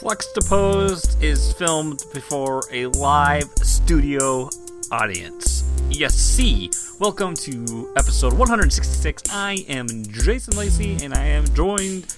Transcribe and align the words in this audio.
Fluxtaposed 0.00 1.22
is 1.22 1.52
filmed 1.52 2.04
before 2.14 2.62
a 2.72 2.86
live 2.86 3.50
studio 3.56 4.48
audience. 4.90 5.62
Yes, 5.90 6.14
see. 6.14 6.70
Welcome 6.98 7.34
to 7.34 7.92
episode 7.98 8.32
166. 8.32 9.24
I 9.30 9.62
am 9.68 9.86
Jason 10.04 10.56
Lacey, 10.56 11.04
and 11.04 11.12
I 11.12 11.24
am 11.24 11.44
joined 11.52 12.16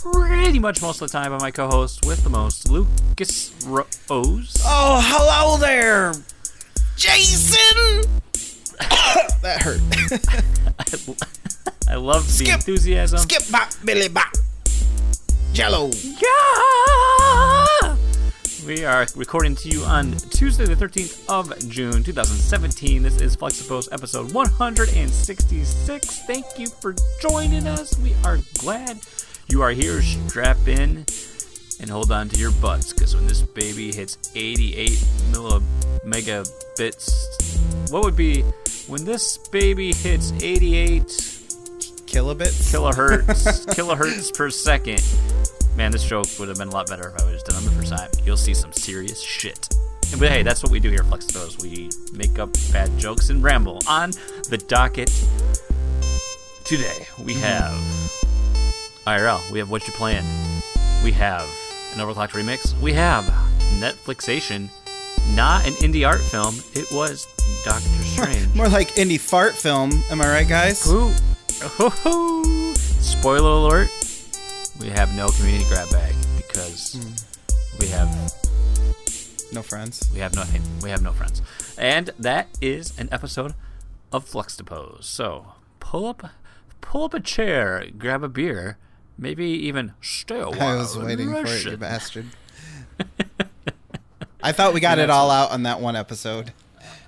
pretty 0.00 0.60
much 0.60 0.80
most 0.80 1.02
of 1.02 1.10
the 1.10 1.18
time 1.18 1.32
by 1.32 1.38
my 1.38 1.50
co-host 1.50 2.06
with 2.06 2.22
the 2.22 2.30
most, 2.30 2.70
Lucas 2.70 3.52
Rose. 3.66 4.56
Oh, 4.64 5.00
hello 5.02 5.56
there, 5.56 6.12
Jason. 6.96 8.04
that 9.42 9.62
hurt. 9.62 9.80
I 11.88 11.96
love 11.96 12.24
the 12.28 12.32
Skip. 12.32 12.54
enthusiasm. 12.54 13.18
Skip 13.18 13.50
bop, 13.50 13.70
Billy 13.84 14.08
bop. 14.08 14.32
Jello. 15.56 15.90
Yeah! 16.20 17.96
We 18.66 18.84
are 18.84 19.06
recording 19.16 19.56
to 19.56 19.70
you 19.70 19.84
on 19.84 20.12
Tuesday, 20.12 20.66
the 20.66 20.74
13th 20.76 21.24
of 21.30 21.58
June, 21.70 22.02
2017. 22.04 23.02
This 23.02 23.22
is 23.22 23.34
Fluxtapose 23.34 23.88
episode 23.90 24.34
166. 24.34 26.18
Thank 26.26 26.44
you 26.58 26.66
for 26.66 26.94
joining 27.22 27.66
us. 27.66 27.98
We 28.00 28.12
are 28.22 28.38
glad 28.58 28.98
you 29.48 29.62
are 29.62 29.70
here. 29.70 30.02
Strap 30.02 30.68
in 30.68 31.06
and 31.80 31.88
hold 31.88 32.12
on 32.12 32.28
to 32.28 32.38
your 32.38 32.52
butts 32.52 32.92
because 32.92 33.16
when 33.16 33.26
this 33.26 33.40
baby 33.40 33.94
hits 33.94 34.18
88 34.34 34.90
milli 35.30 35.62
megabits, 36.04 37.90
what 37.90 38.04
would 38.04 38.14
be 38.14 38.42
when 38.88 39.06
this 39.06 39.38
baby 39.38 39.94
hits 39.94 40.34
88 40.42 41.36
Kilobits. 42.06 42.72
kilohertz 42.72 43.66
kilohertz 43.74 44.32
per 44.32 44.48
second. 44.48 45.02
Man, 45.76 45.92
this 45.92 46.04
joke 46.04 46.26
would 46.38 46.48
have 46.48 46.56
been 46.56 46.68
a 46.68 46.72
lot 46.72 46.86
better 46.88 47.08
if 47.14 47.20
I 47.20 47.24
would 47.26 47.34
have 47.34 47.44
done 47.44 47.62
it 47.62 47.66
the 47.66 47.70
first 47.72 47.92
time. 47.92 48.08
You'll 48.24 48.38
see 48.38 48.54
some 48.54 48.72
serious 48.72 49.20
shit. 49.20 49.68
But 50.18 50.30
hey, 50.30 50.42
that's 50.42 50.62
what 50.62 50.72
we 50.72 50.80
do 50.80 50.88
here, 50.88 51.00
at 51.00 51.06
Fluxtapose. 51.06 51.60
We 51.60 51.90
make 52.16 52.38
up 52.38 52.50
bad 52.72 52.96
jokes 52.96 53.28
and 53.28 53.42
ramble. 53.42 53.80
On 53.86 54.12
the 54.48 54.56
docket 54.56 55.10
today, 56.64 57.06
we 57.22 57.34
have 57.34 57.72
IRL. 59.06 59.50
We 59.50 59.58
have 59.58 59.68
What 59.70 59.86
You 59.86 59.92
Plan. 59.92 60.24
We 61.04 61.12
have 61.12 61.42
an 61.92 61.98
Overclocked 62.00 62.30
remix. 62.30 62.78
We 62.80 62.94
have 62.94 63.24
Netflixation. 63.78 64.68
Not 65.34 65.66
an 65.66 65.74
indie 65.74 66.08
art 66.08 66.20
film. 66.22 66.54
It 66.72 66.86
was 66.90 67.26
Doctor 67.64 67.82
Strange. 68.04 68.54
More 68.54 68.68
like 68.68 68.92
indie 68.94 69.20
fart 69.20 69.52
film. 69.52 69.90
Am 70.10 70.22
I 70.22 70.28
right, 70.28 70.48
guys? 70.48 70.86
Ooh. 70.90 71.12
Oh, 71.78 72.74
Spoiler 72.76 73.50
alert. 73.50 73.88
We 74.80 74.88
have 74.90 75.14
no 75.16 75.28
community 75.30 75.64
grab 75.68 75.90
bag 75.90 76.14
because 76.36 76.96
we 77.80 77.86
have 77.88 78.08
No 79.52 79.62
friends. 79.62 80.08
we 80.12 80.20
have 80.20 80.34
nothing. 80.34 80.62
We 80.82 80.90
have 80.90 81.02
no 81.02 81.12
friends. 81.12 81.42
And 81.78 82.10
that 82.18 82.48
is 82.60 82.98
an 82.98 83.08
episode 83.10 83.54
of 84.12 84.28
Fluxtapose. 84.28 85.04
So 85.04 85.54
pull 85.80 86.06
up 86.06 86.30
pull 86.80 87.04
up 87.04 87.14
a 87.14 87.20
chair, 87.20 87.84
grab 87.98 88.22
a 88.22 88.28
beer, 88.28 88.78
maybe 89.18 89.46
even 89.46 89.92
stay 90.00 90.38
a 90.40 90.48
while. 90.50 90.62
I 90.62 90.76
was 90.76 90.96
waiting 90.96 91.32
for 91.32 91.46
it, 91.46 91.64
you 91.64 91.76
bastard. 91.76 92.26
I 94.42 94.52
thought 94.52 94.74
we 94.74 94.80
got 94.80 94.98
it 94.98 95.10
all 95.10 95.30
out 95.30 95.50
on 95.50 95.64
that 95.64 95.80
one 95.80 95.96
episode. 95.96 96.52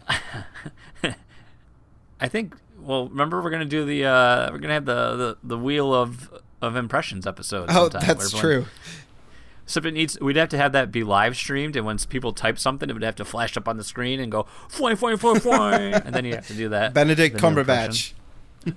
I 2.20 2.26
think 2.28 2.56
well 2.80 3.08
remember 3.08 3.40
we're 3.42 3.50
gonna 3.50 3.64
do 3.64 3.84
the 3.84 4.04
uh 4.06 4.50
we're 4.50 4.58
gonna 4.58 4.74
have 4.74 4.86
the, 4.86 5.16
the, 5.16 5.38
the 5.44 5.58
wheel 5.58 5.94
of 5.94 6.32
of 6.60 6.76
impressions 6.76 7.26
episode 7.26 7.66
Oh, 7.70 7.88
that's 7.88 8.30
true. 8.32 8.66
So 9.66 9.80
it 9.80 9.92
needs. 9.92 10.18
We'd 10.20 10.36
have 10.36 10.48
to 10.48 10.56
have 10.56 10.72
that 10.72 10.90
be 10.90 11.04
live 11.04 11.36
streamed, 11.36 11.76
and 11.76 11.84
when 11.84 11.98
people 11.98 12.32
type 12.32 12.58
something, 12.58 12.88
it 12.88 12.94
would 12.94 13.02
have 13.02 13.16
to 13.16 13.24
flash 13.24 13.54
up 13.56 13.68
on 13.68 13.76
the 13.76 13.84
screen 13.84 14.18
and 14.18 14.32
go 14.32 14.46
fly, 14.68 14.94
fly, 14.94 15.14
fly, 15.16 15.38
fly, 15.38 15.74
and 16.04 16.14
then 16.14 16.24
you 16.24 16.34
have 16.34 16.46
to 16.46 16.54
do 16.54 16.70
that. 16.70 16.94
Benedict 16.94 17.36
Cumberbatch. 17.36 18.12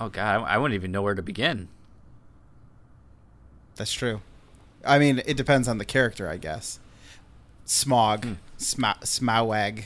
Oh 0.00 0.08
god, 0.08 0.42
I, 0.42 0.54
I 0.54 0.58
wouldn't 0.58 0.76
even 0.76 0.92
know 0.92 1.02
where 1.02 1.16
to 1.16 1.22
begin. 1.22 1.68
That's 3.74 3.92
true. 3.92 4.20
I 4.84 4.98
mean, 5.00 5.20
it 5.26 5.36
depends 5.36 5.66
on 5.66 5.78
the 5.78 5.84
character, 5.84 6.28
I 6.28 6.36
guess. 6.36 6.78
Smog, 7.64 8.24
Hmm. 8.24 8.32
Sma- 8.56 8.98
Smawag. 9.02 9.84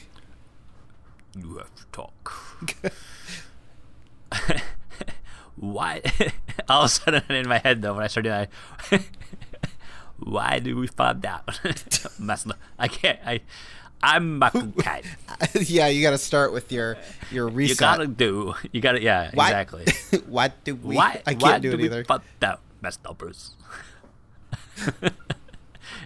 You 1.34 1.56
have 1.56 1.74
to 1.74 1.84
talk. 1.92 2.92
Why? 5.56 6.02
All 6.68 6.82
of 6.82 6.86
a 6.86 6.88
sudden, 6.88 7.22
in 7.28 7.48
my 7.48 7.58
head 7.58 7.82
though, 7.82 7.94
when 7.94 8.04
I 8.04 8.08
started, 8.08 8.32
I. 8.90 9.00
Why 10.18 10.58
did 10.60 10.74
we? 10.76 10.88
Messing 12.18 12.52
up. 12.52 12.58
I 12.78 12.88
can't. 12.88 13.18
I. 13.26 13.40
I'm 14.04 14.38
Michael 14.38 14.72
Kite. 14.78 15.04
yeah, 15.54 15.86
you 15.86 16.02
got 16.02 16.10
to 16.10 16.18
start 16.18 16.52
with 16.52 16.72
your 16.72 16.96
your 17.30 17.48
reset. 17.48 17.70
You 17.76 17.80
gotta 17.80 18.06
do. 18.06 18.54
You 18.72 18.80
gotta. 18.80 19.00
Yeah, 19.02 19.30
Why- 19.34 19.48
exactly. 19.50 19.84
what 20.26 20.64
do 20.64 20.74
we? 20.74 20.96
Why? 20.96 21.22
I 21.26 21.32
can't 21.34 21.42
why 21.42 21.58
do 21.58 21.70
do 21.70 21.74
it 21.74 21.80
we 21.80 21.84
either. 21.86 22.04
Fuck 22.04 22.24
that 22.40 22.58
messed 22.80 23.06
up, 23.06 23.18
Bruce. 23.18 23.52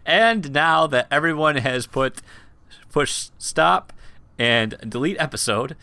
and 0.05 0.53
now 0.53 0.87
that 0.87 1.07
everyone 1.11 1.57
has 1.57 1.87
put 1.87 2.21
push 2.93 3.31
stop 3.39 3.93
and 4.39 4.77
delete 4.87 5.17
episode, 5.19 5.77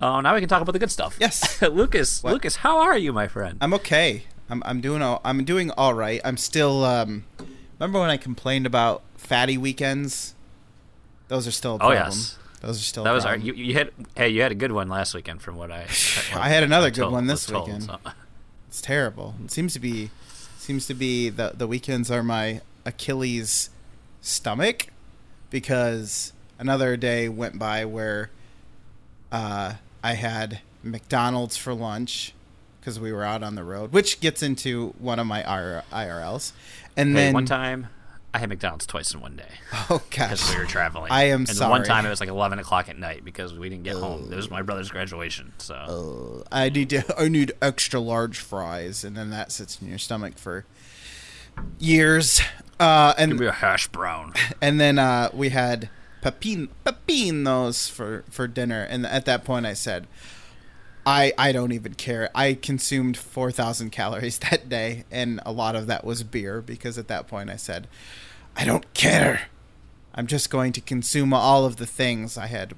uh, 0.00 0.20
now 0.20 0.34
we 0.34 0.40
can 0.40 0.48
talk 0.48 0.62
about 0.62 0.72
the 0.72 0.78
good 0.78 0.90
stuff. 0.90 1.16
Yes. 1.20 1.60
Lucas. 1.62 2.22
What? 2.22 2.32
Lucas, 2.32 2.56
how 2.56 2.78
are 2.78 2.96
you, 2.96 3.12
my 3.12 3.26
friend? 3.28 3.58
I'm 3.60 3.74
okay. 3.74 4.24
I'm 4.50 4.62
I'm 4.64 4.80
doing 4.80 5.02
all, 5.02 5.20
I'm 5.24 5.44
doing 5.44 5.70
all 5.72 5.94
right. 5.94 6.20
I'm 6.24 6.36
still 6.36 6.84
um 6.84 7.24
remember 7.78 8.00
when 8.00 8.10
I 8.10 8.16
complained 8.16 8.66
about 8.66 9.02
fatty 9.16 9.58
weekends? 9.58 10.34
Those 11.28 11.46
are 11.46 11.50
still 11.52 11.76
a 11.76 11.78
Oh, 11.80 11.90
yes. 11.92 12.38
Those 12.60 12.80
are 12.80 12.82
still 12.84 13.04
that 13.04 13.12
was 13.12 13.24
our. 13.24 13.34
problem. 13.34 13.56
You, 13.56 13.64
you 13.64 13.74
had. 13.74 13.90
Hey, 14.16 14.30
you 14.30 14.42
had 14.42 14.50
a 14.50 14.54
good 14.56 14.72
one 14.72 14.88
last 14.88 15.14
weekend, 15.14 15.42
from 15.42 15.56
what 15.56 15.70
I. 15.70 15.82
I 16.34 16.48
had 16.48 16.62
another 16.64 16.86
was 16.88 16.96
good 16.96 17.02
told- 17.02 17.12
one 17.12 17.26
this 17.26 17.46
told, 17.46 17.66
weekend. 17.66 17.84
so. 17.84 17.98
It's 18.68 18.80
terrible. 18.82 19.34
It 19.44 19.50
seems 19.50 19.72
to 19.74 19.78
be 19.80 20.10
seems 20.58 20.86
to 20.88 20.94
be 20.94 21.30
the 21.30 21.52
the 21.56 21.66
weekends 21.66 22.10
are 22.10 22.22
my 22.22 22.60
Achilles 22.84 23.70
stomach 24.20 24.88
because 25.50 26.32
another 26.58 26.96
day 26.96 27.28
went 27.28 27.58
by 27.58 27.84
where 27.86 28.30
uh, 29.32 29.74
I 30.02 30.14
had 30.14 30.60
McDonald's 30.82 31.56
for 31.56 31.74
lunch 31.74 32.32
because 32.80 32.98
we 33.00 33.12
were 33.12 33.24
out 33.24 33.42
on 33.42 33.54
the 33.54 33.64
road, 33.64 33.92
which 33.92 34.20
gets 34.20 34.42
into 34.42 34.94
one 34.98 35.18
of 35.18 35.26
my 35.26 35.40
IR- 35.42 35.82
IRLs, 35.92 36.52
and 36.96 37.10
Hey, 37.10 37.14
then 37.14 37.34
one 37.34 37.46
time, 37.46 37.88
I 38.32 38.38
had 38.38 38.48
McDonald's 38.48 38.86
twice 38.86 39.12
in 39.12 39.20
one 39.20 39.36
day. 39.36 39.48
oh 39.90 40.02
gosh, 40.10 40.30
because 40.30 40.50
we 40.54 40.58
were 40.60 40.66
traveling. 40.66 41.10
I 41.10 41.24
am 41.24 41.40
and 41.40 41.48
sorry. 41.48 41.70
one 41.70 41.84
time 41.84 42.06
it 42.06 42.10
was 42.10 42.20
like 42.20 42.28
eleven 42.28 42.58
o'clock 42.58 42.88
at 42.88 42.98
night 42.98 43.24
because 43.24 43.52
we 43.54 43.68
didn't 43.68 43.84
get 43.84 43.96
home. 43.96 44.32
It 44.32 44.36
was 44.36 44.50
my 44.50 44.62
brother's 44.62 44.90
graduation, 44.90 45.52
so 45.58 46.44
Uh, 46.44 46.48
I 46.54 46.68
need 46.68 46.90
to, 46.90 47.02
I 47.20 47.28
need 47.28 47.52
extra 47.60 48.00
large 48.00 48.38
fries, 48.38 49.02
and 49.04 49.16
then 49.16 49.30
that 49.30 49.50
sits 49.52 49.80
in 49.82 49.88
your 49.88 49.98
stomach 49.98 50.38
for 50.38 50.64
years. 51.78 52.40
Uh, 52.80 53.12
and 53.18 53.32
give 53.32 53.40
me 53.40 53.46
a 53.46 53.52
hash 53.52 53.88
brown. 53.88 54.32
and 54.62 54.78
then 54.78 54.98
uh, 54.98 55.30
we 55.32 55.48
had 55.48 55.90
pepin 56.30 56.68
pepinos 56.84 57.88
for 57.88 58.24
for 58.30 58.46
dinner. 58.46 58.82
And 58.82 59.06
at 59.06 59.24
that 59.26 59.44
point 59.44 59.66
i 59.66 59.74
said 59.74 60.06
i 61.06 61.32
i 61.38 61.52
don't 61.52 61.72
even 61.72 61.94
care. 61.94 62.30
I 62.34 62.54
consumed 62.54 63.16
4000 63.16 63.90
calories 63.90 64.38
that 64.50 64.68
day 64.68 65.04
and 65.10 65.40
a 65.46 65.52
lot 65.52 65.76
of 65.76 65.86
that 65.86 66.04
was 66.04 66.22
beer 66.22 66.60
because 66.60 66.98
at 66.98 67.08
that 67.08 67.26
point 67.26 67.50
i 67.50 67.56
said 67.56 67.88
i 68.56 68.64
don't 68.64 68.92
care. 68.94 69.42
I'm 70.14 70.26
just 70.26 70.50
going 70.50 70.72
to 70.72 70.80
consume 70.80 71.32
all 71.32 71.64
of 71.64 71.76
the 71.76 71.86
things. 71.86 72.36
I 72.36 72.46
had 72.46 72.74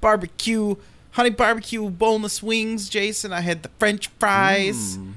barbecue 0.00 0.76
honey 1.12 1.30
barbecue 1.30 1.88
boneless 1.90 2.42
wings 2.42 2.88
jason. 2.88 3.32
I 3.32 3.40
had 3.40 3.62
the 3.62 3.70
french 3.78 4.08
fries. 4.18 4.96
Mm. 4.96 5.14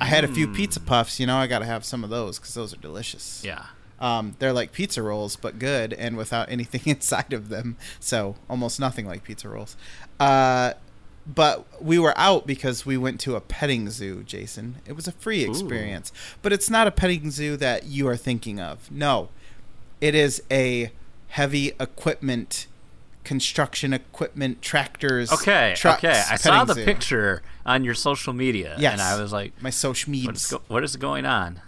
I 0.00 0.04
had 0.04 0.22
a 0.22 0.28
few 0.28 0.46
mm. 0.46 0.54
pizza 0.54 0.80
puffs. 0.80 1.18
You 1.20 1.26
know 1.26 1.36
i 1.36 1.46
gotta 1.46 1.66
have 1.66 1.84
some 1.84 2.04
of 2.04 2.10
those 2.10 2.38
because 2.38 2.54
those 2.54 2.72
are 2.72 2.78
delicious. 2.78 3.42
Yeah. 3.44 3.66
Um, 4.00 4.36
they're 4.38 4.52
like 4.52 4.72
pizza 4.72 5.02
rolls, 5.02 5.36
but 5.36 5.58
good 5.58 5.92
and 5.92 6.16
without 6.16 6.50
anything 6.52 6.82
inside 6.86 7.32
of 7.32 7.48
them. 7.48 7.76
So 8.00 8.36
almost 8.48 8.78
nothing 8.80 9.06
like 9.06 9.24
pizza 9.24 9.48
rolls. 9.48 9.76
Uh, 10.20 10.74
but 11.26 11.66
we 11.82 11.98
were 11.98 12.16
out 12.16 12.46
because 12.46 12.86
we 12.86 12.96
went 12.96 13.20
to 13.20 13.36
a 13.36 13.40
petting 13.40 13.90
zoo, 13.90 14.22
Jason. 14.24 14.76
It 14.86 14.92
was 14.92 15.06
a 15.06 15.12
free 15.12 15.42
experience, 15.44 16.10
but 16.40 16.52
it's 16.54 16.70
not 16.70 16.86
a 16.86 16.90
petting 16.90 17.30
zoo 17.30 17.56
that 17.58 17.84
you 17.84 18.08
are 18.08 18.16
thinking 18.16 18.58
of. 18.60 18.90
No, 18.90 19.28
it 20.00 20.14
is 20.14 20.42
a 20.50 20.90
heavy 21.28 21.72
equipment, 21.78 22.66
construction 23.24 23.92
equipment, 23.92 24.62
tractors. 24.62 25.30
Okay. 25.30 25.74
trucks 25.76 26.02
okay. 26.02 26.22
I 26.30 26.36
saw 26.36 26.64
the 26.64 26.72
zoo. 26.74 26.84
picture 26.86 27.42
on 27.66 27.84
your 27.84 27.92
social 27.94 28.32
media, 28.32 28.76
Yes. 28.78 28.92
and 28.94 29.02
I 29.02 29.20
was 29.20 29.30
like, 29.30 29.52
My 29.60 29.68
social 29.70 30.10
media 30.10 30.32
go- 30.50 30.62
what 30.68 30.82
is 30.82 30.96
going 30.96 31.26
on? 31.26 31.60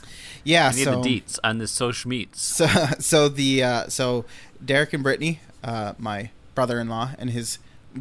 Yeah, 0.45 0.69
I 0.69 0.73
need 0.73 0.85
so 0.85 1.01
the 1.01 1.09
deets 1.09 1.39
on 1.43 1.59
the 1.59 1.67
social 1.67 2.09
meets." 2.09 2.43
so 2.43 2.67
so 2.99 3.29
the 3.29 3.63
uh, 3.63 3.89
so 3.89 4.25
Derek 4.65 4.93
and 4.93 5.03
Brittany, 5.03 5.41
uh, 5.63 5.95
my 5.99 6.31
brother-in-law 6.55 7.13
and 7.19 7.31
his 7.31 7.59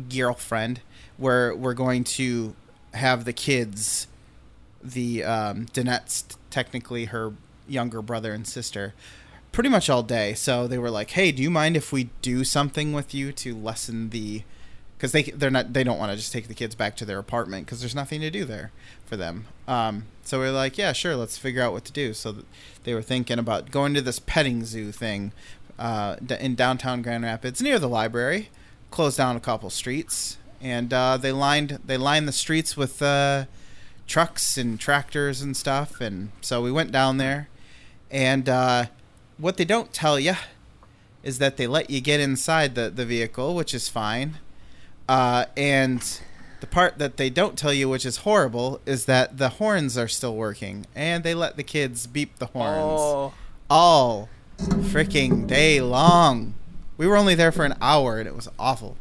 girlfriend, 0.10 0.82
were 1.18 1.56
we're 1.56 1.74
going 1.74 2.04
to 2.04 2.56
have 2.94 3.26
the 3.26 3.34
kids, 3.34 4.08
the 4.84 5.24
um, 5.24 5.66
Danette's 5.68 6.38
technically 6.50 7.06
her 7.06 7.34
younger 7.68 8.02
brother 8.02 8.34
and 8.34 8.48
sister 8.48 8.94
pretty 9.52 9.70
much 9.70 9.90
all 9.90 10.04
day. 10.04 10.34
So 10.34 10.68
they 10.68 10.78
were 10.78 10.92
like, 10.92 11.12
"Hey, 11.12 11.32
do 11.32 11.42
you 11.44 11.50
mind 11.50 11.76
if 11.76 11.92
we 11.92 12.10
do 12.22 12.44
something 12.44 12.94
with 12.94 13.14
you 13.14 13.32
to 13.34 13.56
lessen 13.56 14.10
the?" 14.10 14.44
Because 15.00 15.14
they 15.14 15.24
they're 15.24 15.50
not 15.50 15.72
they 15.72 15.86
don't 15.86 15.98
want 15.98 16.12
to 16.12 16.18
just 16.18 16.34
take 16.34 16.50
the 16.50 16.54
kids 16.54 16.76
back 16.76 16.98
to 16.98 17.06
their 17.06 17.20
apartment 17.20 17.66
because 17.66 17.80
there's 17.80 17.96
nothing 17.96 18.20
to 18.20 18.30
do 18.30 18.44
there 18.44 18.72
for 19.06 19.16
them. 19.16 19.46
Um, 19.66 20.04
so 20.24 20.42
we 20.42 20.48
are 20.48 20.52
like, 20.52 20.78
"Yeah, 20.78 20.92
sure, 20.92 21.16
let's 21.16 21.38
figure 21.38 21.64
out 21.64 21.72
what 21.72 21.86
to 21.86 21.94
do." 21.94 22.14
So 22.14 22.36
they 22.84 22.94
were 22.94 23.02
thinking 23.02 23.40
about 23.40 23.72
going 23.72 23.94
to 23.94 24.02
this 24.02 24.20
petting 24.20 24.66
zoo 24.66 24.92
thing 24.92 25.32
uh, 25.80 26.18
in 26.40 26.56
downtown 26.56 27.02
Grand 27.02 27.24
Rapids 27.24 27.62
near 27.62 27.80
the 27.80 27.88
library. 27.88 28.50
Closed 28.92 29.18
down 29.18 29.36
a 29.36 29.40
couple 29.40 29.70
streets, 29.70 30.38
and 30.62 30.92
uh, 30.92 31.16
they 31.16 31.32
lined 31.32 31.80
they 31.86 31.98
lined 31.98 32.28
the 32.28 32.34
streets 32.34 32.76
with 32.76 33.02
uh, 33.02 33.46
trucks 34.06 34.58
and 34.58 34.80
tractors 34.80 35.42
and 35.42 35.56
stuff. 35.56 36.02
And 36.02 36.32
so 36.42 36.62
we 36.62 36.72
went 36.72 36.92
down 36.92 37.18
there, 37.18 37.48
and 38.12 38.50
uh, 38.50 38.86
what 39.38 39.56
they 39.56 39.66
don't 39.66 39.94
tell 39.94 40.20
you 40.20 40.34
is 41.24 41.40
that 41.40 41.58
they 41.58 41.68
let 41.68 41.90
you 41.90 42.02
get 42.02 42.20
inside 42.20 42.76
the, 42.76 42.90
the 42.90 43.06
vehicle, 43.06 43.56
which 43.56 43.74
is 43.74 43.90
fine. 43.90 44.38
Uh, 45.10 45.46
and 45.58 46.22
the 46.62 46.68
part 46.68 47.00
that 47.00 47.18
they 47.18 47.30
don't 47.32 47.58
tell 47.58 47.74
you, 47.74 47.90
which 47.90 48.06
is 48.06 48.18
horrible, 48.18 48.80
is 48.86 49.06
that 49.06 49.38
the 49.40 49.50
horns 49.50 49.98
are 49.98 50.08
still 50.08 50.36
working, 50.36 50.86
and 50.96 51.24
they 51.24 51.34
let 51.34 51.58
the 51.58 51.64
kids 51.64 52.06
beep 52.08 52.38
the 52.38 52.46
horns 52.46 52.78
Oh. 53.02 53.34
all 53.70 54.30
freaking 54.60 55.48
day 55.48 55.82
long. 55.82 56.54
We 56.98 57.08
were 57.08 57.18
only 57.18 57.34
there 57.34 57.52
for 57.52 57.66
an 57.66 57.76
hour, 57.82 58.20
and 58.20 58.28
it 58.28 58.36
was 58.36 58.48
awful. 58.60 58.98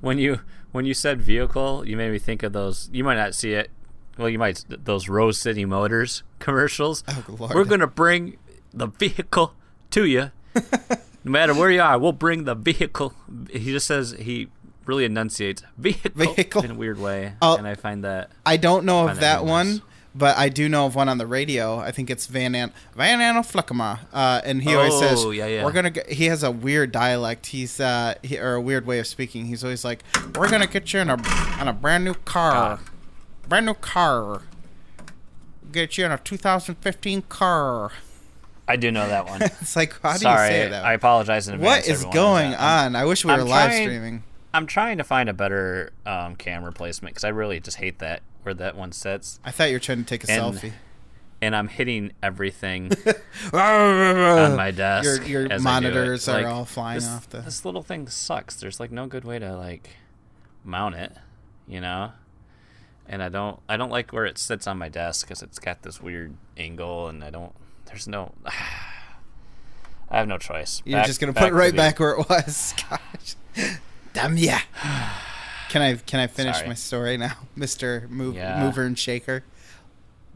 When 0.00 0.18
you 0.18 0.40
when 0.72 0.84
you 0.84 0.94
said 0.94 1.22
vehicle, 1.22 1.86
you 1.86 1.96
made 1.96 2.10
me 2.10 2.18
think 2.18 2.42
of 2.42 2.52
those. 2.52 2.90
You 2.92 3.04
might 3.04 3.14
not 3.16 3.34
see 3.34 3.52
it. 3.52 3.70
Well, 4.18 4.28
you 4.28 4.38
might 4.38 4.64
those 4.68 5.08
Rose 5.08 5.38
City 5.38 5.64
Motors 5.64 6.22
commercials. 6.40 7.04
Oh, 7.06 7.24
Lord. 7.38 7.54
We're 7.54 7.64
gonna 7.64 7.86
bring 7.86 8.38
the 8.72 8.86
vehicle 8.88 9.54
to 9.90 10.04
you. 10.04 10.30
no 10.54 11.30
matter 11.30 11.54
where 11.54 11.70
you 11.70 11.80
are, 11.82 11.98
we'll 11.98 12.12
bring 12.12 12.44
the 12.44 12.54
vehicle. 12.54 13.14
He 13.50 13.70
just 13.72 13.86
says 13.86 14.16
he 14.18 14.48
really 14.86 15.04
enunciates 15.04 15.62
vehicle, 15.78 16.10
Vehicle. 16.34 16.62
in 16.64 16.70
a 16.72 16.74
weird 16.74 16.98
way, 17.00 17.34
Oh. 17.42 17.56
and 17.56 17.66
I 17.66 17.74
find 17.74 18.04
that 18.04 18.30
I 18.44 18.56
don't 18.56 18.84
know 18.84 19.08
of 19.08 19.16
that 19.20 19.40
that 19.40 19.44
one, 19.44 19.82
but 20.14 20.36
I 20.36 20.48
do 20.48 20.68
know 20.68 20.86
of 20.86 20.94
one 20.94 21.08
on 21.08 21.18
the 21.18 21.26
radio. 21.26 21.78
I 21.78 21.90
think 21.90 22.10
it's 22.10 22.26
Van 22.26 22.54
An 22.54 22.72
Van 22.94 23.20
Anno 23.20 23.40
Fluckema, 23.40 24.00
uh, 24.12 24.40
and 24.44 24.62
he 24.62 24.74
always 24.74 24.96
says, 24.98 25.24
Oh, 25.24 25.30
yeah, 25.30 25.46
yeah. 25.46 25.64
"We're 25.64 25.72
gonna." 25.72 25.90
Get, 25.90 26.08
he 26.10 26.26
has 26.26 26.42
a 26.42 26.50
weird 26.50 26.92
dialect. 26.92 27.46
He's 27.46 27.80
uh, 27.80 28.14
he, 28.22 28.38
or 28.38 28.54
a 28.54 28.60
weird 28.60 28.86
way 28.86 28.98
of 28.98 29.06
speaking. 29.06 29.46
He's 29.46 29.64
always 29.64 29.84
like, 29.84 30.04
"We're 30.36 30.48
gonna 30.50 30.66
get 30.66 30.92
you 30.92 31.00
in 31.00 31.10
a 31.10 31.14
in 31.60 31.68
a 31.68 31.72
brand 31.72 32.04
new 32.04 32.14
car, 32.14 32.78
brand 33.48 33.66
new 33.66 33.74
car. 33.74 34.42
Get 35.72 35.98
you 35.98 36.04
in 36.04 36.12
a 36.12 36.18
2015 36.18 37.22
car." 37.22 37.90
I 38.66 38.76
do 38.76 38.90
know 38.90 39.06
that 39.06 39.26
one. 39.26 39.42
It's 39.60 39.76
like, 39.76 40.00
how 40.00 40.14
do 40.14 40.20
Sorry, 40.20 40.46
you 40.48 40.54
say 40.64 40.68
that? 40.70 40.84
I 40.86 40.94
apologize 40.94 41.48
in 41.48 41.56
advance. 41.56 41.86
is 41.86 41.98
everyone, 41.98 42.14
going 42.14 42.54
on? 42.54 42.96
I 42.96 43.04
wish 43.04 43.22
we 43.24 43.30
I'm 43.32 43.40
were 43.40 43.44
live 43.44 43.70
trying- 43.70 43.82
streaming. 43.88 44.22
I'm 44.54 44.66
trying 44.66 44.98
to 44.98 45.04
find 45.04 45.28
a 45.28 45.32
better 45.34 45.92
um, 46.06 46.36
camera 46.36 46.72
placement 46.72 47.14
because 47.14 47.24
I 47.24 47.28
really 47.28 47.60
just 47.60 47.76
hate 47.78 47.98
that 47.98 48.22
where 48.42 48.54
that 48.54 48.76
one 48.76 48.92
sits, 48.92 49.40
I 49.44 49.50
thought 49.50 49.68
you 49.68 49.76
were 49.76 49.80
trying 49.80 49.98
to 49.98 50.04
take 50.04 50.24
a 50.28 50.30
And- 50.30 50.54
selfie. 50.54 50.72
and 51.42 51.56
I'm 51.56 51.68
hitting 51.68 52.12
everything 52.22 52.92
on 53.52 54.56
my 54.56 54.70
desk. 54.70 55.26
Your 55.28 55.42
your 55.46 55.52
as 55.52 55.64
I 55.66 55.80
do 55.80 55.86
it. 55.88 55.90
monitors 55.94 56.28
are 56.28 56.42
Like, 56.42 56.46
all 56.46 56.64
flying 56.64 57.00
this, 57.00 57.08
off 57.08 57.28
the. 57.28 57.38
This 57.40 57.64
little 57.64 57.82
thing 57.82 58.06
sucks. 58.08 58.56
There's 58.56 58.78
like 58.80 58.90
no 58.92 59.06
good 59.06 59.24
way 59.24 59.38
to 59.38 59.56
like 59.56 59.90
mount 60.64 60.94
it, 60.94 61.12
you 61.66 61.80
know. 61.80 62.12
And 63.06 63.22
I 63.22 63.28
don't 63.28 63.60
I 63.68 63.76
don't 63.76 63.90
like 63.90 64.12
where 64.12 64.24
it 64.24 64.38
sits 64.38 64.66
on 64.66 64.78
my 64.78 64.88
desk 64.88 65.26
because 65.26 65.42
it's 65.42 65.58
got 65.58 65.82
this 65.82 66.00
weird 66.00 66.34
angle, 66.56 67.08
and 67.08 67.22
I 67.24 67.30
don't. 67.30 67.52
There's 67.86 68.06
no. 68.08 68.32
I 70.10 70.18
have 70.18 70.28
no 70.28 70.38
choice. 70.38 70.80
You're 70.84 70.98
Back- 71.00 71.06
just 71.06 71.20
gonna 71.20 71.32
put 71.32 71.48
it 71.48 71.54
right 71.54 71.74
back 71.74 71.98
where 71.98 72.12
it 72.12 72.28
was. 72.28 72.74
Gosh, 72.90 73.36
damn 74.14 74.36
yeah. 74.38 74.62
Can 75.68 75.82
I 75.82 75.96
can 75.96 76.20
I 76.20 76.28
finish 76.28 76.56
Sorry. 76.56 76.68
my 76.68 76.74
story 76.74 77.16
now, 77.16 77.32
Mister 77.56 78.06
Move, 78.08 78.36
Yeah. 78.36 78.62
Mover 78.62 78.84
and 78.84 78.96
Shaker? 78.96 79.42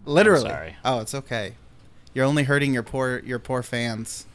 Literally. 0.05 0.49
sorry. 0.51 0.77
Oh, 0.85 0.99
it's 1.01 1.15
okay. 1.15 1.55
You're 2.13 2.25
only 2.25 2.43
hurting 2.43 2.75
your 2.75 2.83
poor 2.83 3.21
your 3.25 3.39
poor 3.39 3.63
fans. 3.63 4.27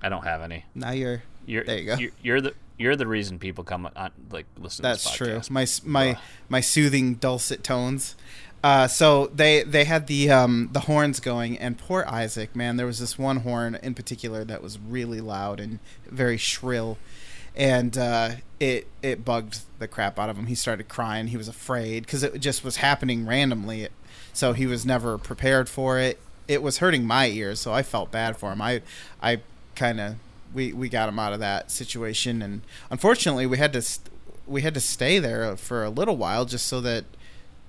I 0.00 0.08
don't 0.08 0.22
have 0.24 0.42
any. 0.42 0.64
Now 0.76 0.92
you're. 0.92 1.22
You're, 1.46 1.64
There 1.64 1.78
you 1.78 1.86
go. 1.86 1.94
You're, 1.96 2.10
you're 2.22 2.40
the 2.40 2.54
you're 2.78 2.94
the 2.96 3.06
reason 3.06 3.38
people 3.40 3.64
come 3.64 3.88
on 3.96 4.10
like 4.30 4.46
listen. 4.58 4.82
That's 4.84 5.02
to 5.02 5.08
this 5.24 5.48
true. 5.48 5.54
My 5.54 5.66
my 5.84 6.10
Ugh. 6.10 6.18
my 6.48 6.60
soothing 6.60 7.14
dulcet 7.14 7.64
tones. 7.64 8.14
Uh, 8.62 8.86
so 8.86 9.26
they 9.28 9.62
they 9.64 9.84
had 9.84 10.06
the 10.06 10.30
um, 10.30 10.68
the 10.72 10.80
horns 10.80 11.18
going, 11.20 11.58
and 11.58 11.78
poor 11.78 12.04
Isaac, 12.06 12.54
man, 12.54 12.76
there 12.76 12.86
was 12.86 12.98
this 13.00 13.18
one 13.18 13.38
horn 13.38 13.76
in 13.82 13.94
particular 13.94 14.44
that 14.44 14.62
was 14.62 14.78
really 14.78 15.20
loud 15.20 15.58
and 15.60 15.78
very 16.08 16.36
shrill, 16.36 16.98
and 17.56 17.96
uh, 17.96 18.30
it 18.60 18.86
it 19.02 19.24
bugged 19.24 19.60
the 19.78 19.88
crap 19.88 20.18
out 20.18 20.28
of 20.28 20.36
him. 20.36 20.46
He 20.46 20.54
started 20.54 20.88
crying. 20.88 21.28
He 21.28 21.36
was 21.36 21.48
afraid 21.48 22.04
because 22.04 22.22
it 22.22 22.40
just 22.40 22.64
was 22.64 22.76
happening 22.76 23.26
randomly, 23.26 23.88
so 24.32 24.52
he 24.52 24.66
was 24.66 24.84
never 24.84 25.18
prepared 25.18 25.68
for 25.68 25.98
it. 25.98 26.20
It 26.46 26.62
was 26.62 26.78
hurting 26.78 27.04
my 27.04 27.28
ears, 27.28 27.60
so 27.60 27.72
I 27.72 27.82
felt 27.82 28.10
bad 28.10 28.36
for 28.36 28.52
him. 28.52 28.60
I 28.60 28.82
I 29.22 29.40
kind 29.74 30.00
of 30.00 30.16
we 30.54 30.72
we 30.72 30.88
got 30.88 31.08
him 31.08 31.18
out 31.18 31.32
of 31.32 31.40
that 31.40 31.70
situation, 31.70 32.42
and 32.42 32.60
unfortunately 32.90 33.46
we 33.46 33.58
had 33.58 33.72
to 33.72 33.82
st- 33.82 34.12
we 34.46 34.62
had 34.62 34.74
to 34.74 34.80
stay 34.80 35.18
there 35.18 35.56
for 35.56 35.84
a 35.84 35.90
little 35.90 36.16
while 36.16 36.44
just 36.44 36.66
so 36.66 36.80
that 36.82 37.04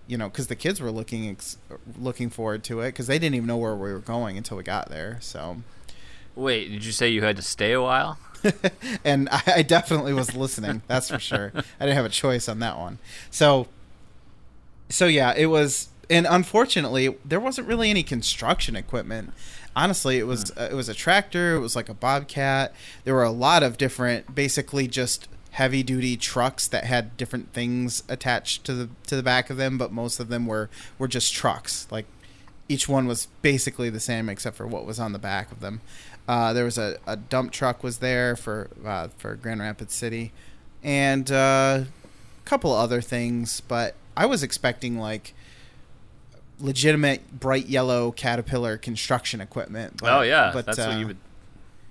you 0.06 0.18
know 0.18 0.30
because 0.30 0.48
the 0.48 0.56
kids 0.56 0.80
were 0.80 0.92
looking 0.92 1.30
ex- 1.30 1.58
looking 2.00 2.30
forward 2.30 2.64
to 2.66 2.82
it 2.82 2.90
because 2.90 3.08
they 3.08 3.18
didn't 3.18 3.36
even 3.36 3.48
know 3.48 3.58
where 3.58 3.76
we 3.76 3.92
were 3.92 4.00
going 4.00 4.38
until 4.38 4.58
we 4.58 4.64
got 4.64 4.90
there. 4.90 5.18
So, 5.22 5.58
Wait, 6.36 6.70
did 6.70 6.86
you 6.86 6.92
say 6.92 7.10
you 7.10 7.24
had 7.24 7.36
to 7.36 7.42
stay 7.42 7.72
a 7.72 7.82
while? 7.82 8.20
and 9.04 9.30
I, 9.30 9.42
I 9.58 9.62
definitely 9.62 10.14
was 10.14 10.36
listening. 10.36 10.82
That's 10.88 11.10
for 11.10 11.20
sure. 11.20 11.52
I 11.56 11.86
didn't 11.86 11.96
have 11.96 12.06
a 12.06 12.10
choice 12.10 12.48
on 12.48 12.60
that 12.60 12.78
one. 12.78 13.00
So, 13.32 13.68
so 14.90 15.06
yeah, 15.08 15.34
it 15.36 15.48
was, 15.48 15.90
and 16.10 16.26
unfortunately, 16.30 17.16
there 17.26 17.40
wasn't 17.40 17.68
really 17.68 17.90
any 17.90 18.04
construction 18.04 18.76
equipment. 18.76 19.34
Honestly, 19.76 20.18
it 20.18 20.26
was 20.26 20.52
uh, 20.58 20.70
it 20.72 20.76
was 20.76 20.90
a 20.90 20.94
tractor. 20.94 21.56
It 21.56 21.60
was 21.60 21.76
like 21.76 21.90
a 21.90 21.94
bobcat. 21.94 22.74
There 23.04 23.14
were 23.14 23.24
a 23.24 23.32
lot 23.32 23.62
of 23.62 23.78
different, 23.78 24.34
basically 24.34 24.88
just 24.88 25.28
heavy 25.52 25.82
duty 25.82 26.16
trucks 26.16 26.68
that 26.68 26.84
had 26.84 27.18
different 27.18 27.52
things 27.52 28.04
attached 28.08 28.64
to 28.64 28.74
the 28.74 28.90
to 29.08 29.16
the 29.16 29.24
back 29.24 29.50
of 29.50 29.58
them, 29.58 29.78
but 29.78 29.92
most 29.92 30.20
of 30.20 30.30
them 30.30 30.46
were 30.46 30.70
were 30.98 31.08
just 31.08 31.34
trucks. 31.34 31.88
Like 31.92 32.06
each 32.70 32.88
one 32.88 33.08
was 33.08 33.28
basically 33.42 33.90
the 33.90 34.00
same 34.00 34.30
except 34.30 34.56
for 34.56 34.68
what 34.68 34.86
was 34.86 35.00
on 35.00 35.14
the 35.14 35.20
back 35.20 35.52
of 35.52 35.60
them. 35.60 35.82
Uh, 36.28 36.52
there 36.54 36.66
was 36.66 36.78
a, 36.78 36.98
a 37.08 37.16
dump 37.16 37.52
truck 37.52 37.84
was 37.84 38.00
there 38.00 38.36
for 38.36 38.70
uh, 38.86 39.08
for 39.18 39.36
Grand 39.36 39.62
Rapids 39.62 39.94
City, 39.94 40.32
and 40.84 41.32
uh, 41.32 41.84
a 41.86 42.46
couple 42.46 42.74
other 42.74 43.02
things. 43.02 43.62
But 43.62 43.96
I 44.16 44.26
was 44.26 44.44
expecting 44.44 44.98
like 45.00 45.34
legitimate 46.60 47.40
bright 47.40 47.68
yellow 47.68 48.12
Caterpillar 48.12 48.78
construction 48.78 49.42
equipment. 49.42 49.98
But, 50.02 50.12
oh 50.18 50.22
yeah, 50.22 50.52
but 50.54 50.66
that's 50.66 50.80
uh, 50.80 50.88
what 50.88 51.00
you 51.00 51.08
would. 51.08 51.18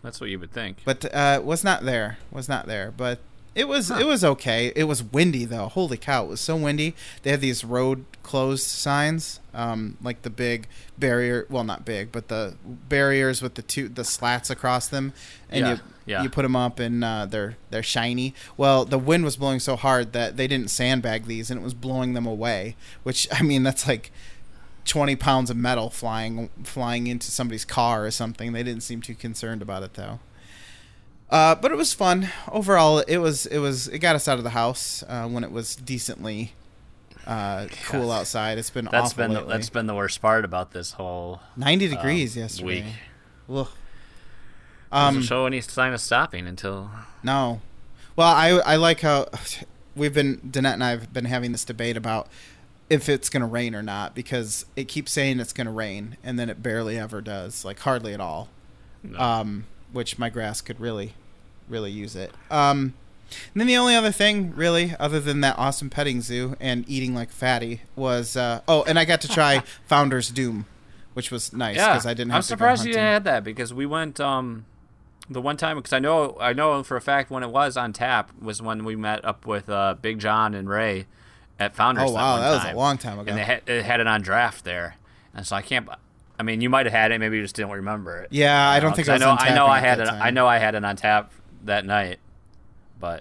That's 0.02 0.20
what 0.20 0.30
you 0.30 0.38
would 0.38 0.52
think. 0.52 0.78
but 0.84 1.04
uh, 1.14 1.40
was 1.42 1.64
not 1.64 1.84
there. 1.84 2.18
Was 2.30 2.48
not 2.48 2.66
there. 2.66 2.92
But 2.96 3.18
it 3.54 3.66
was 3.68 3.88
Huh. 3.88 3.98
it 4.00 4.06
was 4.06 4.22
okay. 4.24 4.72
It 4.76 4.84
was 4.84 5.02
windy 5.02 5.44
though. 5.44 5.68
Holy 5.68 5.96
cow! 5.96 6.24
It 6.24 6.28
was 6.28 6.40
so 6.40 6.56
windy. 6.56 6.94
They 7.22 7.30
had 7.30 7.40
these 7.40 7.64
road 7.64 8.04
closed 8.26 8.66
signs, 8.66 9.38
um, 9.54 9.96
like 10.02 10.22
the 10.22 10.30
big 10.30 10.66
barrier. 10.98 11.46
Well, 11.48 11.62
not 11.62 11.84
big, 11.84 12.10
but 12.10 12.26
the 12.26 12.56
barriers 12.64 13.40
with 13.40 13.54
the 13.54 13.62
two 13.62 13.88
the 13.88 14.02
slats 14.02 14.50
across 14.50 14.88
them, 14.88 15.12
and 15.48 15.64
Yeah, 15.64 15.72
you 15.72 15.80
yeah. 16.06 16.22
you 16.24 16.28
put 16.28 16.42
them 16.42 16.56
up 16.56 16.80
and 16.80 17.04
uh, 17.04 17.26
they're 17.26 17.56
they're 17.70 17.84
shiny. 17.84 18.34
Well, 18.56 18.84
the 18.84 18.98
wind 18.98 19.22
was 19.22 19.36
blowing 19.36 19.60
so 19.60 19.76
hard 19.76 20.12
that 20.12 20.36
they 20.36 20.48
didn't 20.48 20.70
sandbag 20.70 21.26
these, 21.26 21.52
and 21.52 21.60
it 21.60 21.62
was 21.62 21.72
blowing 21.72 22.14
them 22.14 22.26
away. 22.26 22.74
Which 23.04 23.28
I 23.32 23.42
mean, 23.42 23.62
that's 23.62 23.86
like. 23.86 24.10
20 24.88 25.16
pounds 25.16 25.50
of 25.50 25.56
metal 25.56 25.90
flying 25.90 26.48
flying 26.62 27.08
into 27.08 27.28
somebody's 27.28 27.64
car 27.64 28.06
or 28.06 28.10
something. 28.12 28.52
They 28.52 28.62
didn't 28.62 28.84
seem 28.84 29.02
too 29.02 29.16
concerned 29.16 29.60
about 29.60 29.82
it 29.82 29.94
though. 29.94 30.20
Uh, 31.28 31.56
but 31.56 31.72
it 31.72 31.74
was 31.74 31.92
fun 31.92 32.28
overall. 32.52 33.00
It 33.00 33.16
was 33.16 33.46
it 33.46 33.58
was 33.58 33.88
it 33.88 33.98
got 33.98 34.14
us 34.14 34.28
out 34.28 34.38
of 34.38 34.44
the 34.44 34.50
house 34.50 35.02
uh, 35.08 35.26
when 35.26 35.42
it 35.42 35.50
was 35.50 35.74
decently 35.74 36.52
uh, 37.26 37.66
cool 37.86 38.10
outside. 38.12 38.58
It's 38.58 38.70
been 38.70 38.88
That's 38.90 39.12
awful 39.12 39.24
been 39.24 39.34
the, 39.34 39.44
that's 39.44 39.70
been 39.70 39.86
the 39.86 39.94
worst 39.94 40.20
part 40.22 40.44
about 40.44 40.70
this 40.72 40.92
whole 40.92 41.40
ninety 41.56 41.86
um, 41.86 41.94
degrees 41.94 42.36
yesterday. 42.36 42.84
week. 43.48 43.64
Doesn't 44.92 45.16
Um, 45.16 45.22
show 45.22 45.46
any 45.46 45.60
sign 45.60 45.92
of 45.92 46.00
stopping 46.00 46.46
until 46.46 46.90
no. 47.22 47.60
Well, 48.14 48.28
I 48.28 48.50
I 48.64 48.76
like 48.76 49.00
how 49.00 49.28
we've 49.96 50.14
been 50.14 50.38
Danette 50.38 50.74
and 50.74 50.84
I 50.84 50.90
have 50.90 51.12
been 51.12 51.24
having 51.26 51.52
this 51.52 51.64
debate 51.64 51.96
about 51.96 52.28
if 52.88 53.08
it's 53.08 53.28
going 53.28 53.40
to 53.40 53.46
rain 53.46 53.74
or 53.74 53.82
not 53.82 54.14
because 54.14 54.64
it 54.76 54.84
keeps 54.86 55.10
saying 55.10 55.40
it's 55.40 55.52
going 55.52 55.66
to 55.66 55.72
rain 55.72 56.16
and 56.22 56.38
then 56.38 56.48
it 56.48 56.62
barely 56.62 56.96
ever 56.98 57.20
does, 57.20 57.64
like 57.64 57.80
hardly 57.80 58.14
at 58.14 58.20
all. 58.20 58.48
no. 59.02 59.18
um, 59.18 59.66
which 59.92 60.18
my 60.18 60.28
grass 60.28 60.60
could 60.60 60.78
really, 60.80 61.14
really 61.68 61.90
use 61.90 62.14
it. 62.14 62.32
Um, 62.50 62.94
and 63.52 63.60
then 63.60 63.66
the 63.66 63.76
only 63.76 63.94
other 63.94 64.12
thing, 64.12 64.54
really, 64.54 64.94
other 64.98 65.20
than 65.20 65.40
that 65.42 65.58
awesome 65.58 65.90
petting 65.90 66.20
zoo 66.22 66.56
and 66.60 66.84
eating 66.88 67.14
like 67.14 67.30
fatty, 67.30 67.82
was 67.94 68.36
uh, 68.36 68.60
oh, 68.68 68.82
and 68.84 68.98
I 68.98 69.04
got 69.04 69.20
to 69.22 69.28
try 69.28 69.62
Founder's 69.86 70.30
Doom, 70.30 70.66
which 71.14 71.30
was 71.30 71.52
nice 71.52 71.76
Yeah, 71.76 71.92
because 71.92 72.06
I 72.06 72.14
didn't. 72.14 72.30
Have 72.30 72.36
I'm 72.36 72.42
to 72.42 72.48
surprised 72.48 72.84
you 72.86 72.96
had 72.96 73.24
that 73.24 73.44
because 73.44 73.72
we 73.74 73.86
went 73.86 74.20
um 74.20 74.64
the 75.28 75.40
one 75.40 75.56
time 75.56 75.76
because 75.76 75.92
I 75.92 75.98
know 75.98 76.36
I 76.40 76.52
know 76.52 76.82
for 76.84 76.96
a 76.96 77.00
fact 77.00 77.30
when 77.30 77.42
it 77.42 77.50
was 77.50 77.76
on 77.76 77.92
tap 77.92 78.30
was 78.40 78.62
when 78.62 78.84
we 78.84 78.94
met 78.96 79.24
up 79.24 79.44
with 79.44 79.68
uh, 79.68 79.94
Big 80.00 80.20
John 80.20 80.54
and 80.54 80.68
Ray 80.68 81.06
at 81.58 81.74
Founders. 81.74 82.10
Oh 82.10 82.12
wow, 82.12 82.36
that 82.38 82.50
was 82.64 82.72
a 82.72 82.76
long 82.76 82.96
time 82.98 83.18
ago. 83.18 83.30
and 83.30 83.38
they 83.38 83.44
had, 83.44 83.62
it 83.66 83.84
had 83.84 83.98
it 84.00 84.06
on 84.06 84.22
draft 84.22 84.64
there, 84.64 84.96
and 85.34 85.44
so 85.46 85.56
I 85.56 85.62
can't. 85.62 85.88
I 86.38 86.42
mean, 86.42 86.60
you 86.60 86.68
might 86.68 86.84
have 86.86 86.92
had 86.92 87.12
it, 87.12 87.18
maybe 87.18 87.38
you 87.38 87.42
just 87.42 87.56
didn't 87.56 87.70
remember 87.72 88.18
it. 88.18 88.28
yeah, 88.30 88.68
I 88.68 88.78
don't 88.78 88.92
Uh, 88.92 88.94
think 88.96 89.08
'cause 89.08 89.20
I 89.22 89.24
know. 89.24 89.34
I 89.38 89.54
know. 89.54 89.66
I 89.66 89.80
had 89.80 89.98
it. 90.00 90.06
I 90.08 90.30
know 90.30 90.46
I 90.46 90.58
had 90.58 90.74
it 90.74 90.84
on 90.84 90.94
tap 90.94 91.32
that 91.64 91.84
night, 91.86 92.18
but 92.98 93.20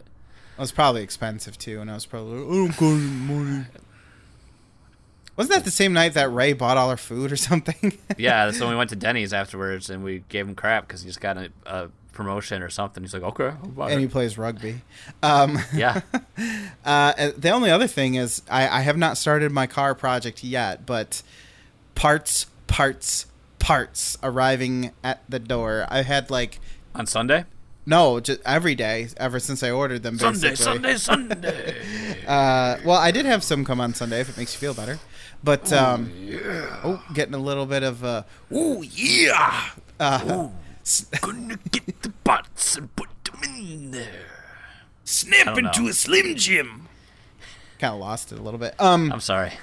It 0.57 0.61
was 0.61 0.71
probably 0.71 1.03
expensive 1.03 1.57
too, 1.57 1.81
and 1.81 1.89
I 1.89 1.93
was 1.95 2.05
probably 2.05 2.39
like, 2.39 2.47
I 2.47 2.53
don't 2.53 2.79
got 2.79 2.85
any 2.85 3.43
money. 3.43 3.65
Wasn't 5.35 5.53
that 5.53 5.65
the 5.65 5.71
same 5.71 5.91
night 5.91 6.13
that 6.13 6.31
Ray 6.31 6.53
bought 6.53 6.77
all 6.77 6.89
our 6.89 6.97
food 6.97 7.31
or 7.31 7.35
something? 7.35 7.97
yeah. 8.17 8.51
so 8.51 8.69
we 8.69 8.75
went 8.75 8.89
to 8.91 8.95
Denny's 8.95 9.33
afterwards, 9.33 9.89
and 9.89 10.03
we 10.03 10.23
gave 10.29 10.47
him 10.47 10.55
crap 10.55 10.87
because 10.87 11.01
he 11.01 11.09
just 11.09 11.19
got 11.19 11.37
a, 11.37 11.49
a 11.65 11.89
promotion 12.13 12.63
or 12.63 12.69
something. 12.69 13.03
He's 13.03 13.13
like, 13.13 13.23
okay, 13.23 13.51
and 13.77 13.99
he 13.99 14.07
plays 14.07 14.37
rugby. 14.37 14.81
Um, 15.21 15.59
yeah. 15.75 16.01
uh, 16.85 17.31
the 17.37 17.49
only 17.49 17.69
other 17.69 17.87
thing 17.87 18.15
is, 18.15 18.41
I, 18.49 18.79
I 18.79 18.81
have 18.81 18.97
not 18.97 19.17
started 19.17 19.51
my 19.51 19.67
car 19.67 19.93
project 19.93 20.43
yet, 20.43 20.85
but 20.85 21.21
parts, 21.93 22.47
parts, 22.67 23.27
parts 23.59 24.17
arriving 24.23 24.91
at 25.03 25.21
the 25.27 25.39
door. 25.39 25.85
I 25.89 26.01
had 26.01 26.31
like 26.31 26.59
on 26.95 27.05
Sunday. 27.05 27.43
No, 27.85 28.19
just 28.19 28.41
every 28.45 28.75
day 28.75 29.07
ever 29.17 29.39
since 29.39 29.61
I 29.63 29.71
ordered 29.71 30.03
them. 30.03 30.17
Basically. 30.17 30.55
Sunday, 30.55 30.95
Sunday, 30.97 31.35
Sunday. 31.41 32.25
Uh, 32.27 32.77
well, 32.83 32.97
I 32.97 33.11
did 33.11 33.25
have 33.25 33.43
some 33.43 33.63
come 33.65 33.79
on 33.79 33.93
Sunday 33.93 34.19
if 34.21 34.29
it 34.29 34.37
makes 34.37 34.53
you 34.53 34.59
feel 34.59 34.73
better, 34.73 34.99
but 35.43 35.71
um, 35.71 36.11
oh, 36.83 37.03
getting 37.13 37.33
a 37.33 37.39
little 37.39 37.65
bit 37.65 37.83
of 37.83 38.03
uh, 38.03 38.23
oh 38.51 38.81
yeah. 38.81 39.69
uh, 39.99 40.49
Gonna 41.21 41.57
get 41.71 42.01
the 42.03 42.09
butts 42.23 42.75
and 42.77 42.95
put 42.95 43.09
them 43.23 43.41
in 43.43 43.91
there. 43.91 44.29
Snap 45.03 45.57
into 45.57 45.81
know. 45.81 45.89
a 45.89 45.93
Slim 45.93 46.35
Jim. 46.35 46.87
kind 47.79 47.93
of 47.93 47.99
lost 47.99 48.31
it 48.31 48.39
a 48.39 48.41
little 48.41 48.59
bit. 48.59 48.75
Um, 48.79 49.11
I'm 49.11 49.19
sorry. 49.19 49.53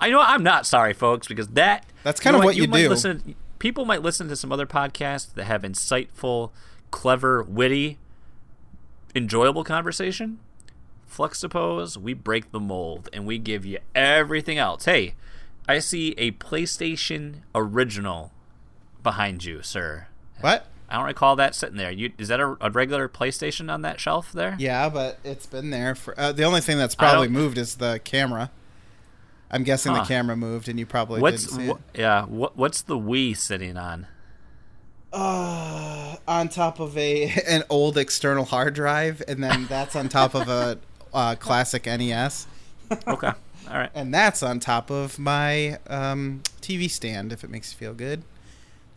I 0.00 0.10
know 0.10 0.20
I'm 0.20 0.42
not 0.42 0.66
sorry, 0.66 0.92
folks, 0.92 1.28
because 1.28 1.48
that 1.48 1.86
That's 2.02 2.20
kind 2.20 2.34
know 2.34 2.40
of 2.40 2.44
what 2.44 2.56
you 2.56 2.66
might 2.68 2.82
do. 2.82 2.88
Listen, 2.88 3.34
people 3.58 3.84
might 3.84 4.02
listen 4.02 4.28
to 4.28 4.36
some 4.36 4.52
other 4.52 4.66
podcasts 4.66 5.32
that 5.34 5.44
have 5.44 5.62
insightful, 5.62 6.50
clever, 6.94 7.42
witty, 7.42 7.98
enjoyable 9.16 9.64
conversation. 9.64 10.38
Fluxtapose, 11.10 11.96
we 11.96 12.14
break 12.14 12.52
the 12.52 12.60
mold 12.60 13.08
and 13.12 13.26
we 13.26 13.36
give 13.38 13.66
you 13.66 13.78
everything 13.94 14.58
else. 14.58 14.84
Hey, 14.84 15.14
I 15.68 15.80
see 15.80 16.14
a 16.18 16.30
PlayStation 16.32 17.36
original 17.54 18.32
behind 19.02 19.44
you, 19.44 19.60
sir. 19.62 20.06
what? 20.40 20.66
I 20.88 20.96
don't 20.98 21.06
recall 21.06 21.34
that 21.36 21.54
sitting 21.56 21.76
there. 21.78 21.90
You 21.90 22.12
is 22.18 22.28
that 22.28 22.38
a, 22.40 22.56
a 22.60 22.70
regular 22.70 23.08
PlayStation 23.08 23.72
on 23.72 23.82
that 23.82 23.98
shelf 23.98 24.32
there? 24.32 24.54
Yeah, 24.58 24.88
but 24.88 25.18
it's 25.24 25.46
been 25.46 25.70
there 25.70 25.94
for. 25.96 26.18
Uh, 26.18 26.30
the 26.30 26.44
only 26.44 26.60
thing 26.60 26.78
that's 26.78 26.94
probably 26.94 27.26
moved 27.26 27.58
is 27.58 27.76
the 27.76 28.00
camera. 28.04 28.50
I'm 29.50 29.62
guessing 29.64 29.92
Huh. 29.94 30.02
the 30.02 30.06
camera 30.08 30.36
moved, 30.36 30.68
and 30.68 30.78
you 30.78 30.86
probably 30.86 31.20
What's 31.20 31.46
didn't 31.46 31.66
see 31.66 31.72
wh- 31.72 31.98
yeah? 31.98 32.24
What 32.26 32.56
what's 32.56 32.82
the 32.82 32.96
Wii 32.98 33.36
sitting 33.36 33.76
on? 33.76 34.06
It. 35.14 35.18
Uh, 35.20 36.16
on 36.26 36.48
top 36.48 36.80
of 36.80 36.96
a 36.96 37.30
an 37.48 37.62
old 37.70 37.96
external 37.98 38.44
hard 38.44 38.74
drive, 38.74 39.22
and 39.28 39.42
then 39.44 39.66
that's 39.66 39.94
on 39.96 40.08
top 40.08 40.34
of 40.34 40.48
a 40.48 40.78
uh, 41.14 41.34
classic 41.36 41.86
NES, 41.86 42.46
Okay, 43.06 43.28
all 43.28 43.34
right. 43.78 43.90
and 43.94 44.12
that's 44.14 44.42
on 44.42 44.58
top 44.60 44.90
of 44.90 45.18
my 45.18 45.78
um, 45.88 46.42
TV 46.60 46.90
stand. 46.90 47.32
If 47.32 47.44
it 47.44 47.50
makes 47.50 47.72
you 47.72 47.78
feel 47.78 47.94
good. 47.94 48.22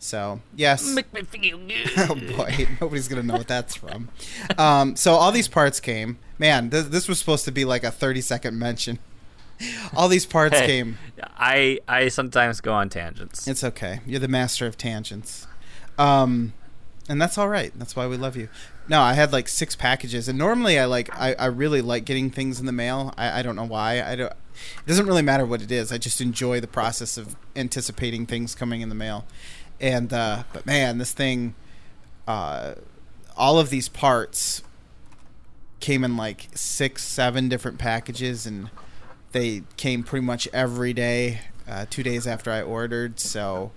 So 0.00 0.40
yes. 0.54 0.86
Make 0.94 1.12
me 1.12 1.22
feel 1.22 1.58
good. 1.66 1.90
oh 1.98 2.14
boy, 2.36 2.68
nobody's 2.80 3.08
gonna 3.08 3.24
know 3.24 3.34
what 3.36 3.48
that's 3.48 3.74
from. 3.74 4.08
Um, 4.56 4.94
so 4.96 5.14
all 5.14 5.32
these 5.32 5.48
parts 5.48 5.80
came. 5.80 6.18
Man, 6.38 6.70
this, 6.70 6.86
this 6.86 7.08
was 7.08 7.18
supposed 7.18 7.44
to 7.46 7.50
be 7.52 7.64
like 7.64 7.82
a 7.82 7.90
thirty 7.90 8.20
second 8.20 8.56
mention. 8.58 9.00
All 9.96 10.06
these 10.06 10.24
parts 10.24 10.56
Hey, 10.56 10.66
came. 10.66 10.98
I 11.36 11.80
I 11.88 12.08
sometimes 12.08 12.60
go 12.60 12.72
on 12.72 12.88
tangents. 12.90 13.48
It's 13.48 13.64
okay. 13.64 13.98
You're 14.06 14.20
the 14.20 14.28
master 14.28 14.66
of 14.66 14.78
tangents. 14.78 15.47
Um, 15.98 16.52
and 17.08 17.20
that's 17.20 17.38
all 17.38 17.48
right. 17.48 17.72
That's 17.76 17.96
why 17.96 18.06
we 18.06 18.16
love 18.16 18.36
you. 18.36 18.48
No, 18.88 19.00
I 19.00 19.14
had 19.14 19.32
like 19.32 19.48
six 19.48 19.74
packages, 19.76 20.28
and 20.28 20.38
normally 20.38 20.78
I 20.78 20.84
like 20.84 21.14
I, 21.18 21.34
I 21.34 21.46
really 21.46 21.82
like 21.82 22.04
getting 22.04 22.30
things 22.30 22.60
in 22.60 22.66
the 22.66 22.72
mail. 22.72 23.12
I, 23.18 23.40
I 23.40 23.42
don't 23.42 23.56
know 23.56 23.64
why. 23.64 24.02
I 24.02 24.16
don't. 24.16 24.32
It 24.32 24.86
doesn't 24.86 25.06
really 25.06 25.22
matter 25.22 25.46
what 25.46 25.62
it 25.62 25.70
is. 25.70 25.92
I 25.92 25.98
just 25.98 26.20
enjoy 26.20 26.60
the 26.60 26.66
process 26.66 27.16
of 27.16 27.36
anticipating 27.54 28.26
things 28.26 28.54
coming 28.54 28.80
in 28.80 28.88
the 28.88 28.94
mail. 28.94 29.24
And 29.80 30.12
uh, 30.12 30.44
but 30.52 30.66
man, 30.66 30.98
this 30.98 31.12
thing, 31.12 31.54
uh, 32.26 32.74
all 33.36 33.58
of 33.58 33.70
these 33.70 33.88
parts 33.88 34.62
came 35.80 36.04
in 36.04 36.16
like 36.16 36.48
six, 36.54 37.04
seven 37.04 37.48
different 37.48 37.78
packages, 37.78 38.46
and 38.46 38.70
they 39.32 39.62
came 39.76 40.02
pretty 40.02 40.24
much 40.24 40.48
every 40.52 40.92
day. 40.92 41.40
Uh, 41.68 41.84
two 41.90 42.02
days 42.02 42.26
after 42.26 42.50
I 42.50 42.62
ordered, 42.62 43.20
so 43.20 43.72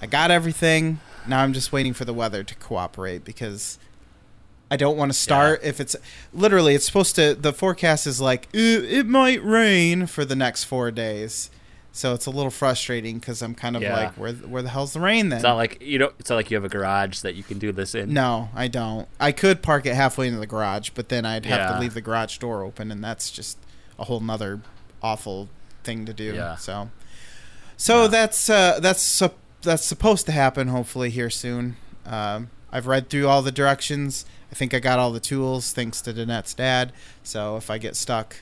I 0.00 0.06
got 0.06 0.30
everything. 0.30 1.00
Now 1.28 1.42
I'm 1.42 1.52
just 1.52 1.72
waiting 1.72 1.92
for 1.94 2.04
the 2.04 2.14
weather 2.14 2.42
to 2.42 2.54
cooperate 2.56 3.24
because 3.24 3.78
I 4.70 4.76
don't 4.76 4.96
want 4.96 5.10
to 5.12 5.18
start 5.18 5.60
if 5.62 5.80
it's 5.80 5.96
literally 6.32 6.74
it's 6.74 6.86
supposed 6.86 7.14
to. 7.16 7.34
The 7.34 7.52
forecast 7.52 8.06
is 8.06 8.20
like 8.20 8.48
it, 8.52 8.84
it 8.84 9.06
might 9.06 9.42
rain 9.44 10.06
for 10.06 10.24
the 10.24 10.36
next 10.36 10.64
four 10.64 10.90
days, 10.90 11.50
so 11.92 12.12
it's 12.14 12.26
a 12.26 12.30
little 12.30 12.50
frustrating 12.50 13.18
because 13.18 13.40
I'm 13.42 13.54
kind 13.54 13.76
of 13.76 13.82
Yeah. 13.82 13.96
like 13.96 14.12
where 14.14 14.32
where 14.34 14.62
the 14.62 14.68
hell's 14.68 14.92
the 14.92 15.00
rain 15.00 15.30
then? 15.30 15.38
It's 15.38 15.42
not 15.44 15.54
like 15.56 15.80
you 15.82 15.98
don't. 15.98 16.14
It's 16.18 16.28
not 16.30 16.36
like 16.36 16.50
you 16.50 16.56
have 16.56 16.64
a 16.64 16.68
garage 16.68 17.20
that 17.20 17.34
you 17.34 17.42
can 17.42 17.58
do 17.58 17.72
this 17.72 17.94
in. 17.94 18.12
No, 18.12 18.50
I 18.54 18.68
don't. 18.68 19.08
I 19.18 19.32
could 19.32 19.62
park 19.62 19.86
it 19.86 19.94
halfway 19.94 20.26
into 20.28 20.40
the 20.40 20.46
garage, 20.46 20.90
but 20.90 21.08
then 21.08 21.24
I'd 21.24 21.46
have 21.46 21.60
Yeah. 21.70 21.74
to 21.74 21.80
leave 21.80 21.94
the 21.94 22.02
garage 22.02 22.36
door 22.38 22.62
open, 22.62 22.90
and 22.92 23.02
that's 23.02 23.30
just 23.30 23.56
a 23.98 24.04
whole 24.04 24.20
nother 24.20 24.60
awful 25.02 25.48
thing 25.82 26.04
to 26.04 26.12
do. 26.12 26.34
Yeah. 26.34 26.56
So, 26.56 26.90
so 27.78 28.06
that's 28.06 28.50
uh, 28.50 28.80
that's 28.80 29.00
that's 29.62 29.84
supposed 29.84 30.26
to 30.26 30.32
happen. 30.32 30.68
Hopefully 30.68 31.10
here 31.10 31.30
soon. 31.30 31.76
Um, 32.06 32.50
I've 32.70 32.86
read 32.86 33.08
through 33.08 33.28
all 33.28 33.42
the 33.42 33.52
directions. 33.52 34.24
I 34.50 34.54
think 34.54 34.72
I 34.72 34.78
got 34.78 34.98
all 34.98 35.12
the 35.12 35.20
tools 35.20 35.72
thanks 35.72 36.00
to 36.02 36.12
Danette's 36.12 36.54
dad. 36.54 36.92
So 37.22 37.56
if 37.56 37.70
I 37.70 37.78
get 37.78 37.96
stuck, 37.96 38.36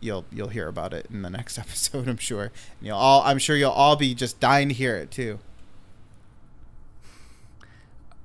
you'll 0.00 0.24
you'll 0.32 0.48
hear 0.48 0.68
about 0.68 0.92
it 0.92 1.06
in 1.10 1.22
the 1.22 1.30
next 1.38 1.58
episode. 1.58 2.08
I'm 2.08 2.16
sure. 2.16 2.44
And 2.44 2.52
you'll 2.86 2.96
all. 2.96 3.22
I'm 3.22 3.38
sure 3.38 3.56
you'll 3.56 3.70
all 3.70 3.96
be 3.96 4.14
just 4.14 4.40
dying 4.40 4.68
to 4.68 4.74
hear 4.74 4.96
it 4.96 5.10
too. 5.10 5.38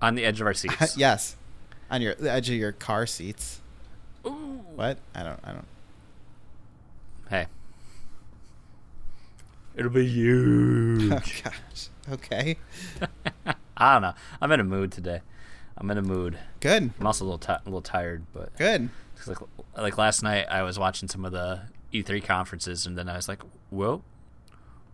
On 0.01 0.16
the 0.16 0.25
edge 0.25 0.42
of 0.42 0.48
our 0.48 0.54
seats. 0.54 0.98
yes, 0.98 1.36
on 1.89 2.01
your 2.01 2.16
the 2.16 2.32
edge 2.32 2.50
of 2.50 2.56
your 2.56 2.72
car 2.72 3.06
seats. 3.06 3.62
What? 4.24 5.00
I 5.16 5.24
don't. 5.24 5.39
I 5.44 5.51
don't. 5.54 5.68
Hey. 7.30 7.48
It'll 9.75 9.92
be 9.92 10.08
huge. 10.08 11.12
Oh 11.12 11.20
gosh. 11.44 11.89
Okay. 12.12 12.56
I 13.78 13.94
don't 13.94 14.02
know. 14.02 14.14
I'm 14.42 14.52
in 14.52 14.60
a 14.60 14.64
mood 14.64 14.92
today. 14.92 15.22
I'm 15.78 15.92
in 15.92 15.98
a 15.98 16.02
mood. 16.02 16.38
Good. 16.60 16.92
I'm 17.00 17.06
also 17.06 17.24
a 17.24 17.28
little 17.28 17.38
ti 17.38 17.52
a 17.54 17.62
little 17.66 17.82
tired, 17.82 18.24
but 18.34 18.56
good. 18.58 18.90
like 19.28 19.38
like 19.78 19.98
last 19.98 20.24
night 20.24 20.48
I 20.50 20.64
was 20.64 20.80
watching 20.80 21.08
some 21.08 21.26
of 21.26 21.32
the 21.32 21.62
E3 21.94 22.24
conferences, 22.24 22.86
and 22.86 22.98
then 22.98 23.08
I 23.08 23.16
was 23.16 23.28
like, 23.28 23.44
well, 23.70 24.04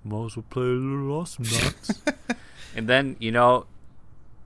might 0.03 0.25
as 0.25 0.35
well 0.35 0.45
play 0.49 0.63
a 0.63 0.65
little 0.65 1.23
Awesomenauts. 1.23 2.15
and 2.75 2.89
then 2.89 3.15
you 3.19 3.31
know, 3.31 3.67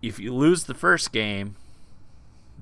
if 0.01 0.19
you 0.19 0.33
lose 0.33 0.65
the 0.65 0.75
first 0.75 1.11
game, 1.11 1.55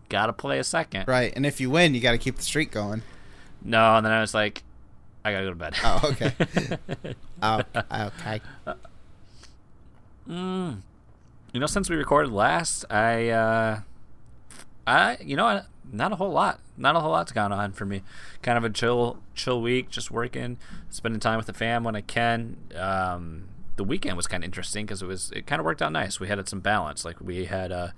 gotta 0.08 0.34
play 0.34 0.60
a 0.60 0.64
second. 0.64 1.08
Right. 1.08 1.34
And 1.36 1.46
if 1.46 1.60
you 1.60 1.70
win, 1.70 1.94
you 1.94 2.00
got 2.00 2.12
to 2.12 2.18
keep 2.18 2.38
the 2.38 2.44
streak 2.44 2.72
going. 2.72 3.02
No, 3.62 3.98
and 3.98 4.06
then 4.06 4.14
I 4.14 4.22
was 4.22 4.34
like, 4.34 4.64
I 5.26 5.32
gotta 5.32 5.46
go 5.46 5.50
to 5.50 5.56
bed. 5.56 5.76
Oh, 5.84 6.02
okay. 6.12 6.34
oh, 7.42 7.62
okay. 7.92 8.42
Uh, 8.66 8.76
Mm. 10.28 10.82
You 11.54 11.60
know, 11.60 11.68
since 11.68 11.90
we 11.90 11.96
recorded 11.96 12.32
last, 12.32 12.86
I, 12.90 13.30
uh, 13.30 13.82
I, 14.86 15.18
you 15.22 15.36
know, 15.36 15.62
not 15.92 16.12
a 16.12 16.16
whole 16.16 16.32
lot. 16.32 16.60
Not 16.78 16.96
a 16.96 17.00
whole 17.00 17.12
lot's 17.12 17.32
gone 17.32 17.52
on 17.54 17.72
for 17.72 17.86
me. 17.86 18.02
Kind 18.42 18.58
of 18.58 18.64
a 18.64 18.70
chill, 18.70 19.20
chill 19.34 19.62
week. 19.62 19.90
Just 19.90 20.12
working, 20.12 20.58
spending 20.90 21.20
time 21.20 21.38
with 21.38 21.46
the 21.48 21.54
fam 21.54 21.84
when 21.84 21.96
I 21.96 22.02
can. 22.02 22.58
Um, 22.76 23.48
the 23.78 23.84
weekend 23.84 24.18
was 24.18 24.28
kind 24.28 24.44
of 24.44 24.46
interesting 24.46 24.86
because 24.86 25.02
it 25.02 25.06
was 25.06 25.32
it 25.32 25.48
kind 25.48 25.60
of 25.60 25.66
worked 25.66 25.82
out 25.82 25.92
nice. 25.92 26.20
We 26.20 26.28
had 26.28 26.48
some 26.50 26.60
balance. 26.60 27.06
Like 27.06 27.22
we 27.22 27.46
had, 27.46 27.72
uh, 27.72 27.90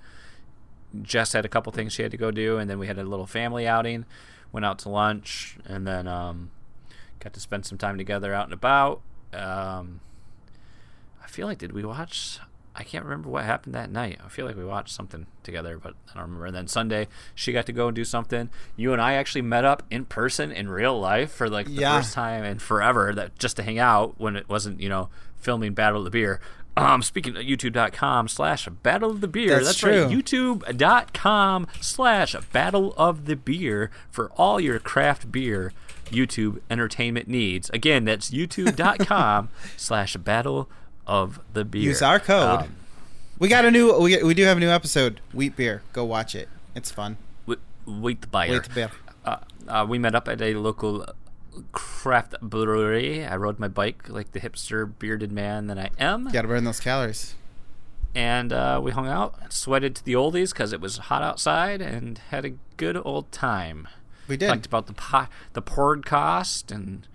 Jess 1.02 1.32
had 1.32 1.44
a 1.44 1.48
couple 1.48 1.72
things 1.72 1.92
she 1.92 2.02
had 2.02 2.10
to 2.12 2.16
go 2.16 2.30
do, 2.30 2.58
and 2.58 2.70
then 2.70 2.78
we 2.78 2.86
had 2.86 2.98
a 2.98 3.04
little 3.04 3.26
family 3.26 3.66
outing. 3.66 4.04
Went 4.52 4.64
out 4.64 4.78
to 4.80 4.88
lunch, 4.88 5.58
and 5.64 5.86
then 5.86 6.08
um, 6.08 6.50
got 7.20 7.32
to 7.34 7.40
spend 7.40 7.66
some 7.66 7.76
time 7.78 7.98
together 7.98 8.32
out 8.32 8.44
and 8.44 8.54
about. 8.54 9.02
Um, 9.32 10.00
I 11.28 11.30
feel 11.30 11.46
like 11.46 11.58
did 11.58 11.72
we 11.72 11.84
watch? 11.84 12.38
I 12.74 12.84
can't 12.84 13.04
remember 13.04 13.28
what 13.28 13.44
happened 13.44 13.74
that 13.74 13.90
night. 13.90 14.18
I 14.24 14.28
feel 14.28 14.46
like 14.46 14.56
we 14.56 14.64
watched 14.64 14.94
something 14.94 15.26
together, 15.42 15.78
but 15.78 15.94
I 16.10 16.14
don't 16.14 16.22
remember. 16.22 16.46
And 16.46 16.54
then 16.54 16.68
Sunday, 16.68 17.08
she 17.34 17.52
got 17.52 17.66
to 17.66 17.72
go 17.72 17.88
and 17.88 17.94
do 17.94 18.04
something. 18.04 18.50
You 18.76 18.92
and 18.92 19.02
I 19.02 19.14
actually 19.14 19.42
met 19.42 19.64
up 19.64 19.82
in 19.90 20.04
person 20.04 20.50
in 20.52 20.68
real 20.70 20.98
life 20.98 21.32
for 21.32 21.50
like 21.50 21.66
the 21.66 21.72
Yeah. 21.72 21.98
first 22.00 22.14
time 22.14 22.44
in 22.44 22.60
forever. 22.60 23.12
That 23.14 23.38
just 23.38 23.56
to 23.56 23.62
hang 23.62 23.78
out 23.78 24.14
when 24.18 24.36
it 24.36 24.48
wasn't, 24.48 24.80
you 24.80 24.88
know, 24.88 25.10
filming 25.36 25.74
Battle 25.74 25.98
of 25.98 26.04
the 26.04 26.10
Beer. 26.10 26.40
Um, 26.76 27.02
speaking 27.02 27.36
of 27.36 27.42
youtube.com 27.42 28.28
slash 28.28 28.68
battle 28.68 29.10
of 29.10 29.20
the 29.20 29.26
beer. 29.28 29.54
That's 29.56 29.66
That's, 29.66 29.78
true. 29.78 30.04
right. 30.04 30.10
YouTube.com 30.12 31.66
slash 31.80 32.36
battle 32.52 32.94
of 32.96 33.26
the 33.26 33.34
beer 33.34 33.90
for 34.10 34.30
all 34.36 34.60
your 34.60 34.78
craft 34.78 35.32
beer 35.32 35.72
YouTube 36.06 36.60
entertainment 36.70 37.26
needs. 37.28 37.68
Again, 37.70 38.04
that's 38.04 38.30
youtube.com 38.32 39.48
slash 39.76 40.16
battle 40.18 40.70
of 41.08 41.40
the 41.54 41.64
beer. 41.64 41.82
Use 41.82 42.02
our 42.02 42.20
code. 42.20 42.60
Um, 42.62 42.76
we 43.40 43.48
got 43.48 43.64
a 43.64 43.70
new. 43.70 43.98
We 43.98 44.22
we 44.22 44.34
do 44.34 44.44
have 44.44 44.56
a 44.56 44.60
new 44.60 44.68
episode. 44.70 45.20
Wheat 45.32 45.56
beer. 45.56 45.82
Go 45.92 46.04
watch 46.04 46.34
it. 46.34 46.48
It's 46.74 46.90
fun. 46.92 47.16
Wheat, 47.46 48.30
beer. 48.30 48.50
Wheat 48.50 48.74
beer. 48.74 48.90
Uh, 49.24 49.36
uh, 49.66 49.86
we 49.88 49.98
met 49.98 50.14
up 50.14 50.28
at 50.28 50.40
a 50.42 50.54
local 50.54 51.06
craft 51.72 52.34
brewery. 52.40 53.24
I 53.24 53.36
rode 53.36 53.58
my 53.58 53.68
bike 53.68 54.08
like 54.08 54.32
the 54.32 54.40
hipster 54.40 54.90
bearded 54.98 55.32
man 55.32 55.66
that 55.68 55.78
I 55.78 55.90
am. 55.98 56.26
You 56.26 56.32
Got 56.32 56.42
to 56.42 56.48
burn 56.48 56.64
those 56.64 56.80
calories. 56.80 57.34
and 58.14 58.52
uh, 58.52 58.80
we 58.82 58.90
hung 58.92 59.08
out, 59.08 59.52
sweated 59.52 59.96
to 59.96 60.04
the 60.04 60.12
oldies 60.14 60.50
because 60.52 60.72
it 60.72 60.80
was 60.80 60.98
hot 60.98 61.22
outside, 61.22 61.80
and 61.80 62.18
had 62.30 62.44
a 62.44 62.50
good 62.76 62.96
old 63.04 63.30
time. 63.32 63.88
We 64.28 64.36
did. 64.36 64.48
Talked 64.48 64.66
about 64.66 64.86
the 64.86 64.92
po- 64.92 65.28
the 65.54 65.62
podcast 65.62 66.70
and 66.70 67.06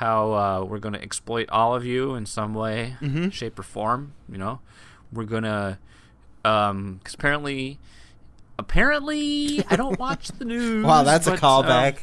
how 0.00 0.32
uh, 0.32 0.64
we're 0.64 0.78
going 0.78 0.94
to 0.94 1.02
exploit 1.02 1.48
all 1.50 1.74
of 1.74 1.84
you 1.84 2.14
in 2.14 2.24
some 2.26 2.54
way, 2.54 2.96
Mm-hmm. 3.00 3.28
shape, 3.28 3.58
or 3.58 3.62
form. 3.62 4.14
You 4.30 4.38
know, 4.38 4.60
we're 5.12 5.24
gonna 5.24 5.78
because 6.42 7.14
apparently, 7.14 7.78
apparently, 8.58 9.62
I 9.68 9.76
don't 9.76 9.98
watch 10.06 10.28
the 10.28 10.44
news. 10.44 10.84
wow, 10.84 11.02
that's 11.02 11.26
a 11.26 11.36
callback. 11.36 11.98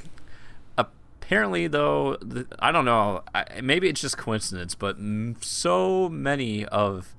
um, 0.77 0.87
apparently, 1.21 1.67
though, 1.67 2.17
the, 2.21 2.45
I 2.59 2.71
don't 2.71 2.85
know. 2.85 3.23
I, 3.33 3.61
maybe 3.61 3.89
it's 3.89 4.01
just 4.01 4.17
coincidence, 4.17 4.75
but 4.75 4.97
m- 4.97 5.35
so 5.41 6.09
many 6.09 6.65
of 6.65 7.13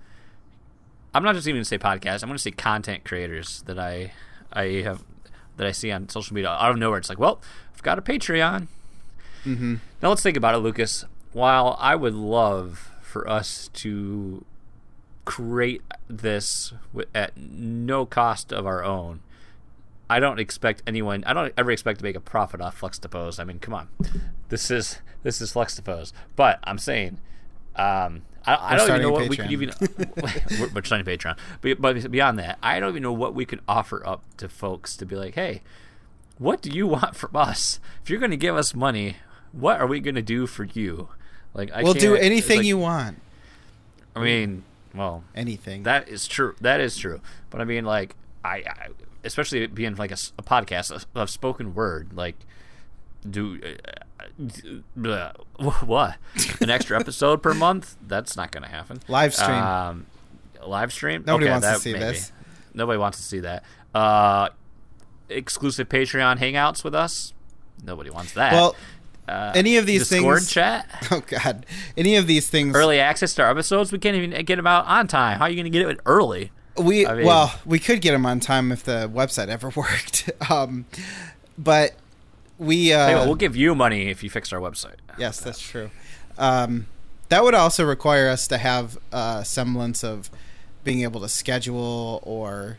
I'm 1.15 1.23
not 1.25 1.35
just 1.35 1.47
even 1.49 1.57
going 1.57 1.65
to 1.65 1.69
say 1.69 1.79
podcasts. 1.79 2.23
I'm 2.23 2.29
going 2.29 2.37
to 2.37 2.43
say 2.43 2.51
content 2.51 3.05
creators 3.05 3.63
that 3.67 3.79
I 3.79 4.13
I 4.53 4.83
have 4.85 5.03
that 5.57 5.67
I 5.67 5.73
see 5.73 5.91
on 5.91 6.09
social 6.09 6.35
media 6.35 6.51
out 6.51 6.71
of 6.71 6.79
nowhere. 6.79 6.99
It's 6.99 7.09
like, 7.09 7.19
well, 7.19 7.41
I've 7.75 7.83
got 7.83 7.99
a 7.99 8.03
Patreon. 8.03 8.69
Mm-hmm. 9.45 9.77
Now 10.03 10.09
let's 10.11 10.23
think 10.23 10.37
about 10.37 10.55
it, 10.55 10.59
Lucas. 10.59 11.05
While 11.33 11.77
I 11.81 11.95
would 11.95 12.15
love 12.15 12.91
for 13.01 13.29
us 13.29 13.69
to 13.75 14.45
create 15.25 15.83
this 16.09 16.73
at 17.15 17.37
no 17.37 18.07
cost 18.07 18.53
of 18.53 18.67
our 18.67 18.83
own, 18.83 19.21
I 20.11 20.21
don't 20.21 20.41
expect 20.41 20.83
anyone. 20.87 21.23
I 21.25 21.35
don't 21.35 21.53
ever 21.57 21.71
expect 21.71 21.99
to 21.99 22.05
make 22.05 22.17
a 22.17 22.21
profit 22.21 22.61
off 22.61 22.81
Fluxtapose. 22.81 23.39
I 23.39 23.45
mean, 23.45 23.59
come 23.59 23.75
on, 23.75 23.89
this 24.49 24.71
is 24.71 25.01
this 25.23 25.41
is 25.41 25.53
Fluxtapose. 25.53 26.13
But 26.35 26.61
I'm 26.65 26.79
saying, 26.79 27.19
um, 27.77 28.23
I, 28.47 28.75
I 28.75 28.77
don't 28.77 28.89
even 28.89 29.03
know 29.03 29.11
what 29.11 29.29
we 29.29 29.37
could 29.37 29.53
even. 29.53 29.69
Patreon. 29.69 30.61
we're, 30.61 30.69
we're 30.75 30.83
starting 30.83 31.07
Patreon, 31.07 31.37
but 31.61 31.81
but 31.81 32.11
beyond 32.11 32.39
that, 32.39 32.59
I 32.63 32.81
don't 32.81 32.91
even 32.91 33.03
know 33.03 33.13
what 33.13 33.35
we 33.35 33.45
could 33.45 33.61
offer 33.69 34.07
up 34.07 34.25
to 34.39 34.49
folks 34.49 34.97
to 34.97 35.05
be 35.05 35.15
like, 35.15 35.35
hey, 35.35 35.63
what 36.39 36.63
do 36.63 36.71
you 36.71 36.87
want 36.87 37.17
from 37.17 37.37
us? 37.37 37.79
If 38.03 38.09
you're 38.09 38.21
going 38.21 38.31
to 38.31 38.37
give 38.39 38.57
us 38.57 38.75
money, 38.75 39.17
what 39.53 39.81
are 39.81 39.87
we 39.87 40.01
going 40.01 40.15
to 40.15 40.23
do 40.23 40.47
for 40.47 40.65
you? 40.65 41.09
Like, 41.55 41.71
I 41.73 41.83
We'll 41.83 41.95
do 41.95 42.15
anything 42.17 42.59
like- 42.59 42.67
you 42.67 42.79
want. 42.79 43.21
I 44.17 44.21
mean, 44.21 44.65
well, 44.95 45.23
Anything. 45.35 45.85
that 45.85 46.09
is 46.09 46.27
true. 46.27 46.55
That 46.61 46.81
is 46.81 46.97
true. 46.97 47.21
But 47.51 47.61
I 47.61 47.65
mean, 47.65 47.85
like, 47.85 48.17
I, 48.45 48.57
I 48.67 48.89
especially 49.23 49.67
being 49.69 49.95
like 49.97 50.11
a 50.11 50.17
podcast 50.43 51.07
of, 51.15 51.31
spoken 51.31 51.75
word, 51.75 52.13
like, 52.15 52.35
do 53.29 53.61
uh, 54.99 55.09
uh, 55.09 55.33
what 55.85 56.17
an 56.61 56.71
extra 56.71 56.99
episode 57.01 57.43
per 57.43 57.55
month? 57.55 57.97
That's 58.07 58.37
not 58.37 58.51
going 58.51 58.63
to 58.65 58.69
happen. 58.69 59.01
Live 59.09 59.35
stream. 59.35 59.51
Um, 59.51 60.07
live 60.67 60.93
stream. 60.93 61.23
Nobody 61.27 61.47
Okay, 61.47 61.53
wants 61.53 61.69
to 61.69 61.79
see 61.79 61.93
maybe. 61.93 62.05
this. 62.05 62.33
Nobody 62.75 62.99
wants 62.99 63.19
to 63.19 63.25
see 63.25 63.41
that. 63.41 63.65
Uh, 63.95 64.49
exclusive 65.29 65.89
Patreon 65.89 66.39
hangouts 66.39 66.83
with 66.83 66.95
us. 66.95 67.33
Nobody 67.85 68.11
wants 68.11 68.33
that. 68.33 68.53
well, 68.53 68.75
uh, 69.29 69.53
any 69.55 69.77
of 69.77 69.87
these 69.87 70.09
Discord 70.09 70.39
things- 70.39 70.51
chat. 70.51 71.09
oh 71.11 71.23
god, 71.27 71.67
any 71.97 72.17
of 72.17 72.27
these 72.27 72.49
things. 72.49 72.75
Early 72.75 72.99
access 73.01 73.35
to 73.35 73.43
our 73.43 73.51
episodes. 73.51 73.93
We 73.93 73.99
can't 73.99 74.17
even 74.17 74.45
get 74.45 74.57
them 74.57 74.67
out 74.67 74.87
on 74.87 75.07
time. 75.09 75.39
How 75.39 75.45
are 75.45 75.51
you 75.51 75.57
going 75.57 75.71
to 75.71 75.79
get 75.79 75.89
it 75.89 76.01
early? 76.07 76.51
we 76.77 77.07
I 77.07 77.15
mean- 77.15 77.27
well, 77.27 77.59
we 77.67 77.79
could 77.79 78.01
get 78.01 78.13
them 78.13 78.25
on 78.25 78.41
time 78.41 78.71
if 78.73 78.85
the 78.85 79.11
website 79.13 79.49
ever 79.49 79.69
worked. 79.77 80.31
um, 80.51 80.87
but 81.57 81.95
we 82.59 82.93
uh, 82.93 83.07
Hey, 83.07 83.15
we'll 83.15 83.35
give 83.35 83.57
you 83.57 83.75
money 83.75 84.09
if 84.09 84.23
you 84.23 84.31
fix 84.31 84.53
our 84.53 84.61
website. 84.61 84.97
Yes, 85.19 85.41
that's 85.41 85.61
true. 85.61 85.91
Um, 86.39 86.87
that 87.31 87.43
would 87.43 87.55
also 87.55 87.85
require 87.85 88.29
us 88.29 88.47
to 88.49 88.59
have 88.59 88.97
a 89.13 89.45
semblance 89.45 90.03
of 90.05 90.31
being 90.85 91.03
able 91.03 91.21
to 91.21 91.29
schedule 91.29 92.21
or, 92.23 92.79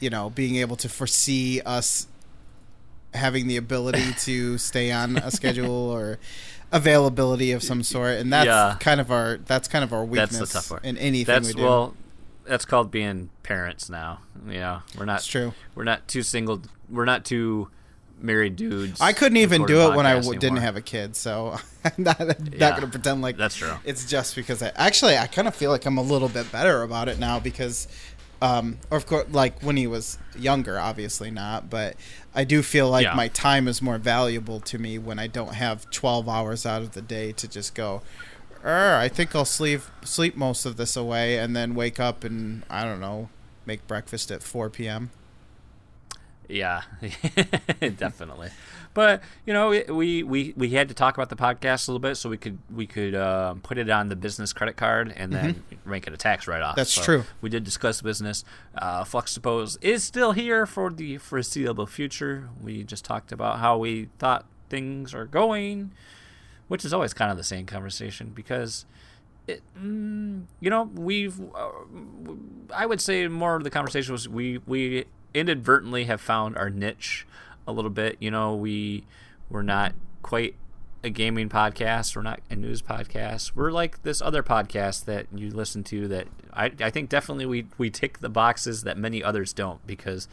you 0.00 0.10
know, 0.10 0.30
being 0.30 0.56
able 0.56 0.76
to 0.76 0.88
foresee 0.88 1.60
us 1.62 2.06
having 3.14 3.46
the 3.48 3.56
ability 3.56 4.12
to 4.20 4.58
stay 4.58 4.92
on 4.92 5.16
a 5.16 5.30
schedule 5.30 5.70
or 5.90 6.18
availability 6.72 7.52
of 7.52 7.62
some 7.62 7.82
sort. 7.82 8.18
And 8.18 8.32
that's 8.32 8.46
Yeah. 8.46 8.76
kind 8.80 9.00
of 9.00 9.10
our 9.10 9.38
that's 9.38 9.68
kind 9.68 9.82
of 9.84 9.92
our 9.92 10.04
weakness 10.04 10.38
That's 10.38 10.52
the 10.52 10.58
tough 10.58 10.68
part. 10.68 10.84
in 10.84 10.96
anything 10.98 11.32
That's 11.34 11.48
we 11.48 11.54
do. 11.54 11.62
well, 11.62 11.94
that's 12.44 12.64
called 12.64 12.90
being 12.90 13.30
parents 13.42 13.88
now. 13.90 14.20
You 14.46 14.54
know, 14.60 14.78
we're 14.96 15.04
not. 15.04 15.18
it's 15.18 15.26
true. 15.26 15.52
We're 15.74 15.84
not 15.84 16.06
two 16.08 16.22
single. 16.22 16.62
We're 16.90 17.04
not 17.04 17.24
two 17.24 17.68
married 18.20 18.56
dudes. 18.56 19.00
I 19.00 19.12
couldn't 19.12 19.36
even 19.38 19.64
do 19.66 19.82
it 19.90 19.94
when 19.94 20.04
I 20.06 20.18
didn't 20.20 20.56
have 20.56 20.76
a 20.76 20.80
kid, 20.80 21.14
so 21.14 21.56
I'm 21.84 21.92
not, 21.98 22.18
not 22.18 22.52
Yeah, 22.52 22.70
going 22.70 22.82
to 22.82 22.88
pretend 22.88 23.22
like 23.22 23.36
That's 23.36 23.54
true. 23.54 23.74
it's 23.84 24.06
just 24.10 24.34
because 24.34 24.60
I 24.62 24.72
actually 24.74 25.16
I 25.16 25.26
kind 25.28 25.46
of 25.46 25.54
feel 25.54 25.70
like 25.70 25.86
I'm 25.86 25.98
a 25.98 26.02
little 26.02 26.28
bit 26.28 26.50
better 26.50 26.82
about 26.82 27.08
it 27.08 27.18
now 27.20 27.38
because, 27.38 27.86
um, 28.40 28.78
or 28.90 28.96
of 28.98 29.06
course, 29.06 29.26
like 29.30 29.60
when 29.62 29.76
he 29.76 29.86
was 29.86 30.18
younger, 30.38 30.78
obviously 30.78 31.30
not, 31.30 31.68
but 31.70 31.96
I 32.34 32.44
do 32.44 32.62
feel 32.62 32.88
like 32.88 33.04
Yeah. 33.04 33.14
my 33.14 33.28
time 33.28 33.66
is 33.68 33.82
more 33.82 33.98
valuable 33.98 34.60
to 34.60 34.78
me 34.78 34.98
when 34.98 35.18
I 35.18 35.26
don't 35.26 35.54
have 35.54 35.90
12 35.90 36.28
hours 36.28 36.64
out 36.64 36.82
of 36.82 36.92
the 36.92 37.02
day 37.02 37.32
to 37.32 37.48
just 37.48 37.74
go. 37.74 38.02
"Er, 38.64 38.96
I 38.96 39.08
think 39.08 39.34
I'll 39.34 39.44
sleep 39.44 39.82
sleep 40.04 40.36
most 40.36 40.64
of 40.66 40.76
this 40.76 40.96
away 40.96 41.38
and 41.38 41.54
then 41.56 41.74
wake 41.74 41.98
up 42.00 42.22
and 42.24 42.62
I 42.70 42.84
don't 42.84 43.00
know 43.00 43.28
make 43.66 43.86
breakfast 43.86 44.30
at 44.30 44.42
4 44.42 44.70
p.m. 44.70 45.10
Yeah, 46.48 46.82
definitely. 47.96 48.50
But 48.98 49.22
you 49.46 49.52
know, 49.52 49.68
we, 49.94 50.24
we 50.24 50.54
we 50.56 50.70
had 50.70 50.88
to 50.88 50.94
talk 50.94 51.16
about 51.16 51.28
the 51.28 51.36
podcast 51.36 51.86
a 51.86 51.92
little 51.92 52.00
bit 52.00 52.16
so 52.16 52.28
we 52.28 52.36
could 52.36 52.58
we 52.68 52.84
could 52.84 53.14
um, 53.14 53.60
put 53.60 53.78
it 53.78 53.88
on 53.88 54.08
the 54.08 54.16
business 54.16 54.52
credit 54.52 54.76
card 54.76 55.14
and 55.16 55.32
then 55.32 55.62
rank 55.84 56.08
it 56.08 56.12
a 56.12 56.16
tax 56.16 56.48
write 56.48 56.62
off. 56.62 56.70
Mm-hmm. 56.70 56.80
That's 56.80 56.96
true. 56.96 57.22
We 57.40 57.48
did 57.48 57.62
discuss 57.62 58.02
business. 58.02 58.44
Uh, 58.76 59.04
Fluxtapose 59.04 59.78
is 59.80 60.02
still 60.02 60.32
here 60.32 60.66
for 60.66 60.90
the 60.90 61.18
foreseeable 61.18 61.86
future. 61.86 62.48
We 62.60 62.82
just 62.82 63.04
talked 63.04 63.30
about 63.30 63.60
how 63.60 63.78
we 63.78 64.08
thought 64.18 64.46
things 64.68 65.14
are 65.14 65.26
going, 65.26 65.92
which 66.66 66.84
is 66.84 66.92
always 66.92 67.14
kind 67.14 67.30
of 67.30 67.36
the 67.36 67.44
same 67.44 67.66
conversation 67.66 68.32
because. 68.34 68.84
It, 69.46 69.62
mm, 69.80 70.42
you 70.58 70.70
know, 70.70 70.90
we've. 70.92 71.40
Uh, 71.54 71.70
I 72.74 72.84
would 72.84 73.00
say 73.00 73.28
more 73.28 73.54
of 73.54 73.62
the 73.62 73.70
conversation 73.70 74.10
was 74.10 74.28
we 74.28 74.58
we 74.66 75.04
inadvertently 75.34 76.04
have 76.04 76.20
found 76.20 76.56
our 76.58 76.68
niche 76.68 77.26
a 77.68 77.72
little 77.72 77.90
bit. 77.90 78.16
You 78.18 78.32
know, 78.32 78.56
we 78.56 79.04
we're 79.50 79.62
not 79.62 79.92
quite 80.22 80.56
a 81.04 81.10
gaming 81.10 81.48
podcast. 81.48 82.16
We're 82.16 82.22
not 82.22 82.40
a 82.50 82.56
news 82.56 82.82
podcast. 82.82 83.52
We're 83.54 83.70
like 83.70 84.02
this 84.02 84.20
other 84.20 84.42
podcast 84.42 85.04
that 85.04 85.26
you 85.32 85.50
listen 85.50 85.84
to 85.84 86.08
that 86.08 86.26
I, 86.52 86.72
I 86.80 86.90
think 86.90 87.08
definitely 87.08 87.46
we, 87.46 87.66
we 87.76 87.90
tick 87.90 88.18
the 88.18 88.28
boxes 88.28 88.82
that 88.82 88.98
many 88.98 89.22
others 89.22 89.52
don't 89.52 89.86
because 89.86 90.26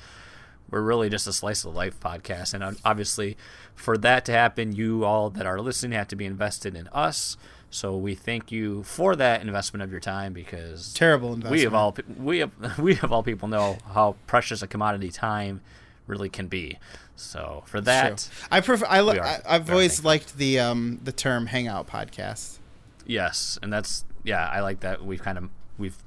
we're 0.72 0.82
really 0.82 1.10
just 1.10 1.28
a 1.28 1.34
slice 1.34 1.64
of 1.66 1.76
life 1.76 2.00
podcast. 2.00 2.54
And 2.54 2.64
uh, 2.64 2.72
obviously, 2.84 3.38
for 3.76 3.98
that 4.00 4.26
to 4.26 4.32
happen, 4.32 4.76
you 4.76 5.06
all 5.06 5.30
that 5.30 5.46
are 5.46 5.60
listening 5.62 5.92
have 5.98 6.08
to 6.08 6.16
be 6.16 6.26
invested 6.26 6.76
in 6.76 6.88
us. 6.88 7.38
So 7.70 7.96
we 7.96 8.16
thank 8.16 8.52
you 8.52 8.84
for 8.84 9.16
that 9.18 9.42
investment 9.42 9.84
of 9.84 9.92
your 9.92 10.00
time 10.00 10.34
because 10.34 10.94
Terrible 10.94 11.34
investment. 11.34 11.52
we 11.52 11.66
of 11.66 11.76
all 11.76 11.96
we 12.18 12.40
of, 12.42 12.52
we 12.80 12.98
of 13.00 13.12
all 13.12 13.22
people 13.22 13.48
know 13.48 13.78
how 13.94 14.16
precious 14.28 14.62
a 14.62 14.68
commodity 14.68 15.10
time 15.10 15.62
really 16.08 16.30
can 16.30 16.48
be. 16.48 16.80
So 17.16 17.64
for 17.66 17.80
that, 17.82 18.28
I 18.52 18.62
prefer. 18.62 18.86
I, 18.88 19.02
li- 19.02 19.20
are- 19.20 19.26
I 19.26 19.42
I've 19.48 19.70
always 19.70 19.94
thankful. 19.94 20.10
liked 20.10 20.38
the 20.38 20.60
um 20.60 21.00
the 21.04 21.12
term 21.12 21.48
hangout 21.48 21.88
podcast. 21.88 22.58
yes, 23.06 23.58
and 23.62 23.72
that's 23.72 24.04
yeah, 24.24 24.48
I 24.48 24.60
like 24.62 24.82
that. 24.82 25.06
We've 25.06 25.22
kind 25.22 25.38
of 25.38 25.50
we've 25.78 25.98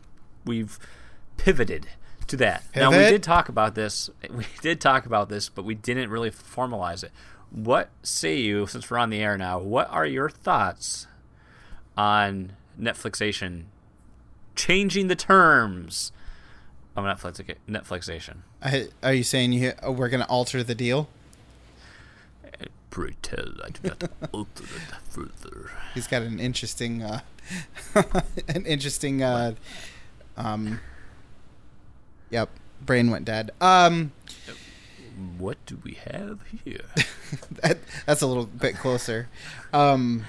we've 0.44 0.78
pivoted 1.38 1.86
to 2.26 2.36
that. 2.36 2.62
Now 2.76 2.90
we 2.90 2.98
did 2.98 3.22
talk 3.22 3.48
about 3.48 3.74
this. 3.74 4.10
We 4.30 4.44
did 4.60 4.80
talk 4.80 5.06
about 5.06 5.28
this, 5.30 5.48
but 5.48 5.64
we 5.64 5.74
didn't 5.74 6.10
really 6.10 6.30
formalize 6.30 7.02
it. 7.02 7.12
What 7.50 7.88
say 8.02 8.36
you 8.36 8.66
since 8.66 8.90
we're 8.90 8.98
on 8.98 9.08
the 9.08 9.20
air 9.20 9.38
now? 9.38 9.58
What 9.58 9.88
are 9.90 10.04
your 10.04 10.28
thoughts 10.28 11.06
on 11.96 12.52
Netflixation 12.78 13.64
changing 14.54 15.08
the 15.08 15.16
terms 15.16 16.12
of 16.94 17.04
Netflix 17.04 17.42
Netflixation? 17.66 18.38
I, 18.62 18.88
are 19.02 19.14
you 19.14 19.22
saying 19.22 19.52
you 19.52 19.72
uh, 19.86 19.92
we're 19.92 20.08
going 20.08 20.22
to 20.22 20.28
alter 20.28 20.62
the 20.62 20.74
deal? 20.74 21.08
Pray 22.90 23.14
tell, 23.22 23.46
I 23.64 23.70
do 23.70 23.80
not 23.88 24.10
alter 24.32 24.64
it 24.64 24.94
further. 25.10 25.70
He's 25.94 26.06
got 26.06 26.22
an 26.22 26.40
interesting, 26.40 27.02
uh, 27.02 27.20
an 28.48 28.64
interesting, 28.66 29.22
uh, 29.22 29.54
um, 30.36 30.80
yep, 32.30 32.48
brain 32.80 33.10
went 33.10 33.24
dead. 33.24 33.50
Um, 33.60 34.12
What 35.36 35.58
do 35.66 35.78
we 35.84 35.98
have 36.12 36.40
here? 36.64 36.86
that, 37.62 37.78
that's 38.06 38.22
a 38.22 38.26
little 38.26 38.46
bit 38.46 38.76
closer. 38.76 39.28
Um, 39.72 40.24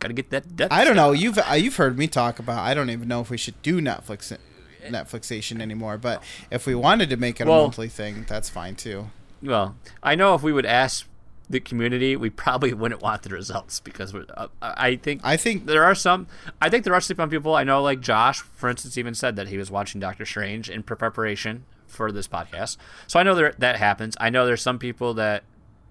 Gotta 0.00 0.14
get 0.14 0.30
that 0.30 0.56
death. 0.56 0.72
I 0.72 0.84
don't 0.84 0.96
know. 0.96 1.12
You've 1.12 1.36
uh, 1.38 1.52
you've 1.54 1.76
heard 1.76 1.98
me 1.98 2.06
talk 2.06 2.38
about. 2.38 2.60
I 2.60 2.72
don't 2.72 2.88
even 2.88 3.06
know 3.06 3.20
if 3.20 3.28
we 3.28 3.36
should 3.36 3.60
do 3.60 3.80
Netflix 3.82 4.32
Netflixation 4.82 5.60
anymore. 5.60 5.98
But 5.98 6.22
if 6.50 6.66
we 6.66 6.74
wanted 6.74 7.10
to 7.10 7.16
make 7.16 7.40
it 7.40 7.44
a 7.44 7.46
monthly 7.46 7.88
thing, 7.88 8.24
that's 8.28 8.48
fine 8.48 8.76
too. 8.76 9.10
Well, 9.42 9.76
I 10.02 10.14
know 10.14 10.34
if 10.34 10.42
we 10.42 10.52
would 10.52 10.66
ask 10.66 11.06
the 11.48 11.60
community, 11.60 12.16
we 12.16 12.30
probably 12.30 12.72
wouldn't 12.74 13.02
want 13.02 13.22
the 13.22 13.30
results 13.30 13.80
because 13.80 14.12
we're, 14.14 14.26
uh, 14.36 14.48
I 14.62 14.96
think 14.96 15.20
I 15.24 15.36
think 15.36 15.66
there 15.66 15.84
are 15.84 15.94
some. 15.94 16.26
I 16.60 16.68
think 16.68 16.84
there 16.84 16.94
are 16.94 17.00
some 17.00 17.30
people 17.30 17.54
I 17.54 17.64
know, 17.64 17.82
like 17.82 18.00
Josh, 18.00 18.40
for 18.40 18.68
instance, 18.68 18.96
even 18.96 19.14
said 19.14 19.36
that 19.36 19.48
he 19.48 19.58
was 19.58 19.70
watching 19.70 20.00
Doctor 20.00 20.24
Strange 20.24 20.70
in 20.70 20.82
preparation 20.82 21.64
for 21.86 22.12
this 22.12 22.28
podcast. 22.28 22.76
So 23.06 23.18
I 23.18 23.22
know 23.24 23.34
there, 23.34 23.54
that 23.58 23.76
happens. 23.76 24.16
I 24.20 24.30
know 24.30 24.46
there's 24.46 24.62
some 24.62 24.78
people 24.78 25.14
that 25.14 25.42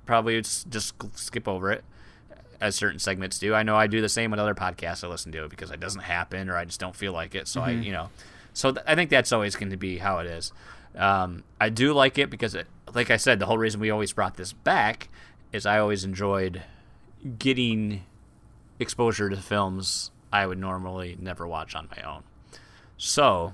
probably 0.06 0.42
just, 0.42 0.70
just 0.70 0.96
skip 1.16 1.48
over 1.48 1.72
it, 1.72 1.84
as 2.62 2.76
certain 2.76 3.00
segments 3.00 3.38
do. 3.40 3.54
I 3.54 3.64
know 3.64 3.76
I 3.76 3.88
do 3.88 4.02
the 4.02 4.10
same 4.10 4.32
with 4.32 4.40
other 4.40 4.56
podcasts 4.56 5.04
I 5.04 5.08
listen 5.08 5.32
to 5.34 5.48
because 5.48 5.72
it 5.72 5.80
doesn't 5.80 6.02
happen 6.02 6.50
or 6.50 6.56
I 6.56 6.66
just 6.66 6.80
don't 6.80 6.96
feel 6.96 7.14
like 7.14 7.36
it. 7.36 7.48
So 7.48 7.62
I, 7.62 7.72
you 7.72 7.92
know, 7.92 8.10
so 8.54 8.72
th- 8.72 8.86
I 8.88 8.96
think 8.96 9.10
that's 9.10 9.32
always 9.32 9.56
going 9.56 9.72
to 9.72 9.78
be 9.78 9.98
how 9.98 10.20
it 10.20 10.28
is. 10.28 10.52
Um, 10.96 11.44
I 11.60 11.70
do 11.70 11.94
like 11.94 12.18
it 12.18 12.30
because, 12.30 12.56
it, 12.56 12.68
like 12.94 13.12
I 13.12 13.18
said, 13.18 13.40
the 13.40 13.46
whole 13.46 13.58
reason 13.58 13.80
we 13.80 13.90
always 13.90 14.14
brought 14.14 14.36
this 14.38 14.54
back 14.54 15.10
is 15.54 15.66
I 15.66 15.80
always 15.80 16.04
enjoyed 16.04 16.64
getting 17.38 18.04
exposure 18.80 19.30
to 19.30 19.38
films 19.38 20.12
I 20.32 20.46
would 20.46 20.58
normally 20.58 21.18
never 21.20 21.48
watch 21.48 21.76
on 21.76 21.90
my 21.96 22.04
own. 22.04 22.24
So, 22.98 23.54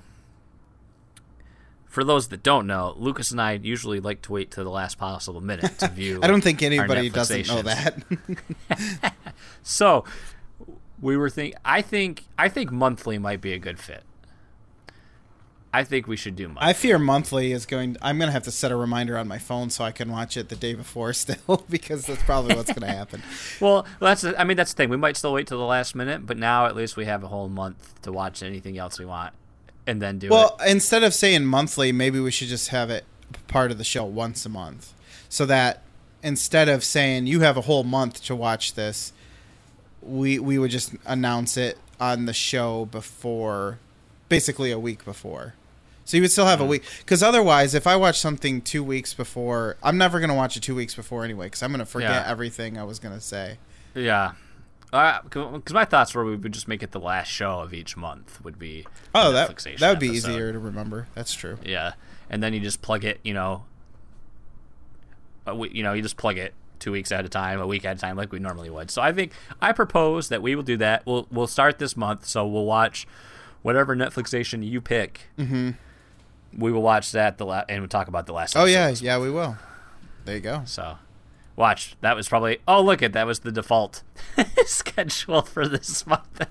for 1.86 2.04
those 2.04 2.28
that 2.28 2.42
don't 2.42 2.66
know, 2.66 2.94
Lucas 2.96 3.30
and 3.30 3.40
I 3.40 3.52
usually 3.52 4.00
like 4.00 4.22
to 4.22 4.32
wait 4.32 4.50
to 4.52 4.64
the 4.64 4.70
last 4.70 4.98
possible 4.98 5.40
minute 5.40 5.78
to 5.78 5.88
view. 5.94 6.20
I 6.22 6.26
don't 6.26 6.42
think 6.42 6.62
anybody 6.62 7.10
doesn't 7.10 7.48
know 7.48 7.62
that. 7.62 9.12
So, 9.62 10.04
we 11.00 11.16
were 11.16 11.28
think. 11.28 11.54
I 11.64 11.82
think. 11.82 12.24
I 12.38 12.48
think 12.48 12.70
monthly 12.70 13.18
might 13.18 13.40
be 13.40 13.52
a 13.52 13.58
good 13.58 13.78
fit. 13.78 14.04
I 15.76 15.84
think 15.84 16.06
we 16.06 16.16
should 16.16 16.36
do 16.36 16.48
monthly. 16.48 16.70
I 16.70 16.72
fear 16.72 16.98
monthly 16.98 17.52
is 17.52 17.66
going. 17.66 17.98
I'm 18.00 18.18
gonna 18.18 18.32
have 18.32 18.44
to 18.44 18.50
set 18.50 18.72
a 18.72 18.76
reminder 18.76 19.18
on 19.18 19.28
my 19.28 19.36
phone 19.36 19.68
so 19.68 19.84
I 19.84 19.92
can 19.92 20.10
watch 20.10 20.38
it 20.38 20.48
the 20.48 20.56
day 20.56 20.72
before 20.72 21.12
still 21.12 21.66
because 21.68 22.06
that's 22.06 22.22
probably 22.22 22.56
what's 22.56 22.72
gonna 22.72 22.90
happen. 22.90 23.22
Well, 23.60 23.86
that's. 24.00 24.24
I 24.24 24.44
mean, 24.44 24.56
that's 24.56 24.72
the 24.72 24.76
thing. 24.76 24.88
We 24.88 24.96
might 24.96 25.18
still 25.18 25.34
wait 25.34 25.46
till 25.46 25.58
the 25.58 25.64
last 25.64 25.94
minute, 25.94 26.26
but 26.26 26.38
now 26.38 26.64
at 26.66 26.74
least 26.74 26.96
we 26.96 27.04
have 27.04 27.22
a 27.22 27.28
whole 27.28 27.48
month 27.48 28.00
to 28.02 28.12
watch 28.12 28.42
anything 28.42 28.78
else 28.78 28.98
we 28.98 29.04
want, 29.04 29.34
and 29.86 30.00
then 30.00 30.18
do 30.18 30.28
it. 30.28 30.30
Well, 30.30 30.56
it. 30.64 30.70
instead 30.70 31.02
of 31.02 31.12
saying 31.12 31.44
monthly, 31.44 31.92
maybe 31.92 32.20
we 32.20 32.30
should 32.30 32.48
just 32.48 32.68
have 32.68 32.88
it 32.88 33.04
part 33.48 33.70
of 33.70 33.78
the 33.78 33.84
show 33.84 34.04
once 34.04 34.46
a 34.46 34.48
month, 34.48 34.94
so 35.28 35.44
that 35.46 35.82
instead 36.22 36.68
of 36.70 36.84
saying 36.84 37.26
you 37.26 37.40
have 37.40 37.56
a 37.56 37.62
whole 37.62 37.84
month 37.84 38.22
to 38.24 38.34
watch 38.34 38.74
this, 38.74 39.12
we 40.00 40.38
we 40.38 40.58
would 40.58 40.70
just 40.70 40.94
announce 41.04 41.58
it 41.58 41.78
on 42.00 42.24
the 42.24 42.34
show 42.34 42.86
before, 42.86 43.78
basically 44.30 44.70
a 44.70 44.78
week 44.78 45.04
before. 45.04 45.54
So 46.06 46.16
you 46.16 46.22
would 46.22 46.30
still 46.30 46.46
have 46.46 46.60
a 46.60 46.64
week, 46.64 46.84
because 47.00 47.22
otherwise, 47.22 47.74
if 47.74 47.86
I 47.86 47.96
watch 47.96 48.18
something 48.18 48.62
two 48.62 48.82
weeks 48.82 49.12
before, 49.12 49.76
I'm 49.82 49.98
never 49.98 50.20
gonna 50.20 50.34
watch 50.36 50.56
it 50.56 50.62
two 50.62 50.74
weeks 50.74 50.94
before 50.94 51.24
anyway, 51.24 51.46
because 51.46 51.62
I'm 51.62 51.70
gonna 51.72 51.84
forget 51.84 52.10
Yeah. 52.24 52.30
everything 52.30 52.78
I 52.78 52.84
was 52.84 52.98
gonna 52.98 53.20
say. 53.20 53.58
Yeah. 53.94 54.32
Because 54.92 55.72
my 55.72 55.84
thoughts 55.84 56.14
were 56.14 56.24
we 56.24 56.36
would 56.36 56.52
just 56.52 56.68
make 56.68 56.82
it 56.82 56.92
the 56.92 57.00
last 57.00 57.26
show 57.28 57.58
of 57.60 57.74
each 57.74 57.96
month 57.96 58.42
would 58.44 58.58
be. 58.58 58.86
Oh, 59.14 59.32
that 59.32 59.48
that 59.78 59.90
would 59.90 59.98
be 59.98 60.08
episode. 60.10 60.30
easier 60.30 60.52
to 60.52 60.58
remember. 60.60 61.08
That's 61.14 61.34
true. 61.34 61.58
Yeah, 61.64 61.94
and 62.30 62.40
then 62.42 62.54
you 62.54 62.60
just 62.60 62.80
plug 62.82 63.04
it. 63.04 63.18
You 63.24 63.34
know, 63.34 63.64
we- 65.52 65.70
you 65.70 65.82
know, 65.82 65.92
you 65.92 66.02
just 66.02 66.16
plug 66.16 66.38
it 66.38 66.54
two 66.78 66.92
weeks 66.92 67.10
at 67.10 67.24
a 67.24 67.28
time, 67.28 67.60
a 67.60 67.66
week 67.66 67.84
at 67.84 67.96
a 67.96 68.00
time, 68.00 68.16
like 68.16 68.30
we 68.32 68.38
normally 68.38 68.70
would. 68.70 68.90
So 68.90 69.02
I 69.02 69.12
think 69.12 69.32
I 69.60 69.72
propose 69.72 70.28
that 70.28 70.40
we 70.40 70.54
will 70.54 70.62
do 70.62 70.76
that. 70.76 71.04
We'll 71.04 71.26
we'll 71.32 71.46
start 71.48 71.78
this 71.78 71.96
month, 71.96 72.24
so 72.26 72.46
we'll 72.46 72.64
watch 72.64 73.06
whatever 73.62 73.96
Netflixation 73.96 74.64
you 74.66 74.80
pick. 74.80 75.22
Mm-hmm. 75.38 75.70
We 76.56 76.72
will 76.72 76.82
watch 76.82 77.12
that 77.12 77.38
the 77.38 77.46
la- 77.46 77.64
and 77.68 77.80
we'll 77.82 77.88
talk 77.88 78.08
about 78.08 78.26
the 78.26 78.32
last. 78.32 78.56
Oh 78.56 78.64
yeah, 78.64 78.88
yeah, 78.88 79.18
we 79.18 79.30
will. 79.30 79.56
There 80.24 80.34
you 80.34 80.40
go. 80.40 80.62
So, 80.64 80.98
watch. 81.54 81.96
That 82.00 82.16
was 82.16 82.28
probably. 82.28 82.58
Oh, 82.66 82.82
look 82.82 83.02
at 83.02 83.12
that 83.12 83.26
was 83.26 83.40
the 83.40 83.52
default 83.52 84.02
schedule 84.66 85.42
for 85.42 85.68
this 85.68 86.06
month 86.06 86.46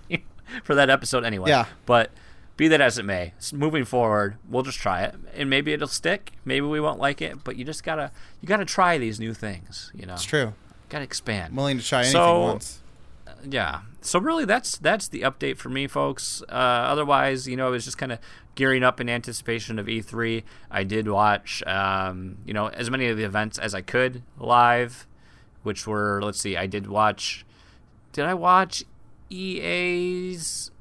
for 0.63 0.75
that 0.75 0.89
episode 0.89 1.23
anyway. 1.25 1.49
Yeah. 1.49 1.65
But 1.85 2.11
be 2.57 2.67
that 2.69 2.79
as 2.81 2.97
it 2.97 3.03
may, 3.03 3.33
moving 3.51 3.83
forward, 3.83 4.37
we'll 4.49 4.63
just 4.63 4.77
try 4.79 5.03
it, 5.03 5.15
and 5.35 5.49
maybe 5.49 5.73
it'll 5.73 5.87
stick. 5.87 6.31
Maybe 6.45 6.65
we 6.65 6.79
won't 6.79 6.99
like 6.99 7.21
it, 7.21 7.43
but 7.43 7.57
you 7.57 7.65
just 7.65 7.83
gotta 7.83 8.11
you 8.41 8.47
gotta 8.47 8.65
try 8.65 8.97
these 8.97 9.19
new 9.19 9.33
things. 9.33 9.91
You 9.93 10.05
know, 10.05 10.13
It's 10.13 10.23
true. 10.23 10.53
gotta 10.89 11.03
expand. 11.03 11.49
I'm 11.51 11.55
willing 11.57 11.77
to 11.79 11.83
try 11.85 11.99
anything 11.99 12.13
So- 12.13 12.41
once. 12.41 12.79
Yeah. 13.47 13.81
So 14.01 14.19
really, 14.19 14.45
that's 14.45 14.77
that's 14.77 15.08
the 15.08 15.21
update 15.21 15.58
for 15.58 15.69
me, 15.69 15.88
folks. 15.88 16.43
Uh, 16.49 16.53
otherwise, 16.53 17.47
you 17.47 17.55
know, 17.55 17.69
it 17.69 17.71
was 17.71 17.86
just 17.86 17.97
kind 17.97 18.12
of 18.12 18.19
gearing 18.55 18.84
up 18.84 18.99
in 18.99 19.10
anticipation 19.10 19.79
of 19.79 19.88
E3. 19.88 20.43
I 20.71 20.84
did 20.84 21.08
watch, 21.08 21.63
um, 21.65 22.38
you 22.45 22.53
know, 22.53 22.67
as 22.67 22.89
many 22.89 23.08
of 23.08 23.17
the 23.17 23.23
events 23.23 23.58
as 23.58 23.73
I 23.73 23.81
could 23.81 24.23
live, 24.38 25.08
which 25.63 25.88
were 25.88 26.21
let's 26.23 26.39
see, 26.39 26.55
I 26.58 26.67
did 26.67 26.88
watch. 26.88 27.45
Did 28.13 28.25
I 28.25 28.34
watch 28.34 28.84
EA's? 29.29 30.71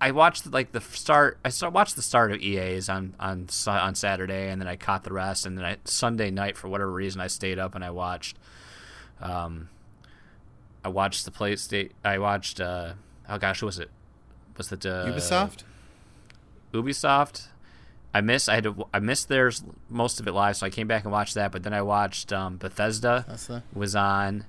I 0.00 0.10
watched 0.10 0.52
like 0.52 0.72
the 0.72 0.80
start. 0.80 1.38
I 1.44 1.48
start, 1.48 1.72
watched 1.72 1.96
the 1.96 2.02
start 2.02 2.32
of 2.32 2.40
EA's 2.40 2.88
on 2.88 3.14
on 3.20 3.48
on 3.66 3.94
Saturday, 3.94 4.50
and 4.50 4.60
then 4.60 4.68
I 4.68 4.76
caught 4.76 5.04
the 5.04 5.12
rest. 5.12 5.46
And 5.46 5.56
then 5.56 5.64
I, 5.64 5.76
Sunday 5.84 6.30
night, 6.30 6.56
for 6.56 6.68
whatever 6.68 6.90
reason, 6.90 7.20
I 7.20 7.28
stayed 7.28 7.58
up 7.58 7.74
and 7.74 7.84
I 7.84 7.90
watched. 7.90 8.38
Um, 9.20 9.70
I 10.86 10.88
watched 10.88 11.24
the 11.24 11.32
PlayStation. 11.32 11.90
I 12.04 12.18
watched. 12.18 12.60
Uh, 12.60 12.92
oh 13.28 13.38
gosh, 13.38 13.60
what 13.60 13.66
was 13.66 13.80
it? 13.80 13.90
Was 14.56 14.70
it 14.70 14.86
uh, 14.86 15.06
Ubisoft. 15.06 15.64
Ubisoft. 16.72 17.48
I 18.14 18.20
missed. 18.20 18.48
I 18.48 18.54
had 18.54 18.64
to. 18.64 18.86
I 18.94 19.00
missed 19.00 19.28
theirs 19.28 19.64
most 19.90 20.20
of 20.20 20.28
it 20.28 20.32
live, 20.32 20.56
so 20.56 20.64
I 20.64 20.70
came 20.70 20.86
back 20.86 21.02
and 21.02 21.10
watched 21.10 21.34
that. 21.34 21.50
But 21.50 21.64
then 21.64 21.74
I 21.74 21.82
watched 21.82 22.32
um, 22.32 22.56
Bethesda 22.56 23.24
was 23.74 23.96
on, 23.96 24.44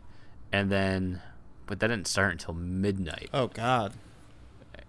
and 0.51 0.71
then, 0.71 1.23
but 1.65 1.79
that 1.79 1.87
didn't 1.87 2.07
start 2.07 2.33
until 2.33 2.53
midnight. 2.53 3.31
Oh 3.33 3.47
God. 3.47 3.93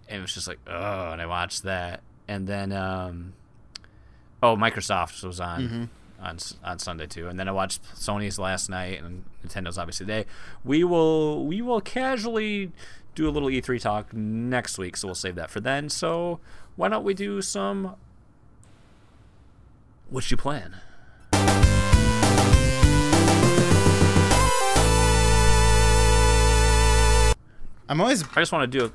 And 0.06 0.18
it 0.18 0.20
was 0.20 0.34
just 0.34 0.48
like, 0.48 0.58
oh, 0.66 1.12
and 1.12 1.22
I 1.22 1.26
watched 1.26 1.62
that, 1.62 2.02
and 2.28 2.46
then 2.46 2.72
um, 2.72 3.32
oh, 4.42 4.54
Microsoft 4.54 5.24
was 5.24 5.40
on 5.40 5.62
Mm-hmm. 5.62 5.84
On 6.20 6.38
on 6.64 6.78
Sunday 6.78 7.06
too, 7.06 7.28
and 7.28 7.38
then 7.38 7.48
I 7.48 7.52
watched 7.52 7.82
Sony's 7.94 8.38
last 8.38 8.68
night 8.68 9.02
and 9.02 9.24
Nintendo's 9.46 9.78
obviously 9.78 10.06
today. 10.06 10.26
We 10.64 10.84
will 10.84 11.46
we 11.46 11.62
will 11.62 11.80
casually 11.80 12.72
do 13.14 13.28
a 13.28 13.30
little 13.30 13.48
E3 13.48 13.80
talk 13.80 14.12
next 14.12 14.78
week, 14.78 14.96
so 14.96 15.08
we'll 15.08 15.14
save 15.14 15.34
that 15.36 15.50
for 15.50 15.60
then. 15.60 15.88
So 15.88 16.40
why 16.76 16.88
don't 16.88 17.04
we 17.04 17.14
do 17.14 17.42
some? 17.42 17.96
What's 20.10 20.30
your 20.30 20.38
plan? 20.38 20.76
I'm 27.90 28.00
always 28.00 28.22
I 28.22 28.40
just 28.40 28.52
want 28.52 28.70
to 28.70 28.78
do 28.78 28.84
a 28.84 28.92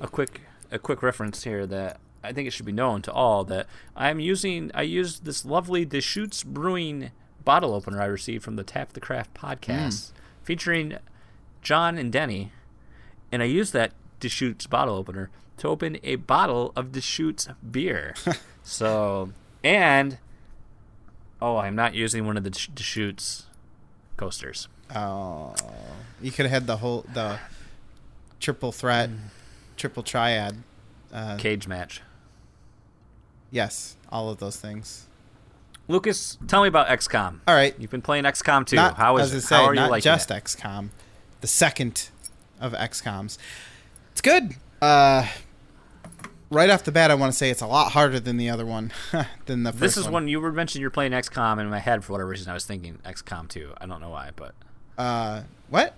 a 0.00 0.08
quick 0.08 0.42
a 0.70 0.78
quick 0.78 1.02
reference 1.02 1.42
here 1.44 1.66
that 1.66 1.98
I 2.22 2.32
think 2.32 2.46
it 2.46 2.52
should 2.52 2.66
be 2.66 2.72
known 2.72 3.02
to 3.02 3.12
all 3.12 3.44
that 3.44 3.66
I'm 3.96 4.20
using 4.20 4.70
I 4.74 4.82
used 4.82 5.24
this 5.24 5.44
lovely 5.44 5.84
Deschutes 5.84 6.42
Brewing 6.44 7.10
bottle 7.44 7.74
opener 7.74 8.00
I 8.00 8.06
received 8.06 8.44
from 8.44 8.56
the 8.56 8.64
Tap 8.64 8.92
the 8.92 9.00
Craft 9.00 9.34
podcast 9.34 10.12
featuring 10.42 10.98
John 11.62 11.96
and 11.96 12.12
Denny 12.12 12.52
and 13.32 13.42
I 13.42 13.46
used 13.46 13.72
that 13.72 13.92
Deschutes 14.18 14.66
bottle 14.66 14.96
opener 14.96 15.30
to 15.58 15.68
open 15.68 15.98
a 16.02 16.16
bottle 16.16 16.72
of 16.74 16.92
Deschutes 16.92 17.48
beer. 17.70 18.14
so 18.62 19.30
and 19.62 20.18
oh, 21.40 21.56
I'm 21.56 21.74
not 21.74 21.94
using 21.94 22.26
one 22.26 22.36
of 22.36 22.44
the 22.44 22.50
Deschutes 22.50 23.46
coasters. 24.16 24.68
Oh, 24.94 25.54
you 26.20 26.30
could 26.30 26.46
have 26.46 26.50
had 26.50 26.66
the 26.66 26.78
whole 26.78 27.04
the 27.12 27.38
triple 28.40 28.72
threat, 28.72 29.10
triple 29.76 30.02
triad. 30.02 30.62
Uh, 31.12 31.36
Cage 31.36 31.66
match. 31.66 32.02
Yes, 33.50 33.96
all 34.10 34.28
of 34.30 34.38
those 34.38 34.56
things. 34.56 35.06
Lucas, 35.88 36.38
tell 36.46 36.62
me 36.62 36.68
about 36.68 36.86
XCOM. 36.86 37.40
All 37.48 37.54
right. 37.54 37.74
You've 37.78 37.90
been 37.90 38.02
playing 38.02 38.24
XCOM 38.24 38.64
too. 38.66 38.76
Not, 38.76 38.96
How 38.96 39.16
as 39.16 39.34
I 39.34 39.38
it? 39.38 39.40
say, 39.40 39.56
How 39.56 39.64
are 39.64 39.74
you 39.74 39.80
not 39.80 39.90
liking 39.90 40.02
just 40.04 40.30
it? 40.30 40.44
XCOM, 40.44 40.90
the 41.40 41.46
second 41.48 42.10
of 42.60 42.72
XComs. 42.72 43.38
It's 44.12 44.20
good. 44.20 44.54
Uh, 44.80 45.26
right 46.50 46.70
off 46.70 46.84
the 46.84 46.92
bat, 46.92 47.10
I 47.10 47.14
want 47.14 47.32
to 47.32 47.36
say 47.36 47.50
it's 47.50 47.60
a 47.60 47.66
lot 47.66 47.92
harder 47.92 48.20
than 48.20 48.36
the 48.36 48.50
other 48.50 48.64
one, 48.66 48.92
than 49.46 49.64
the 49.64 49.72
first. 49.72 49.80
This 49.80 49.96
is 49.96 50.04
one. 50.04 50.12
when 50.12 50.28
you 50.28 50.40
were 50.40 50.52
mentioning 50.52 50.80
you're 50.82 50.90
playing 50.90 51.12
XCOM, 51.12 51.52
and 51.52 51.62
in 51.62 51.70
my 51.70 51.78
head, 51.80 52.04
for 52.04 52.12
whatever 52.12 52.30
reason, 52.30 52.50
I 52.50 52.54
was 52.54 52.64
thinking 52.64 52.98
XCOM 53.04 53.48
2. 53.48 53.72
I 53.80 53.86
don't 53.86 54.00
know 54.00 54.10
why, 54.10 54.30
but 54.36 54.54
Uh, 54.96 55.42
what? 55.70 55.94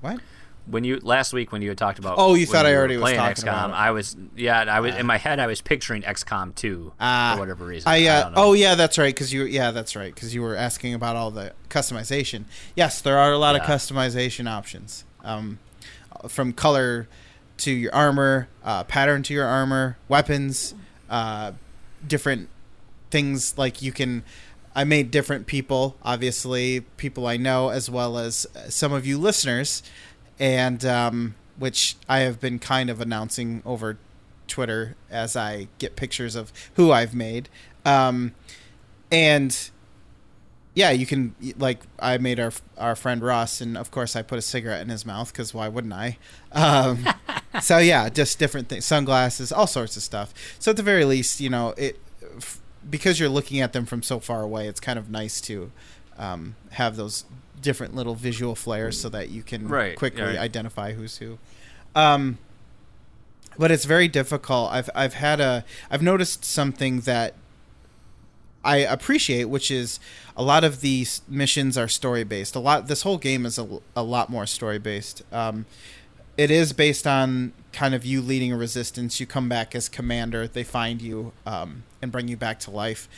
What? 0.00 0.20
When 0.66 0.84
you 0.84 0.98
last 1.02 1.32
week 1.32 1.50
when 1.52 1.60
you 1.60 1.68
had 1.68 1.78
talked 1.78 1.98
about 1.98 2.16
Oh, 2.18 2.34
you 2.34 2.46
thought 2.46 2.66
I 2.66 2.74
already 2.74 2.96
was 2.96 3.12
talking 3.12 3.44
XCOM, 3.44 3.64
about 3.64 3.70
it. 3.70 3.74
I 3.74 3.90
was 3.90 4.16
yeah, 4.36 4.60
I 4.60 4.80
was 4.80 4.94
in 4.94 5.06
my 5.06 5.18
head 5.18 5.40
I 5.40 5.46
was 5.46 5.60
picturing 5.60 6.02
XCOM 6.02 6.54
2 6.54 6.92
Ah, 7.00 7.32
for 7.34 7.40
whatever 7.40 7.64
reason. 7.66 7.88
I, 7.90 8.06
uh, 8.06 8.22
don't 8.22 8.34
know. 8.34 8.42
oh 8.42 8.52
yeah, 8.52 8.74
that's 8.74 8.96
right. 8.98 9.14
Because 9.14 9.32
you, 9.32 9.44
yeah, 9.44 9.70
that's 9.72 9.96
right. 9.96 10.14
Because 10.14 10.34
you 10.34 10.42
were 10.42 10.56
asking 10.56 10.94
about 10.94 11.16
all 11.16 11.30
the 11.30 11.52
customization. 11.68 12.44
Yes, 12.76 13.00
there 13.00 13.18
are 13.18 13.32
a 13.32 13.38
lot 13.38 13.56
of 13.56 13.62
customization 13.62 14.48
options. 14.48 15.04
Um, 15.24 15.58
from 16.28 16.52
color 16.52 17.08
to 17.58 17.70
your 17.72 17.94
armor, 17.94 18.48
uh, 18.64 18.84
pattern 18.84 19.22
to 19.24 19.34
your 19.34 19.46
armor, 19.46 19.96
weapons, 20.08 20.74
uh, 21.10 21.52
different 22.06 22.48
things 23.10 23.56
like 23.58 23.82
you 23.82 23.92
can. 23.92 24.22
I 24.74 24.84
made 24.84 25.10
different 25.10 25.46
people, 25.46 25.96
obviously 26.02 26.80
people 26.96 27.26
I 27.26 27.36
know, 27.36 27.68
as 27.68 27.90
well 27.90 28.16
as 28.16 28.46
uh, 28.56 28.70
some 28.70 28.92
of 28.92 29.04
you 29.06 29.18
listeners, 29.18 29.82
and 30.38 30.84
um, 30.84 31.34
which 31.58 31.96
I 32.08 32.20
have 32.20 32.40
been 32.40 32.58
kind 32.58 32.90
of 32.90 33.00
announcing 33.00 33.62
over 33.64 33.98
Twitter 34.48 34.96
as 35.10 35.36
I 35.36 35.68
get 35.78 35.96
pictures 35.96 36.34
of 36.34 36.52
who 36.74 36.92
I've 36.92 37.14
made. 37.14 37.48
Um, 37.84 38.34
and 39.10 39.70
yeah, 40.74 40.90
you 40.90 41.04
can 41.06 41.34
like 41.58 41.80
I 41.98 42.18
made 42.18 42.40
our 42.40 42.52
our 42.78 42.96
friend 42.96 43.22
Ross, 43.22 43.60
and 43.60 43.76
of 43.76 43.90
course 43.90 44.16
I 44.16 44.22
put 44.22 44.38
a 44.38 44.42
cigarette 44.42 44.80
in 44.80 44.88
his 44.88 45.04
mouth 45.04 45.32
because 45.32 45.52
why 45.52 45.68
wouldn't 45.68 45.92
I? 45.92 46.18
Um, 46.52 47.06
so 47.60 47.78
yeah, 47.78 48.08
just 48.08 48.38
different 48.38 48.68
things, 48.68 48.84
sunglasses, 48.84 49.52
all 49.52 49.66
sorts 49.66 49.96
of 49.96 50.02
stuff. 50.02 50.32
So 50.58 50.70
at 50.70 50.76
the 50.76 50.82
very 50.82 51.04
least, 51.04 51.40
you 51.40 51.50
know, 51.50 51.74
it 51.76 51.98
f- 52.36 52.60
because 52.88 53.20
you're 53.20 53.28
looking 53.28 53.60
at 53.60 53.72
them 53.72 53.84
from 53.84 54.02
so 54.02 54.18
far 54.18 54.42
away, 54.42 54.66
it's 54.66 54.80
kind 54.80 54.98
of 54.98 55.10
nice 55.10 55.40
to 55.42 55.70
um, 56.18 56.56
have 56.72 56.96
those 56.96 57.24
different 57.62 57.94
little 57.94 58.14
visual 58.14 58.54
flares 58.54 59.00
so 59.00 59.08
that 59.08 59.30
you 59.30 59.42
can 59.42 59.68
Right, 59.68 59.96
quickly 59.96 60.22
right. 60.22 60.38
identify 60.38 60.92
who's 60.92 61.16
who. 61.18 61.38
Um, 61.94 62.38
but 63.58 63.70
it's 63.70 63.84
very 63.84 64.08
difficult. 64.08 64.72
I've 64.72 64.90
I've 64.94 65.14
had 65.14 65.40
a 65.40 65.64
I've 65.90 66.02
noticed 66.02 66.44
something 66.44 67.00
that 67.02 67.34
I 68.64 68.76
appreciate, 68.78 69.46
which 69.46 69.70
is 69.70 69.98
a 70.36 70.42
lot 70.42 70.64
of 70.64 70.80
these 70.80 71.22
missions 71.28 71.76
are 71.76 71.88
story 71.88 72.24
based. 72.24 72.54
A 72.54 72.60
lot 72.60 72.86
this 72.88 73.02
whole 73.02 73.18
game 73.18 73.44
is 73.44 73.58
a, 73.58 73.80
a 73.96 74.02
lot 74.02 74.30
more 74.30 74.46
story 74.46 74.78
based. 74.78 75.22
Um, 75.32 75.66
it 76.36 76.50
is 76.50 76.72
based 76.72 77.06
on 77.06 77.52
kind 77.72 77.94
of 77.94 78.06
you 78.06 78.22
leading 78.22 78.52
a 78.52 78.56
resistance. 78.56 79.20
You 79.20 79.26
come 79.26 79.48
back 79.48 79.74
as 79.74 79.88
commander. 79.88 80.46
They 80.48 80.64
find 80.64 81.02
you 81.02 81.32
um, 81.44 81.82
and 82.00 82.10
bring 82.10 82.28
you 82.28 82.36
back 82.36 82.58
to 82.60 82.70
life. 82.70 83.08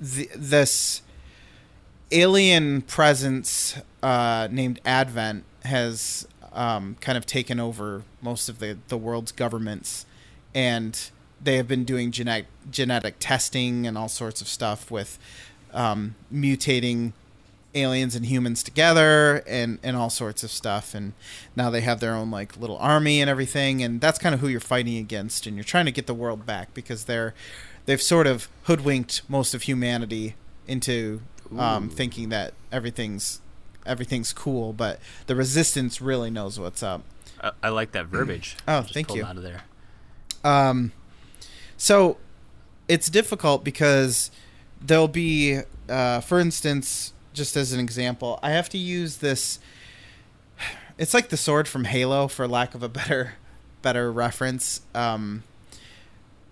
The, 0.00 0.28
this 0.36 1.00
alien 2.12 2.82
presence 2.82 3.76
uh, 4.02 4.48
named 4.50 4.80
Advent 4.84 5.44
has 5.64 6.26
um, 6.52 6.96
kind 7.00 7.16
of 7.16 7.26
taken 7.26 7.58
over 7.58 8.02
most 8.20 8.48
of 8.48 8.58
the, 8.58 8.78
the 8.88 8.96
world's 8.98 9.32
governments, 9.32 10.06
and 10.54 11.10
they 11.42 11.56
have 11.56 11.66
been 11.66 11.84
doing 11.84 12.10
genetic 12.10 12.46
genetic 12.70 13.16
testing 13.18 13.86
and 13.86 13.98
all 13.98 14.08
sorts 14.08 14.40
of 14.40 14.48
stuff 14.48 14.90
with 14.90 15.18
um, 15.72 16.14
mutating 16.32 17.12
aliens 17.74 18.14
and 18.14 18.26
humans 18.26 18.62
together 18.62 19.42
and 19.46 19.78
and 19.82 19.96
all 19.96 20.10
sorts 20.10 20.44
of 20.44 20.50
stuff. 20.50 20.94
And 20.94 21.14
now 21.56 21.70
they 21.70 21.80
have 21.80 22.00
their 22.00 22.14
own 22.14 22.30
like 22.30 22.56
little 22.58 22.76
army 22.78 23.20
and 23.20 23.28
everything. 23.28 23.82
And 23.82 24.00
that's 24.00 24.18
kind 24.18 24.34
of 24.34 24.40
who 24.40 24.48
you're 24.48 24.60
fighting 24.60 24.98
against. 24.98 25.46
And 25.46 25.56
you're 25.56 25.64
trying 25.64 25.86
to 25.86 25.92
get 25.92 26.06
the 26.06 26.14
world 26.14 26.46
back 26.46 26.74
because 26.74 27.04
they're 27.04 27.34
they've 27.86 28.02
sort 28.02 28.26
of 28.26 28.48
hoodwinked 28.64 29.22
most 29.28 29.54
of 29.54 29.62
humanity 29.62 30.36
into 30.66 31.20
um, 31.58 31.88
thinking 31.88 32.28
that 32.30 32.54
everything's 32.70 33.40
everything's 33.84 34.32
cool 34.32 34.72
but 34.72 35.00
the 35.26 35.34
resistance 35.34 36.00
really 36.00 36.30
knows 36.30 36.58
what's 36.58 36.82
up 36.82 37.02
I, 37.42 37.52
I 37.64 37.68
like 37.70 37.92
that 37.92 38.06
verbiage. 38.06 38.56
Oh, 38.68 38.82
thank 38.82 39.14
you. 39.14 39.24
Out 39.24 39.36
of 39.36 39.42
there. 39.42 39.62
Um, 40.44 40.92
so 41.76 42.16
it's 42.88 43.10
difficult 43.10 43.64
because 43.64 44.30
there'll 44.80 45.08
be, 45.08 45.60
uh, 45.88 46.20
for 46.20 46.38
instance, 46.38 47.12
just 47.32 47.56
as 47.56 47.72
an 47.72 47.80
example, 47.80 48.38
I 48.42 48.50
have 48.50 48.68
to 48.70 48.78
use 48.78 49.18
this. 49.18 49.58
It's 50.98 51.14
like 51.14 51.30
the 51.30 51.36
sword 51.36 51.66
from 51.66 51.84
Halo, 51.84 52.28
for 52.28 52.46
lack 52.46 52.74
of 52.74 52.82
a 52.82 52.88
better, 52.88 53.34
better 53.80 54.12
reference. 54.12 54.82
Um, 54.94 55.42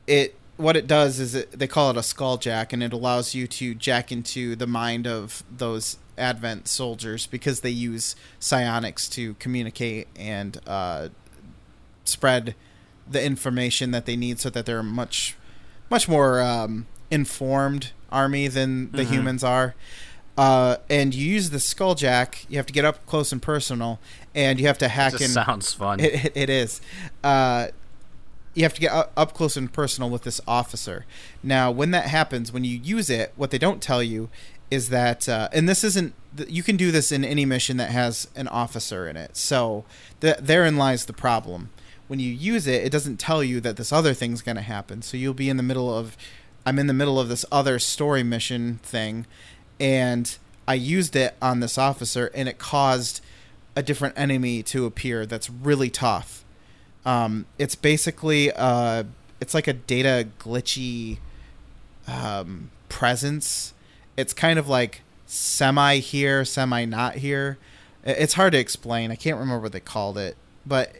it 0.06 0.34
what 0.60 0.76
it 0.76 0.86
does 0.86 1.18
is 1.20 1.34
it, 1.34 1.52
they 1.52 1.66
call 1.66 1.90
it 1.90 1.96
a 1.96 2.02
skull 2.02 2.36
jack, 2.36 2.72
and 2.72 2.82
it 2.82 2.92
allows 2.92 3.34
you 3.34 3.46
to 3.46 3.74
jack 3.74 4.12
into 4.12 4.54
the 4.56 4.66
mind 4.66 5.06
of 5.06 5.42
those 5.50 5.98
Advent 6.18 6.68
soldiers 6.68 7.26
because 7.26 7.60
they 7.60 7.70
use 7.70 8.14
psionics 8.38 9.08
to 9.10 9.34
communicate 9.34 10.06
and 10.16 10.60
uh, 10.66 11.08
spread 12.04 12.54
the 13.08 13.22
information 13.24 13.90
that 13.92 14.06
they 14.06 14.16
need 14.16 14.38
so 14.38 14.50
that 14.50 14.66
they're 14.66 14.80
a 14.80 14.84
much 14.84 15.36
much 15.88 16.08
more 16.08 16.40
um, 16.40 16.86
informed 17.10 17.90
army 18.12 18.46
than 18.48 18.90
the 18.92 19.02
Mhm. 19.02 19.08
humans 19.10 19.42
are 19.42 19.74
uh, 20.38 20.76
and 20.88 21.14
you 21.14 21.26
use 21.32 21.50
the 21.50 21.58
skulljack 21.58 22.44
you 22.48 22.56
have 22.56 22.66
to 22.66 22.72
get 22.72 22.84
up 22.84 23.04
close 23.06 23.32
and 23.32 23.42
personal 23.42 23.98
and 24.34 24.60
you 24.60 24.66
have 24.66 24.78
to 24.78 24.88
hack 24.88 25.12
Just 25.12 25.24
in 25.24 25.30
sounds 25.30 25.72
fun. 25.72 25.98
it, 26.00 26.14
it, 26.26 26.32
it 26.36 26.50
is 26.50 26.80
uh, 27.24 27.68
you 28.54 28.62
have 28.64 28.74
to 28.74 28.80
get 28.80 28.92
up, 28.92 29.34
close 29.34 29.56
and 29.56 29.72
personal 29.72 30.10
with 30.10 30.22
this 30.22 30.40
officer. 30.46 31.06
Now 31.42 31.70
when 31.70 31.90
that 31.92 32.06
happens 32.06 32.52
when 32.52 32.64
you 32.64 32.78
use 32.78 33.10
it 33.10 33.32
what 33.36 33.50
they 33.50 33.58
don't 33.58 33.82
tell 33.82 34.02
you 34.02 34.28
is 34.70 34.88
that 34.88 35.28
uh, 35.28 35.48
and 35.52 35.68
this 35.68 35.82
isn't, 35.82 36.14
you 36.46 36.62
can 36.62 36.76
do 36.76 36.92
this 36.92 37.10
in 37.10 37.24
any 37.24 37.44
mission 37.44 37.76
that 37.78 37.90
has 37.90 38.28
an 38.36 38.48
officer 38.48 39.08
in 39.08 39.16
it. 39.16 39.36
So 39.36 39.84
th- 40.20 40.38
therein 40.38 40.76
lies 40.76 41.06
the 41.06 41.12
problem. 41.12 41.70
When 42.08 42.20
you 42.20 42.32
use 42.32 42.66
it 42.66 42.84
it 42.84 42.90
doesn't 42.90 43.18
tell 43.18 43.42
you 43.42 43.60
that 43.60 43.76
this 43.76 43.92
other 43.92 44.14
thing's 44.14 44.42
going 44.42 44.56
to 44.56 44.62
happen. 44.62 45.02
So 45.02 45.16
you'll 45.16 45.34
be 45.34 45.48
in 45.48 45.56
the 45.56 45.62
middle 45.62 45.92
of 45.96 46.16
i'm 46.66 46.78
in 46.78 46.86
the 46.86 46.94
middle 46.94 47.18
of 47.18 47.28
this 47.28 47.44
other 47.50 47.78
story 47.78 48.22
mission 48.22 48.78
thing 48.82 49.26
and 49.78 50.38
i 50.68 50.74
used 50.74 51.16
it 51.16 51.34
on 51.40 51.60
this 51.60 51.78
officer 51.78 52.30
and 52.34 52.48
it 52.48 52.58
caused 52.58 53.20
a 53.76 53.82
different 53.82 54.18
enemy 54.18 54.62
to 54.62 54.86
appear 54.86 55.24
that's 55.26 55.48
really 55.48 55.90
tough 55.90 56.39
um, 57.04 57.46
it's 57.58 57.74
basically 57.74 58.52
uh, 58.52 59.04
it's 59.40 59.54
like 59.54 59.66
a 59.66 59.72
data 59.72 60.28
glitchy 60.38 61.18
um, 62.06 62.70
presence. 62.88 63.74
It's 64.16 64.32
kind 64.32 64.58
of 64.58 64.68
like 64.68 65.02
semi 65.26 65.98
here, 65.98 66.44
semi 66.44 66.84
not 66.84 67.16
here. 67.16 67.58
It's 68.04 68.34
hard 68.34 68.52
to 68.52 68.58
explain. 68.58 69.10
I 69.10 69.16
can't 69.16 69.38
remember 69.38 69.62
what 69.62 69.72
they 69.72 69.80
called 69.80 70.18
it, 70.18 70.36
but 70.66 70.94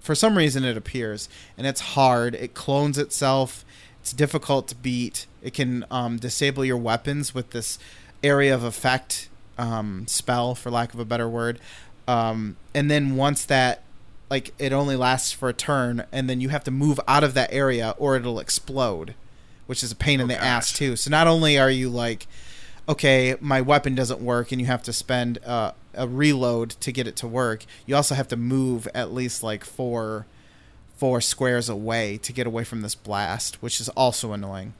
for 0.00 0.14
some 0.14 0.36
reason 0.36 0.64
it 0.64 0.76
appears 0.76 1.28
and 1.56 1.66
it's 1.66 1.80
hard. 1.80 2.34
It 2.34 2.54
clones 2.54 2.98
itself. 2.98 3.64
It's 4.00 4.12
difficult 4.12 4.66
to 4.68 4.74
beat. 4.74 5.26
It 5.42 5.54
can 5.54 5.84
um, 5.90 6.16
disable 6.18 6.64
your 6.64 6.76
weapons 6.76 7.34
with 7.34 7.50
this 7.50 7.78
area 8.22 8.54
of 8.54 8.64
effect 8.64 9.28
um, 9.58 10.06
spell, 10.08 10.54
for 10.54 10.70
lack 10.70 10.92
of 10.92 10.98
a 10.98 11.04
better 11.04 11.28
word. 11.28 11.60
Um, 12.08 12.56
and 12.74 12.90
then 12.90 13.16
once 13.16 13.44
that 13.44 13.82
like 14.32 14.54
it 14.58 14.72
only 14.72 14.96
lasts 14.96 15.30
for 15.30 15.50
a 15.50 15.52
turn 15.52 16.06
and 16.10 16.26
then 16.26 16.40
you 16.40 16.48
have 16.48 16.64
to 16.64 16.70
move 16.70 16.98
out 17.06 17.22
of 17.22 17.34
that 17.34 17.52
area 17.52 17.94
or 17.98 18.16
it'll 18.16 18.40
explode 18.40 19.14
which 19.66 19.84
is 19.84 19.92
a 19.92 19.94
pain 19.94 20.20
in 20.20 20.24
Oh, 20.24 20.28
the 20.28 20.42
ass 20.42 20.72
too. 20.72 20.96
So 20.96 21.10
not 21.10 21.26
only 21.26 21.58
are 21.58 21.68
you 21.68 21.90
like 21.90 22.26
okay 22.88 23.36
my 23.42 23.60
weapon 23.60 23.94
doesn't 23.94 24.22
work 24.22 24.50
and 24.50 24.58
you 24.58 24.66
have 24.68 24.82
to 24.84 24.92
spend 24.92 25.38
uh, 25.44 25.72
a 25.92 26.08
reload 26.08 26.70
to 26.70 26.90
get 26.90 27.06
it 27.06 27.14
to 27.16 27.28
work 27.28 27.66
you 27.84 27.94
also 27.94 28.14
have 28.14 28.28
to 28.28 28.36
move 28.36 28.88
at 28.94 29.12
least 29.12 29.42
like 29.42 29.64
four 29.64 30.24
four 30.96 31.20
squares 31.20 31.68
away 31.68 32.16
to 32.16 32.32
get 32.32 32.46
away 32.46 32.64
from 32.64 32.80
this 32.80 32.94
blast 32.94 33.62
which 33.62 33.82
is 33.82 33.90
also 33.90 34.32
annoying. 34.32 34.72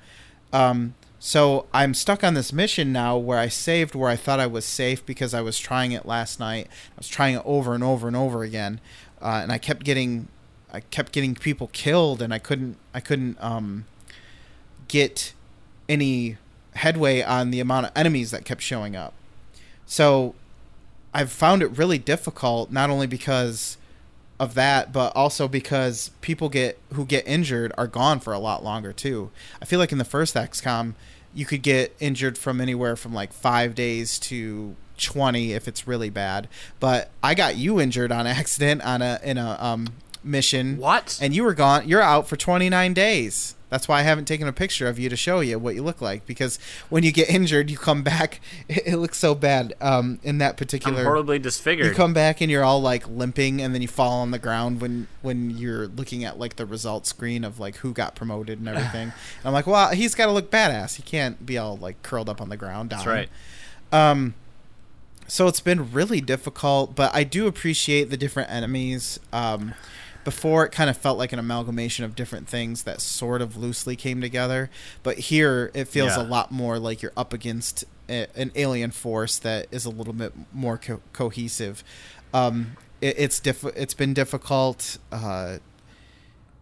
Um, 0.51 0.95
so 1.25 1.67
I'm 1.73 1.95
stuck 1.95 2.25
on 2.25 2.35
this 2.35 2.53
mission 2.53 2.93
now 2.93 3.17
where 3.17 3.39
I 3.39 3.47
saved 3.47 3.95
where 3.95 4.11
I 4.11 4.17
thought 4.17 4.41
I 4.41 4.49
was 4.49 4.65
safe 4.65 5.07
because 5.07 5.33
I 5.33 5.41
was 5.41 5.57
trying 5.57 5.93
it 5.93 6.05
last 6.05 6.41
night. 6.41 6.67
I 6.69 6.99
was 6.99 7.07
trying 7.07 7.37
it 7.37 7.43
over 7.45 7.75
and 7.75 7.85
over 7.85 8.09
and 8.09 8.17
over 8.17 8.43
again, 8.43 8.81
uh, 9.23 9.41
and 9.43 9.53
I 9.53 9.59
kept 9.59 9.85
getting, 9.85 10.29
I 10.73 10.81
kept 10.81 11.13
getting 11.13 11.35
people 11.35 11.69
killed, 11.73 12.21
and 12.21 12.35
I 12.35 12.39
couldn't, 12.39 12.77
I 12.93 13.01
couldn't 13.01 13.43
um, 13.43 13.87
get 14.89 15.33
any 15.89 16.37
headway 16.75 17.23
on 17.23 17.51
the 17.51 17.61
amount 17.61 17.87
of 17.87 17.93
enemies 17.95 18.31
that 18.31 18.45
kept 18.45 18.63
showing 18.63 18.97
up. 18.97 19.15
So 19.87 20.35
I've 21.15 21.31
found 21.31 21.63
it 21.63 21.69
really 21.77 21.99
difficult, 21.99 22.71
not 22.71 22.91
only 22.91 23.07
because 23.07 23.77
of 24.41 24.55
that, 24.55 24.93
but 24.93 25.15
also 25.15 25.47
because 25.47 26.11
people 26.21 26.49
get 26.49 26.79
who 26.95 27.05
get 27.05 27.27
injured 27.29 27.73
are 27.79 27.87
gone 27.87 28.19
for 28.19 28.33
a 28.33 28.39
lot 28.39 28.65
longer 28.65 28.93
too. 28.93 29.31
I 29.61 29.67
feel 29.67 29.79
like 29.79 29.93
in 29.93 29.99
the 29.99 30.05
first 30.05 30.35
XCOM, 30.35 30.95
you 31.35 31.47
could 31.47 31.63
get 31.63 31.95
injured 32.01 32.37
from 32.37 32.61
anywhere 32.61 32.97
from 32.97 33.15
like 33.15 33.33
five 33.33 33.75
days 33.75 34.19
to 34.21 34.75
twenty 35.03 35.53
if 35.53 35.69
it's 35.69 35.87
really 35.87 36.11
bad. 36.11 36.49
But 36.81 37.11
I 37.23 37.35
got 37.35 37.57
you 37.57 37.81
injured 37.81 38.13
on 38.13 38.27
accident 38.27 38.83
on 38.83 39.03
a 39.03 39.21
in 39.23 39.39
a 39.39 39.57
um 39.61 39.89
mission. 40.25 40.79
What? 40.79 41.19
And 41.21 41.35
you 41.35 41.43
were 41.45 41.55
gone. 41.55 41.89
You're 41.89 42.03
out 42.03 42.29
for 42.29 42.37
29 42.37 42.95
days. 42.95 43.55
That's 43.71 43.89
why 43.89 44.01
I 44.01 44.03
haven't 44.03 44.27
taken 44.27 44.47
a 44.47 44.53
picture 44.53 44.87
of 44.87 44.99
you 44.99 45.09
to 45.09 45.17
show 45.17 45.41
you 45.41 45.59
what 45.59 45.75
you 45.75 45.83
look 45.83 46.03
like 46.03 46.27
because 46.27 46.59
when 46.91 47.05
you 47.05 47.11
get 47.11 47.31
injured, 47.31 47.71
you 47.71 47.79
come 47.79 48.03
back. 48.03 48.43
It, 48.69 48.83
it 48.87 48.97
looks 48.99 49.17
so 49.17 49.35
bad. 49.35 49.73
Um, 49.81 50.19
in 50.23 50.37
that 50.39 50.51
I'm 50.51 50.57
particular, 50.57 51.05
horribly 51.05 51.39
disfigured. 51.39 51.87
you 51.87 51.95
come 51.95 52.13
back 52.13 52.43
and 52.43 52.51
you're 52.51 52.65
all 52.65 52.83
like 52.83 53.09
limping, 53.09 53.63
and 53.63 53.73
then 53.73 53.81
you 53.81 53.89
fall 53.89 54.21
on 54.21 54.31
the 54.31 54.39
ground 54.39 54.83
when 54.83 55.09
when 55.23 55.49
you're 55.49 55.87
looking 55.87 56.23
at 56.23 56.39
like 56.39 56.57
the 56.57 56.67
result 56.67 57.07
screen 57.07 57.45
of 57.45 57.59
like 57.59 57.77
who 57.77 57.95
got 57.95 58.15
promoted 58.15 58.59
and 58.59 58.69
everything. 58.69 59.05
and 59.39 59.47
I'm 59.47 59.55
like, 59.55 59.67
well, 59.67 59.89
he's 59.89 60.15
got 60.15 60.27
to 60.27 60.33
look 60.33 60.51
badass. 60.51 60.97
He 60.97 61.03
can't 61.03 61.47
be 61.47 61.57
all 61.57 61.79
like 61.79 62.03
curled 62.03 62.29
up 62.29 62.43
on 62.43 62.51
the 62.51 62.59
ground. 62.59 62.91
Dying. 62.91 62.99
That's 62.99 63.07
right. 63.07 64.11
Um, 64.11 64.35
so 65.27 65.47
it's 65.47 65.61
been 65.61 65.93
really 65.93 66.21
difficult, 66.21 66.95
but 66.95 67.15
I 67.15 67.25
do 67.25 67.47
appreciate 67.47 68.11
the 68.11 68.17
different 68.17 68.51
enemies. 68.51 69.19
Um, 69.33 69.75
before 70.25 70.65
it 70.65 70.71
kind 70.71 70.89
of 70.89 70.97
felt 70.97 71.19
like 71.19 71.33
an 71.33 71.41
amalgamation 71.41 72.05
of 72.05 72.15
different 72.15 72.47
things 72.47 72.85
that 72.85 73.01
sort 73.01 73.43
of 73.43 73.57
loosely 73.57 73.97
came 73.97 74.21
together, 74.21 74.71
but 75.03 75.19
here 75.19 75.73
it 75.75 75.89
feels 75.89 76.17
Yeah. 76.17 76.23
a 76.23 76.25
lot 76.25 76.53
more 76.53 76.79
like 76.79 77.03
you're 77.03 77.11
up 77.17 77.33
against 77.33 77.85
a, 78.09 78.29
an 78.37 78.53
alien 78.55 78.93
force 78.93 79.37
that 79.41 79.67
is 79.73 79.85
a 79.85 79.91
little 79.91 80.13
bit 80.13 80.33
more 80.53 80.79
co- 80.79 81.01
cohesive. 81.13 81.83
Um, 82.33 82.77
it, 83.01 83.17
it's 83.19 83.41
diff- 83.41 83.65
It's 83.75 83.95
been 83.95 84.15
difficult. 84.15 84.99
Uh, 85.11 85.59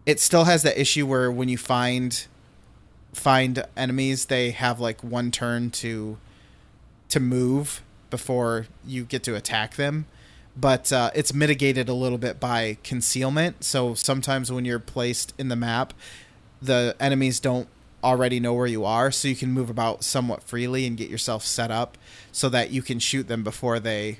it 0.07 0.19
still 0.19 0.45
has 0.45 0.63
that 0.63 0.79
issue 0.81 1.05
where 1.05 1.31
when 1.31 1.47
you 1.47 1.59
find 1.59 2.25
find 3.13 3.63
enemies, 3.77 4.25
they 4.25 4.49
have 4.51 4.79
like 4.79 5.03
one 5.03 5.29
turn 5.29 5.69
to 5.69 6.17
to 7.09 7.19
move 7.19 7.83
before 8.11 8.67
you 8.85 9.05
get 9.05 9.23
to 9.23 9.35
attack 9.35 9.75
them. 9.75 10.05
But 10.55 10.91
uh, 10.91 11.09
it's 11.15 11.33
mitigated 11.33 11.89
a 11.89 11.93
little 11.93 12.17
bit 12.17 12.39
by 12.39 12.77
concealment. 12.83 13.63
So 13.63 13.95
sometimes 13.95 14.51
when 14.51 14.65
you're 14.65 14.79
placed 14.79 15.33
in 15.39 15.47
the 15.47 15.55
map, 15.55 15.93
the 16.61 16.95
enemies 16.99 17.39
don't 17.39 17.67
already 18.03 18.39
know 18.39 18.53
where 18.53 18.67
you 18.67 18.83
are, 18.83 19.11
so 19.11 19.27
you 19.27 19.35
can 19.35 19.51
move 19.51 19.69
about 19.69 20.03
somewhat 20.03 20.43
freely 20.43 20.85
and 20.85 20.97
get 20.97 21.09
yourself 21.09 21.45
set 21.45 21.71
up 21.71 21.97
so 22.31 22.49
that 22.49 22.71
you 22.71 22.81
can 22.81 22.99
shoot 22.99 23.27
them 23.27 23.43
before 23.43 23.79
they 23.79 24.19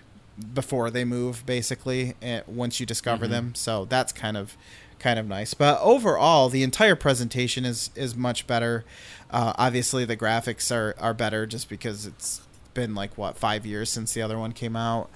before 0.53 0.89
they 0.89 1.05
move 1.05 1.45
basically 1.45 2.15
eh, 2.21 2.41
once 2.47 2.79
you 2.79 2.85
discover 2.85 3.27
them 3.27 3.53
so 3.53 3.85
that's 3.85 4.11
kind 4.11 4.37
of 4.37 4.57
kind 4.97 5.19
of 5.19 5.27
nice 5.27 5.53
but 5.53 5.79
overall 5.81 6.49
the 6.49 6.63
entire 6.63 6.95
presentation 6.95 7.65
is 7.65 7.91
is 7.95 8.15
much 8.15 8.47
better 8.47 8.83
uh, 9.29 9.53
obviously 9.57 10.05
the 10.05 10.17
graphics 10.17 10.73
are 10.75 10.95
are 10.99 11.13
better 11.13 11.45
just 11.45 11.69
because 11.69 12.05
it's 12.05 12.41
been 12.73 12.95
like 12.95 13.17
what 13.17 13.37
five 13.37 13.65
years 13.65 13.89
since 13.89 14.13
the 14.13 14.21
other 14.21 14.37
one 14.39 14.51
came 14.51 14.75
out 14.75 15.09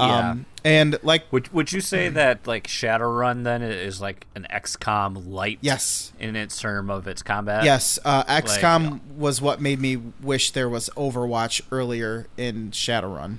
Yeah. 0.00 0.30
um 0.30 0.46
and 0.64 0.98
like 1.02 1.30
Would 1.32 1.52
Would 1.52 1.72
you 1.72 1.80
say 1.80 2.08
that 2.08 2.46
like 2.46 2.66
Shadowrun 2.66 3.44
then 3.44 3.62
is 3.62 4.00
like 4.00 4.26
an 4.34 4.46
XCOM 4.50 5.28
light? 5.30 5.58
yes 5.60 6.12
In 6.18 6.36
its 6.36 6.58
term 6.60 6.88
of 6.90 7.06
its 7.08 7.22
combat. 7.22 7.64
Yes, 7.64 7.98
uh, 8.04 8.22
XCOM 8.24 8.90
Like- 8.92 9.00
was 9.16 9.40
what 9.42 9.60
made 9.60 9.80
me 9.80 9.96
wish 9.96 10.52
there 10.52 10.68
was 10.68 10.88
Overwatch 10.96 11.60
earlier 11.70 12.26
in 12.36 12.70
Shadowrun. 12.70 13.38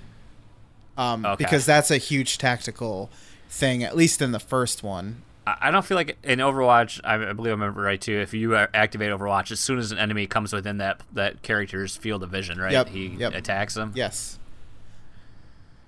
Um, 0.98 1.26
Okay. 1.26 1.44
Because 1.44 1.66
that's 1.66 1.90
a 1.90 1.98
huge 1.98 2.38
tactical 2.38 3.10
thing, 3.50 3.84
at 3.84 3.96
least 3.96 4.22
in 4.22 4.32
the 4.32 4.40
first 4.40 4.84
one. 4.84 5.22
I 5.46 5.72
don't 5.72 5.86
feel 5.86 5.96
like 5.96 6.18
in 6.24 6.40
Overwatch. 6.40 7.02
I 7.04 7.16
I 7.16 7.34
believe 7.34 7.52
I 7.52 7.56
remember 7.56 7.82
right 7.82 8.00
too. 8.00 8.18
If 8.20 8.34
you 8.34 8.56
activate 8.56 9.12
Overwatch, 9.12 9.52
as 9.52 9.60
soon 9.60 9.78
as 9.78 9.92
an 9.92 9.98
enemy 9.98 10.26
comes 10.26 10.54
within 10.54 10.78
that 10.78 11.02
that 11.14 11.42
character's 11.42 11.98
field 11.98 12.24
of 12.24 12.30
vision, 12.30 12.60
right, 12.60 12.72
Yep, 12.72 12.90
he 12.90 13.08
yep. 13.08 13.34
attacks 13.34 13.74
them. 13.74 13.92
Yes. 13.94 14.40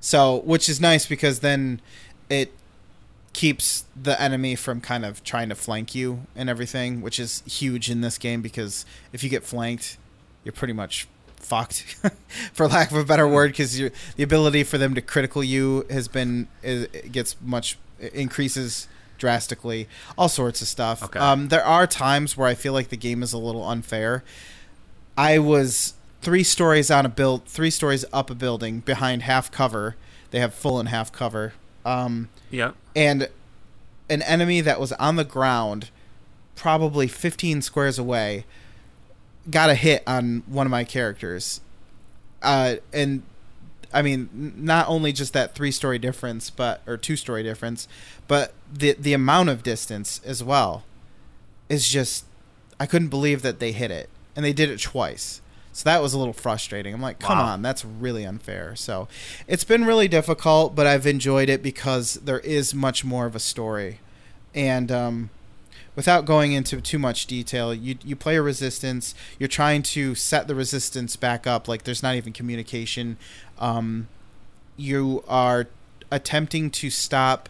So, 0.02 0.41
which 0.41 0.70
is 0.70 0.80
nice 0.82 1.06
because 1.06 1.39
then 1.39 1.82
it 2.30 2.52
keeps 3.34 3.86
the 4.02 4.20
enemy 4.22 4.56
from 4.56 4.80
kind 4.80 5.04
of 5.06 5.24
trying 5.24 5.50
to 5.50 5.56
flank 5.56 5.96
you 5.96 6.26
and 6.36 6.50
everything, 6.50 7.02
which 7.02 7.20
is 7.20 7.41
huge 7.46 7.89
in 7.89 8.02
this 8.02 8.18
game 8.18 8.41
because 8.41 8.86
if 9.12 9.24
you 9.24 9.30
get 9.30 9.44
flanked, 9.44 9.98
you're 10.44 10.54
pretty 10.54 10.74
much 10.74 11.08
fucked, 11.38 11.82
for 12.54 12.68
lack 12.68 12.91
of 12.91 12.98
a 12.98 13.04
better 13.04 13.28
word, 13.28 13.52
because 13.52 13.76
the 13.78 14.24
ability 14.24 14.63
for 14.63 14.78
them 14.78 14.94
to 14.96 15.02
critical 15.02 15.44
you 15.44 15.86
has 15.89 16.08
been 16.08 16.48
it 16.62 17.12
gets 17.12 17.36
much 17.41 17.78
it 18.00 18.13
increases 18.13 18.88
drastically. 19.17 19.88
All 20.17 20.30
sorts 20.30 20.62
of 20.62 20.67
stuff. 20.67 21.04
Okay. 21.04 21.19
Um, 21.19 21.47
there 21.49 21.63
are 21.65 21.88
times 21.88 22.36
where 22.38 22.47
I 22.47 22.54
feel 22.56 22.73
like 22.73 22.89
the 22.89 22.97
game 22.97 23.23
is 23.23 23.34
a 23.34 23.38
little 23.38 23.67
unfair. 23.67 24.23
I 25.17 25.39
was 25.39 25.93
three 26.21 26.43
stories 26.43 26.89
on 26.91 27.06
a 27.06 27.10
build, 27.10 27.45
three 27.45 27.69
stories 27.69 28.04
up 28.12 28.30
a 28.30 28.36
building 28.36 28.80
behind 28.80 29.23
half 29.23 29.51
cover. 29.51 29.95
They 30.32 30.39
have 30.39 30.54
full 30.54 30.80
and 30.80 30.89
half 30.89 31.12
cover. 31.12 31.54
Um, 31.86 32.30
Yep. 32.51 32.75
and 32.95 33.30
an 34.10 34.21
enemy 34.23 34.62
that 34.62 34.80
was 34.80 34.91
on 34.93 35.15
the 35.15 35.23
ground, 35.23 35.89
probably 36.56 37.08
15 37.08 37.62
squares 37.62 37.97
away, 37.99 38.45
got 39.49 39.69
a 39.69 39.75
hit 39.75 40.04
on 40.08 40.43
one 40.47 40.65
of 40.67 40.71
my 40.71 40.84
characters. 40.84 41.62
Uh, 42.41 42.75
and 42.93 43.23
I 43.96 44.02
mean, 44.02 44.30
not 44.58 44.88
only 44.88 45.12
just 45.14 45.34
that 45.34 45.56
three 45.56 45.72
story 45.72 45.98
difference, 45.98 46.50
but 46.50 46.82
or 46.86 46.98
two 46.98 47.16
story 47.16 47.42
difference, 47.44 47.88
but 48.28 48.54
the 48.72 48.94
the 49.00 49.14
amount 49.14 49.50
of 49.50 49.64
distance 49.64 50.22
as 50.26 50.44
well 50.44 50.84
is 51.70 51.88
just 51.88 52.26
I 52.80 52.86
couldn't 52.86 53.08
believe 53.08 53.42
that 53.42 53.60
they 53.60 53.72
hit 53.72 53.90
it, 53.92 54.10
and 54.36 54.44
they 54.46 54.54
did 54.54 54.70
it 54.70 54.82
twice. 54.82 55.42
So 55.72 55.84
that 55.90 56.02
was 56.02 56.14
a 56.14 56.18
little 56.18 56.34
frustrating. 56.34 56.94
I'm 56.94 57.02
like, 57.02 57.20
come 57.20 57.38
Wow. 57.38 57.48
on, 57.48 57.62
that's 57.62 57.84
really 57.84 58.24
unfair. 58.26 58.76
So 58.78 59.08
it's 59.46 59.66
been 59.66 59.84
really 59.84 60.08
difficult, 60.08 60.74
but 60.74 60.88
I've 60.88 61.06
enjoyed 61.06 61.50
it 61.50 61.62
because 61.62 62.14
there 62.16 62.40
is 62.40 62.74
much 62.74 63.04
more 63.04 63.26
of 63.26 63.36
a 63.36 63.40
story. 63.42 64.00
And 64.54 64.90
um, 64.90 65.30
without 65.96 66.26
going 66.26 66.54
into 66.54 66.82
too 66.82 67.00
much 67.00 67.26
detail, 67.26 67.74
you 67.74 67.98
you 68.04 68.16
play 68.16 68.36
a 68.36 68.42
resistance. 68.42 69.16
You're 69.40 69.48
trying 69.48 69.84
to 69.84 70.16
set 70.16 70.48
the 70.48 70.56
resistance 70.56 71.16
back 71.16 71.48
up. 71.48 71.68
Like 71.68 71.84
there's 71.84 72.04
not 72.04 72.16
even 72.16 72.34
communication. 72.34 73.18
Um, 73.60 74.08
you 74.78 75.24
are 75.28 75.68
attempting 76.12 76.70
to 76.70 76.90
stop 76.90 77.50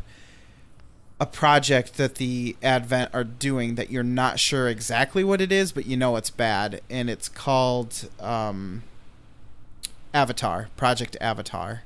a 1.20 1.26
project 1.26 1.96
that 1.96 2.16
the 2.16 2.56
Advent 2.62 3.10
are 3.14 3.24
doing 3.24 3.76
that 3.76 3.90
you're 3.90 4.04
not 4.04 4.40
sure 4.40 4.68
exactly 4.68 5.24
what 5.24 5.40
it 5.40 5.52
is, 5.52 5.72
but 5.72 5.86
you 5.86 5.96
know 5.96 6.16
it's 6.18 6.30
bad, 6.30 6.82
and 6.90 7.10
it's 7.10 7.30
called 7.30 8.10
um, 8.20 8.84
Avatar, 10.14 10.70
Project 10.76 11.16
Avatar, 11.22 11.84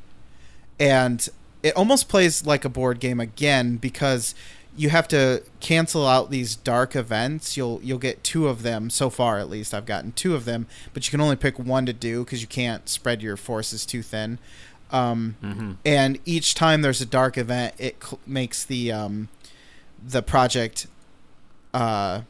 and 0.80 1.30
it 1.62 1.76
almost 1.76 2.10
plays 2.10 2.46
like 2.46 2.66
a 2.66 2.70
board 2.70 3.00
game 3.00 3.20
again 3.20 3.78
because 3.78 4.34
you 4.78 4.90
have 4.90 5.08
to 5.10 5.44
cancel 5.60 6.08
out 6.08 6.30
these 6.32 6.56
dark 6.56 6.96
events. 6.96 7.58
You'll 7.58 7.80
you'll 7.84 7.98
get 7.98 8.24
two 8.24 8.48
of 8.48 8.64
them 8.64 8.90
so 8.90 9.10
far 9.10 9.38
at 9.40 9.50
least. 9.50 9.74
I've 9.74 9.86
gotten 9.86 10.12
two 10.14 10.36
of 10.36 10.46
them, 10.46 10.68
but 10.94 11.06
you 11.06 11.12
can 11.12 11.22
only 11.22 11.36
pick 11.36 11.60
one 11.60 11.86
to 11.86 11.94
do 11.94 12.24
because 12.24 12.42
you 12.42 12.48
can't 12.48 12.88
spread 12.88 13.22
your 13.22 13.36
forces 13.38 13.86
too 13.86 14.02
thin. 14.02 14.38
Um, 14.92 15.36
Mm-hmm. 15.44 15.72
and 15.86 16.18
each 16.26 16.56
time 16.56 16.82
there's 16.82 17.00
a 17.02 17.06
dark 17.06 17.38
event, 17.38 17.76
it 17.78 18.02
cl- 18.04 18.20
makes 18.26 18.64
the 18.66 18.92
um, 18.92 19.28
the 20.04 20.22
project 20.24 20.88
uh, 21.74 22.22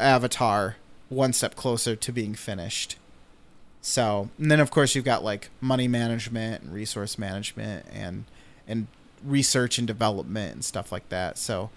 avatar 0.00 0.76
one 1.08 1.32
step 1.32 1.54
closer 1.56 1.94
to 1.96 2.12
being 2.12 2.34
finished. 2.34 2.96
So, 3.82 4.30
and 4.38 4.50
then 4.50 4.60
of 4.60 4.70
course 4.70 4.94
you've 4.94 5.04
got 5.04 5.22
like 5.22 5.50
money 5.60 5.86
management 5.88 6.62
and 6.62 6.72
resource 6.74 7.18
management 7.18 7.86
and 7.92 8.24
and 8.66 8.86
research 9.24 9.78
and 9.78 9.86
development 9.86 10.54
and 10.54 10.64
stuff 10.64 10.90
like 10.92 11.08
that. 11.08 11.38
So, 11.38 11.70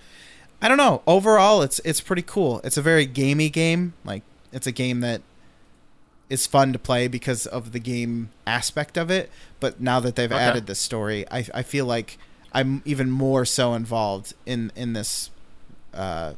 I 0.61 0.67
don't 0.67 0.77
know. 0.77 1.01
Overall, 1.07 1.61
it's 1.61 1.79
it's 1.85 2.01
pretty 2.01 2.21
cool. 2.23 2.59
It's 2.63 2.77
a 2.77 2.81
very 2.81 3.05
gamey 3.05 3.49
game. 3.49 3.93
Like 4.03 4.23
it's 4.51 4.67
a 4.67 4.71
game 4.71 4.99
that 5.01 5.21
is 6.29 6.45
fun 6.45 6.73
to 6.73 6.79
play 6.79 7.07
because 7.07 7.45
of 7.47 7.71
the 7.71 7.79
game 7.79 8.29
aspect 8.45 8.97
of 8.97 9.09
it. 9.09 9.29
But 9.59 9.81
now 9.81 9.99
that 9.99 10.15
they've 10.15 10.31
Okay. 10.31 10.39
added 10.41 10.67
this 10.67 10.79
story, 10.79 11.25
I 11.31 11.45
I 11.53 11.63
feel 11.63 11.85
like 11.85 12.17
I'm 12.53 12.81
even 12.85 13.09
more 13.11 13.45
so 13.45 13.73
involved 13.73 14.33
in 14.45 14.71
in 14.75 14.93
this 14.93 15.29
uh 15.93 16.33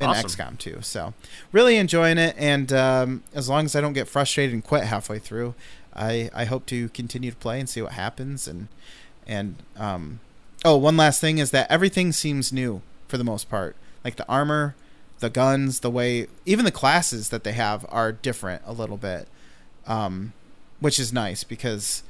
in 0.00 0.08
Awesome. 0.08 0.28
XCOM 0.28 0.58
2. 0.58 0.78
So 0.82 1.14
really 1.52 1.76
enjoying 1.76 2.18
it, 2.18 2.34
and 2.36 2.70
um, 2.72 3.22
as 3.32 3.48
long 3.48 3.64
as 3.64 3.74
I 3.74 3.80
don't 3.80 3.94
get 3.94 4.06
frustrated 4.08 4.52
and 4.52 4.62
quit 4.62 4.84
halfway 4.84 5.18
through, 5.18 5.54
I 5.94 6.28
I 6.34 6.44
hope 6.44 6.66
to 6.66 6.90
continue 6.90 7.30
to 7.30 7.36
play 7.36 7.58
and 7.60 7.66
see 7.68 7.80
what 7.80 7.92
happens. 7.92 8.46
And 8.46 8.68
and 9.26 9.56
um, 9.76 10.20
oh, 10.66 10.76
one 10.76 10.96
last 10.96 11.20
thing 11.20 11.38
is 11.38 11.52
that 11.52 11.70
everything 11.70 12.10
seems 12.10 12.52
new 12.52 12.82
for 13.06 13.16
the 13.16 13.24
most 13.24 13.48
part. 13.48 13.76
Like 14.04 14.16
the 14.16 14.28
armor, 14.28 14.74
the 15.20 15.30
guns, 15.30 15.78
the 15.80 15.90
way 15.90 16.26
even 16.44 16.64
the 16.64 16.72
classes 16.72 17.28
that 17.28 17.44
they 17.44 17.52
have 17.52 17.86
are 17.88 18.10
different 18.10 18.62
a 18.66 18.72
little 18.72 18.96
bit, 18.96 19.28
um, 19.86 20.32
which 20.80 20.98
is 20.98 21.12
nice 21.12 21.44
because 21.44 22.02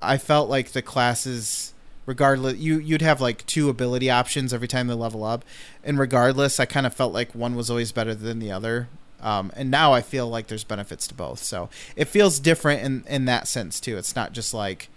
I 0.00 0.16
felt 0.16 0.48
like 0.48 0.72
the 0.72 0.80
classes 0.80 1.74
regardless 2.06 2.56
you 2.56 2.78
you'd 2.78 3.02
have 3.02 3.20
like 3.20 3.46
two 3.46 3.68
ability 3.68 4.10
options 4.10 4.54
every 4.54 4.66
time 4.66 4.86
they 4.86 4.94
level 4.94 5.22
up. 5.22 5.44
And 5.84 5.98
regardless 5.98 6.58
i 6.58 6.64
kind 6.64 6.86
of 6.86 6.94
felt 6.94 7.12
like 7.12 7.34
one 7.34 7.54
was 7.54 7.68
always 7.68 7.92
better 7.92 8.14
than 8.14 8.38
the 8.38 8.50
other. 8.50 8.88
Um, 9.20 9.52
and 9.54 9.70
now 9.70 9.92
i 9.92 10.00
feel 10.00 10.28
like 10.28 10.46
there's 10.46 10.64
benefits 10.64 11.06
to 11.08 11.14
both. 11.14 11.40
So 11.40 11.68
it 11.94 12.06
feels 12.06 12.40
different 12.40 12.82
in 12.82 13.04
in 13.06 13.26
that 13.26 13.48
sense 13.48 13.80
too. 13.80 13.98
It's 13.98 14.16
not 14.16 14.32
just 14.32 14.54
like 14.54 14.88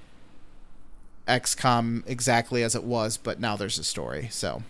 xcom 1.28 2.04
exactly 2.06 2.64
as 2.64 2.76
it 2.76 2.84
was 2.84 3.18
but 3.18 3.40
now 3.40 3.56
there's 3.56 3.80
a 3.80 3.84
story 3.84 4.28
so 4.32 4.64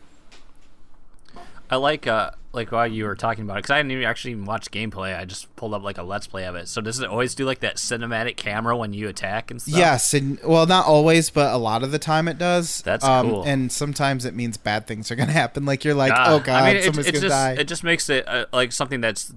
I 1.70 1.78
like 1.78 2.08
uh 2.08 2.32
like 2.54 2.72
while 2.72 2.88
you 2.88 3.06
were 3.06 3.16
talking 3.16 3.44
about 3.44 3.58
it 3.58 3.64
because 3.64 3.72
I 3.72 3.80
didn't 3.80 3.92
even 3.92 4.06
actually 4.06 4.32
even 4.32 4.46
watch 4.46 4.72
gameplay. 4.72 5.18
I 5.18 5.26
just 5.26 5.54
pulled 5.56 5.74
up 5.74 5.84
like 5.84 5.98
a 5.98 6.04
let's 6.04 6.28
play 6.28 6.46
of 6.46 6.56
it. 6.56 6.68
So 6.68 6.82
does 6.82 7.00
it 7.00 7.10
always 7.10 7.36
do 7.36 7.46
like 7.46 7.60
that 7.60 7.78
cinematic 7.78 8.38
camera 8.38 8.78
when 8.78 8.94
you 8.94 9.10
attack 9.10 9.52
and 9.52 9.62
stuff? 9.62 9.76
Yes, 9.78 10.14
and 10.14 10.40
well, 10.44 10.66
not 10.66 10.86
always, 10.86 11.30
but 11.30 11.54
a 11.54 11.58
lot 11.58 11.84
of 11.84 11.92
the 11.92 12.00
time 12.00 12.28
it 12.28 12.38
does. 12.38 12.82
That's 12.82 13.04
um, 13.04 13.30
cool. 13.30 13.44
And 13.44 13.72
sometimes 13.72 14.26
it 14.26 14.34
means 14.34 14.58
bad 14.58 14.88
things 14.88 15.12
are 15.12 15.16
going 15.16 15.28
to 15.28 15.34
happen. 15.34 15.66
Like 15.66 15.84
you're 15.84 15.96
like, 15.96 16.14
Ah, 16.16 16.34
oh 16.34 16.40
god, 16.40 16.64
I 16.64 16.68
mean, 16.68 16.78
it, 16.78 16.84
someone's 16.86 17.12
going 17.12 17.22
to 17.22 17.30
die. 17.30 17.54
it 17.54 17.68
just 17.68 17.84
makes 17.84 18.10
it 18.10 18.28
uh, 18.28 18.46
like 18.54 18.72
something 18.72 19.02
that's 19.02 19.34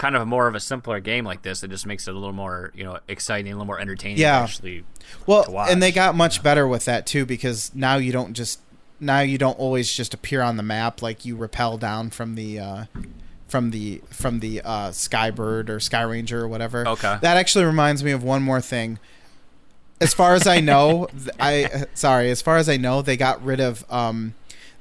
kind 0.00 0.16
of 0.16 0.26
more 0.26 0.48
of 0.48 0.54
a 0.54 0.60
simpler 0.60 0.98
game 0.98 1.26
like 1.26 1.42
this. 1.42 1.62
It 1.62 1.68
just 1.70 1.84
makes 1.84 2.08
it 2.08 2.12
a 2.12 2.18
little 2.18 2.32
more 2.32 2.72
you 2.74 2.84
know 2.84 2.98
exciting, 3.06 3.52
a 3.52 3.54
little 3.54 3.66
more 3.66 3.78
entertaining. 3.78 4.16
Yeah. 4.16 4.40
actually. 4.40 4.84
well, 5.26 5.44
and 5.68 5.82
they 5.82 5.92
got 5.92 6.14
much 6.14 6.42
better 6.42 6.66
with 6.66 6.86
that 6.86 7.06
too 7.06 7.26
because 7.26 7.70
now 7.74 7.96
you 7.96 8.10
don't 8.10 8.32
just 8.32 8.60
now 8.98 9.20
you 9.20 9.36
don't 9.36 9.58
always 9.58 9.92
just 9.92 10.14
appear 10.14 10.40
on 10.40 10.56
the 10.56 10.62
map 10.62 11.02
like 11.02 11.26
you 11.26 11.36
rappel 11.36 11.76
down 11.76 12.08
from 12.08 12.34
the 12.34 12.58
uh, 12.58 12.84
from 13.46 13.72
the 13.72 14.00
from 14.08 14.40
the 14.40 14.62
uh, 14.62 14.88
Skybird 14.88 15.68
or 15.68 15.78
Sky 15.78 16.02
Ranger 16.02 16.40
or 16.40 16.48
whatever. 16.48 16.88
Okay. 16.88 17.18
That 17.20 17.36
actually 17.36 17.66
reminds 17.66 18.02
me 18.02 18.12
of 18.12 18.24
one 18.24 18.42
more 18.42 18.62
thing. 18.62 18.98
As 20.00 20.14
far 20.14 20.32
as 20.32 20.46
I 20.46 20.60
know, 20.60 21.08
I 21.38 21.84
sorry. 21.92 22.30
As 22.30 22.40
far 22.40 22.56
as 22.56 22.70
I 22.70 22.78
know, 22.78 23.02
they 23.02 23.18
got 23.18 23.44
rid 23.44 23.60
of 23.60 23.84
um, 23.92 24.32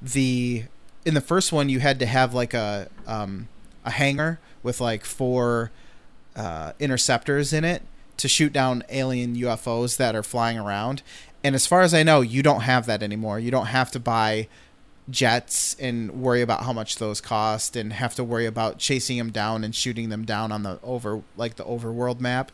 the 0.02 0.64
in 1.06 1.14
the 1.14 1.22
first 1.22 1.52
one. 1.52 1.68
You 1.68 1.82
had 1.82 2.00
to 2.00 2.06
have 2.06 2.34
like 2.34 2.54
a 2.54 2.88
um, 3.06 3.50
a 3.84 3.92
hangar 3.92 4.40
with 4.64 4.82
like 4.82 5.06
four 5.06 5.72
uh, 6.36 6.74
interceptors 6.80 7.54
in 7.54 7.64
it 7.64 7.82
to 8.18 8.28
shoot 8.28 8.52
down 8.52 8.84
alien 8.90 9.36
UFOs 9.36 9.98
that 9.98 10.16
are 10.16 10.24
flying 10.24 10.60
around. 10.60 11.02
And 11.44 11.56
as 11.56 11.66
far 11.66 11.82
as 11.82 11.94
I 11.94 12.04
know, 12.04 12.22
you 12.22 12.44
don't 12.44 12.62
have 12.62 12.86
that 12.88 13.02
anymore. 13.02 13.40
You 13.40 13.52
don't 13.52 13.68
have 13.68 13.92
to 13.92 14.00
buy 14.00 14.48
jets 15.10 15.76
and 15.80 16.22
worry 16.22 16.42
about 16.42 16.64
how 16.64 16.74
much 16.74 16.98
those 16.98 17.22
cost 17.22 17.76
and 17.76 17.94
have 17.94 18.16
to 18.16 18.24
worry 18.24 18.46
about 18.46 18.78
chasing 18.78 19.18
them 19.18 19.32
down 19.32 19.64
and 19.64 19.74
shooting 19.74 20.10
them 20.10 20.24
down 20.26 20.52
on 20.52 20.64
the 20.64 20.80
over 20.84 21.24
like 21.38 21.56
the 21.56 21.64
overworld 21.64 22.20
map, 22.20 22.52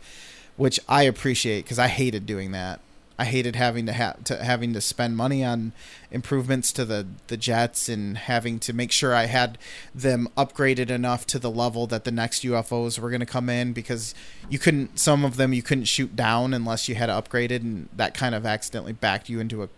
which 0.56 0.80
I 0.88 1.04
appreciate 1.04 1.64
because 1.66 1.80
I 1.80 1.88
hated 1.88 2.26
doing 2.26 2.52
that. 2.52 2.80
I 3.18 3.26
hated 3.26 3.56
having 3.56 3.86
to 3.86 3.94
have 3.94 4.24
to 4.26 4.44
having 4.44 4.74
to 4.74 4.82
spend 4.82 5.16
money 5.16 5.44
on 5.44 5.72
improvements 6.12 6.74
to 6.74 6.84
the 6.84 7.08
the 7.28 7.38
jets 7.38 7.88
and 7.88 8.18
having 8.18 8.60
to 8.60 8.74
make 8.74 8.92
sure 8.92 9.16
I 9.16 9.28
had 9.28 9.58
them 9.94 10.28
upgraded 10.36 10.90
enough 10.90 11.26
to 11.28 11.40
the 11.40 11.50
level 11.50 11.88
that 11.88 12.04
the 12.04 12.12
next 12.12 12.44
UFOs 12.44 13.00
were 13.00 13.10
going 13.10 13.22
to 13.22 13.26
come 13.26 13.50
in 13.50 13.72
because 13.72 14.14
you 14.50 14.60
couldn't 14.60 15.00
some 15.00 15.24
of 15.24 15.38
them 15.38 15.54
you 15.54 15.64
couldn't 15.64 15.86
shoot 15.86 16.16
down 16.16 16.54
unless 16.54 16.90
you 16.90 16.96
had 16.96 17.10
upgraded 17.10 17.62
and 17.62 17.88
that 17.96 18.14
kind 18.14 18.36
of 18.36 18.46
accidentally 18.46 18.94
backed 18.94 19.30
you 19.30 19.40
into 19.40 19.64
a 19.64 19.70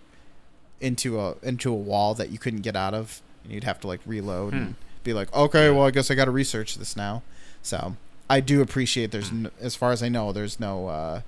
into 0.81 1.19
a 1.19 1.35
into 1.43 1.71
a 1.71 1.75
wall 1.75 2.15
that 2.15 2.31
you 2.31 2.39
couldn't 2.39 2.61
get 2.61 2.75
out 2.75 2.95
of. 2.95 3.21
And 3.43 3.53
you'd 3.53 3.65
have 3.65 3.79
to 3.81 3.87
like 3.87 4.01
reload 4.05 4.53
and 4.53 4.75
be 5.03 5.13
like 5.13 5.33
okay 5.33 5.69
well 5.69 5.85
I 5.85 5.91
guess 5.91 6.09
I 6.09 6.15
got 6.15 6.25
to 6.25 6.31
research 6.31 6.75
this 6.75 6.95
now. 6.95 7.21
So 7.61 7.97
I 8.29 8.39
do 8.39 8.61
appreciate 8.61 9.11
there's 9.11 9.29
n 9.29 9.51
as 9.61 9.75
far 9.75 9.91
as 9.91 10.01
I 10.01 10.09
know 10.09 10.31
there's 10.31 10.59
no 10.59 10.87
uh 10.87 11.21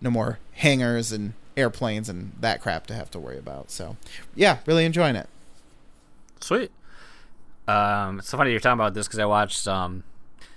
no 0.00 0.10
more 0.10 0.38
hangars 0.52 1.12
and 1.12 1.34
airplanes 1.56 2.08
and 2.08 2.32
that 2.40 2.60
crap 2.60 2.86
to 2.86 2.94
have 2.94 3.10
to 3.10 3.18
worry 3.18 3.38
about 3.38 3.70
so 3.70 3.96
yeah 4.34 4.58
really 4.66 4.84
enjoying 4.84 5.16
it 5.16 5.28
Sweet. 6.40 6.70
Um, 7.68 8.18
it's 8.18 8.28
so 8.28 8.36
funny 8.38 8.50
you're 8.50 8.60
talking 8.60 8.80
about 8.80 8.94
this 8.94 9.06
because 9.06 9.18
I 9.18 9.26
watched 9.26 9.68
um, 9.68 10.02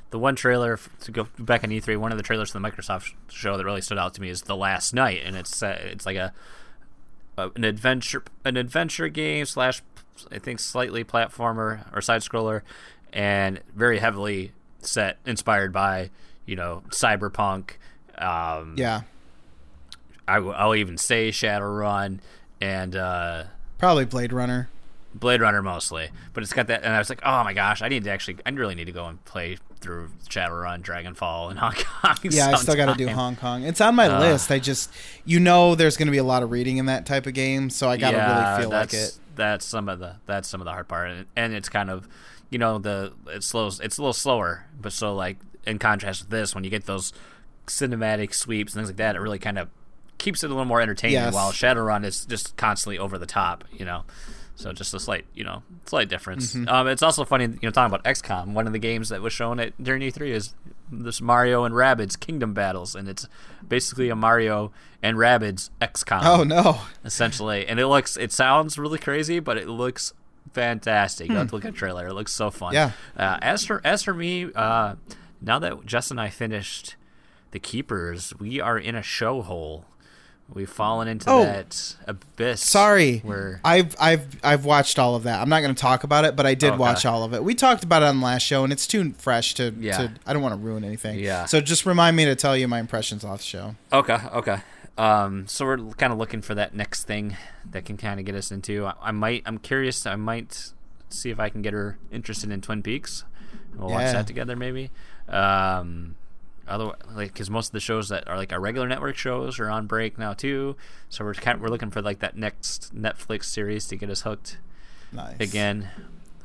the 0.10 0.18
one 0.18 0.36
trailer 0.36 0.80
to 1.02 1.12
go 1.12 1.28
back 1.38 1.64
on 1.64 1.70
E3. 1.70 1.98
One 1.98 2.12
of 2.12 2.18
the 2.18 2.24
trailers 2.24 2.52
from 2.52 2.62
the 2.62 2.70
Microsoft 2.70 3.14
show 3.30 3.58
that 3.58 3.66
really 3.66 3.82
stood 3.82 3.98
out 3.98 4.14
to 4.16 4.22
me 4.22 4.30
is 4.30 4.44
the 4.44 4.56
Last 4.56 4.94
Night, 4.94 5.22
and 5.24 5.36
it's 5.36 5.62
uh, 5.62 5.78
it's 5.84 6.06
like 6.06 6.16
a, 6.16 6.34
a 7.38 7.52
an 7.56 7.64
adventure 7.64 8.24
an 8.46 8.58
adventure 8.58 9.10
game 9.10 9.46
slash 9.46 9.84
I 10.32 10.40
think 10.40 10.60
slightly 10.60 11.04
platformer 11.04 11.86
or 11.94 12.02
side 12.02 12.22
scroller, 12.22 12.62
and 13.12 13.60
very 13.76 14.00
heavily 14.00 14.54
set 14.80 15.18
inspired 15.26 15.72
by 15.74 16.10
you 16.46 16.56
know 16.56 16.84
cyberpunk. 16.90 17.72
Um, 18.18 18.76
yeah 18.78 19.02
I, 20.28 20.36
w- 20.36 20.54
I'll 20.54 20.76
even 20.76 20.98
say 20.98 21.30
Shadowrun 21.30 22.20
and. 22.62 22.96
Uh, 22.96 23.44
probably 23.78 24.06
Blade 24.06 24.32
Runner 24.34 24.70
Blade 25.16 25.42
Runner 25.42 25.62
mostly, 25.62 26.10
but 26.34 26.42
it's 26.42 26.54
got 26.54 26.68
that, 26.68 26.84
and 26.84 26.94
I 26.94 26.98
was 26.98 27.10
like, 27.10 27.22
oh 27.24 27.44
my 27.44 27.54
gosh, 27.54 27.82
I 27.84 27.88
need 27.88 28.04
to 28.06 28.10
actually, 28.10 28.38
I 28.46 28.50
really 28.50 28.74
need 28.74 28.86
to 28.86 28.92
go 28.92 29.06
and 29.06 29.24
play 29.26 29.58
through 29.80 30.10
Shadowrun, 30.30 30.82
Dragonfall, 30.82 31.52
and 31.52 31.60
Hong 31.60 31.74
Kong. 31.74 32.16
yeah 32.24 32.48
I 32.50 32.56
still 32.56 32.76
got 32.76 32.98
to 32.98 33.06
do. 33.06 33.10
Hong 33.10 33.36
Kong 33.36 33.64
it's 33.64 33.80
on 33.82 33.94
my 33.96 34.08
Uh. 34.08 34.20
list 34.22 34.50
I 34.50 34.58
just 34.60 34.90
you 35.26 35.40
know 35.40 35.76
there's 35.76 35.98
going 35.98 36.08
to 36.08 36.12
be 36.12 36.18
a 36.18 36.24
lot 36.24 36.42
of 36.42 36.50
reading 36.52 36.78
in 36.78 36.86
that 36.88 37.06
type 37.06 37.28
of 37.28 37.34
game 37.34 37.70
so 37.70 37.90
I 37.90 37.98
got 37.98 38.12
to 38.12 38.18
yeah, 38.18 38.52
really 38.54 38.62
feel 38.64 38.70
like 38.72 38.94
it 38.94 39.20
That's 39.36 39.66
some 39.66 39.90
of 39.90 40.00
the 40.00 40.16
that's 40.26 40.48
some 40.48 40.62
of 40.62 40.66
the 40.66 40.72
hard 40.72 40.88
part, 40.88 41.12
and, 41.12 41.26
and 41.36 41.54
it's 41.54 41.68
kind 41.70 41.90
of, 41.92 42.08
you 42.50 42.58
know, 42.58 42.80
the 42.80 43.14
it 43.28 43.44
slows. 43.44 43.80
It's 43.82 43.98
a 43.98 44.02
little 44.02 44.14
slower, 44.14 44.66
but 44.82 44.94
so 44.94 45.14
like 45.14 45.38
in 45.66 45.78
contrast 45.80 46.22
with 46.22 46.30
this, 46.32 46.56
when 46.56 46.64
you 46.64 46.70
get 46.70 46.86
those 46.86 47.12
cinematic 47.68 48.34
sweeps 48.34 48.74
and 48.74 48.80
things 48.82 48.90
like 48.90 48.98
that, 48.98 49.16
it 49.16 49.20
really 49.20 49.40
kind 49.40 49.60
of 49.60 49.70
keeps 50.18 50.44
it 50.44 50.48
a 50.48 50.50
little 50.50 50.66
more 50.66 50.82
entertaining. 50.82 51.16
Yes. 51.16 51.34
While 51.34 51.52
Shadowrun 51.52 52.06
is 52.06 52.26
just 52.26 52.56
constantly 52.58 52.98
over 52.98 53.18
the 53.18 53.26
top, 53.26 53.64
you 53.72 53.86
know. 53.86 54.04
So 54.56 54.72
just 54.72 54.94
a 54.94 55.00
slight, 55.00 55.26
you 55.34 55.44
know, 55.44 55.64
slight 55.86 56.10
difference. 56.10 56.54
Mm-hmm. 56.54 56.70
Um, 56.70 56.88
it's 56.88 57.02
also 57.02 57.26
funny, 57.26 57.46
you 57.46 57.60
know, 57.64 57.72
talking 57.72 57.94
about 57.94 58.04
XCOM. 58.04 58.54
One 58.54 58.68
of 58.68 58.74
the 58.74 58.80
games 58.80 59.10
that 59.10 59.22
was 59.22 59.34
shown 59.34 59.60
at 59.60 59.82
during 59.82 60.02
E3 60.04 60.30
is 60.30 60.54
this 60.92 61.22
Mario 61.22 61.64
and 61.64 61.74
Rabbids 61.74 62.20
Kingdom 62.20 62.54
Battles, 62.54 62.94
and 62.94 63.10
it's 63.10 63.28
basically 63.68 64.10
a 64.10 64.16
Mario 64.16 64.72
and 65.02 65.18
Rabbids 65.18 65.72
XCOM 65.82 66.22
oh 66.24 66.44
no 66.44 66.82
essentially. 67.04 67.66
And 67.68 67.80
it 67.80 67.88
looks, 67.88 68.16
it 68.16 68.32
sounds 68.32 68.78
really 68.78 69.00
crazy, 69.00 69.40
but 69.40 69.58
it 69.58 69.68
looks 69.68 70.14
fantastic. 70.54 71.30
You 71.30 71.36
have 71.36 71.50
to 71.50 71.56
look 71.56 71.66
at 71.66 71.74
the 71.74 71.78
trailer; 71.78 72.08
it 72.08 72.14
looks 72.14 72.32
so 72.32 72.52
fun. 72.52 72.70
Hmm. 72.70 72.76
Yeah. 72.76 72.92
Uh, 73.18 73.40
as 73.42 73.66
for 73.66 73.82
as 73.84 74.04
for 74.04 74.14
me, 74.14 74.52
uh, 74.54 74.96
now 75.42 75.60
that 75.60 75.86
Jess 75.86 76.12
and 76.12 76.22
I 76.22 76.30
finished 76.30 76.96
the 77.52 77.60
Keepers, 77.60 78.34
we 78.40 78.60
are 78.60 78.78
in 78.78 78.96
a 78.96 79.04
show 79.04 79.42
hole. 79.42 79.86
We've 80.54 80.70
fallen 80.70 81.08
into 81.08 81.30
Oh. 81.30 81.44
that 81.46 81.96
abyss. 82.06 82.62
Sorry, 82.62 83.20
Where 83.20 83.60
I've 83.64 83.96
I've 84.00 84.28
I've 84.44 84.66
watched 84.66 85.00
all 85.00 85.16
of 85.16 85.24
that. 85.24 85.42
I'm 85.42 85.50
not 85.50 85.62
going 85.62 85.74
to 85.74 85.82
talk 85.82 86.04
about 86.04 86.26
it, 86.26 86.36
but 86.36 86.46
I 86.46 86.54
did 86.54 86.72
Okay. 86.74 86.78
watch 86.78 87.06
all 87.06 87.24
of 87.24 87.34
it. 87.34 87.44
We 87.44 87.56
talked 87.56 87.84
about 87.84 88.04
it 88.04 88.08
on 88.08 88.20
the 88.20 88.26
last 88.26 88.44
show, 88.44 88.64
and 88.64 88.72
it's 88.72 88.86
too 88.86 89.14
fresh 89.18 89.56
to. 89.56 89.74
Yeah. 89.80 89.98
to 89.98 90.12
I 90.28 90.34
don't 90.34 90.42
want 90.44 90.54
to 90.54 90.60
ruin 90.60 90.84
anything. 90.84 91.18
Yeah. 91.20 91.46
So 91.46 91.60
just 91.62 91.86
remind 91.86 92.16
me 92.18 92.26
to 92.26 92.36
tell 92.36 92.56
you 92.56 92.68
my 92.68 92.80
impressions 92.80 93.24
off 93.24 93.40
the 93.40 93.44
show. 93.46 93.76
Okay, 93.92 94.18
okay. 94.34 94.58
Um, 94.96 95.48
so 95.48 95.66
we're 95.66 95.78
kind 95.94 96.14
of 96.14 96.20
looking 96.20 96.44
for 96.44 96.54
that 96.54 96.76
next 96.76 97.06
thing 97.06 97.36
that 97.72 97.86
can 97.86 97.98
kind 97.98 98.20
of 98.20 98.26
get 98.28 98.36
us 98.36 98.52
into. 98.52 98.86
I, 98.86 98.94
I 99.02 99.12
might. 99.12 99.42
I'm 99.48 99.58
curious. 99.58 100.06
I 100.06 100.18
might 100.18 100.72
see 101.10 101.32
if 101.32 101.40
I 101.40 101.50
can 101.50 101.64
get 101.64 101.74
her 101.74 101.98
interested 102.12 102.52
in 102.52 102.62
Twin 102.62 102.84
Peaks. 102.84 103.24
We'll 103.76 103.90
watch 103.90 104.12
that 104.12 104.28
together, 104.28 104.56
maybe. 104.56 104.92
Um, 105.28 106.16
other 106.68 106.92
like 107.14 107.34
because 107.34 107.50
most 107.50 107.68
of 107.68 107.72
the 107.74 107.80
shows 107.80 108.10
that 108.10 108.28
are 108.28 108.38
like 108.38 108.54
our 108.54 108.60
regular 108.60 108.88
network 108.88 109.16
shows 109.18 109.60
are 109.60 109.70
on 109.70 109.88
break 109.88 110.18
now 110.18 110.34
too. 110.34 110.76
So 111.10 111.24
we're 111.26 111.34
kind 111.34 111.56
of, 111.56 111.62
we're 111.62 111.70
looking 111.70 111.92
for 111.92 112.02
like 112.02 112.20
that 112.20 112.38
next 112.38 112.96
Netflix 112.96 113.46
series 113.46 113.88
to 113.88 113.96
get 113.96 114.10
us 114.10 114.22
hooked 114.22 114.58
Nice. 115.12 115.38
again. 115.40 115.90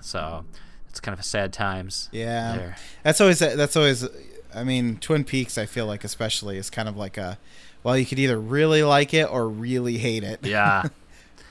So 0.01 0.45
it's 0.89 1.01
kind 1.01 1.19
of 1.19 1.25
sad 1.25 1.53
times. 1.53 2.09
Yeah. 2.13 2.57
there. 2.57 2.77
That's 3.03 3.21
always 3.21 3.39
that's 3.39 3.77
always. 3.77 4.07
I 4.55 4.65
mean, 4.65 4.97
Twin 4.97 5.25
Peaks. 5.25 5.59
I 5.59 5.67
feel 5.67 5.87
like 5.87 6.05
especially 6.05 6.57
is 6.59 6.71
kind 6.71 6.89
of 6.89 6.97
like 6.97 7.17
a. 7.19 7.39
Well, 7.85 7.97
you 7.97 8.07
could 8.07 8.19
either 8.19 8.39
really 8.41 8.83
like 8.83 9.15
it 9.15 9.31
or 9.31 9.49
really 9.49 9.99
hate 9.99 10.25
it. 10.25 10.45
Yeah. 10.45 10.85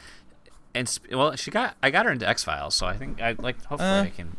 and 0.74 0.90
sp- 0.90 1.12
well, 1.14 1.36
she 1.36 1.52
got 1.52 1.76
I 1.82 1.90
got 1.90 2.06
her 2.06 2.12
into 2.12 2.28
X 2.28 2.44
Files, 2.44 2.76
so 2.76 2.86
I 2.86 2.98
think 2.98 3.22
I 3.22 3.36
like 3.38 3.64
hopefully 3.66 3.90
Uh. 3.90 4.04
I 4.04 4.10
can 4.10 4.36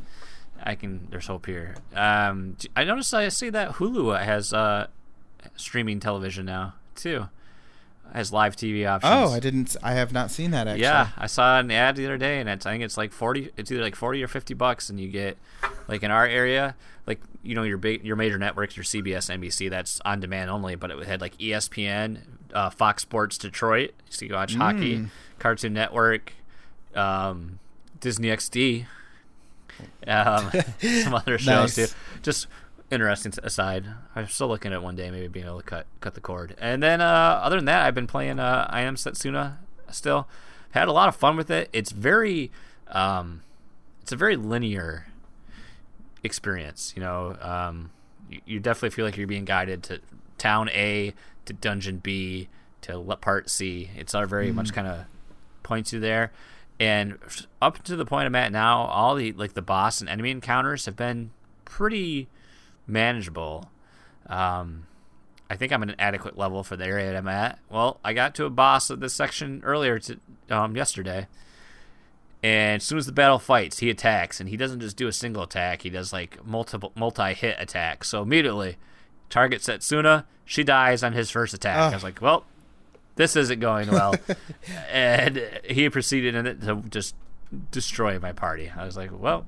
I 0.69 0.75
can 0.75 1.09
there's 1.11 1.27
hope 1.27 1.47
here. 1.47 1.77
Um, 1.97 2.57
I 2.77 2.85
noticed 2.85 3.15
I 3.15 3.31
see 3.31 3.49
that 3.51 3.77
Hulu 3.77 4.23
has 4.23 4.53
uh 4.53 4.89
streaming 5.57 5.99
television 5.99 6.45
now 6.45 6.75
too. 6.95 7.29
Has 8.13 8.33
live 8.33 8.55
TV 8.55 8.87
options. 8.89 9.13
Oh, 9.13 9.35
I 9.35 9.41
didn't. 9.41 9.77
I 9.83 9.93
have 9.93 10.13
not 10.13 10.31
seen 10.31 10.51
that 10.51 10.67
actually. 10.67 10.83
Yeah, 10.83 11.09
I 11.17 11.27
saw 11.27 11.59
an 11.59 11.71
ad 11.71 11.97
the 11.97 12.07
other 12.07 12.17
day, 12.17 12.41
and 12.41 12.49
it's, 12.49 12.65
I 12.65 12.73
think 12.73 12.83
it's 12.83 12.97
like 12.97 13.13
forty. 13.13 13.51
It's 13.57 13.71
either 13.71 13.83
like 13.83 13.95
forty 13.95 14.23
or 14.23 14.29
fifty 14.29 14.55
bucks, 14.55 14.89
and 14.91 15.01
you 15.01 15.09
get 15.09 15.37
like 15.89 16.03
in 16.03 16.11
our 16.11 16.27
area, 16.27 16.75
like 17.07 17.21
you 17.43 17.55
know 17.55 17.65
your 17.65 17.77
big 17.77 18.05
your 18.05 18.17
major 18.17 18.39
networks, 18.39 18.77
your 18.77 18.85
CBS, 18.85 19.31
NBC, 19.35 19.69
that's 19.69 20.01
on 20.07 20.21
demand 20.21 20.51
only. 20.51 20.75
But 20.75 20.91
it 20.91 21.07
had 21.07 21.21
like 21.21 21.37
ESPN, 21.37 22.21
uh, 22.55 22.71
Fox 22.71 23.03
Sports 23.03 23.37
Detroit, 23.37 23.93
so 24.09 24.25
you 24.25 24.33
watch 24.35 24.55
hockey, 24.55 25.07
Cartoon 25.39 25.75
Network, 25.75 26.33
um, 26.95 27.59
Disney 28.01 28.29
XD, 28.29 28.87
um, 30.09 30.51
some 31.03 31.15
other 31.15 31.39
shows 31.39 31.77
Nice. 31.77 31.91
too. 31.91 31.97
Just 32.23 32.47
interesting 32.91 33.33
aside. 33.43 33.85
I'm 34.17 34.29
still 34.29 34.49
looking 34.49 34.73
at 34.73 34.83
one 34.83 34.97
day 34.97 35.11
maybe 35.11 35.29
being 35.29 35.47
able 35.47 35.59
to 35.59 35.65
cut 35.65 35.87
cut 36.01 36.15
the 36.15 36.21
cord. 36.21 36.57
And 36.61 36.83
then 36.83 37.01
uh, 37.01 37.41
other 37.43 37.57
than 37.57 37.67
that, 37.67 37.85
I've 37.87 37.95
been 37.95 38.07
playing 38.07 38.39
uh, 38.39 38.67
I 38.71 38.83
Am 38.83 38.97
Setsuna 38.97 39.57
still. 39.91 40.29
Had 40.73 40.89
a 40.89 40.93
lot 40.93 41.09
of 41.09 41.17
fun 41.17 41.37
with 41.37 41.51
it. 41.51 41.69
It's 41.73 41.93
very 41.93 42.51
um, 42.89 43.43
it's 44.03 44.13
a 44.13 44.17
very 44.17 44.37
linear 44.37 45.07
experience. 46.23 46.93
You 46.97 47.03
know, 47.03 47.37
um, 47.41 47.91
you, 48.31 48.41
you 48.47 48.61
definitely 48.61 48.91
feel 48.91 49.05
like 49.05 49.17
you're 49.17 49.27
being 49.27 49.45
guided 49.45 49.83
to 49.85 50.01
town 50.37 50.69
A 50.71 51.15
to 51.47 51.53
dungeon 51.53 51.99
B 51.99 52.49
to 52.83 53.01
part 53.21 53.51
C. 53.51 53.91
It's 53.97 54.15
all 54.15 54.27
very 54.27 54.53
much 54.53 54.73
kind 54.73 54.87
of 54.87 55.05
points 55.63 55.93
you 55.93 56.01
there. 56.01 56.33
And 56.81 57.19
up 57.61 57.83
to 57.85 57.97
the 57.97 58.05
point 58.05 58.27
I'm 58.27 58.35
at 58.37 58.53
now, 58.53 58.83
all 58.83 59.17
the 59.17 59.33
like 59.33 59.55
the 59.55 59.63
boss 59.63 60.01
and 60.01 60.09
enemy 60.09 60.31
encounters 60.31 60.87
have 60.87 60.97
been 60.97 61.31
pretty 61.65 62.29
manageable. 62.87 63.71
Um, 64.27 64.87
I 65.51 65.57
think 65.57 65.73
I'm 65.73 65.83
at 65.83 65.89
an 65.89 65.97
adequate 65.99 66.39
level 66.39 66.63
for 66.63 66.77
the 66.77 66.85
area 66.85 67.07
that 67.07 67.17
I'm 67.17 67.29
at. 67.29 67.59
Well, 67.69 67.99
I 68.05 68.13
got 68.13 68.35
to 68.37 68.45
a 68.45 68.51
boss 68.51 68.91
of 68.91 69.01
this 69.01 69.15
section 69.15 69.63
earlier 69.65 69.99
to, 69.99 70.21
um, 70.51 70.77
yesterday, 70.77 71.27
and 72.43 72.77
as 72.77 72.85
soon 72.85 72.99
as 72.99 73.07
the 73.07 73.13
battle 73.13 73.39
fights, 73.39 73.79
he 73.79 73.91
attacks, 73.91 74.39
and 74.39 74.49
he 74.49 74.57
doesn't 74.57 74.81
just 74.81 74.97
do 74.97 75.09
a 75.09 75.13
single 75.13 75.43
attack; 75.43 75.83
he 75.83 75.91
does 75.91 76.13
like 76.13 76.45
multiple 76.47 76.93
multi-hit 76.95 77.57
attacks. 77.59 78.09
So 78.09 78.23
immediately, 78.23 78.77
target 79.31 79.63
Setsuna, 79.63 80.25
she 80.45 80.63
dies 80.63 81.03
on 81.03 81.13
his 81.13 81.31
first 81.31 81.55
attack. 81.55 81.77
I 81.93 81.95
was 81.97 82.05
like, 82.05 82.23
well, 82.23 82.45
this 83.19 83.35
isn't 83.35 83.59
going 83.61 83.91
well, 83.91 84.15
and 84.91 85.43
he 85.65 85.91
proceeded 85.91 86.35
in 86.37 86.47
it 86.47 86.63
to 86.63 86.77
just 86.89 87.15
destroy 87.73 88.19
my 88.19 88.33
party. 88.33 88.73
I 88.75 88.85
was 88.85 88.97
like, 88.97 89.11
well, 89.13 89.45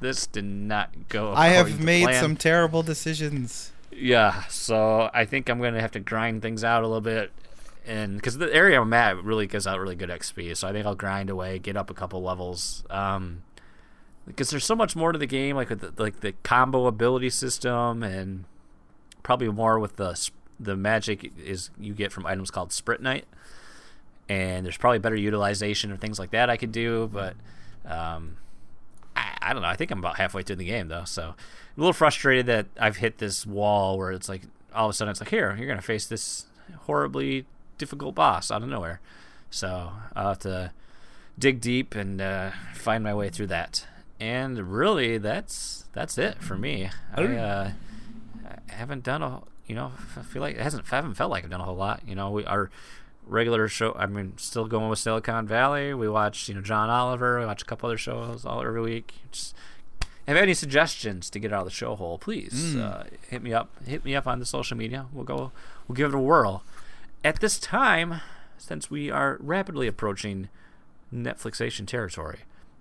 this 0.00 0.26
did 0.26 0.44
not 0.44 1.08
go. 1.10 1.32
I 1.34 1.48
have 1.48 1.68
to 1.68 1.82
made 1.82 2.04
plan. 2.04 2.20
some 2.20 2.36
terrible 2.36 2.82
decisions. 2.82 3.70
Yeah, 3.92 4.44
so 4.44 5.10
I 5.12 5.26
think 5.26 5.50
I'm 5.50 5.60
gonna 5.60 5.82
have 5.82 5.92
to 5.92 6.00
grind 6.00 6.40
things 6.40 6.64
out 6.64 6.82
a 6.82 6.86
little 6.86 7.02
bit, 7.02 7.30
and 7.86 8.16
because 8.16 8.38
the 8.38 8.52
area 8.52 8.80
I'm 8.80 8.92
at 8.94 9.22
really 9.22 9.46
gives 9.46 9.66
out 9.66 9.78
really 9.78 9.94
good 9.94 10.08
XP, 10.08 10.56
so 10.56 10.66
I 10.66 10.72
think 10.72 10.86
I'll 10.86 10.94
grind 10.94 11.28
away, 11.28 11.58
get 11.58 11.76
up 11.76 11.90
a 11.90 11.94
couple 11.94 12.22
levels. 12.22 12.82
Um, 12.88 13.42
because 14.26 14.50
there's 14.50 14.64
so 14.64 14.76
much 14.76 14.96
more 14.96 15.12
to 15.12 15.18
the 15.18 15.26
game, 15.26 15.56
like 15.56 15.68
with 15.68 15.80
the, 15.80 16.02
like 16.02 16.20
the 16.20 16.32
combo 16.42 16.86
ability 16.86 17.28
system, 17.28 18.02
and 18.02 18.44
probably 19.22 19.48
more 19.48 19.78
with 19.78 19.96
the 19.96 20.14
the 20.62 20.76
magic 20.76 21.32
is 21.42 21.70
you 21.78 21.94
get 21.94 22.12
from 22.12 22.26
items 22.26 22.50
called 22.50 22.70
Spritnite, 22.70 23.24
and 24.28 24.64
there's 24.64 24.76
probably 24.76 24.98
better 24.98 25.16
utilization 25.16 25.92
of 25.92 26.00
things 26.00 26.18
like 26.18 26.30
that 26.30 26.50
I 26.50 26.56
could 26.56 26.72
do, 26.72 27.10
but 27.12 27.34
um, 27.84 28.36
I, 29.16 29.36
I 29.42 29.52
don't 29.52 29.62
know. 29.62 29.68
I 29.68 29.76
think 29.76 29.90
I'm 29.90 29.98
about 29.98 30.16
halfway 30.16 30.42
through 30.42 30.56
the 30.56 30.64
game 30.64 30.88
though, 30.88 31.04
so 31.04 31.22
I'm 31.22 31.78
a 31.78 31.80
little 31.80 31.92
frustrated 31.92 32.46
that 32.46 32.66
I've 32.78 32.96
hit 32.96 33.18
this 33.18 33.46
wall 33.46 33.98
where 33.98 34.12
it's 34.12 34.28
like 34.28 34.42
all 34.74 34.86
of 34.86 34.90
a 34.90 34.92
sudden 34.94 35.10
it's 35.10 35.20
like 35.20 35.28
here 35.28 35.54
you're 35.58 35.68
gonna 35.68 35.82
face 35.82 36.06
this 36.06 36.46
horribly 36.86 37.44
difficult 37.78 38.14
boss 38.14 38.50
out 38.50 38.62
of 38.62 38.68
nowhere. 38.68 39.00
So 39.50 39.92
I'll 40.14 40.28
have 40.28 40.38
to 40.40 40.72
dig 41.38 41.60
deep 41.60 41.94
and 41.94 42.20
uh, 42.20 42.50
find 42.74 43.02
my 43.04 43.14
way 43.14 43.28
through 43.28 43.48
that. 43.48 43.86
And 44.20 44.72
really, 44.72 45.18
that's 45.18 45.86
that's 45.92 46.16
it 46.16 46.38
for 46.42 46.56
me. 46.56 46.90
I, 47.14 47.22
uh, 47.24 47.70
I 48.46 48.72
haven't 48.72 49.02
done 49.02 49.22
a 49.22 49.42
you 49.72 49.76
know 49.76 49.90
I 50.18 50.20
feel 50.20 50.42
like 50.42 50.56
it 50.56 50.60
hasn't 50.60 50.84
I 50.92 50.96
haven't 50.96 51.14
felt 51.14 51.30
like 51.30 51.44
I've 51.44 51.50
done 51.50 51.62
a 51.62 51.64
whole 51.64 51.76
lot. 51.76 52.02
You 52.06 52.14
know, 52.14 52.30
we 52.30 52.44
our 52.44 52.68
regular 53.26 53.68
show. 53.68 53.94
I 53.98 54.04
mean, 54.04 54.34
still 54.36 54.66
going 54.66 54.90
with 54.90 54.98
Silicon 54.98 55.46
Valley. 55.46 55.94
We 55.94 56.10
watch 56.10 56.46
you 56.46 56.54
know 56.54 56.60
John 56.60 56.90
Oliver. 56.90 57.40
We 57.40 57.46
watch 57.46 57.62
a 57.62 57.64
couple 57.64 57.88
other 57.88 57.96
shows 57.96 58.44
all 58.44 58.60
every 58.60 58.82
week. 58.82 59.14
Just 59.30 59.56
have 60.28 60.36
any 60.36 60.52
suggestions 60.52 61.30
to 61.30 61.38
get 61.38 61.54
out 61.54 61.60
of 61.60 61.64
the 61.64 61.70
show 61.70 61.96
hole, 61.96 62.18
please 62.18 62.76
uh, 62.76 63.06
hit 63.30 63.42
me 63.42 63.54
up. 63.54 63.70
Hit 63.86 64.04
me 64.04 64.14
up 64.14 64.26
on 64.26 64.40
the 64.40 64.46
social 64.46 64.76
media. 64.76 65.06
We'll 65.10 65.24
go. 65.24 65.52
We'll 65.88 65.96
give 65.96 66.12
it 66.12 66.16
a 66.16 66.20
whirl. 66.20 66.62
At 67.24 67.40
this 67.40 67.58
time, 67.58 68.20
since 68.58 68.90
we 68.90 69.10
are 69.10 69.38
rapidly 69.40 69.86
approaching 69.86 70.50
Netflixation 71.14 71.86
territory, 71.86 72.40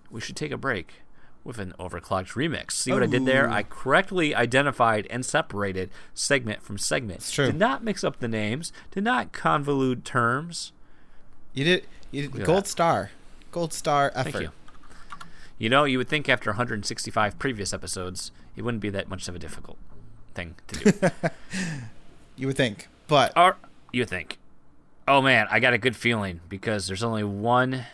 we 0.10 0.20
should 0.20 0.36
take 0.36 0.52
a 0.52 0.58
break 0.58 1.01
with 1.44 1.58
an 1.58 1.74
overclocked 1.80 2.34
remix. 2.34 2.72
See 2.72 2.92
what 2.92 3.04
I 3.04 3.08
did 3.08 3.26
there? 3.26 3.50
I 3.50 3.64
correctly 3.64 4.36
identified 4.36 5.08
and 5.10 5.26
separated 5.26 5.90
segment 6.14 6.62
from 6.62 6.78
segment. 6.78 7.20
It's 7.22 7.32
true. 7.32 7.48
Did 7.48 7.58
not 7.58 7.84
mix 7.84 8.04
up 8.04 8.20
the 8.20 8.28
names. 8.28 8.72
Did 8.92 9.04
not 9.04 9.32
convolute 9.32 10.04
terms. 10.04 10.72
You 11.54 11.64
did. 11.64 11.86
You 12.12 12.28
did 12.28 12.44
gold 12.44 12.66
that. 12.66 12.68
star. 12.68 13.12
Gold 13.52 13.74
star 13.74 14.12
effort. 14.16 14.32
Thank 14.32 14.44
you. 14.44 14.52
You 15.58 15.70
know, 15.70 15.84
you 15.84 15.98
would 15.98 16.10
think 16.10 16.28
after 16.28 16.50
165 16.50 17.38
previous 17.38 17.74
episodes, 17.74 18.32
it 18.56 18.64
wouldn't 18.64 18.82
be 18.82 18.90
that 18.90 19.08
much 19.08 19.28
of 19.28 19.36
a 19.36 19.40
difficult 19.40 19.78
thing 20.34 20.56
to 20.68 20.92
do. 20.92 21.10
You 22.38 22.48
would 22.48 22.58
think, 22.58 22.88
but 23.08 23.34
or 23.38 23.58
you 23.92 24.04
think, 24.06 24.40
oh 25.08 25.22
man, 25.22 25.48
I 25.52 25.60
got 25.60 25.74
a 25.74 25.78
good 25.78 25.96
feeling 25.96 26.40
because 26.50 26.88
there's 26.88 27.04
only 27.04 27.24
one, 27.24 27.86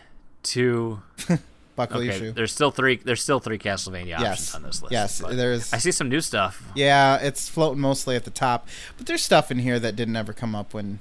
two. 0.42 1.02
buckle 1.78 2.00
Okay, 2.02 2.18
shoe. 2.18 2.32
there's 2.32 2.52
still 2.52 2.70
three. 2.70 2.96
There's 2.96 3.22
still 3.22 3.40
three 3.40 3.58
Castlevania 3.58 4.18
options 4.18 4.54
on 4.54 4.62
this 4.64 4.82
list. 4.82 4.92
Yes, 4.92 5.18
there's- 5.18 5.72
I 5.72 5.78
see 5.78 5.92
some 5.92 6.08
new 6.10 6.20
stuff. 6.20 6.62
Yeah, 6.74 7.16
it's 7.16 7.48
floating 7.48 7.80
mostly 7.80 8.16
at 8.16 8.24
the 8.24 8.30
top, 8.30 8.68
but 8.98 9.06
there's 9.06 9.24
stuff 9.24 9.50
in 9.50 9.60
here 9.60 9.78
that 9.78 9.96
didn't 9.96 10.16
ever 10.16 10.32
come 10.32 10.54
up 10.54 10.74
when 10.74 10.98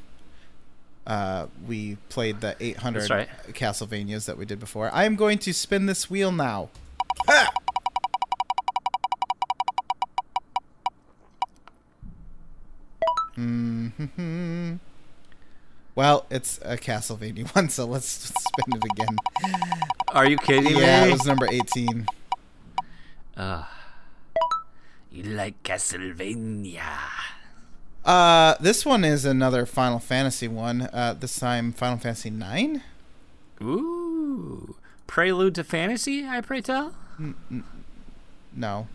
uh, 1.05 1.47
we 1.65 1.97
played 2.09 2.41
the 2.41 2.55
800 2.59 3.09
right. 3.09 3.29
Castlevanias 3.49 4.25
that 4.25 4.37
we 4.37 4.45
did 4.45 4.59
before. 4.59 4.89
I 4.93 5.05
am 5.05 5.15
going 5.15 5.37
to 5.39 5.53
spin 5.53 5.85
this 5.85 6.09
wheel 6.09 6.31
now. 6.31 6.69
hmm 13.35 14.75
Well, 15.97 16.27
it's 16.29 16.59
a 16.63 16.77
Castlevania 16.77 17.47
one, 17.55 17.69
so 17.69 17.85
let's 17.87 18.05
spin 18.05 18.77
it 18.77 18.83
again. 18.93 19.17
Are 20.09 20.29
you 20.29 20.37
kidding 20.37 20.77
Yeah, 20.77 21.05
me? 21.05 21.09
it 21.09 21.13
was 21.13 21.25
number 21.25 21.47
18. 21.49 22.05
You 25.11 25.23
like 25.23 25.63
Castlevania? 25.63 26.83
Uh, 28.05 28.53
this 28.59 28.85
one 28.85 29.03
is 29.03 29.25
another 29.25 29.65
Final 29.65 29.97
Fantasy 29.97 30.47
one. 30.47 30.83
Uh, 30.93 31.15
this 31.19 31.39
time 31.39 31.73
Final 31.73 31.97
Fantasy 31.97 32.29
Nine. 32.29 32.83
Ooh, 33.59 34.75
Prelude 35.07 35.55
to 35.55 35.63
Fantasy. 35.63 36.27
I 36.27 36.41
pray 36.41 36.61
tell. 36.61 36.93
No. 38.55 38.87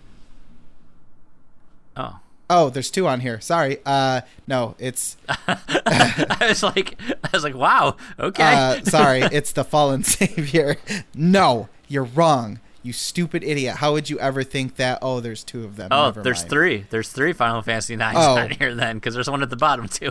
Oh, 1.97 2.21
Oh, 2.51 2.68
there's 2.68 2.90
two 2.90 3.07
on 3.07 3.20
here. 3.20 3.40
Sorry. 3.40 3.78
Uh, 3.86 4.20
no, 4.47 4.74
it's 4.78 5.16
I 5.28 6.36
was 6.49 6.62
like, 6.62 7.01
I 7.24 7.28
was 7.32 7.45
like, 7.45 7.55
wow. 7.55 7.97
Okay. 8.18 8.43
uh, 8.43 8.82
sorry, 8.84 9.20
it's 9.32 9.53
the 9.53 9.64
Fallen 9.64 10.03
Savior. 10.05 10.76
No, 11.14 11.68
you're 11.88 12.05
wrong. 12.05 12.61
You 12.82 12.93
stupid 12.93 13.45
idiot. 13.45 13.76
How 13.76 13.93
would 13.93 14.11
you 14.11 14.18
ever 14.18 14.43
think 14.43 14.74
that? 14.76 14.99
Oh, 15.03 15.20
there's 15.20 15.45
two 15.45 15.64
of 15.64 15.76
them. 15.76 15.88
oh, 15.93 16.07
Never 16.07 16.22
there's 16.24 16.40
mind. 16.40 16.51
three. 16.51 16.86
There's 16.90 17.09
three 17.11 17.32
Final 17.32 17.62
Fantasy 17.62 17.95
nines 17.95 18.16
Oh. 18.20 18.36
on 18.38 18.51
here 18.51 18.74
then, 18.74 18.97
because 18.97 19.14
there's 19.14 19.30
one 19.30 19.40
at 19.43 19.51
the 19.51 19.57
bottom 19.57 19.86
too. 19.88 20.11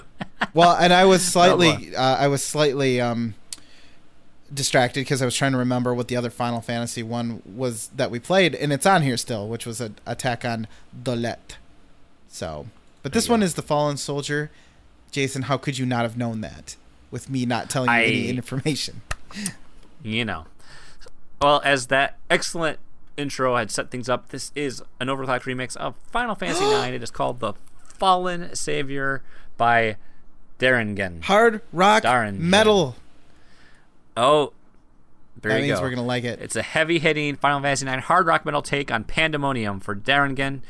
Well, 0.54 0.76
and 0.80 0.94
I 0.94 1.04
was 1.06 1.22
Oh, 1.28 1.32
slightly, 1.32 1.94
uh, 1.96 2.02
I 2.16 2.28
was 2.30 2.42
slightly 2.44 3.02
um, 3.02 3.36
distracted 4.54 5.02
because 5.02 5.22
I 5.22 5.26
was 5.26 5.36
trying 5.36 5.52
to 5.52 5.58
remember 5.58 5.94
what 5.94 6.08
the 6.08 6.16
other 6.16 6.30
Final 6.30 6.62
Fantasy 6.62 7.04
one 7.04 7.42
was 7.46 7.90
that 7.96 8.10
we 8.10 8.20
played, 8.20 8.56
and 8.56 8.72
it's 8.72 8.86
on 8.86 9.02
here 9.02 9.18
still, 9.18 9.48
which 9.50 9.66
was 9.66 9.82
an 9.82 9.98
attack 10.06 10.46
on 10.46 10.68
Dollet. 11.04 11.58
So, 12.32 12.68
but 13.04 13.12
this 13.14 13.28
one 13.30 13.44
is 13.44 13.56
the 13.56 13.62
Fallen 13.62 13.98
Soldier. 13.98 14.50
Jason, 15.12 15.44
how 15.44 15.58
could 15.58 15.78
you 15.78 15.86
not 15.86 16.04
have 16.04 16.18
known 16.18 16.40
that 16.42 16.78
with 17.12 17.30
me 17.30 17.46
not 17.46 17.70
telling 17.70 17.90
you 17.90 17.96
any 17.96 18.30
information? 18.30 19.02
you 20.04 20.24
know. 20.24 20.46
Well, 21.42 21.62
as 21.66 21.88
that 21.88 22.18
excellent 22.30 22.80
intro 23.18 23.58
had 23.58 23.70
set 23.70 23.92
things 23.92 24.08
up, 24.08 24.30
this 24.30 24.52
is 24.56 24.82
an 25.00 25.08
overclocked 25.08 25.42
remix 25.44 25.76
of 25.76 25.96
Final 26.12 26.36
Fantasy 26.42 26.64
IX. 26.64 26.96
It 26.96 27.04
is 27.04 27.12
called 27.12 27.42
The 27.42 27.54
Fallen 27.84 28.56
Savior 28.56 29.22
by 29.58 29.98
Darangen. 30.58 31.24
Hard 31.26 31.62
rock 31.74 32.04
Darn, 32.04 32.50
metal. 32.50 32.96
Oh, 34.16 34.54
there 35.42 35.52
That 35.54 35.62
means 35.62 35.80
go. 35.80 35.82
we're 35.82 35.90
gonna 35.90 36.06
like 36.06 36.24
it. 36.24 36.40
It's 36.42 36.56
a 36.56 36.62
heavy 36.62 37.00
hitting 37.00 37.36
Final 37.36 37.62
Fantasy 37.62 37.88
IX 37.88 38.04
hard 38.06 38.26
rock 38.28 38.46
metal 38.46 38.62
take 38.62 38.92
on 38.92 39.04
Pandemonium 39.04 39.80
for 39.80 39.96
Darangen 39.96 40.62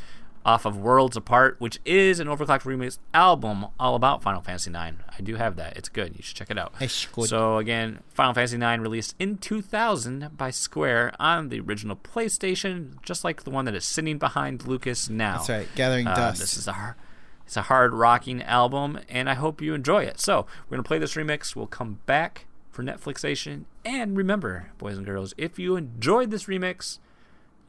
off 0.46 0.66
of 0.66 0.78
Worlds 0.78 1.16
Apart, 1.16 1.56
which 1.60 1.80
is 1.86 2.20
an 2.20 2.28
overclocked 2.28 2.64
remix 2.64 2.98
album 3.14 3.68
all 3.80 3.96
about 3.96 4.24
Final 4.24 4.42
Fantasy 4.42 4.70
IX. 4.72 4.98
I 5.18 5.22
do 5.22 5.36
have 5.36 5.56
that. 5.58 5.78
It's 5.78 5.90
good. 5.90 6.16
You 6.16 6.24
should 6.24 6.36
check 6.36 6.50
it 6.50 6.58
out. 6.58 6.74
It's 6.80 7.06
good. 7.06 7.28
So 7.30 7.58
again, 7.58 8.00
Final 8.10 8.34
Fantasy 8.34 8.58
IX 8.58 8.82
released 8.82 9.16
in 9.20 9.38
2000 9.38 10.30
by 10.36 10.50
Square 10.50 11.14
on 11.20 11.50
the 11.50 11.60
original 11.60 11.96
PlayStation, 11.96 13.02
just 13.04 13.24
like 13.24 13.44
the 13.44 13.50
one 13.52 13.66
that 13.66 13.76
is 13.76 13.86
sitting 13.86 14.18
behind 14.18 14.68
Lucas 14.68 15.10
now. 15.10 15.38
That's 15.38 15.50
right. 15.50 15.68
Gathering 15.76 16.08
Uh, 16.08 16.16
dust. 16.16 16.40
This 16.42 16.58
is 16.58 16.68
a 16.68 16.74
har- 16.74 16.98
it's 17.46 17.58
a 17.58 17.64
hard 17.64 17.94
rocking 17.94 18.42
album, 18.42 19.00
and 19.10 19.30
I 19.30 19.34
hope 19.34 19.62
you 19.62 19.74
enjoy 19.74 20.04
it. 20.04 20.20
So 20.20 20.46
we're 20.70 20.78
gonna 20.78 20.84
play 20.84 21.00
this 21.00 21.16
remix. 21.16 21.56
We'll 21.56 21.68
come 21.68 22.00
back 22.06 22.46
for 22.72 22.82
Netflixation, 22.84 23.66
and 23.84 24.16
remember, 24.16 24.72
boys 24.78 24.96
and 24.98 25.06
girls, 25.06 25.34
if 25.38 25.60
you 25.60 25.76
enjoyed 25.76 26.32
this 26.32 26.46
remix, 26.46 27.00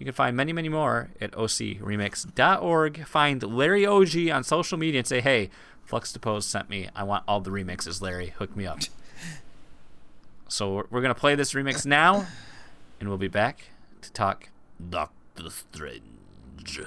you 0.03 0.05
can 0.05 0.15
find 0.15 0.37
many, 0.37 0.53
many 0.53 0.69
more 0.69 1.11
at 1.21 1.31
ocremix.org. 1.31 3.07
Find 3.07 3.41
Larry 3.41 3.83
Oji 3.83 4.35
on 4.35 4.43
social 4.43 4.77
media 4.77 4.99
and 4.99 5.07
say, 5.07 5.21
"Hey, 5.21 5.49
Fluxtapose 5.89 6.43
sent 6.43 6.69
me. 6.69 6.89
I 6.93 7.05
want 7.05 7.23
all 7.29 7.41
the 7.41 7.53
remixes. 7.53 8.03
Larry, 8.03 8.35
hook 8.37 8.57
me 8.57 8.67
up." 8.67 8.81
so 10.49 10.75
we're, 10.75 10.85
we're 10.91 11.03
gonna 11.03 11.15
play 11.15 11.37
this 11.37 11.53
remix 11.53 11.87
now, 11.87 12.27
and 12.99 13.09
we'll 13.09 13.17
be 13.17 13.29
back 13.29 13.67
to 14.01 14.11
talk 14.11 14.49
Doctor 14.91 15.51
Strange. 15.51 16.81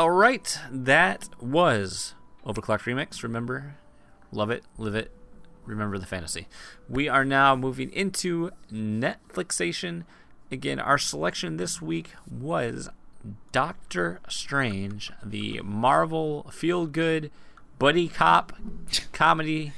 All 0.00 0.10
right, 0.10 0.58
that 0.72 1.28
was 1.42 2.14
Overclocked 2.46 2.84
Remix. 2.84 3.22
Remember, 3.22 3.74
love 4.32 4.48
it, 4.48 4.64
live 4.78 4.94
it, 4.94 5.10
remember 5.66 5.98
the 5.98 6.06
fantasy. 6.06 6.48
We 6.88 7.06
are 7.06 7.22
now 7.22 7.54
moving 7.54 7.92
into 7.92 8.50
Netflixation. 8.72 10.04
Again, 10.50 10.80
our 10.80 10.96
selection 10.96 11.58
this 11.58 11.82
week 11.82 12.12
was 12.30 12.88
Doctor 13.52 14.20
Strange, 14.26 15.12
the 15.22 15.60
Marvel 15.62 16.46
feel 16.50 16.86
good 16.86 17.30
buddy 17.78 18.08
cop 18.08 18.54
comedy 19.12 19.74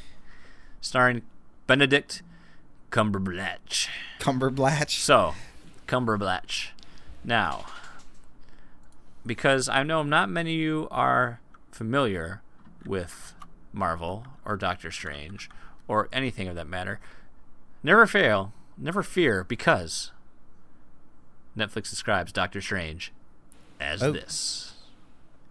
starring 0.80 1.22
Benedict 1.66 2.22
Cumberbatch. 2.92 3.88
Cumberbatch. 4.20 5.00
So, 5.00 5.34
Cumberbatch. 5.88 6.68
Now, 7.24 7.64
because 9.24 9.68
I 9.68 9.82
know 9.82 10.02
not 10.02 10.28
many 10.28 10.54
of 10.54 10.60
you 10.60 10.88
are 10.90 11.40
familiar 11.70 12.42
with 12.84 13.34
Marvel 13.72 14.26
or 14.44 14.56
Doctor 14.56 14.90
Strange 14.90 15.48
or 15.88 16.08
anything 16.12 16.48
of 16.48 16.54
that 16.56 16.66
matter, 16.66 17.00
never 17.82 18.06
fail, 18.06 18.52
never 18.76 19.02
fear, 19.02 19.44
because 19.44 20.12
Netflix 21.56 21.90
describes 21.90 22.32
Doctor 22.32 22.60
Strange 22.60 23.12
as 23.80 24.02
Oh. 24.02 24.12
this. 24.12 24.74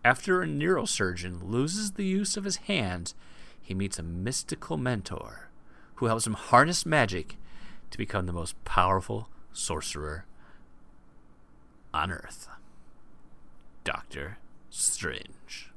After 0.03 0.41
a 0.41 0.47
neurosurgeon 0.47 1.43
loses 1.47 1.91
the 1.91 2.05
use 2.05 2.35
of 2.35 2.43
his 2.43 2.57
hands, 2.57 3.13
he 3.61 3.73
meets 3.73 3.99
a 3.99 4.03
mystical 4.03 4.77
mentor 4.77 5.49
who 5.95 6.07
helps 6.07 6.25
him 6.25 6.33
harness 6.33 6.85
magic 6.85 7.37
to 7.91 7.97
become 7.97 8.25
the 8.25 8.33
most 8.33 8.61
powerful 8.65 9.29
sorcerer 9.53 10.25
on 11.93 12.11
Earth. 12.11 12.47
Doctor 13.83 14.37
Strange. 14.69 15.69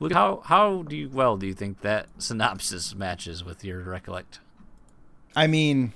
Look 0.00 0.12
how 0.12 0.42
how 0.44 0.82
do 0.82 0.96
you 0.96 1.08
well 1.08 1.36
do 1.36 1.46
you 1.46 1.54
think 1.54 1.80
that 1.82 2.08
synopsis 2.18 2.94
matches 2.94 3.44
with 3.44 3.64
your 3.64 3.80
recollect? 3.80 4.40
I 5.36 5.46
mean, 5.46 5.92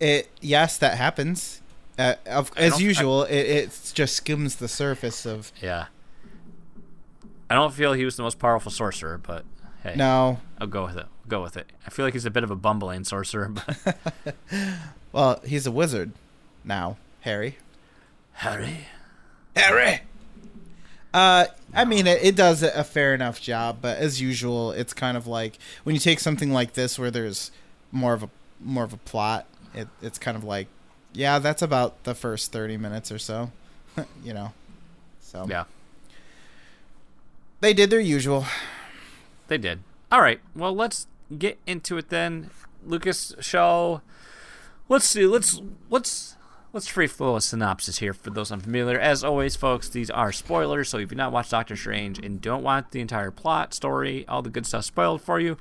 it. 0.00 0.30
Yes, 0.40 0.78
that 0.78 0.96
happens. 0.96 1.60
Uh, 1.98 2.14
of, 2.26 2.50
as 2.56 2.80
usual, 2.80 3.24
it, 3.24 3.34
it 3.46 3.92
just 3.94 4.14
skims 4.14 4.56
the 4.56 4.68
surface 4.68 5.26
of. 5.26 5.52
Yeah. 5.60 5.86
I 7.50 7.54
don't 7.54 7.74
feel 7.74 7.92
he 7.92 8.04
was 8.04 8.16
the 8.16 8.22
most 8.22 8.38
powerful 8.38 8.70
sorcerer, 8.72 9.18
but 9.18 9.44
hey, 9.82 9.94
No, 9.96 10.40
I'll 10.58 10.66
go 10.66 10.84
with 10.84 10.96
it. 10.96 11.06
Go 11.28 11.42
with 11.42 11.56
it. 11.56 11.70
I 11.86 11.90
feel 11.90 12.04
like 12.04 12.14
he's 12.14 12.24
a 12.24 12.30
bit 12.30 12.42
of 12.42 12.50
a 12.50 12.56
bumbling 12.56 13.04
sorcerer, 13.04 13.48
but 13.48 13.96
well, 15.12 15.40
he's 15.44 15.66
a 15.66 15.70
wizard 15.70 16.12
now, 16.64 16.96
Harry. 17.20 17.58
Harry. 18.32 18.88
Harry. 19.56 20.00
Uh, 21.12 21.46
I 21.72 21.84
mean, 21.84 22.06
it, 22.06 22.22
it 22.22 22.36
does 22.36 22.62
a 22.62 22.82
fair 22.84 23.14
enough 23.14 23.40
job, 23.40 23.78
but 23.80 23.98
as 23.98 24.20
usual, 24.20 24.72
it's 24.72 24.92
kind 24.92 25.16
of 25.16 25.26
like 25.26 25.58
when 25.84 25.94
you 25.94 26.00
take 26.00 26.18
something 26.20 26.52
like 26.52 26.72
this 26.74 26.98
where 26.98 27.10
there's 27.10 27.50
more 27.92 28.12
of 28.14 28.22
a 28.24 28.30
more 28.60 28.84
of 28.84 28.92
a 28.92 28.96
plot. 28.98 29.46
It, 29.74 29.88
it's 30.02 30.18
kind 30.18 30.36
of 30.36 30.44
like, 30.44 30.66
yeah, 31.12 31.38
that's 31.38 31.62
about 31.62 32.02
the 32.04 32.14
first 32.14 32.52
thirty 32.52 32.76
minutes 32.76 33.12
or 33.12 33.18
so, 33.18 33.52
you 34.24 34.32
know. 34.34 34.52
So 35.20 35.46
Yeah, 35.48 35.64
they 37.60 37.72
did 37.72 37.90
their 37.90 38.00
usual. 38.00 38.44
they 39.48 39.58
did. 39.58 39.80
All 40.10 40.20
right. 40.20 40.40
Well, 40.54 40.74
let's 40.74 41.06
get 41.38 41.58
into 41.66 41.96
it 41.98 42.08
then. 42.08 42.50
Lucas, 42.84 43.34
show. 43.40 44.00
Let's 44.88 45.06
see. 45.06 45.26
Let's 45.26 45.60
let's 45.90 46.36
let's 46.74 46.88
free 46.88 47.06
flow 47.06 47.36
a 47.36 47.40
synopsis 47.40 47.98
here 48.00 48.12
for 48.12 48.30
those 48.30 48.50
unfamiliar. 48.52 48.98
As 48.98 49.22
always, 49.24 49.54
folks, 49.56 49.88
these 49.88 50.10
are 50.10 50.32
spoilers. 50.32 50.88
So 50.90 50.98
if 50.98 51.02
you've 51.10 51.16
not 51.16 51.32
watched 51.32 51.52
Doctor 51.52 51.76
Strange 51.76 52.18
and 52.18 52.40
don't 52.40 52.62
want 52.64 52.90
the 52.90 53.00
entire 53.00 53.30
plot, 53.30 53.72
story, 53.72 54.26
all 54.28 54.42
the 54.42 54.50
good 54.50 54.66
stuff 54.66 54.84
spoiled 54.84 55.22
for 55.22 55.38
you, 55.38 55.56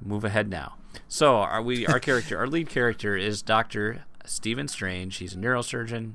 move 0.00 0.24
ahead 0.24 0.48
now. 0.48 0.76
So 1.08 1.36
are 1.36 1.60
we? 1.60 1.86
Our 1.86 1.98
character, 2.00 2.38
our 2.38 2.46
lead 2.46 2.68
character, 2.68 3.16
is 3.16 3.42
Doctor 3.42 4.04
Stephen 4.24 4.68
Strange. 4.68 5.16
He's 5.16 5.34
a 5.34 5.36
neurosurgeon, 5.36 6.14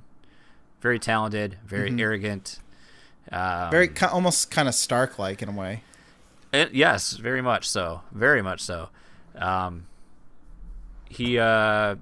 very 0.82 0.98
talented, 0.98 1.58
very 1.66 1.92
arrogant. 2.02 2.60
Um, 3.32 3.72
Very 3.72 3.90
almost 4.12 4.52
kind 4.52 4.68
of 4.68 4.76
Stark 4.76 5.18
like 5.20 5.42
in 5.42 5.50
a 5.50 5.52
way. 5.52 5.84
it- 6.54 6.74
yes, 6.74 7.14
very 7.14 7.42
much 7.42 7.68
so. 7.68 8.02
Very 8.12 8.42
much 8.42 8.62
so. 8.62 8.90
Um, 9.36 9.88
he 11.10 11.40
uh, 11.40 11.96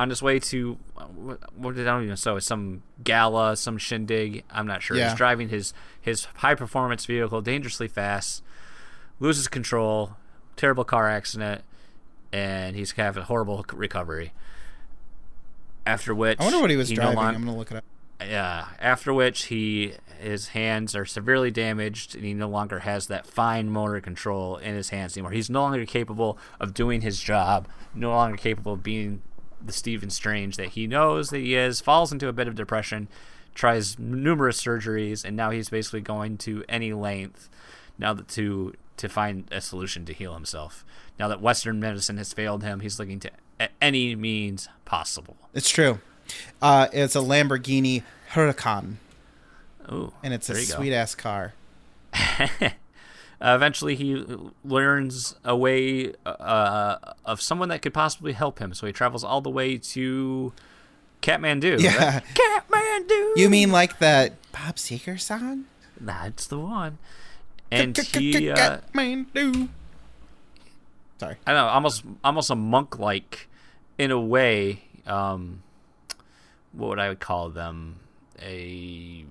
on 0.00 0.08
his 0.08 0.22
way 0.22 0.38
to 0.38 0.78
what, 1.14 1.74
did 1.74 1.86
I 1.86 1.92
don't 1.92 2.04
even 2.04 2.16
know? 2.24 2.36
It's 2.36 2.46
some 2.46 2.82
gala, 3.04 3.56
some 3.56 3.76
shindig. 3.76 4.44
I'm 4.50 4.66
not 4.66 4.82
sure. 4.82 4.96
Yeah. 4.96 5.10
He's 5.10 5.16
driving 5.18 5.50
his 5.50 5.74
his 6.00 6.24
high 6.36 6.54
performance 6.54 7.04
vehicle 7.04 7.42
dangerously 7.42 7.86
fast, 7.86 8.42
loses 9.18 9.46
control, 9.46 10.16
terrible 10.56 10.84
car 10.84 11.08
accident, 11.10 11.62
and 12.32 12.76
he's 12.76 12.92
having 12.92 13.22
a 13.22 13.26
horrible 13.26 13.64
recovery. 13.74 14.32
After 15.86 16.14
which, 16.14 16.40
I 16.40 16.44
wonder 16.44 16.60
what 16.60 16.70
he 16.70 16.76
was 16.76 16.90
no 16.90 16.96
driving. 16.96 17.16
lon- 17.16 17.34
I'm 17.34 17.44
gonna 17.44 17.56
look 17.58 17.70
it 17.70 17.76
up. 17.78 17.84
yeah. 18.22 18.68
After 18.78 19.12
which 19.12 19.44
he 19.46 19.94
his 20.18 20.48
hands 20.48 20.94
are 20.94 21.06
severely 21.06 21.50
damaged 21.50 22.14
and 22.14 22.22
he 22.24 22.34
no 22.34 22.46
longer 22.48 22.80
has 22.80 23.06
that 23.06 23.26
fine 23.26 23.70
motor 23.70 23.98
control 24.00 24.56
in 24.58 24.74
his 24.74 24.90
hands 24.90 25.16
anymore. 25.16 25.32
He's 25.32 25.48
no 25.48 25.62
longer 25.62 25.84
capable 25.86 26.36
of 26.60 26.74
doing 26.74 27.00
his 27.00 27.20
job, 27.20 27.66
no 27.94 28.10
longer 28.10 28.36
capable 28.36 28.74
of 28.74 28.82
being 28.82 29.22
the 29.64 29.72
Stephen 29.72 30.10
Strange 30.10 30.56
that 30.56 30.68
he 30.68 30.86
knows 30.86 31.30
that 31.30 31.38
he 31.38 31.54
is, 31.54 31.80
falls 31.80 32.12
into 32.12 32.28
a 32.28 32.32
bit 32.32 32.48
of 32.48 32.54
depression, 32.54 33.08
tries 33.54 33.98
numerous 33.98 34.62
surgeries, 34.62 35.24
and 35.24 35.36
now 35.36 35.50
he's 35.50 35.68
basically 35.68 36.00
going 36.00 36.38
to 36.38 36.64
any 36.68 36.92
length 36.92 37.48
now 37.98 38.12
that 38.14 38.28
to 38.28 38.74
to 38.96 39.08
find 39.08 39.48
a 39.50 39.60
solution 39.62 40.04
to 40.04 40.12
heal 40.12 40.34
himself. 40.34 40.84
Now 41.18 41.28
that 41.28 41.40
Western 41.40 41.80
medicine 41.80 42.18
has 42.18 42.32
failed 42.34 42.62
him, 42.62 42.80
he's 42.80 42.98
looking 42.98 43.18
to 43.20 43.30
any 43.80 44.14
means 44.14 44.68
possible. 44.84 45.36
It's 45.54 45.70
true. 45.70 46.00
Uh, 46.60 46.88
it's 46.92 47.16
a 47.16 47.20
Lamborghini 47.20 48.02
Huracan, 48.32 48.96
Ooh, 49.90 50.12
and 50.22 50.34
it's 50.34 50.48
a 50.50 50.54
go. 50.54 50.60
sweet 50.60 50.92
ass 50.92 51.14
car. 51.14 51.54
Uh, 53.40 53.54
eventually, 53.54 53.94
he 53.94 54.22
learns 54.64 55.34
a 55.44 55.56
way 55.56 56.12
uh, 56.26 56.96
of 57.24 57.40
someone 57.40 57.70
that 57.70 57.80
could 57.80 57.94
possibly 57.94 58.32
help 58.32 58.58
him. 58.58 58.74
So 58.74 58.86
he 58.86 58.92
travels 58.92 59.24
all 59.24 59.40
the 59.40 59.50
way 59.50 59.78
to 59.78 60.52
Kathmandu. 61.22 61.80
Yeah. 61.80 61.96
right? 61.96 62.22
Kathmandu. 62.34 63.36
You 63.36 63.48
mean 63.48 63.72
like 63.72 63.98
that 63.98 64.34
Bob 64.52 64.76
Seger 64.76 65.18
song? 65.18 65.64
that's 66.00 66.46
the 66.46 66.58
one? 66.58 66.98
And 67.70 67.96
he, 67.96 68.50
uh, 68.50 68.56
Kathmandu. 68.56 69.68
Sorry. 71.18 71.36
I 71.46 71.52
don't 71.52 71.66
know, 71.66 71.68
almost 71.68 72.02
almost 72.24 72.50
a 72.50 72.56
monk 72.56 72.98
like, 72.98 73.48
in 73.98 74.10
a 74.10 74.20
way. 74.20 74.82
Um, 75.06 75.62
what 76.72 76.88
would 76.88 76.98
I 76.98 77.14
call 77.14 77.50
them? 77.50 78.00
A 78.42 79.24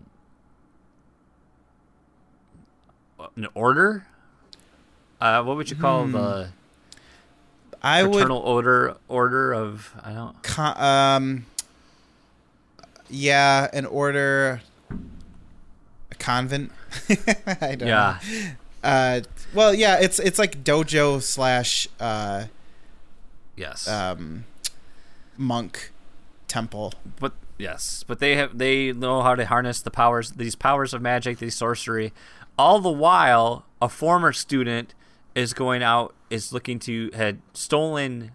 an 3.36 3.48
order. 3.54 4.06
Uh, 5.22 5.44
what 5.44 5.58
would 5.58 5.70
you 5.70 5.76
call 5.76 6.08
the 6.08 6.50
I 7.82 8.04
would 8.04 8.30
order 8.30 8.96
order 9.08 9.54
of 9.54 9.94
I 10.04 10.14
don't 10.14 10.42
con- 10.44 10.82
um 10.82 11.46
yeah 13.10 13.70
an 13.72 13.86
order 13.86 14.62
a 16.12 16.16
convent? 16.16 16.72
I 17.62 17.76
don't 17.76 17.88
yeah. 17.88 18.20
know. 18.22 18.50
Uh 18.84 19.22
well 19.54 19.74
yeah 19.74 19.98
it's 20.00 20.20
it's 20.20 20.40
like 20.40 20.64
dojo 20.64 21.22
slash 21.22 21.88
uh 22.00 22.46
yes. 23.56 23.88
um 23.88 24.46
monk 25.38 25.92
temple. 26.48 26.94
But 27.20 27.34
yes 27.58 28.06
but 28.08 28.20
they 28.20 28.38
have 28.38 28.58
they 28.58 28.94
know 28.94 29.22
how 29.22 29.36
to 29.36 29.46
harness 29.46 29.82
the 29.82 29.92
powers 29.92 30.32
these 30.32 30.56
powers 30.56 30.94
of 30.94 31.02
magic 31.02 31.40
these 31.40 31.54
sorcery 31.54 32.14
all 32.60 32.80
the 32.80 32.92
while 32.92 33.66
a 33.82 33.88
former 33.88 34.34
student 34.34 34.94
is 35.34 35.54
going 35.54 35.82
out 35.82 36.14
is 36.30 36.52
looking 36.52 36.78
to 36.78 37.10
had 37.14 37.42
stolen 37.54 38.32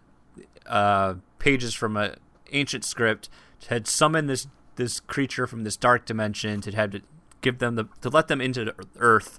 uh 0.67 1.15
pages 1.39 1.75
from 1.75 1.95
a 1.97 2.17
ancient 2.53 2.85
script 2.85 3.29
had 3.69 3.87
summoned 3.87 4.29
this 4.29 4.47
this 4.77 4.99
creature 5.01 5.47
from 5.47 5.63
this 5.63 5.77
dark 5.77 6.07
dimension 6.07 6.61
to 6.63 6.73
have 6.73 6.91
to 6.91 7.03
give 7.43 7.59
them 7.59 7.75
the 7.75 7.85
to 8.01 8.09
let 8.09 8.29
them 8.29 8.41
into 8.41 8.65
the 8.65 8.75
earth 8.99 9.39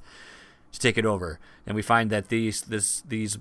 to 0.71 0.79
take 0.79 0.97
it 0.97 1.05
over. 1.05 1.39
And 1.65 1.75
we 1.75 1.81
find 1.81 2.09
that 2.11 2.29
these 2.29 2.61
this 2.61 3.01
these 3.07 3.37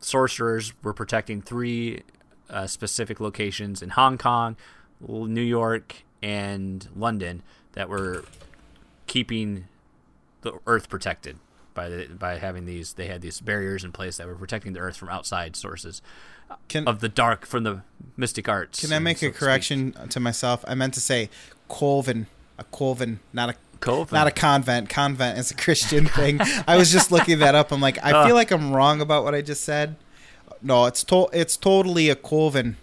sorcerers 0.00 0.72
were 0.82 0.94
protecting 0.94 1.42
three 1.42 2.02
uh, 2.48 2.66
specific 2.66 3.20
locations 3.20 3.82
in 3.82 3.90
Hong 3.90 4.16
Kong, 4.16 4.56
New 5.00 5.42
York, 5.42 6.04
and 6.22 6.88
London 6.94 7.42
that 7.72 7.88
were 7.88 8.24
keeping 9.06 9.66
the 10.42 10.52
Earth 10.66 10.88
protected 10.88 11.38
by 11.74 11.88
the, 11.88 12.06
by 12.06 12.38
having 12.38 12.64
these. 12.66 12.94
They 12.94 13.06
had 13.06 13.20
these 13.22 13.40
barriers 13.40 13.84
in 13.84 13.92
place 13.92 14.16
that 14.16 14.26
were 14.26 14.34
protecting 14.34 14.72
the 14.72 14.80
Earth 14.80 14.96
from 14.96 15.08
outside 15.08 15.56
sources 15.56 16.02
can 16.68 16.88
of 16.88 17.00
the 17.00 17.08
dark, 17.08 17.44
from 17.46 17.64
the 17.64 17.82
mystic 18.16 18.48
arts. 18.48 18.80
can 18.80 18.92
i 18.92 18.98
make 18.98 19.18
so 19.18 19.26
a 19.26 19.28
to 19.30 19.34
speak. 19.34 19.38
correction 19.40 19.92
to 20.08 20.18
myself 20.18 20.64
i 20.66 20.74
meant 20.74 20.94
to 20.94 21.00
say 21.00 21.28
colvin 21.68 22.26
a 22.58 22.64
coven, 22.64 23.20
not 23.32 23.50
a 23.50 23.54
Coven. 23.80 24.16
not 24.16 24.26
a 24.26 24.32
convent. 24.32 24.88
Convent 24.88 25.38
is 25.38 25.52
a 25.52 25.54
Christian 25.54 26.06
thing. 26.18 26.40
I 26.66 26.76
was 26.76 26.90
just 26.90 27.12
looking 27.12 27.38
that 27.38 27.54
up. 27.54 27.70
I'm 27.70 27.80
like, 27.80 27.96
I 28.04 28.10
Uh. 28.10 28.26
feel 28.26 28.34
like 28.34 28.50
I'm 28.50 28.72
wrong 28.72 29.00
about 29.00 29.22
what 29.22 29.36
I 29.36 29.40
just 29.42 29.62
said. 29.62 29.94
No, 30.60 30.86
it's 30.86 31.04
to- 31.04 31.28
it's 31.32 31.56
totally 31.56 32.08
a 32.10 32.16
coven, 32.16 32.76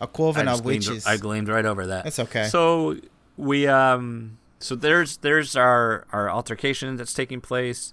A 0.00 0.06
coven 0.06 0.48
of 0.48 0.62
gleamed, 0.62 0.86
witches. 0.88 1.06
I 1.06 1.18
gleamed 1.18 1.48
right 1.48 1.66
over 1.66 1.86
that. 1.88 2.04
That's 2.04 2.18
okay. 2.20 2.44
So 2.48 2.96
we 3.36 3.66
um 3.66 4.38
so 4.58 4.74
there's 4.74 5.18
there's 5.18 5.56
our 5.56 6.06
our 6.12 6.30
altercation 6.30 6.96
that's 6.96 7.14
taking 7.14 7.40
place. 7.40 7.92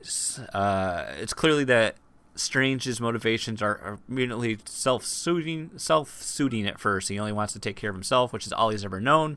It's, 0.00 0.38
uh, 0.38 1.14
it's 1.18 1.34
clearly 1.34 1.64
that 1.64 1.96
Strange's 2.34 3.00
motivations 3.00 3.60
are, 3.60 3.76
are 3.78 3.98
immediately 4.08 4.58
self-suiting, 4.64 5.72
self-suiting 5.76 6.66
at 6.66 6.80
first. 6.80 7.08
He 7.08 7.18
only 7.18 7.32
wants 7.32 7.52
to 7.52 7.58
take 7.58 7.76
care 7.76 7.90
of 7.90 7.96
himself, 7.96 8.32
which 8.32 8.46
is 8.46 8.52
all 8.52 8.70
he's 8.70 8.84
ever 8.84 9.00
known. 9.00 9.36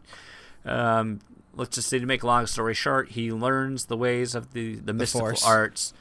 Um, 0.66 1.20
let's 1.54 1.76
just 1.76 1.90
say 1.90 2.00
to 2.00 2.06
make 2.06 2.24
a 2.24 2.28
long 2.28 2.46
story 2.48 2.74
short, 2.74 3.10
he 3.10 3.32
learns 3.32 3.86
the 3.86 3.98
ways 3.98 4.36
of 4.36 4.54
the 4.54 4.76
the, 4.76 4.94
mystical 4.94 5.28
Force. 5.28 5.46
arts. 5.46 5.94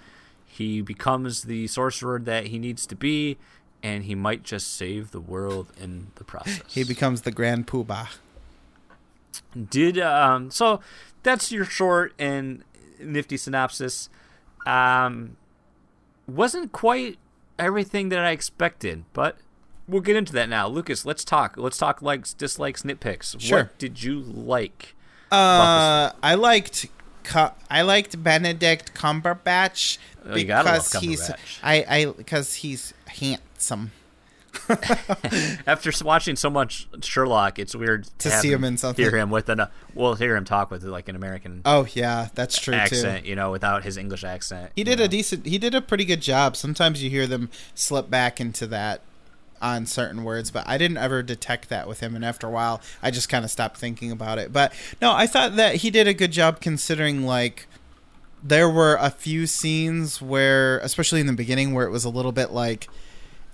He 0.46 0.80
becomes 0.80 1.42
the 1.42 1.66
sorcerer 1.66 2.20
that 2.20 2.48
he 2.48 2.58
needs 2.58 2.86
to 2.86 2.94
be, 2.94 3.38
and 3.82 4.04
he 4.04 4.14
might 4.14 4.42
just 4.42 4.76
save 4.76 5.10
the 5.10 5.20
world 5.20 5.72
in 5.80 6.08
the 6.16 6.24
process. 6.24 6.60
he 6.68 6.84
becomes 6.84 7.22
the 7.22 7.32
Grand 7.32 7.66
Poobah. 7.66 8.08
Did 9.70 9.99
um 9.99 10.51
so 10.51 10.80
that's 11.22 11.53
your 11.53 11.64
short 11.64 12.12
and 12.18 12.64
nifty 13.01 13.37
synopsis. 13.37 14.09
Um 14.66 15.37
wasn't 16.26 16.72
quite 16.72 17.18
everything 17.59 18.09
that 18.11 18.20
I 18.20 18.30
expected, 18.30 19.05
but 19.12 19.37
we'll 19.89 20.03
get 20.03 20.16
into 20.16 20.33
that 20.35 20.49
now. 20.49 20.68
Lucas, 20.68 21.05
let's 21.05 21.24
talk. 21.24 21.57
Let's 21.57 21.78
talk 21.78 22.03
likes, 22.03 22.33
dislikes, 22.33 22.83
nitpicks. 22.83 23.41
Sure. 23.41 23.59
What 23.64 23.78
did 23.78 24.03
you 24.03 24.20
like? 24.20 24.95
Uh, 25.30 26.12
I 26.22 26.35
liked. 26.35 26.87
I 27.70 27.83
liked 27.83 28.22
Benedict 28.22 28.95
Cumberbatch 28.95 29.99
Oh, 30.26 30.35
because 30.35 30.93
he's 30.95 31.30
I 31.62 31.85
I 31.89 32.07
because 32.07 32.55
he's 32.55 32.95
handsome 33.07 33.93
After 35.66 35.90
watching 36.05 36.36
so 36.36 36.50
much 36.50 36.88
Sherlock, 37.03 37.59
it's 37.59 37.74
weird 37.74 38.07
To 38.18 38.30
have 38.30 38.40
see 38.40 38.53
him 38.53 38.64
in 38.64 38.76
something. 38.76 39.03
Hear 39.05 39.16
him 39.16 39.30
with 39.30 39.48
an, 39.48 39.61
uh, 39.61 39.70
we'll 39.94 40.14
hear 40.14 40.36
him 40.36 40.44
talk 40.44 40.70
with 40.70 40.84
like 40.84 41.09
an 41.09 41.16
American 41.16 41.62
Oh 41.64 41.86
yeah, 41.94 42.28
that's 42.34 42.59
true 42.59 42.74
accent, 42.74 43.24
too. 43.24 43.30
you 43.30 43.36
know, 43.36 43.50
without 43.50 43.84
his 43.84 43.96
English 43.96 44.24
accent. 44.24 44.72
He 44.76 44.84
did 44.84 44.98
know. 44.98 45.07
a 45.07 45.09
decent. 45.09 45.46
He 45.46 45.59
did 45.59 45.74
a 45.74 45.80
pretty 45.80 46.05
good 46.05 46.20
job. 46.20 46.57
Sometimes 46.57 47.03
you 47.03 47.11
hear 47.11 47.26
them 47.26 47.50
slip 47.74 48.11
back 48.11 48.40
into 48.40 48.66
that 48.68 49.03
on 49.61 49.86
certain 49.86 50.24
words, 50.24 50.50
but 50.50 50.68
I 50.68 50.76
didn't 50.76 50.98
ever 50.98 51.22
detect 51.22 51.68
that 51.68 51.86
with 51.86 52.00
him. 52.00 52.14
And 52.16 52.24
after 52.24 52.46
a 52.46 52.50
while, 52.50 52.80
I 53.03 53.11
just 53.11 53.28
kind 53.28 53.44
of 53.44 53.50
stopped 53.50 53.78
thinking 53.78 54.11
about 54.11 54.38
it. 54.38 54.53
But 54.53 54.74
no, 55.00 55.12
I 55.12 55.26
thought 55.26 55.57
that 55.57 55.76
he 55.76 55.90
did 55.90 56.09
a 56.09 56.14
good 56.14 56.32
job 56.32 56.61
considering 56.61 57.24
like 57.24 57.66
there 58.42 58.68
were 58.68 58.96
a 59.00 59.11
few 59.11 59.46
scenes 59.46 60.20
where, 60.20 60.78
especially 60.80 61.20
in 61.20 61.26
the 61.26 61.32
beginning, 61.32 61.72
where 61.72 61.86
it 61.86 61.90
was 61.90 62.05
a 62.05 62.11
little 62.11 62.32
bit 62.32 62.50
like 62.50 62.88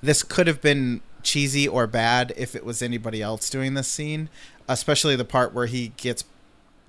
this 0.02 0.22
could 0.22 0.46
have 0.46 0.60
been 0.60 1.00
cheesy 1.22 1.66
or 1.66 1.86
bad 1.86 2.32
if 2.36 2.54
it 2.54 2.64
was 2.64 2.82
anybody 2.82 3.20
else 3.20 3.50
doing 3.50 3.74
this 3.74 3.88
scene, 3.88 4.28
especially 4.68 5.16
the 5.16 5.24
part 5.24 5.52
where 5.52 5.66
he 5.66 5.92
gets 5.96 6.24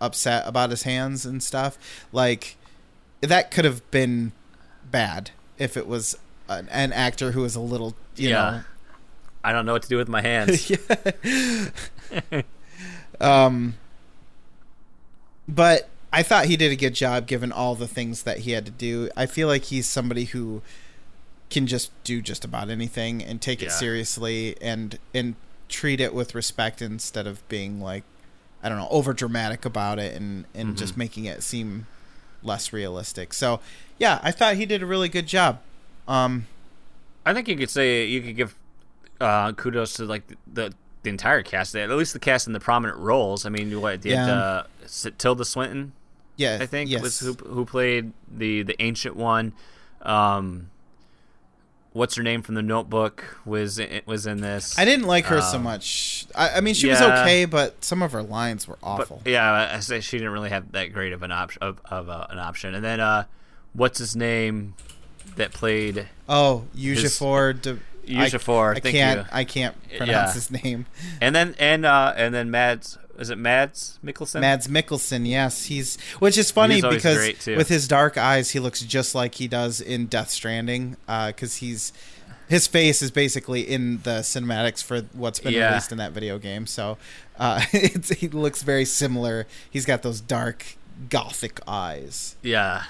upset 0.01 0.47
about 0.47 0.69
his 0.69 0.83
hands 0.83 1.25
and 1.25 1.43
stuff. 1.43 1.77
Like 2.11 2.57
that 3.21 3.51
could 3.51 3.65
have 3.65 3.89
been 3.91 4.31
bad 4.89 5.31
if 5.57 5.75
it 5.75 5.87
was 5.87 6.17
an, 6.47 6.69
an 6.69 6.93
actor 6.93 7.31
who 7.31 7.41
was 7.41 7.55
a 7.55 7.59
little, 7.59 7.95
you 8.15 8.29
yeah. 8.29 8.61
I 9.43 9.53
don't 9.53 9.65
know 9.65 9.73
what 9.73 9.83
to 9.83 9.89
do 9.89 9.97
with 9.97 10.09
my 10.09 10.21
hands. 10.21 10.69
know. 12.31 12.43
um, 13.21 13.75
but 15.47 15.89
I 16.11 16.23
thought 16.23 16.45
he 16.45 16.57
did 16.57 16.71
a 16.71 16.75
good 16.75 16.93
job 16.93 17.25
given 17.25 17.51
all 17.51 17.75
the 17.75 17.87
things 17.87 18.23
that 18.23 18.39
he 18.39 18.51
had 18.51 18.65
to 18.65 18.71
do. 18.71 19.09
I 19.15 19.25
feel 19.25 19.47
like 19.47 19.65
he's 19.65 19.87
somebody 19.87 20.25
who 20.25 20.61
can 21.49 21.65
just 21.67 21.91
do 22.03 22.21
just 22.21 22.45
about 22.45 22.69
anything 22.69 23.23
and 23.23 23.41
take 23.41 23.61
it 23.63 23.71
seriously 23.71 24.55
and 24.61 24.99
and 25.13 25.35
treat 25.67 25.99
it 25.99 26.13
with 26.13 26.33
respect 26.35 26.81
instead 26.81 27.27
of 27.27 27.47
being 27.49 27.79
like 27.81 28.03
I 28.61 28.69
don't 28.69 28.77
know 28.77 28.87
over 28.89 29.13
dramatic 29.13 29.65
about 29.65 29.99
it 29.99 30.15
and 30.15 30.45
and 30.53 30.77
just 30.77 30.97
making 30.97 31.25
it 31.25 31.43
seem 31.43 31.87
less 32.43 32.71
realistic. 32.73 33.33
So 33.33 33.59
yeah, 33.97 34.19
I 34.23 34.31
thought 34.31 34.55
he 34.55 34.65
did 34.65 34.81
a 34.81 34.85
really 34.85 35.09
good 35.09 35.27
job. 35.27 35.59
Um, 36.07 36.47
I 37.25 37.33
think 37.33 37.47
you 37.47 37.55
could 37.55 37.69
say 37.69 38.05
you 38.05 38.21
could 38.21 38.35
give 38.35 38.55
uh, 39.21 39.51
kudos 39.53 39.93
to 39.93 40.05
like 40.05 40.27
the, 40.27 40.35
the 40.51 40.73
the 41.03 41.09
entire 41.09 41.41
cast, 41.43 41.75
at 41.75 41.89
least 41.89 42.13
the 42.13 42.19
cast 42.19 42.47
in 42.47 42.53
the 42.53 42.59
prominent 42.59 42.99
roles. 42.99 43.45
I 43.45 43.49
mean, 43.49 43.79
what 43.79 44.01
did 44.01 44.11
Yeah. 44.11 44.27
uh, 44.27 44.63
Tilda 45.17 45.45
Swinton? 45.45 45.93
yeah, 46.35 46.57
I 46.61 46.65
think 46.65 46.89
yes. 46.89 47.01
was 47.01 47.19
who 47.19 47.33
who 47.33 47.65
played 47.65 48.11
the 48.29 48.63
the 48.63 48.81
ancient 48.81 49.15
one. 49.15 49.53
Um, 50.01 50.69
what's 51.93 52.15
her 52.15 52.23
name 52.23 52.41
from 52.41 52.55
the 52.55 52.61
Notebook 52.61 53.23
was 53.45 53.79
in, 53.79 54.01
was 54.05 54.25
in 54.27 54.41
this. 54.41 54.77
I 54.77 54.85
didn't 54.85 55.07
like 55.07 55.25
her 55.25 55.41
so 55.41 55.57
Um, 55.57 55.63
much. 55.63 56.25
I, 56.35 56.57
I 56.57 56.61
mean, 56.61 56.73
she 56.73 56.87
was 56.87 57.01
okay, 57.01 57.45
but 57.45 57.83
some 57.83 58.01
of 58.03 58.11
her 58.11 58.23
lines 58.23 58.67
were 58.67 58.77
but 58.81 58.87
awful. 58.87 59.21
yeah, 59.25 59.71
I 59.73 59.79
say 59.79 59.99
she 59.99 60.17
didn't 60.17 60.33
really 60.33 60.49
have 60.49 60.71
that 60.73 60.93
great 60.93 61.13
of 61.13 61.23
an 61.23 61.31
option 61.31 61.61
of, 61.63 61.81
of 61.85 62.09
uh, 62.09 62.27
an 62.29 62.39
option. 62.39 62.75
And 62.75 62.83
then 62.83 62.99
uh, 62.99 63.25
what's 63.73 63.97
his 63.99 64.15
name 64.15 64.75
that 65.35 65.51
played 65.51 66.07
oh, 66.27 66.65
His- 66.75 67.03
Eugèofor 67.03 67.61
de 67.61 67.79
Eugèofor, 68.09 68.69
I, 68.75 68.77
I 68.77 68.79
thank 68.79 68.95
can't. 68.95 69.19
you. 69.19 69.25
I 69.31 69.43
can't 69.43 69.75
pronounce 69.97 70.09
Yeah. 70.09 70.33
his 70.33 70.51
name. 70.63 70.85
and 71.21 71.35
then 71.35 71.55
and 71.59 71.85
uh, 71.85 72.13
and 72.15 72.33
then 72.33 72.49
Mads 72.51 72.97
is 73.17 73.29
it 73.29 73.37
Mads 73.37 73.99
Mikkelsen? 74.03 74.39
Mads 74.41 74.67
Mikkelsen. 74.67 75.27
Yes, 75.27 75.65
he's 75.65 75.99
which 76.19 76.37
is 76.37 76.51
funny 76.51 76.81
because 76.81 77.45
with 77.47 77.67
his 77.67 77.87
dark 77.87 78.17
eyes, 78.17 78.51
he 78.51 78.59
looks 78.59 78.81
just 78.81 79.13
like 79.13 79.35
he 79.35 79.47
does 79.47 79.81
in 79.81 80.07
Death 80.07 80.29
Stranding. 80.29 80.95
Because 81.05 81.57
he's 81.57 81.91
his 82.47 82.65
face 82.65 83.01
is 83.01 83.11
basically 83.11 83.61
in 83.61 84.01
the 84.03 84.21
cinematics 84.21 84.81
for 84.83 85.01
what's 85.13 85.39
been 85.39 85.53
Yeah. 85.53 85.67
released 85.69 85.91
in 85.91 85.97
that 85.99 86.13
video 86.13 86.39
game. 86.39 86.65
So 86.65 86.97
uh, 87.37 87.61
it's, 87.73 88.09
he 88.09 88.27
looks 88.29 88.63
very 88.63 88.85
similar. 88.85 89.45
He's 89.69 89.85
got 89.85 90.01
those 90.01 90.19
dark 90.21 90.65
gothic 91.09 91.59
eyes. 91.67 92.35
Yeah. 92.41 92.83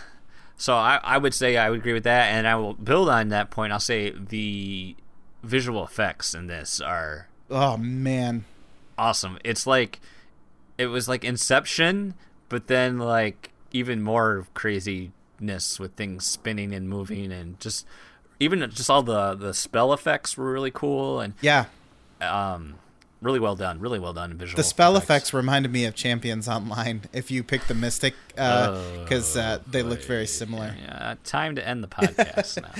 So 0.58 0.76
I, 0.76 1.00
I 1.04 1.18
would 1.18 1.34
say 1.34 1.58
I 1.58 1.70
would 1.70 1.80
agree 1.80 1.94
with 1.94 2.04
that, 2.04 2.28
and 2.34 2.48
I 2.48 2.56
will 2.56 2.74
build 2.74 3.10
on 3.10 3.30
that 3.30 3.50
point. 3.50 3.72
I'll 3.74 3.80
say 3.80 4.12
the 4.12 4.96
visual 5.44 5.84
effects 5.84 6.34
in 6.34 6.48
this 6.48 6.80
are 6.82 7.28
Oh 7.50 7.78
man. 7.78 8.46
awesome. 8.98 9.38
It's 9.44 9.66
like 9.66 10.00
it 10.78 10.88
was 10.88 11.08
like 11.08 11.24
Inception, 11.24 12.14
but 12.50 12.68
then 12.68 12.98
like 13.00 13.52
even 13.72 14.02
more 14.02 14.48
craziness 14.54 15.80
with 15.80 15.94
things 15.96 16.26
spinning 16.26 16.74
and 16.74 16.88
moving, 16.90 17.32
and 17.32 17.60
just 17.60 17.86
even 18.40 18.60
just 18.72 18.90
all 18.90 19.04
the 19.04 19.36
the 19.36 19.54
spell 19.54 19.94
effects 19.94 20.38
were 20.38 20.52
really 20.52 20.72
cool 20.72 21.20
and 21.20 21.34
Yeah. 21.42 21.66
um 22.22 22.76
really 23.22 23.40
well 23.40 23.56
done, 23.56 23.80
really 23.82 24.00
well 24.00 24.14
done 24.14 24.38
visual. 24.38 24.56
The 24.56 24.64
spell 24.64 24.96
effects 24.96 25.34
reminded 25.34 25.74
me 25.74 25.84
of 25.86 25.94
Champions 25.94 26.48
Online. 26.48 27.02
If 27.12 27.30
you 27.32 27.44
pick 27.44 27.68
the 27.68 27.74
Mystic, 27.74 28.14
because 28.30 29.36
uh, 29.36 29.60
they 29.68 29.84
looked 29.84 30.06
very 30.06 30.26
similar. 30.26 30.74
Yeah, 30.82 31.16
time 31.26 31.56
to 31.56 31.68
end 31.68 31.84
the 31.84 31.88
podcast 31.90 32.62
now. 32.62 32.72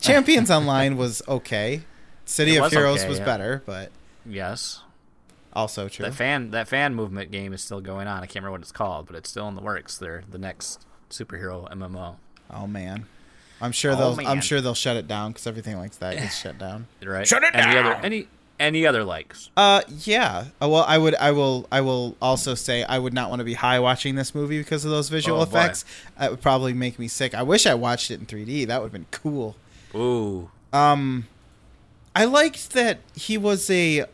Champions 0.00 0.50
Online 0.50 0.96
was 0.96 1.20
okay. 1.28 1.82
City 2.24 2.54
It 2.54 2.58
of 2.58 2.62
was 2.64 2.72
Heroes 2.72 3.00
okay, 3.00 3.08
was 3.08 3.18
yeah. 3.18 3.24
better, 3.24 3.62
but 3.66 3.90
Yes. 4.26 4.80
also 5.52 5.88
true. 5.88 6.04
That 6.06 6.14
fan 6.14 6.50
that 6.52 6.68
fan 6.68 6.94
movement 6.94 7.30
game 7.30 7.52
is 7.52 7.62
still 7.62 7.80
going 7.80 8.06
on. 8.08 8.18
I 8.22 8.26
can't 8.26 8.36
remember 8.36 8.52
what 8.52 8.60
it's 8.62 8.72
called, 8.72 9.06
but 9.06 9.16
it's 9.16 9.28
still 9.30 9.48
in 9.48 9.54
the 9.54 9.62
works. 9.62 9.98
They're 9.98 10.24
the 10.30 10.38
next 10.38 10.84
superhero 11.10 11.70
MMO, 11.70 12.16
oh 12.50 12.66
man, 12.66 13.06
I'm 13.60 13.72
sure 13.72 13.92
Oh, 13.92 13.96
they'll. 13.96 14.16
man. 14.16 14.26
I'm 14.26 14.40
sure 14.40 14.60
they'll 14.60 14.74
shut 14.74 14.96
it 14.96 15.06
down 15.06 15.30
because 15.32 15.46
everything 15.46 15.76
like 15.76 15.92
that 15.98 16.16
gets 16.16 16.36
shut 16.40 16.58
down. 16.58 16.86
right? 17.04 17.26
Shut 17.26 17.42
it 17.44 17.54
any 17.54 17.72
down! 17.74 17.86
Other, 17.86 17.94
any 18.04 18.28
any 18.58 18.86
other 18.86 19.04
likes? 19.04 19.50
Uh, 19.56 19.82
yeah. 20.04 20.44
Uh, 20.62 20.68
well, 20.68 20.84
I 20.86 20.96
would. 20.96 21.14
I 21.16 21.32
will. 21.32 21.66
I 21.72 21.80
will 21.80 22.16
also 22.22 22.54
say 22.54 22.84
I 22.84 22.98
would 23.00 23.12
not 23.12 23.28
want 23.28 23.40
to 23.40 23.44
be 23.44 23.54
high 23.54 23.80
watching 23.80 24.14
this 24.14 24.32
movie 24.34 24.58
because 24.58 24.84
of 24.84 24.92
those 24.92 25.08
visual 25.08 25.40
Oh, 25.40 25.44
boy. 25.46 25.58
effects. 25.58 25.84
That 26.18 26.30
would 26.30 26.40
probably 26.40 26.72
make 26.72 26.96
me 26.98 27.08
sick. 27.08 27.34
I 27.34 27.42
wish 27.42 27.66
I 27.66 27.74
watched 27.74 28.10
it 28.12 28.20
in 28.20 28.26
3D. 28.26 28.66
That 28.68 28.80
would 28.80 28.86
have 28.86 28.92
been 28.92 29.06
cool. 29.10 29.56
Ooh, 29.94 30.50
Um, 30.72 31.26
I 32.14 32.24
liked 32.24 32.70
that 32.70 32.98
he 33.14 33.36
was 33.36 33.68
a. 33.70 34.06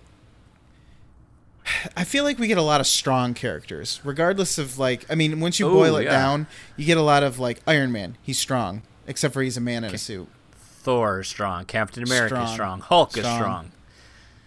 I 1.97 2.05
feel 2.05 2.25
like 2.25 2.39
we 2.39 2.47
get 2.49 2.59
a 2.59 2.63
lot 2.63 2.81
of 2.81 2.87
strong 2.87 3.35
characters, 3.35 4.01
regardless 4.05 4.59
of 4.59 4.79
like. 4.79 5.05
I 5.11 5.15
mean, 5.15 5.41
once 5.41 5.61
you 5.61 5.69
Ooh, 5.69 5.73
boil 5.75 5.97
it 5.97 6.05
yeah. 6.05 6.11
down, 6.11 6.47
you 6.77 6.85
get 6.85 6.97
a 6.97 7.03
lot 7.03 7.23
of 7.23 7.39
like 7.39 7.61
Iron 7.67 7.93
Man. 7.93 8.17
He's 8.23 8.39
strong, 8.39 8.83
except 9.07 9.35
for 9.35 9.43
he's 9.43 9.57
a 9.57 9.61
man 9.61 9.85
in 9.85 9.95
a 9.95 9.99
suit. 9.99 10.29
Thor 10.53 11.21
is 11.21 11.29
strong. 11.29 11.67
Captain 11.67 12.03
America 12.03 12.43
is 12.43 12.51
Strong. 12.51 12.55
strong. 12.55 12.81
Hulk 12.81 13.17
is 13.17 13.25
Strong. 13.25 13.39
strong. 13.39 13.73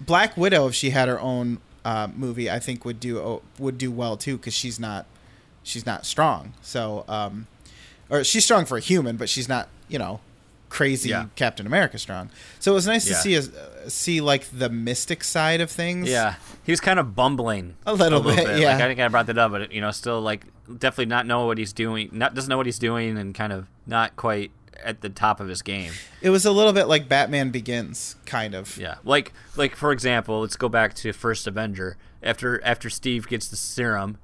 Black 0.02 0.36
Widow, 0.36 0.68
if 0.68 0.76
she 0.76 0.90
had 0.90 1.08
her 1.08 1.20
own 1.20 1.60
uh, 1.86 2.08
movie, 2.14 2.50
I 2.50 2.60
think 2.60 2.84
would 2.86 3.00
do 3.00 3.20
oh, 3.20 3.42
would 3.60 3.78
do 3.78 3.92
well 3.92 4.18
too 4.18 4.38
because 4.38 4.54
she's 4.54 4.80
not 4.80 5.06
she's 5.62 5.86
not 5.86 6.06
strong. 6.06 6.54
So, 6.62 7.06
um, 7.08 7.48
or 8.10 8.24
she's 8.24 8.44
strong 8.44 8.66
for 8.66 8.78
a 8.78 8.82
human, 8.82 9.16
but 9.16 9.30
she's 9.30 9.48
not 9.48 9.70
you 9.88 10.00
know 10.00 10.20
crazy 10.74 11.10
Yeah. 11.10 11.26
Captain 11.36 11.68
America 11.68 12.00
strong. 12.00 12.30
So 12.60 12.72
it 12.72 12.76
was 12.76 12.88
nice 12.88 13.08
Yeah. 13.08 13.14
to 13.16 13.22
see 13.22 13.36
a, 13.36 13.90
see 13.90 14.22
like 14.22 14.46
the 14.52 14.70
mystic 14.70 15.24
side 15.24 15.62
of 15.62 15.70
things. 15.70 16.10
Yeah, 16.10 16.36
he 16.64 16.72
was 16.72 16.80
kind 16.82 17.00
of 17.00 17.16
bumbling 17.16 17.76
A 17.86 17.94
little 17.94 18.22
bit, 18.22 18.58
yeah. 18.60 18.74
Like, 18.74 18.82
I 18.82 18.88
think 18.88 19.00
I 19.00 19.08
brought 19.08 19.28
that 19.28 19.38
up, 19.38 19.52
but 19.52 19.72
you 19.72 19.82
know, 19.82 19.92
still 19.92 20.20
like 20.22 20.46
definitely 20.80 21.06
not 21.08 21.28
know 21.28 21.46
what 21.46 21.58
he's 21.58 21.74
doing. 21.74 22.10
Not 22.12 22.34
doesn't 22.34 22.50
know 22.50 22.58
what 22.58 22.66
he's 22.66 22.80
doing, 22.80 23.18
and 23.18 23.36
kind 23.36 23.54
of 23.54 23.68
not 23.86 24.16
quite 24.16 24.52
at 24.84 25.02
the 25.02 25.10
top 25.10 25.40
of 25.40 25.48
his 25.48 25.62
game. 25.62 25.94
It 26.22 26.30
was 26.32 26.46
a 26.46 26.52
little 26.52 26.74
bit 26.74 26.88
like 26.88 27.08
Batman 27.08 27.52
Begins, 27.52 28.16
kind 28.26 28.56
of. 28.56 28.76
Yeah, 28.78 28.96
like 29.04 29.32
like 29.56 29.76
for 29.76 29.92
example, 29.92 30.42
let's 30.42 30.56
go 30.56 30.70
back 30.70 30.94
to 30.96 31.14
First 31.14 31.46
Avenger. 31.48 31.98
After 32.24 32.64
after 32.66 32.90
Steve 32.90 33.28
gets 33.28 33.48
the 33.48 33.58
serum, 33.58 34.18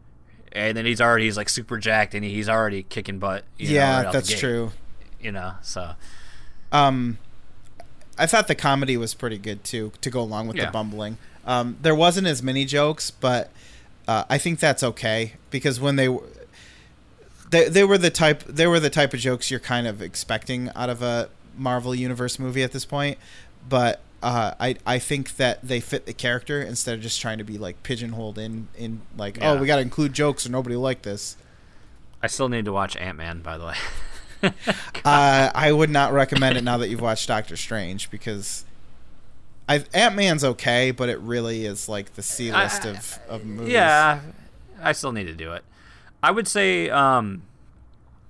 and 0.52 0.76
then 0.76 0.86
he's 0.86 1.00
already 1.02 1.26
he's 1.26 1.38
like 1.38 1.50
super 1.50 1.78
jacked, 1.78 2.16
and 2.16 2.24
he's 2.26 2.50
already 2.50 2.82
kicking 2.84 3.20
butt. 3.20 3.44
you 3.58 3.68
know, 3.68 3.74
Yeah, 3.76 4.04
right 4.04 4.14
that's 4.14 4.40
true. 4.40 4.72
You 5.22 5.32
know, 5.34 5.54
so 5.62 5.92
Um, 6.72 7.18
I 8.18 8.26
thought 8.26 8.48
the 8.48 8.56
comedy 8.56 8.98
was 8.98 9.14
pretty 9.14 9.38
good 9.38 9.64
too, 9.64 9.92
to 10.02 10.10
go 10.10 10.22
along 10.22 10.48
with 10.48 10.58
Yeah. 10.58 10.66
the 10.66 10.72
bumbling. 10.72 11.18
Um, 11.46 11.78
there 11.82 11.96
wasn't 11.96 12.28
as 12.28 12.44
many 12.44 12.66
jokes, 12.66 13.10
but 13.12 13.50
uh, 14.08 14.26
I 14.30 14.38
think 14.38 14.60
that's 14.60 14.84
okay 14.84 15.34
because 15.50 15.80
when 15.80 15.96
they, 15.96 16.10
they 17.50 17.70
they 17.70 17.84
were 17.84 17.98
the 17.98 18.10
type 18.12 18.44
they 18.44 18.68
were 18.68 18.80
the 18.80 18.90
type 18.90 19.14
of 19.14 19.20
jokes 19.20 19.50
you're 19.50 19.60
kind 19.60 19.88
of 19.88 20.02
expecting 20.02 20.70
out 20.76 20.90
of 20.90 21.02
a 21.02 21.30
Marvel 21.58 21.96
Universe 21.96 22.38
movie 22.40 22.62
at 22.64 22.72
this 22.72 22.86
point. 22.86 23.18
But 23.68 24.02
uh, 24.22 24.54
I 24.60 24.76
I 24.86 25.00
think 25.00 25.38
that 25.38 25.60
they 25.64 25.80
fit 25.80 26.06
the 26.06 26.14
character 26.14 26.62
instead 26.62 26.96
of 26.96 27.02
just 27.02 27.20
trying 27.22 27.38
to 27.40 27.44
be 27.44 27.58
like 27.58 27.82
pigeonholed 27.84 28.38
in 28.38 28.68
in 28.78 29.02
like 29.18 29.38
Yeah. 29.38 29.52
oh 29.54 29.58
we 29.60 29.66
got 29.66 29.78
to 29.78 29.82
include 29.82 30.14
jokes 30.14 30.46
or 30.46 30.52
nobody 30.52 30.76
like 30.76 31.02
this. 31.04 31.38
I 32.22 32.28
still 32.28 32.50
need 32.50 32.66
to 32.66 32.74
watch 32.74 32.96
Ant 32.98 33.18
Man. 33.18 33.42
By 33.42 33.58
the 33.58 33.66
way, 33.68 33.76
uh, 35.06 35.52
I 35.54 35.72
would 35.72 35.90
not 35.90 36.14
recommend 36.14 36.58
it 36.58 36.64
now 36.64 36.78
that 36.78 36.90
you've 36.90 37.02
watched 37.02 37.28
Doctor 37.28 37.58
Strange 37.58 38.10
because 38.10 38.66
Ant 39.68 40.16
Man's 40.16 40.44
okay, 40.44 40.92
but 40.92 41.10
it 41.10 41.20
really 41.20 41.66
is 41.66 41.88
like 41.88 42.14
the 42.16 42.24
C 42.24 42.52
list 42.52 42.86
of 42.86 43.20
of 43.28 43.46
movies. 43.46 43.74
Yeah, 43.74 44.22
I 44.82 44.94
still 44.94 45.12
need 45.12 45.26
to 45.26 45.36
do 45.36 45.54
it. 45.54 45.64
I 46.24 46.32
would 46.32 46.48
say 46.48 46.90
um, 46.90 47.44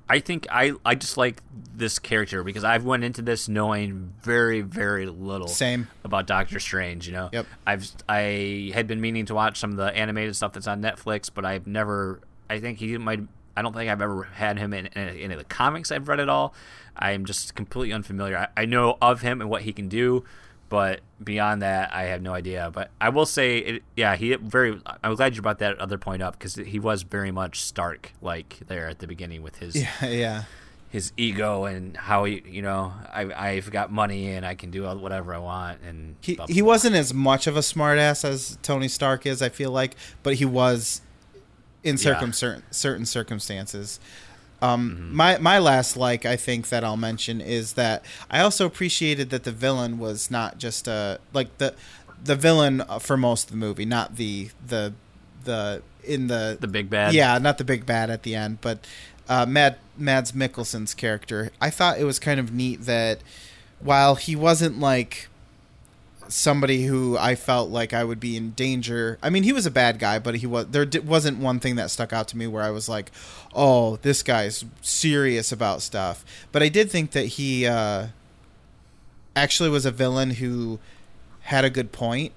I 0.09 0.19
think 0.19 0.47
I 0.51 0.73
I 0.83 0.95
just 0.95 1.17
like 1.17 1.41
this 1.75 1.99
character 1.99 2.43
because 2.43 2.63
I've 2.63 2.83
went 2.83 3.03
into 3.03 3.21
this 3.21 3.47
knowing 3.47 4.13
very 4.21 4.61
very 4.61 5.05
little 5.05 5.47
Same. 5.47 5.87
about 6.03 6.25
Doctor 6.27 6.59
Strange. 6.59 7.07
You 7.07 7.13
know, 7.13 7.29
Yep. 7.31 7.45
I've 7.65 7.91
I 8.09 8.71
had 8.73 8.87
been 8.87 8.99
meaning 8.99 9.27
to 9.27 9.35
watch 9.35 9.59
some 9.59 9.71
of 9.71 9.77
the 9.77 9.95
animated 9.95 10.35
stuff 10.35 10.53
that's 10.53 10.67
on 10.67 10.81
Netflix, 10.81 11.29
but 11.33 11.45
I've 11.45 11.67
never. 11.67 12.21
I 12.49 12.59
think 12.59 12.79
he 12.79 12.97
might. 12.97 13.21
I 13.55 13.61
don't 13.61 13.73
think 13.73 13.89
I've 13.91 14.01
ever 14.01 14.23
had 14.23 14.57
him 14.57 14.73
in, 14.73 14.87
in 14.87 15.07
any 15.09 15.33
of 15.33 15.37
the 15.39 15.45
comics 15.45 15.91
I've 15.91 16.07
read 16.07 16.19
at 16.19 16.29
all. 16.29 16.53
I'm 16.95 17.25
just 17.25 17.55
completely 17.55 17.93
unfamiliar. 17.93 18.37
I, 18.37 18.61
I 18.61 18.65
know 18.65 18.97
of 19.01 19.21
him 19.21 19.41
and 19.41 19.49
what 19.49 19.61
he 19.63 19.73
can 19.73 19.87
do, 19.89 20.23
but 20.69 21.01
beyond 21.23 21.61
that, 21.61 21.93
I 21.93 22.03
have 22.03 22.21
no 22.21 22.33
idea. 22.33 22.69
But 22.73 22.91
I 23.01 23.09
will 23.09 23.25
say, 23.25 23.57
it, 23.57 23.83
yeah, 23.95 24.15
he 24.15 24.35
very. 24.35 24.79
I'm 25.03 25.15
glad 25.15 25.35
you 25.35 25.41
brought 25.41 25.59
that 25.59 25.79
other 25.79 25.97
point 25.97 26.21
up 26.21 26.37
because 26.37 26.55
he 26.55 26.79
was 26.79 27.03
very 27.03 27.31
much 27.31 27.63
Stark 27.63 28.11
like 28.21 28.59
there 28.67 28.87
at 28.87 28.99
the 28.99 29.07
beginning 29.07 29.41
with 29.41 29.57
his 29.57 29.75
Yeah, 30.01 30.07
yeah. 30.07 30.43
his 30.89 31.11
ego 31.17 31.65
and 31.65 31.97
how 31.97 32.25
he, 32.25 32.43
you 32.45 32.61
know, 32.61 32.93
I, 33.11 33.31
I've 33.33 33.71
got 33.71 33.91
money 33.91 34.29
and 34.31 34.45
I 34.45 34.55
can 34.55 34.69
do 34.69 34.83
whatever 34.95 35.33
I 35.33 35.39
want. 35.39 35.81
And 35.81 36.15
He 36.21 36.35
blah, 36.35 36.45
he 36.47 36.61
blah, 36.61 36.67
wasn't 36.67 36.95
as 36.95 37.13
much 37.13 37.47
of 37.47 37.57
a 37.57 37.61
smartass 37.61 38.23
as 38.23 38.57
Tony 38.61 38.87
Stark 38.87 39.25
is. 39.25 39.41
I 39.41 39.49
feel 39.49 39.71
like, 39.71 39.95
but 40.21 40.35
he 40.35 40.45
was 40.45 41.01
in 41.83 41.97
circum 41.97 42.33
certain, 42.33 42.63
certain 42.71 43.05
circumstances. 43.05 43.99
Um, 44.61 44.91
Mm-hmm. 44.91 45.15
My 45.15 45.37
my 45.37 45.57
last 45.57 45.95
like 45.95 46.25
I 46.25 46.35
think 46.35 46.67
that 46.69 46.83
I'll 46.83 46.97
mention 46.97 47.39
is 47.39 47.73
that 47.73 48.03
I 48.29 48.41
also 48.41 48.65
appreciated 48.65 49.29
that 49.29 49.45
the 49.45 49.53
villain 49.53 49.97
was 49.97 50.29
not 50.29 50.57
just 50.57 50.87
a 50.87 51.19
like 51.33 51.57
the 51.59 51.73
the 52.21 52.35
villain 52.35 52.83
for 52.99 53.15
most 53.15 53.45
of 53.45 53.51
the 53.51 53.57
movie, 53.57 53.85
not 53.85 54.17
the 54.17 54.49
the 54.65 54.93
the 55.45 55.81
in 56.03 56.27
the 56.27 56.57
the 56.59 56.67
big 56.67 56.89
bad. 56.89 57.13
yeah, 57.13 57.37
not 57.37 57.57
the 57.57 57.63
big 57.63 57.85
bad 57.85 58.09
at 58.09 58.23
the 58.23 58.35
end, 58.35 58.59
but 58.59 58.85
uh, 59.29 59.45
Mad 59.45 59.77
Mads 59.97 60.33
Mikkelsen's 60.33 60.93
character. 60.93 61.51
I 61.61 61.69
thought 61.69 61.97
it 61.99 62.03
was 62.03 62.19
kind 62.19 62.39
of 62.39 62.53
neat 62.53 62.81
that 62.81 63.19
while 63.79 64.15
he 64.15 64.35
wasn't 64.35 64.79
like 64.79 65.29
somebody 66.29 66.85
who 66.85 67.17
I 67.17 67.35
felt 67.35 67.69
like 67.69 67.93
I 67.93 68.03
would 68.03 68.19
be 68.19 68.37
in 68.37 68.51
danger. 68.51 69.17
I 69.21 69.29
mean, 69.29 69.43
he 69.43 69.51
was 69.51 69.65
a 69.65 69.71
bad 69.71 69.99
guy, 69.99 70.19
but 70.19 70.35
he 70.35 70.47
was 70.47 70.67
there 70.67 70.87
wasn't 71.03 71.39
one 71.39 71.59
thing 71.59 71.75
that 71.75 71.91
stuck 71.91 72.13
out 72.13 72.27
to 72.29 72.37
me 72.37 72.47
where 72.47 72.63
I 72.63 72.69
was 72.69 72.87
like, 72.87 73.11
"Oh, 73.53 73.97
this 73.97 74.23
guy's 74.23 74.63
serious 74.81 75.51
about 75.51 75.81
stuff." 75.81 76.23
But 76.51 76.63
I 76.63 76.69
did 76.69 76.89
think 76.89 77.11
that 77.11 77.25
he 77.25 77.65
uh, 77.65 78.07
actually 79.35 79.69
was 79.69 79.85
a 79.85 79.91
villain 79.91 80.31
who 80.31 80.79
had 81.41 81.65
a 81.65 81.69
good 81.69 81.91
point 81.91 82.31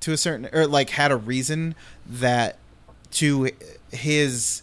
to 0.00 0.12
a 0.12 0.16
certain 0.16 0.48
or 0.52 0.66
like 0.66 0.90
had 0.90 1.10
a 1.10 1.16
reason 1.16 1.74
that 2.06 2.56
to 3.10 3.50
his 3.90 4.62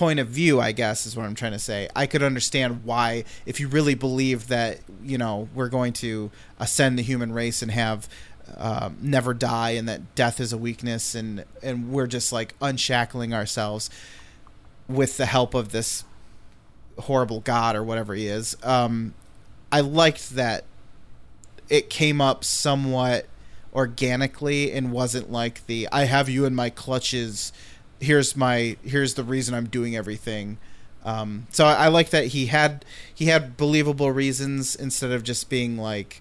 point 0.00 0.18
of 0.18 0.28
view 0.28 0.58
i 0.58 0.72
guess 0.72 1.04
is 1.04 1.14
what 1.14 1.26
i'm 1.26 1.34
trying 1.34 1.52
to 1.52 1.58
say 1.58 1.86
i 1.94 2.06
could 2.06 2.22
understand 2.22 2.82
why 2.84 3.22
if 3.44 3.60
you 3.60 3.68
really 3.68 3.94
believe 3.94 4.48
that 4.48 4.78
you 5.02 5.18
know 5.18 5.46
we're 5.54 5.68
going 5.68 5.92
to 5.92 6.30
ascend 6.58 6.98
the 6.98 7.02
human 7.02 7.30
race 7.30 7.60
and 7.60 7.70
have 7.70 8.08
um, 8.56 8.96
never 9.02 9.34
die 9.34 9.72
and 9.72 9.86
that 9.90 10.14
death 10.14 10.40
is 10.40 10.54
a 10.54 10.56
weakness 10.56 11.14
and 11.14 11.44
and 11.62 11.92
we're 11.92 12.06
just 12.06 12.32
like 12.32 12.54
unshackling 12.62 13.34
ourselves 13.34 13.90
with 14.88 15.18
the 15.18 15.26
help 15.26 15.52
of 15.52 15.70
this 15.70 16.04
horrible 17.00 17.40
god 17.40 17.76
or 17.76 17.82
whatever 17.82 18.14
he 18.14 18.26
is 18.26 18.56
um 18.62 19.12
i 19.70 19.82
liked 19.82 20.30
that 20.30 20.64
it 21.68 21.90
came 21.90 22.22
up 22.22 22.42
somewhat 22.42 23.26
organically 23.74 24.72
and 24.72 24.92
wasn't 24.92 25.30
like 25.30 25.66
the 25.66 25.88
I 25.92 26.04
have 26.04 26.28
you 26.28 26.44
in 26.44 26.54
my 26.54 26.70
clutches. 26.70 27.52
Here's 28.00 28.36
my 28.36 28.76
here's 28.82 29.14
the 29.14 29.24
reason 29.24 29.54
I'm 29.54 29.66
doing 29.66 29.94
everything. 29.94 30.58
Um, 31.04 31.46
so 31.50 31.64
I, 31.64 31.86
I 31.86 31.88
like 31.88 32.10
that 32.10 32.28
he 32.28 32.46
had 32.46 32.84
he 33.14 33.26
had 33.26 33.56
believable 33.56 34.10
reasons 34.10 34.74
instead 34.74 35.10
of 35.12 35.22
just 35.22 35.48
being 35.48 35.76
like 35.76 36.20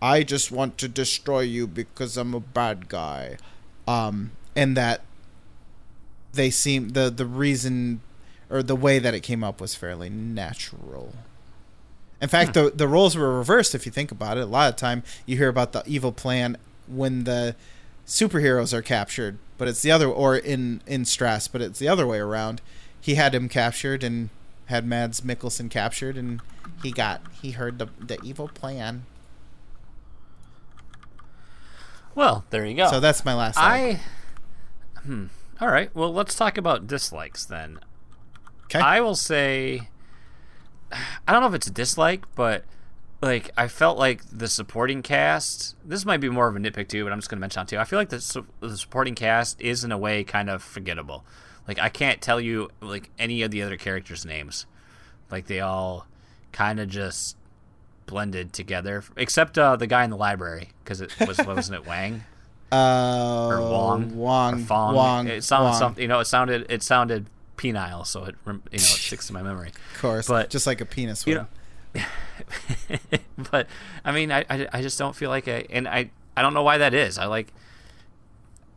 I 0.00 0.22
just 0.22 0.50
want 0.52 0.78
to 0.78 0.88
destroy 0.88 1.40
you 1.40 1.66
because 1.66 2.16
I'm 2.16 2.34
a 2.34 2.40
bad 2.40 2.88
guy. 2.88 3.38
Um, 3.88 4.32
and 4.54 4.76
that 4.76 5.02
they 6.32 6.50
seem 6.50 6.90
the 6.90 7.10
the 7.10 7.26
reason 7.26 8.00
or 8.48 8.62
the 8.62 8.76
way 8.76 8.98
that 8.98 9.14
it 9.14 9.20
came 9.20 9.42
up 9.42 9.60
was 9.60 9.74
fairly 9.74 10.08
natural. 10.08 11.14
In 12.20 12.28
fact, 12.28 12.54
the 12.54 12.70
the 12.74 12.88
roles 12.88 13.16
were 13.16 13.36
reversed. 13.36 13.74
If 13.74 13.86
you 13.86 13.92
think 13.92 14.10
about 14.10 14.38
it, 14.38 14.42
a 14.42 14.46
lot 14.46 14.68
of 14.68 14.76
time 14.76 15.02
you 15.26 15.36
hear 15.36 15.48
about 15.48 15.72
the 15.72 15.82
evil 15.86 16.12
plan 16.12 16.56
when 16.86 17.24
the 17.24 17.56
superheroes 18.06 18.72
are 18.72 18.82
captured, 18.82 19.38
but 19.58 19.68
it's 19.68 19.82
the 19.82 19.90
other, 19.90 20.06
or 20.06 20.36
in 20.36 20.82
in 20.86 21.04
stress, 21.04 21.48
but 21.48 21.60
it's 21.60 21.78
the 21.78 21.88
other 21.88 22.06
way 22.06 22.18
around. 22.18 22.60
He 23.00 23.14
had 23.14 23.34
him 23.34 23.48
captured 23.48 24.02
and 24.02 24.30
had 24.66 24.86
Mads 24.86 25.20
Mikkelsen 25.20 25.70
captured, 25.70 26.16
and 26.16 26.40
he 26.82 26.92
got 26.92 27.20
he 27.40 27.52
heard 27.52 27.78
the 27.78 27.88
the 28.00 28.18
evil 28.22 28.48
plan. 28.48 29.04
Well, 32.14 32.44
there 32.50 32.64
you 32.64 32.74
go. 32.74 32.88
So 32.90 33.00
that's 33.00 33.24
my 33.24 33.34
last. 33.34 33.58
I. 33.58 34.00
Hmm. 35.02 35.26
All 35.60 35.68
right. 35.68 35.94
Well, 35.94 36.12
let's 36.12 36.34
talk 36.34 36.56
about 36.58 36.86
dislikes 36.86 37.44
then. 37.44 37.78
okay. 38.64 38.80
I 38.80 39.00
will 39.00 39.14
say. 39.14 39.88
I 40.92 41.32
don't 41.32 41.42
know 41.42 41.48
if 41.48 41.54
it's 41.54 41.66
a 41.66 41.72
dislike, 41.72 42.24
but 42.34 42.64
like 43.22 43.50
I 43.56 43.68
felt 43.68 43.98
like 43.98 44.22
the 44.30 44.48
supporting 44.48 45.02
cast. 45.02 45.74
This 45.84 46.04
might 46.04 46.18
be 46.20 46.28
more 46.28 46.48
of 46.48 46.56
a 46.56 46.58
nitpick 46.58 46.88
too, 46.88 47.04
but 47.04 47.12
I'm 47.12 47.18
just 47.18 47.30
going 47.30 47.38
to 47.38 47.40
mention 47.40 47.62
it 47.62 47.68
too. 47.68 47.78
I 47.78 47.84
feel 47.84 47.98
like 47.98 48.10
the, 48.10 48.20
su- 48.20 48.46
the 48.60 48.76
supporting 48.76 49.14
cast 49.14 49.60
is 49.60 49.84
in 49.84 49.92
a 49.92 49.98
way 49.98 50.24
kind 50.24 50.50
of 50.50 50.62
forgettable. 50.62 51.24
Like 51.66 51.78
I 51.78 51.88
can't 51.88 52.20
tell 52.20 52.40
you 52.40 52.70
like 52.80 53.10
any 53.18 53.42
of 53.42 53.50
the 53.50 53.62
other 53.62 53.76
characters' 53.76 54.24
names. 54.24 54.66
Like 55.30 55.46
they 55.46 55.60
all 55.60 56.06
kind 56.52 56.78
of 56.78 56.88
just 56.88 57.36
blended 58.06 58.52
together, 58.52 59.02
except 59.16 59.58
uh, 59.58 59.76
the 59.76 59.86
guy 59.86 60.04
in 60.04 60.10
the 60.10 60.16
library 60.16 60.70
because 60.84 61.00
it 61.00 61.12
was 61.26 61.38
wasn't 61.38 61.80
it 61.80 61.86
Wang 61.88 62.22
uh, 62.70 63.46
or 63.48 63.60
Wong 63.60 64.16
Wong, 64.16 64.54
or 64.54 64.58
Fong? 64.58 64.94
Wong. 64.94 65.28
It 65.28 65.42
sounded 65.42 65.70
Wong, 65.70 65.78
something. 65.78 66.02
You 66.02 66.08
know, 66.08 66.20
it 66.20 66.26
sounded 66.26 66.66
it 66.68 66.82
sounded 66.82 67.26
penile, 67.56 68.06
so 68.06 68.24
it 68.24 68.34
you 68.46 68.52
know 68.52 68.60
it 68.72 68.80
sticks 68.80 69.26
to 69.28 69.32
my 69.32 69.42
memory. 69.42 69.70
Of 69.94 70.00
course, 70.00 70.28
but- 70.28 70.50
just 70.50 70.66
like 70.66 70.80
a 70.80 70.86
penis. 70.86 71.26
You 71.26 71.34
know, 71.34 71.46
but 73.50 73.66
I 74.04 74.12
mean, 74.12 74.30
I, 74.32 74.44
I, 74.48 74.68
I 74.72 74.82
just 74.82 74.98
don't 74.98 75.14
feel 75.14 75.30
like 75.30 75.48
I 75.48 75.66
and 75.70 75.88
I 75.88 76.10
I 76.36 76.42
don't 76.42 76.54
know 76.54 76.62
why 76.62 76.78
that 76.78 76.94
is. 76.94 77.18
I 77.18 77.26
like 77.26 77.52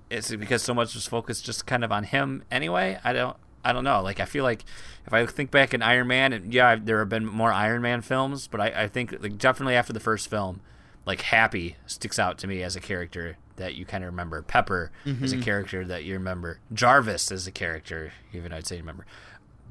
it's 0.09 0.33
because 0.35 0.63
so 0.63 0.73
much 0.73 0.95
was 0.95 1.05
focused 1.05 1.45
just 1.45 1.65
kind 1.65 1.83
of 1.83 1.91
on 1.91 2.03
him 2.03 2.43
anyway. 2.51 2.99
I 3.03 3.13
don't 3.13 3.37
I 3.63 3.73
don't 3.73 3.83
know. 3.83 4.01
Like 4.01 4.19
I 4.19 4.25
feel 4.25 4.43
like 4.43 4.63
if 5.05 5.13
I 5.13 5.25
think 5.25 5.51
back 5.51 5.73
in 5.73 5.81
Iron 5.81 6.07
Man, 6.07 6.33
and 6.33 6.53
yeah, 6.53 6.75
there 6.75 6.99
have 6.99 7.09
been 7.09 7.25
more 7.25 7.51
Iron 7.51 7.81
Man 7.81 8.01
films, 8.01 8.47
but 8.47 8.61
I, 8.61 8.83
I 8.83 8.87
think 8.87 9.15
like 9.19 9.37
definitely 9.37 9.75
after 9.75 9.93
the 9.93 9.99
first 9.99 10.29
film, 10.29 10.61
like 11.05 11.21
Happy 11.21 11.75
sticks 11.85 12.19
out 12.19 12.37
to 12.39 12.47
me 12.47 12.63
as 12.63 12.75
a 12.75 12.79
character 12.79 13.37
that 13.57 13.75
you 13.75 13.85
kind 13.85 14.03
of 14.03 14.09
remember. 14.09 14.41
Pepper 14.41 14.91
is 15.05 15.33
a 15.33 15.35
mm-hmm. 15.35 15.43
character 15.43 15.85
that 15.85 16.05
you 16.05 16.13
remember. 16.13 16.59
Jarvis 16.73 17.29
is 17.31 17.45
a 17.45 17.51
character, 17.51 18.13
even 18.33 18.53
I'd 18.53 18.65
say 18.65 18.75
you 18.75 18.81
remember. 18.81 19.05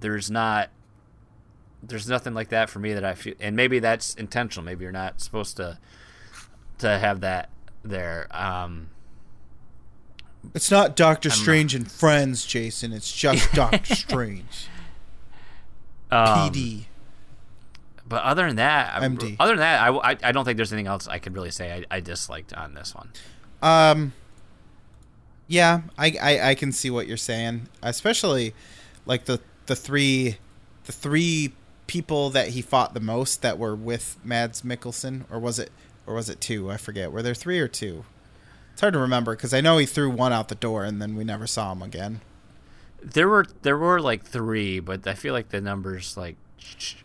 There's 0.01 0.31
not 0.31 0.71
there's 1.83 2.09
nothing 2.09 2.35
like 2.35 2.49
that 2.49 2.69
for 2.71 2.79
me 2.79 2.93
that 2.95 3.05
I 3.05 3.15
feel, 3.15 3.35
and 3.41 3.55
maybe 3.57 3.79
that's 3.79 4.15
intentional. 4.15 4.65
Maybe 4.65 4.83
you're 4.85 4.93
not 4.93 5.21
supposed 5.21 5.57
to 5.59 5.79
to 6.79 6.99
have 6.99 7.21
that 7.21 7.49
there. 7.85 8.27
Um, 8.31 8.89
It's 10.55 10.71
not 10.71 10.97
Doctor 10.97 11.31
Strange 11.31 11.75
and 11.75 11.91
Friends, 11.91 12.45
Jason. 12.47 12.93
It's 12.93 13.13
just 13.13 13.53
Doctor 13.55 13.95
Strange. 13.95 14.69
um, 16.11 16.27
PD. 16.53 16.85
But 18.07 18.23
other 18.23 18.47
than 18.47 18.57
that, 18.57 18.95
I- 19.03 19.07
MD. 19.07 19.37
other 19.39 19.53
than 19.53 19.61
that, 19.61 19.83
I, 19.83 19.89
I, 20.13 20.17
I 20.25 20.33
don't 20.33 20.45
think 20.45 20.57
there's 20.57 20.73
anything 20.73 20.87
else 20.87 21.07
I 21.07 21.19
could 21.19 21.35
really 21.35 21.51
say 21.51 21.85
I, 21.91 21.97
I 21.97 22.01
disliked 22.01 22.53
on 22.55 22.75
this 22.75 22.95
one. 22.95 23.11
Um. 23.63 24.13
Yeah, 25.51 25.81
I, 25.97 26.15
I 26.21 26.51
I 26.51 26.55
can 26.55 26.73
see 26.73 26.91
what 26.91 27.07
you're 27.07 27.17
saying, 27.17 27.69
especially 27.83 28.55
like 29.07 29.25
the 29.25 29.41
the 29.67 29.75
three 29.75 30.37
the 30.85 30.93
three 30.93 31.55
people 31.89 32.31
that 32.31 32.51
he 32.51 32.63
fought 32.63 32.95
the 32.95 33.01
most 33.01 33.43
that 33.43 33.59
were 33.59 33.75
with 33.75 34.17
Mads 34.23 34.63
Mikkelsen, 34.63 35.25
or 35.31 35.41
was 35.41 35.59
it 35.59 35.73
or 36.07 36.15
was 36.15 36.29
it 36.31 36.41
two? 36.41 36.71
I 36.71 36.77
forget. 36.77 37.11
Were 37.11 37.23
there 37.23 37.35
three 37.35 37.59
or 37.59 37.67
two? 37.69 38.05
It's 38.73 38.81
hard 38.81 38.93
to 38.95 39.01
remember 39.01 39.35
because 39.35 39.53
I 39.53 39.61
know 39.61 39.79
he 39.79 39.87
threw 39.87 40.09
one 40.09 40.33
out 40.33 40.49
the 40.49 40.55
door 40.55 40.85
and 40.85 41.03
then 41.03 41.17
we 41.17 41.25
never 41.25 41.49
saw 41.49 41.73
him 41.73 41.83
again. 41.83 42.21
There 43.03 43.29
were 43.29 43.47
there 43.63 43.77
were 43.77 44.01
like 44.01 44.25
three, 44.25 44.79
but 44.79 45.05
I 45.07 45.15
feel 45.15 45.33
like 45.35 45.49
the 45.49 45.61
numbers 45.61 46.17
like. 46.17 46.37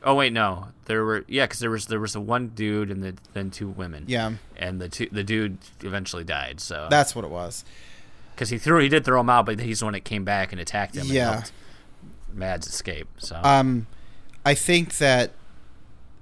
Oh 0.03 0.15
wait, 0.15 0.34
no. 0.34 0.67
There 0.86 1.03
were 1.05 1.23
yeah, 1.27 1.45
because 1.45 1.59
there 1.59 1.69
was 1.71 1.88
there 1.88 1.99
was 1.99 2.15
a 2.15 2.19
one 2.21 2.49
dude 2.49 2.91
and 2.91 3.01
the, 3.01 3.15
then 3.34 3.49
two 3.49 3.69
women. 3.69 4.05
Yeah, 4.07 4.34
and 4.57 4.79
the 4.81 4.89
two 4.89 5.07
the 5.11 5.23
dude 5.23 5.57
eventually 5.81 6.23
died. 6.23 6.59
So 6.59 6.88
that's 6.89 7.15
what 7.15 7.23
it 7.25 7.31
was. 7.31 7.63
because 8.36 8.49
he 8.49 8.57
threw 8.57 8.79
he 8.79 8.89
did 8.89 9.05
throw 9.05 9.21
him 9.21 9.29
out, 9.29 9.45
but 9.45 9.59
he's 9.59 9.79
the 9.79 9.86
one 9.86 9.93
that 9.93 10.03
came 10.03 10.23
back 10.25 10.51
and 10.51 10.59
attacked 10.59 10.95
him. 10.95 11.05
Yeah. 11.07 11.25
and 11.27 11.34
helped 11.36 11.51
Mads 12.34 12.67
escape. 12.67 13.07
So 13.19 13.39
Um, 13.43 13.86
I 14.45 14.53
think 14.53 14.97
that 14.97 15.31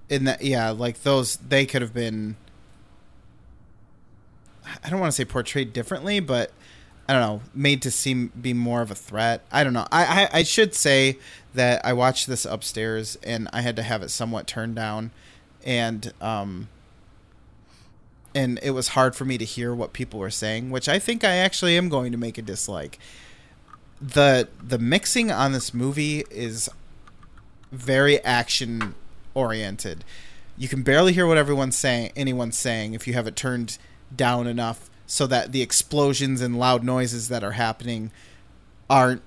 in 0.10 0.26
that 0.26 0.44
yeah, 0.44 0.70
like 0.70 1.04
those 1.04 1.38
they 1.38 1.66
could 1.66 1.82
have 1.82 1.94
been. 1.94 2.36
I 4.84 4.90
don't 4.90 5.00
want 5.00 5.12
to 5.12 5.16
say 5.16 5.26
portrayed 5.26 5.74
differently, 5.74 6.20
but 6.20 6.52
I 7.08 7.14
don't 7.14 7.22
know, 7.22 7.42
made 7.54 7.82
to 7.82 7.92
seem 7.92 8.32
be 8.40 8.54
more 8.54 8.82
of 8.82 8.92
a 8.92 8.96
threat. 8.96 9.42
I 9.52 9.64
don't 9.64 9.74
know. 9.74 9.88
I, 9.92 10.24
I 10.24 10.40
I 10.40 10.44
should 10.44 10.76
say 10.76 11.18
that 11.54 11.84
I 11.86 11.94
watched 11.94 12.28
this 12.28 12.46
upstairs 12.46 13.18
and 13.24 13.50
I 13.52 13.62
had 13.62 13.76
to 13.78 13.84
have 13.84 14.02
it 14.02 14.10
somewhat 14.10 14.48
turned 14.48 14.76
down, 14.76 15.12
and 15.64 16.14
um. 16.22 16.70
And 18.34 18.60
it 18.64 18.72
was 18.72 18.90
hard 18.90 19.14
for 19.14 19.26
me 19.26 19.38
to 19.38 19.44
hear 19.44 19.76
what 19.76 19.92
people 19.92 20.18
were 20.18 20.30
saying, 20.30 20.70
which 20.72 20.88
I 20.88 21.00
think 21.00 21.26
I 21.26 21.36
actually 21.36 21.76
am 21.78 21.90
going 21.90 22.14
to 22.14 22.18
make 22.18 22.38
a 22.38 22.42
dislike. 22.42 22.98
the 24.02 24.48
The 24.66 24.80
mixing 24.80 25.32
on 25.32 25.52
this 25.52 25.74
movie 25.74 26.24
is 26.32 26.70
very 27.72 28.24
action 28.24 28.96
oriented. 29.34 30.04
You 30.58 30.68
can 30.68 30.84
barely 30.84 31.14
hear 31.14 31.26
what 31.26 31.38
everyone's 31.38 31.78
saying 31.78 32.12
anyone's 32.16 32.58
saying 32.58 32.94
if 32.94 33.08
you 33.08 33.14
have 33.14 33.28
it 33.28 33.36
turned 33.36 33.78
down 34.16 34.48
enough 34.48 34.90
so 35.08 35.28
that 35.28 35.52
the 35.52 35.62
explosions 35.62 36.42
and 36.42 36.60
loud 36.60 36.84
noises 36.84 37.30
that 37.30 37.44
are 37.44 37.52
happening 37.52 38.12
aren't 38.90 39.22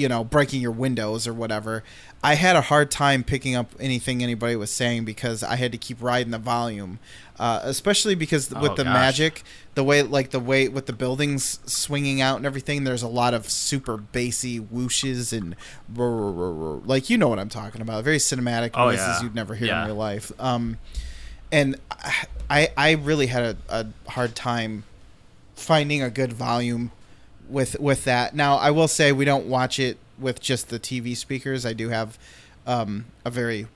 you 0.00 0.08
know 0.08 0.24
breaking 0.24 0.60
your 0.62 0.72
windows 0.72 1.26
or 1.26 1.34
whatever. 1.34 1.82
I 2.22 2.34
had 2.34 2.54
a 2.56 2.60
hard 2.62 2.90
time 2.90 3.22
picking 3.24 3.54
up 3.54 3.72
anything 3.80 4.22
anybody 4.22 4.54
was 4.56 4.70
saying 4.70 5.04
because 5.04 5.42
I 5.42 5.56
had 5.56 5.72
to 5.72 5.78
keep 5.78 6.02
riding 6.02 6.30
the 6.32 6.38
volume, 6.38 6.98
uh, 7.38 7.60
especially 7.62 8.14
because 8.14 8.50
with 8.50 8.72
Oh, 8.72 8.74
the 8.74 8.84
gosh. 8.84 8.92
magic, 8.92 9.42
the 9.74 9.82
way 9.84 10.02
like 10.02 10.30
the 10.30 10.40
way 10.40 10.68
with 10.68 10.86
the 10.86 10.92
buildings 10.92 11.60
swinging 11.66 12.20
out 12.20 12.36
and 12.36 12.44
everything. 12.46 12.84
There's 12.84 13.02
a 13.02 13.08
lot 13.08 13.32
of 13.34 13.48
super 13.50 13.96
bassy 13.96 14.60
whooshes 14.60 15.32
and 15.36 15.54
like 16.86 17.10
you 17.10 17.18
know 17.18 17.28
what 17.28 17.38
I'm 17.38 17.48
talking 17.48 17.80
about. 17.80 18.04
Very 18.04 18.18
cinematic 18.18 18.70
Oh, 18.74 18.86
noises 18.86 19.06
yeah. 19.06 19.22
you'd 19.22 19.34
never 19.34 19.54
hear 19.54 19.68
Yeah. 19.68 19.82
in 19.82 19.86
real 19.88 19.96
life. 19.96 20.32
Um, 20.38 20.78
and 21.52 21.76
I 22.50 22.68
I 22.76 22.90
really 22.92 23.26
had 23.26 23.42
a, 23.42 23.56
a 24.06 24.10
hard 24.10 24.34
time 24.34 24.84
finding 25.54 26.02
a 26.02 26.10
good 26.10 26.32
volume 26.32 26.90
with 27.50 27.78
with 27.80 28.04
that. 28.04 28.34
Now 28.34 28.56
I 28.56 28.70
will 28.70 28.88
say 28.88 29.12
we 29.12 29.24
don't 29.24 29.46
watch 29.46 29.78
it 29.78 29.98
with 30.18 30.40
just 30.40 30.68
the 30.68 30.78
TV 30.78 31.16
speakers. 31.16 31.64
I 31.64 31.72
do 31.72 31.88
have 31.88 32.18
um, 32.66 33.06
a 33.24 33.30
very 33.30 33.66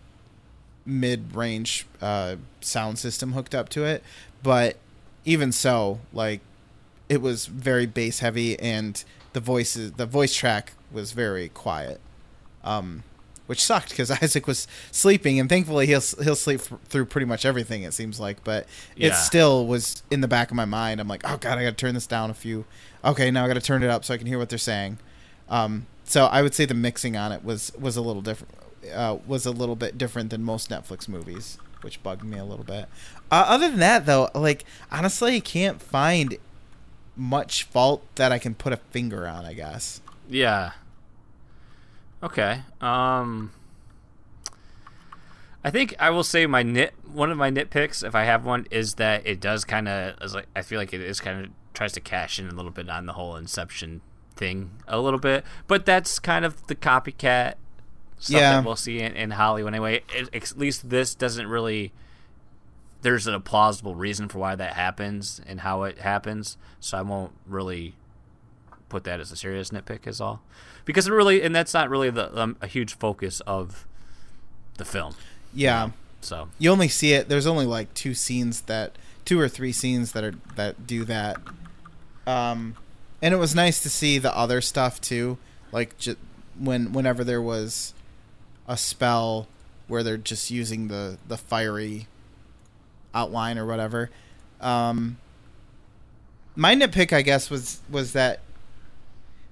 mid 0.87 1.35
range 1.35 1.87
uh, 2.01 2.37
sound 2.61 2.99
system 2.99 3.33
hooked 3.33 3.55
up 3.55 3.69
to 3.71 3.85
it, 3.85 4.03
but 4.43 4.77
even 5.25 5.53
so, 5.53 6.01
like 6.13 6.41
it 7.09 7.21
was 7.21 7.47
very 7.47 7.87
bass 7.87 8.21
heavy, 8.21 8.59
and 8.59 9.03
the 9.33 9.41
voices 9.41 9.93
the 9.93 10.07
voice 10.07 10.35
track 10.35 10.73
was 10.93 11.13
very 11.13 11.49
quiet. 11.49 12.01
Um, 12.63 13.03
which 13.47 13.63
sucked 13.63 13.91
because 13.91 14.11
Isaac 14.23 14.47
was 14.47 14.67
sleeping, 14.91 15.39
and 15.39 15.49
thankfully 15.49 15.87
he'll 15.87 16.01
he'll 16.23 16.37
sleep 16.37 16.61
f- 16.61 16.79
through 16.87 17.07
pretty 17.07 17.27
much 17.27 17.45
everything. 17.45 17.83
It 17.83 17.93
seems 17.95 18.19
like, 18.21 18.43
but 18.45 18.67
it 18.97 19.09
still 19.15 19.67
was 19.67 20.03
in 20.11 20.21
the 20.21 20.29
back 20.29 20.51
of 20.51 20.57
my 20.57 20.65
mind. 20.65 21.01
I'm 21.01 21.09
like, 21.09 21.23
oh 21.25 21.37
god, 21.37 21.59
I 21.59 21.65
got 21.65 21.71
to 21.71 21.77
turn 21.77 21.95
this 21.95 22.07
down 22.07 22.31
a 22.31 22.35
few. 22.35 22.65
Okay, 23.05 23.31
now 23.31 23.45
I 23.45 23.49
got 23.49 23.55
to 23.55 23.61
turn 23.61 23.83
it 23.83 23.91
up 23.91 24.05
so 24.05 24.15
I 24.15 24.17
can 24.19 24.27
hear 24.27 24.39
what 24.39 24.49
they're 24.49 24.59
saying. 24.59 24.99
Um, 25.49 25.87
so 26.05 26.27
I 26.27 26.43
would 26.43 26.55
say 26.55 26.65
the 26.65 26.75
mixing 26.75 27.17
on 27.17 27.33
it 27.33 27.45
was 27.45 27.73
was 27.79 27.97
a 27.97 28.01
little 28.03 28.23
different. 28.23 28.55
Uh, 28.93 29.19
was 29.27 29.47
a 29.47 29.51
little 29.51 29.77
bit 29.77 29.97
different 29.97 30.31
than 30.31 30.43
most 30.43 30.69
Netflix 30.71 31.09
movies, 31.09 31.57
which 31.81 32.03
bugged 32.03 32.23
me 32.25 32.39
a 32.39 32.45
little 32.45 32.65
bit. 32.65 32.87
Uh, 33.31 33.45
other 33.49 33.69
than 33.71 33.81
that, 33.81 34.05
though, 34.07 34.31
like 34.35 34.65
honestly, 34.93 35.37
I 35.37 35.41
can't 35.41 35.81
find 35.81 36.37
much 37.17 37.63
fault 37.65 38.03
that 38.17 38.33
I 38.33 38.39
can 38.39 38.55
put 38.55 38.73
a 38.73 38.77
finger 38.77 39.27
on. 39.27 39.45
I 39.45 39.55
guess. 39.55 40.01
Yeah. 40.29 40.73
Okay. 42.25 42.63
Um 42.81 43.53
I 45.63 45.71
think 45.71 45.95
I 45.99 46.11
will 46.11 46.25
say 46.25 46.47
my 46.47 46.63
nit 46.63 46.95
one 47.11 47.31
of 47.31 47.39
my 47.39 47.51
nitpicks, 47.51 48.05
if 48.05 48.15
I 48.15 48.25
have 48.25 48.45
one, 48.45 48.67
is 48.71 48.95
that 48.95 49.27
it 49.27 49.41
does 49.41 49.65
kind 49.65 49.89
of 49.89 50.21
is 50.23 50.35
like 50.35 50.47
I 50.57 50.63
feel 50.63 50.79
like 50.79 50.93
it 50.93 51.01
is 51.01 51.21
kind 51.21 51.45
of 51.47 51.51
tries 51.73 51.93
to 51.93 52.01
cash 52.01 52.39
in 52.39 52.49
a 52.49 52.55
little 52.55 52.71
bit 52.71 52.89
on 52.89 53.07
the 53.07 53.13
whole 53.15 53.37
Inception 53.37 54.01
thing 54.37 54.71
a 54.89 54.99
little 55.01 55.19
bit, 55.21 55.45
but 55.67 55.87
that's 55.87 56.19
kind 56.19 56.45
of 56.45 56.67
the 56.67 56.75
copycat 56.75 57.55
stuff 58.19 58.41
Yeah. 58.41 58.53
that 58.57 58.65
we'll 58.65 58.77
see 58.77 59.01
in, 59.01 59.13
in 59.17 59.33
Hollywood 59.33 59.73
anyway. 59.73 60.03
It, 60.15 60.35
at 60.35 60.59
least 60.59 60.91
this 60.91 61.15
doesn't 61.15 61.47
really. 61.47 61.93
There's 63.03 63.27
a 63.27 63.39
plausible 63.39 63.95
reason 63.95 64.29
for 64.29 64.39
why 64.39 64.55
that 64.57 64.73
happens 64.75 65.41
and 65.47 65.61
how 65.61 65.83
it 65.83 65.99
happens, 65.99 66.57
so 66.81 66.97
I 66.97 67.03
won't 67.03 67.33
really 67.47 67.95
put 68.95 69.03
that 69.03 69.19
as 69.19 69.33
a 69.33 69.37
serious 69.37 69.71
nitpick 69.71 70.07
is 70.07 70.21
all. 70.21 70.41
Because 70.85 71.09
it 71.09 71.13
really 71.13 71.43
and 71.43 71.53
that's 71.55 71.75
not 71.75 71.91
really 71.91 72.11
the 72.11 72.41
um, 72.41 72.57
a 72.61 72.69
huge 72.69 72.95
focus 72.95 73.41
of 73.41 73.89
the 74.77 74.85
film. 74.85 75.17
Yeah. 75.53 75.91
so. 76.21 76.49
You 76.61 76.71
only 76.71 76.87
see 76.87 77.13
it 77.13 77.29
there's 77.29 77.47
only 77.47 77.67
like 77.67 77.93
two 77.95 78.15
scenes 78.15 78.61
that 78.63 78.93
two 79.25 79.41
or 79.41 79.49
three 79.49 79.73
scenes 79.73 80.13
that 80.13 80.23
are 80.23 80.35
that 80.55 80.87
do 80.87 81.05
that. 81.07 81.39
Um 82.25 82.77
and 83.21 83.35
it 83.35 83.39
was 83.39 83.53
nice 83.53 83.83
to 83.83 83.91
see 83.91 84.19
the 84.19 84.37
other 84.37 84.61
stuff 84.61 85.01
too. 85.01 85.39
Like 85.73 85.99
ju- 85.99 86.17
when 86.57 86.93
whenever 86.93 87.25
there 87.25 87.43
was 87.43 87.95
a 88.69 88.77
spell 88.77 89.49
where 89.89 90.05
they're 90.05 90.17
just 90.17 90.53
using 90.53 90.87
the 90.87 91.19
the 91.27 91.37
fiery 91.37 92.07
outline 93.13 93.59
or 93.59 93.67
whatever 93.67 94.11
um 94.61 95.17
my 96.57 96.75
nitpick 96.75 97.13
i 97.13 97.23
guess 97.23 97.49
was 97.51 97.81
was 97.89 98.13
that 98.13 98.41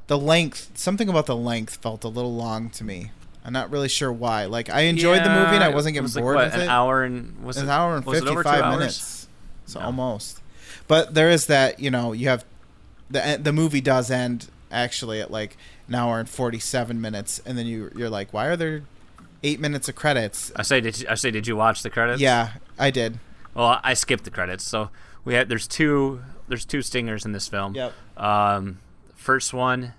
the 0.06 0.18
length 0.18 0.70
something 0.74 1.08
about 1.08 1.26
the 1.26 1.36
length 1.36 1.76
felt 1.76 2.04
a 2.04 2.08
little 2.08 2.34
long 2.34 2.70
to 2.70 2.84
me. 2.84 3.10
I'm 3.44 3.52
not 3.52 3.70
really 3.70 3.88
sure 3.88 4.12
why. 4.12 4.44
Like 4.46 4.70
i 4.70 4.82
enjoyed 4.82 5.24
the 5.24 5.30
movie 5.30 5.54
and 5.56 5.64
i 5.64 5.68
wasn't 5.68 5.94
getting 5.94 6.04
was 6.04 6.14
like, 6.16 6.22
bored 6.22 6.36
what, 6.36 6.44
with 6.46 6.54
an 6.54 6.60
it. 6.62 6.68
hour 6.68 7.02
and 7.02 7.42
was 7.44 7.56
an 7.56 7.68
it, 7.68 7.72
hour 7.72 7.96
and 7.96 8.04
was 8.06 8.18
it 8.18 8.26
over 8.28 8.42
two 8.42 8.48
55 8.48 8.62
hours? 8.64 8.78
minutes. 8.78 9.28
So 9.66 9.80
No. 9.80 9.86
almost. 9.86 10.40
But 10.88 11.14
there 11.14 11.30
is 11.30 11.46
that 11.46 11.80
you 11.80 11.90
know 11.90 12.12
you 12.12 12.28
have 12.28 12.44
the 13.10 13.38
the 13.42 13.52
movie 13.52 13.80
does 13.80 14.10
end 14.10 14.48
actually 14.70 15.20
at 15.20 15.30
like 15.30 15.56
an 15.88 15.94
hour 15.94 16.18
and 16.18 16.28
47 16.28 17.00
minutes 17.00 17.40
and 17.44 17.58
then 17.58 17.66
you 17.66 17.90
you're 17.96 18.08
like 18.10 18.32
why 18.32 18.46
are 18.46 18.56
there 18.56 18.82
eight 19.42 19.60
minutes 19.60 19.88
of 19.88 19.94
credits? 19.96 20.52
I 20.56 20.62
say 20.62 20.80
did 20.80 21.00
you, 21.00 21.06
I 21.10 21.14
say 21.14 21.30
did 21.30 21.46
you 21.46 21.56
watch 21.56 21.82
the 21.82 21.90
credits? 21.90 22.20
Yeah 22.20 22.52
i 22.78 22.90
did. 22.90 23.18
Well 23.54 23.80
I 23.82 23.94
skipped 23.94 24.24
the 24.24 24.30
credits. 24.30 24.64
So 24.64 24.90
we 25.24 25.34
had 25.34 25.48
there's 25.48 25.66
two 25.66 26.22
there's 26.48 26.64
two 26.64 26.80
stingers 26.82 27.24
in 27.24 27.32
this 27.32 27.48
film. 27.48 27.74
Yep. 27.74 27.92
um 28.16 28.78
first 29.22 29.54
one 29.54 29.94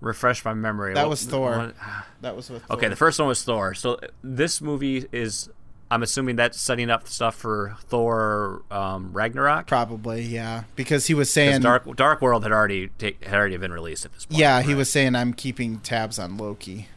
refresh 0.00 0.44
my 0.44 0.54
memory 0.54 0.94
That 0.94 1.04
What- 1.04 1.10
was 1.10 1.24
Thor. 1.24 1.56
what- 1.58 1.74
that 2.20 2.36
was 2.36 2.50
with 2.50 2.62
Okay, 2.70 2.82
Thor. 2.82 2.90
the 2.90 2.96
first 2.96 3.18
one 3.18 3.28
was 3.28 3.42
Thor. 3.42 3.74
So 3.74 3.98
this 4.22 4.60
movie 4.60 5.06
is, 5.12 5.48
I'm 5.90 6.02
assuming 6.02 6.36
that's 6.36 6.60
setting 6.60 6.90
up 6.90 7.08
stuff 7.08 7.34
for 7.34 7.76
Thor 7.88 8.62
um, 8.70 9.12
Ragnarok. 9.12 9.66
probably 9.66 10.22
yeah 10.22 10.64
because 10.76 11.06
he 11.06 11.14
was 11.14 11.32
saying 11.32 11.62
Dark 11.62 11.96
Dark 11.96 12.20
World 12.20 12.42
had 12.42 12.52
already 12.52 12.88
ta- 12.98 13.16
had 13.22 13.34
already 13.34 13.56
been 13.56 13.72
released 13.72 14.04
at 14.04 14.12
this 14.12 14.26
point. 14.26 14.38
yeah 14.38 14.60
he 14.62 14.74
was 14.74 14.90
saying 14.92 15.14
i'm 15.16 15.32
keeping 15.32 15.78
tabs 15.80 16.18
on 16.18 16.36
loki 16.36 16.88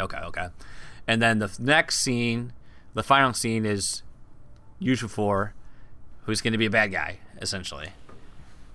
Okay, 0.00 0.16
okay. 0.18 0.48
And 1.06 1.22
then 1.22 1.38
the 1.38 1.54
next 1.60 2.00
scene, 2.00 2.52
the 2.94 3.04
final 3.04 3.32
scene 3.32 3.64
is 3.64 4.02
Ejiofor, 4.82 5.52
who's 6.24 6.40
going 6.40 6.50
to 6.52 6.58
be 6.58 6.66
a 6.66 6.70
bad 6.70 6.90
guy 6.90 7.18
essentially. 7.40 7.90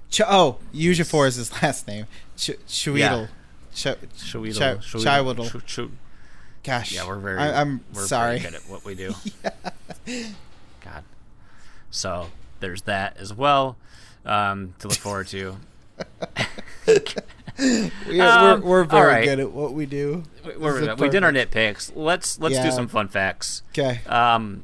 Ch- 0.10 0.22
oh 0.27 0.57
Ejiofor 0.73 1.27
is 1.27 1.36
his 1.36 1.52
last 1.61 1.88
name 1.88 2.06
Ch- 2.38 2.52
Chiweedle 2.68 2.98
Yeah. 2.98 3.27
Ch- 3.73 3.84
Chi- 3.84 3.95
Chiweedle, 4.18 4.80
Chiweedle. 4.81 5.65
Ch- 5.65 5.65
Ch- 5.65 5.91
Gosh. 6.64 6.91
Yeah, 6.91 7.07
we're 7.07 7.19
very. 7.19 7.38
I, 7.40 7.61
am 7.61 7.86
we're 7.94 8.06
sorry. 8.06 8.40
Very 8.40 8.52
good 8.52 8.61
at 8.61 8.69
what 8.69 8.84
we 8.84 8.94
do. 8.94 9.15
God. 10.84 11.03
So 11.90 12.27
there's 12.60 12.81
that 12.84 13.15
as 13.18 13.34
well 13.34 13.77
um, 14.26 14.73
to 14.80 14.90
look 14.90 14.98
forward 14.98 15.27
to. 15.27 15.57
We, 18.07 18.22
Um, 18.22 18.61
we're, 18.61 18.69
we're 18.69 18.84
very 18.86 19.07
right. 19.14 19.26
good 19.26 19.40
at 19.41 19.52
what 19.52 19.73
we 19.73 19.86
do. 19.86 20.23
We're, 20.57 20.91
is 20.91 20.98
we 20.98 21.10
did 21.10 21.26
our 21.26 21.31
nitpicks. 21.31 21.91
Let's 21.94 22.40
let's 22.40 22.57
do 22.57 22.72
some 22.72 22.88
fun 22.88 23.10
facts. 23.10 23.64
Okay. 23.72 23.99
Um, 24.06 24.64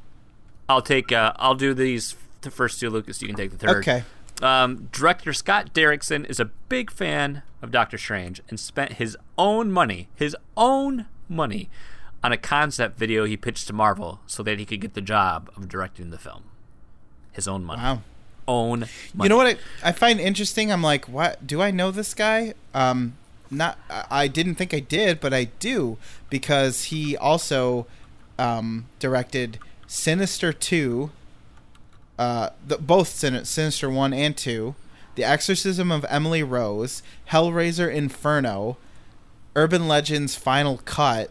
I'll 0.70 0.82
take. 0.82 1.12
Uh, 1.12 1.34
I'll 1.36 1.56
do 1.56 1.74
these 1.74 2.16
the 2.42 2.52
first 2.52 2.80
two. 2.80 2.90
Lucas, 2.90 3.22
you 3.22 3.28
can 3.28 3.36
take 3.36 3.52
the 3.52 3.58
third. 3.58 3.78
Okay. 3.80 4.04
Um, 4.42 4.90
director 4.92 5.34
Scott 5.34 5.74
Derrickson 5.74 6.30
is 6.30 6.40
a 6.40 6.46
big 6.46 6.92
fan 6.92 7.42
of 7.62 7.72
Doctor 7.72 7.98
Strange 7.98 8.42
and 8.50 8.60
spent 8.60 8.94
his 8.94 9.18
own 9.38 9.72
money, 9.72 10.10
his 10.16 10.36
own 10.58 11.06
money, 11.30 11.70
on 12.24 12.32
a 12.32 12.38
concept 12.38 12.98
video 12.98 13.26
he 13.26 13.38
pitched 13.38 13.68
to 13.68 13.74
Marvel 13.74 14.20
so 14.26 14.42
that 14.44 14.58
he 14.58 14.66
could 14.66 14.82
get 14.82 14.96
the 14.96 15.02
job 15.02 15.50
of 15.56 15.70
directing 15.70 16.10
the 16.10 16.18
film. 16.18 16.44
His 17.32 17.48
own 17.48 17.64
money. 17.64 17.82
Wow. 17.82 18.02
Own 18.48 18.80
money. 19.14 19.26
You 19.26 19.30
know 19.30 19.38
what 19.38 19.48
I, 19.84 19.90
I 19.90 19.92
find 19.92 20.20
interesting? 20.20 20.72
I'm 20.72 20.82
like, 20.82 21.06
what? 21.06 21.46
Do 21.46 21.62
I 21.62 21.72
know 21.72 21.92
this 21.92 22.14
guy? 22.14 22.56
Um, 22.74 23.16
not. 23.52 23.78
I 23.90 24.28
didn't 24.28 24.56
think 24.56 24.74
I 24.74 24.80
did, 24.80 25.20
but 25.20 25.34
I 25.34 25.46
do 25.60 25.98
because 26.30 26.86
he 26.86 27.16
also 27.16 27.86
um, 28.40 28.88
directed 29.00 29.60
Sinister 29.88 30.52
Two. 30.52 31.12
Uh, 32.18 32.50
the, 32.66 32.78
both 32.78 33.10
Sin- 33.10 33.44
Sinister 33.46 33.90
One 33.90 34.14
and 34.14 34.36
Two, 34.38 34.76
The 35.16 35.24
Exorcism 35.24 35.92
of 35.92 36.06
Emily 36.10 36.44
Rose, 36.44 37.04
Hellraiser 37.32 37.94
Inferno, 37.94 38.78
Urban 39.56 39.88
Legends 39.88 40.36
Final 40.36 40.78
Cut, 40.86 41.30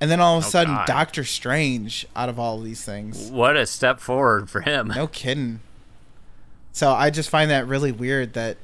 and 0.00 0.10
then 0.10 0.20
all 0.20 0.38
of 0.38 0.44
a 0.44 0.46
Oh, 0.46 0.50
sudden 0.50 0.74
God. 0.74 0.86
Doctor 0.86 1.24
Strange 1.24 2.06
out 2.14 2.28
of 2.28 2.38
all 2.38 2.58
of 2.58 2.64
these 2.64 2.84
things. 2.84 3.30
What 3.30 3.56
a 3.56 3.66
step 3.66 3.98
forward 4.00 4.48
for 4.48 4.60
him. 4.60 4.88
No 4.88 5.06
kidding. 5.08 5.60
So 6.72 6.92
I 6.92 7.10
just 7.10 7.28
find 7.28 7.50
that 7.50 7.66
really 7.66 7.90
weird 7.92 8.32
that 8.34 8.56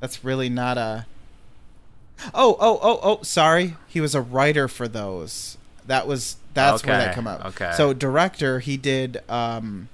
that's 0.00 0.24
really 0.24 0.48
not 0.48 0.76
a 0.76 1.06
Oh, 2.34 2.56
oh, 2.58 2.80
oh, 2.82 3.00
oh, 3.02 3.22
sorry. 3.22 3.76
He 3.86 4.00
was 4.00 4.14
a 4.16 4.20
writer 4.20 4.66
for 4.66 4.88
those. 4.88 5.56
That 5.86 6.06
was 6.08 6.36
that's 6.52 6.84
where 6.84 6.98
that 6.98 7.14
come 7.14 7.28
out. 7.28 7.46
okay. 7.46 7.72
So 7.76 7.92
director, 7.92 8.58
he 8.58 8.76
did 8.76 9.22
um 9.28 9.88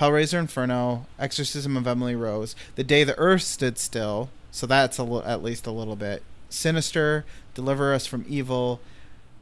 Hellraiser 0.00 0.38
Inferno, 0.38 1.06
Exorcism 1.18 1.76
of 1.76 1.86
Emily 1.86 2.14
Rose, 2.14 2.54
The 2.76 2.84
Day 2.84 3.04
the 3.04 3.18
Earth 3.18 3.42
Stood 3.42 3.78
Still. 3.78 4.30
So 4.50 4.66
that's 4.66 4.98
a 4.98 5.04
li- 5.04 5.22
at 5.24 5.42
least 5.42 5.66
a 5.66 5.70
little 5.70 5.96
bit. 5.96 6.22
Sinister, 6.48 7.24
Deliver 7.54 7.92
Us 7.92 8.06
from 8.06 8.24
Evil. 8.28 8.80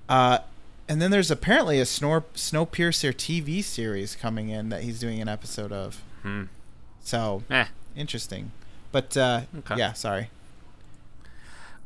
Uh 0.09 0.39
and 0.89 1.03
then 1.03 1.11
there's 1.11 1.33
apparently 1.33 1.81
a 1.81 1.85
Snor- 1.85 2.23
Snowpiercer 2.35 3.13
TV 3.13 3.63
series 3.63 4.15
coming 4.15 4.51
in 4.51 4.69
that 4.69 4.83
he's 4.85 5.01
doing 5.01 5.21
an 5.21 5.29
episode 5.29 5.73
of. 5.73 6.01
Hmm. 6.23 6.45
So 7.03 7.43
Eh. 7.51 7.67
interesting. 7.97 8.53
But 8.93 9.17
uh, 9.17 9.43
Okay. 9.59 9.75
yeah, 9.77 9.93
sorry. 9.95 10.31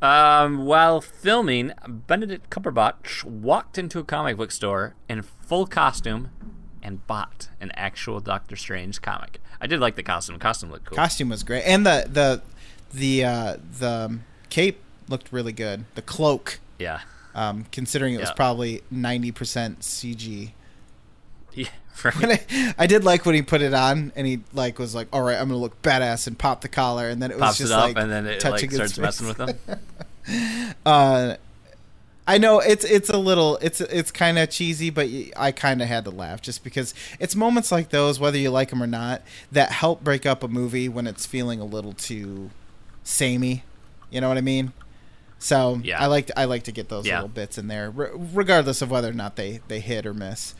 Um, 0.01 0.65
while 0.65 0.99
filming, 1.01 1.73
Benedict 1.87 2.49
Cumberbatch 2.49 3.23
walked 3.23 3.77
into 3.77 3.99
a 3.99 4.03
comic 4.03 4.37
book 4.37 4.51
store 4.51 4.95
in 5.07 5.21
full 5.21 5.67
costume 5.67 6.29
and 6.83 7.05
bought 7.07 7.49
an 7.59 7.71
actual 7.75 8.19
Doctor 8.19 8.55
Strange 8.55 9.01
comic. 9.01 9.39
I 9.59 9.67
did 9.67 9.79
like 9.79 9.95
the 9.95 10.03
costume. 10.03 10.35
The 10.35 10.41
costume 10.41 10.71
looked 10.71 10.85
cool. 10.85 10.95
Costume 10.95 11.29
was 11.29 11.43
great, 11.43 11.63
and 11.63 11.85
the 11.85 12.07
the 12.11 12.41
the 12.93 13.23
uh, 13.25 13.57
the 13.79 14.19
cape 14.49 14.81
looked 15.07 15.31
really 15.31 15.53
good. 15.53 15.85
The 15.95 16.01
cloak, 16.01 16.59
yeah. 16.79 17.01
um, 17.35 17.65
considering 17.71 18.15
it 18.15 18.19
was 18.19 18.31
probably 18.31 18.81
ninety 18.89 19.31
percent 19.31 19.79
CG. 19.79 20.51
Yeah. 21.53 21.67
Right. 22.03 22.43
I, 22.49 22.73
I 22.79 22.87
did 22.87 23.03
like 23.03 23.27
when 23.27 23.35
he 23.35 23.43
put 23.43 23.61
it 23.61 23.75
on, 23.75 24.11
and 24.15 24.25
he 24.25 24.39
like 24.53 24.79
was 24.79 24.95
like, 24.95 25.07
"All 25.13 25.21
right, 25.21 25.37
I'm 25.37 25.49
gonna 25.49 25.59
look 25.59 25.79
badass," 25.83 26.25
and 26.25 26.35
pop 26.35 26.61
the 26.61 26.69
collar, 26.69 27.07
and 27.07 27.21
then 27.21 27.29
it 27.29 27.35
was 27.35 27.41
Pops 27.41 27.57
just 27.59 27.71
it 27.71 27.75
up 27.75 27.83
like 27.83 27.97
and 27.97 28.09
then 28.09 28.25
it 28.25 28.39
touching 28.39 28.71
like 28.71 28.75
starts 28.75 28.97
messing 28.97 29.27
with 29.27 29.37
them. 29.37 29.57
Uh, 30.85 31.35
I 32.27 32.37
know 32.37 32.59
it's 32.59 32.85
it's 32.85 33.09
a 33.09 33.17
little 33.17 33.57
it's 33.57 33.81
it's 33.81 34.11
kind 34.11 34.37
of 34.37 34.49
cheesy, 34.49 34.89
but 34.89 35.07
I 35.35 35.51
kind 35.51 35.81
of 35.81 35.87
had 35.87 36.05
to 36.05 36.11
laugh 36.11 36.41
just 36.41 36.63
because 36.63 36.93
it's 37.19 37.35
moments 37.35 37.71
like 37.71 37.89
those, 37.89 38.19
whether 38.19 38.37
you 38.37 38.51
like 38.51 38.69
them 38.69 38.81
or 38.81 38.87
not, 38.87 39.21
that 39.51 39.71
help 39.71 40.03
break 40.03 40.25
up 40.25 40.43
a 40.43 40.47
movie 40.47 40.87
when 40.87 41.07
it's 41.07 41.25
feeling 41.25 41.59
a 41.59 41.65
little 41.65 41.93
too 41.93 42.51
samey. 43.03 43.63
You 44.11 44.21
know 44.21 44.27
what 44.29 44.37
I 44.37 44.41
mean? 44.41 44.71
So 45.39 45.81
Yeah. 45.83 45.99
I 45.99 46.05
like 46.05 46.27
to, 46.27 46.39
I 46.39 46.45
like 46.45 46.63
to 46.63 46.71
get 46.71 46.89
those 46.89 47.07
Yeah. 47.07 47.15
little 47.15 47.29
bits 47.29 47.57
in 47.57 47.67
there, 47.67 47.89
re- 47.89 48.09
regardless 48.13 48.81
of 48.83 48.91
whether 48.91 49.09
or 49.09 49.13
not 49.13 49.35
they 49.35 49.61
they 49.67 49.79
hit 49.79 50.05
or 50.05 50.13
miss. 50.13 50.53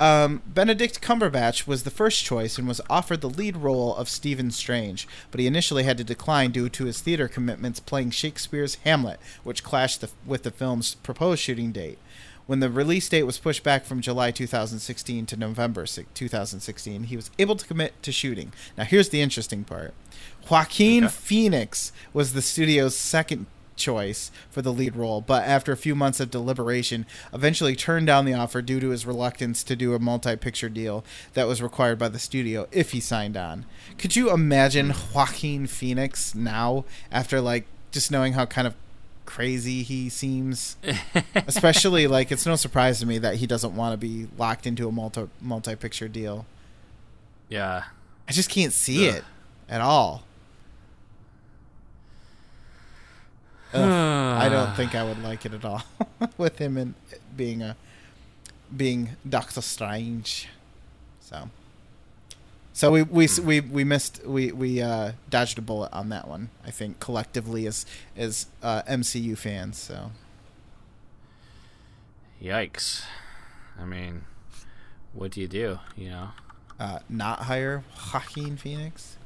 Um, 0.00 0.42
Benedict 0.46 1.00
Cumberbatch 1.00 1.66
was 1.66 1.84
the 1.84 1.90
first 1.90 2.24
choice 2.24 2.58
and 2.58 2.66
was 2.66 2.80
offered 2.90 3.20
the 3.20 3.30
lead 3.30 3.56
role 3.56 3.94
of 3.94 4.08
Stephen 4.08 4.50
Strange, 4.50 5.06
but 5.30 5.40
he 5.40 5.46
initially 5.46 5.84
had 5.84 5.98
to 5.98 6.04
decline 6.04 6.50
due 6.50 6.68
to 6.70 6.84
his 6.84 7.00
theater 7.00 7.28
commitments 7.28 7.78
playing 7.78 8.10
Shakespeare's 8.10 8.76
Hamlet, 8.84 9.20
which 9.44 9.62
clashed 9.62 10.00
the, 10.00 10.10
with 10.26 10.42
the 10.42 10.50
film's 10.50 10.96
proposed 10.96 11.40
shooting 11.42 11.70
date. 11.70 11.98
When 12.46 12.60
the 12.60 12.68
release 12.68 13.08
date 13.08 13.22
was 13.22 13.38
pushed 13.38 13.62
back 13.62 13.86
from 13.86 14.02
July 14.02 14.30
2016 14.30 15.24
to 15.26 15.36
November 15.36 15.86
si- 15.86 16.04
2016, 16.12 17.04
he 17.04 17.16
was 17.16 17.30
able 17.38 17.56
to 17.56 17.66
commit 17.66 18.02
to 18.02 18.12
shooting. 18.12 18.52
Now, 18.76 18.84
here's 18.84 19.08
the 19.08 19.22
interesting 19.22 19.64
part 19.64 19.94
Joaquin 20.50 21.04
Okay. 21.04 21.12
Phoenix 21.12 21.90
was 22.12 22.32
the 22.34 22.42
studio's 22.42 22.96
second 22.96 23.46
choice 23.76 24.30
for 24.50 24.62
the 24.62 24.72
lead 24.72 24.96
role, 24.96 25.20
but 25.20 25.44
after 25.44 25.72
a 25.72 25.76
few 25.76 25.94
months 25.94 26.20
of 26.20 26.30
deliberation, 26.30 27.06
eventually 27.32 27.74
turned 27.76 28.06
down 28.06 28.24
the 28.24 28.34
offer 28.34 28.62
due 28.62 28.80
to 28.80 28.90
his 28.90 29.06
reluctance 29.06 29.62
to 29.64 29.76
do 29.76 29.94
a 29.94 29.98
multi-picture 29.98 30.68
deal 30.68 31.04
that 31.34 31.46
was 31.46 31.62
required 31.62 31.98
by 31.98 32.08
the 32.08 32.18
studio 32.18 32.66
if 32.72 32.92
he 32.92 33.00
signed 33.00 33.36
on. 33.36 33.64
Could 33.98 34.16
you 34.16 34.32
imagine 34.32 34.92
Joaquin 35.14 35.66
Phoenix 35.66 36.34
now 36.34 36.84
after 37.10 37.40
like 37.40 37.66
just 37.92 38.10
knowing 38.10 38.32
how 38.34 38.46
kind 38.46 38.66
of 38.66 38.74
crazy 39.24 39.82
he 39.82 40.08
seems? 40.08 40.76
Especially 41.34 42.06
like 42.06 42.30
it's 42.30 42.46
no 42.46 42.56
surprise 42.56 43.00
to 43.00 43.06
me 43.06 43.18
that 43.18 43.36
he 43.36 43.46
doesn't 43.46 43.74
want 43.74 43.92
to 43.92 43.96
be 43.96 44.28
locked 44.38 44.66
into 44.66 44.88
a 44.88 44.92
multi 44.92 45.28
multi-picture 45.40 46.08
deal. 46.08 46.46
yeah. 47.48 47.84
I 48.26 48.32
just 48.32 48.48
can't 48.48 48.72
see 48.72 49.08
Ugh. 49.10 49.16
it 49.16 49.24
at 49.68 49.82
all. 49.82 50.22
Ugh, 52.96 53.58
I 53.82 54.48
don't 54.48 54.74
think 54.74 54.94
I 54.94 55.04
would 55.04 55.22
like 55.22 55.44
it 55.46 55.54
at 55.54 55.64
all 55.64 55.82
with 56.38 56.58
him 56.58 56.76
and 56.76 56.94
being 57.36 57.62
a 57.62 57.76
being 58.74 59.10
Doctor 59.28 59.60
Strange. 59.60 60.48
So, 61.20 61.48
so 62.72 62.90
we 62.90 63.02
we 63.02 63.28
we 63.42 63.60
we 63.60 63.84
missed 63.84 64.24
we 64.26 64.52
we 64.52 64.80
uh, 64.80 65.12
dodged 65.30 65.58
a 65.58 65.62
bullet 65.62 65.92
on 65.92 66.08
that 66.10 66.28
one. 66.28 66.50
I 66.64 66.70
think 66.70 67.00
collectively 67.00 67.66
as 67.66 67.86
as 68.16 68.46
uh, 68.62 68.82
MCU 68.82 69.36
fans. 69.36 69.78
So 69.78 70.12
Yikes. 72.42 73.04
I 73.80 73.84
mean, 73.84 74.24
what 75.12 75.32
do 75.32 75.40
you 75.40 75.48
do? 75.48 75.78
You 75.96 76.10
know, 76.10 76.28
uh, 76.78 76.98
not 77.08 77.40
hire 77.40 77.84
Joaquin 78.12 78.56
Phoenix. 78.56 79.16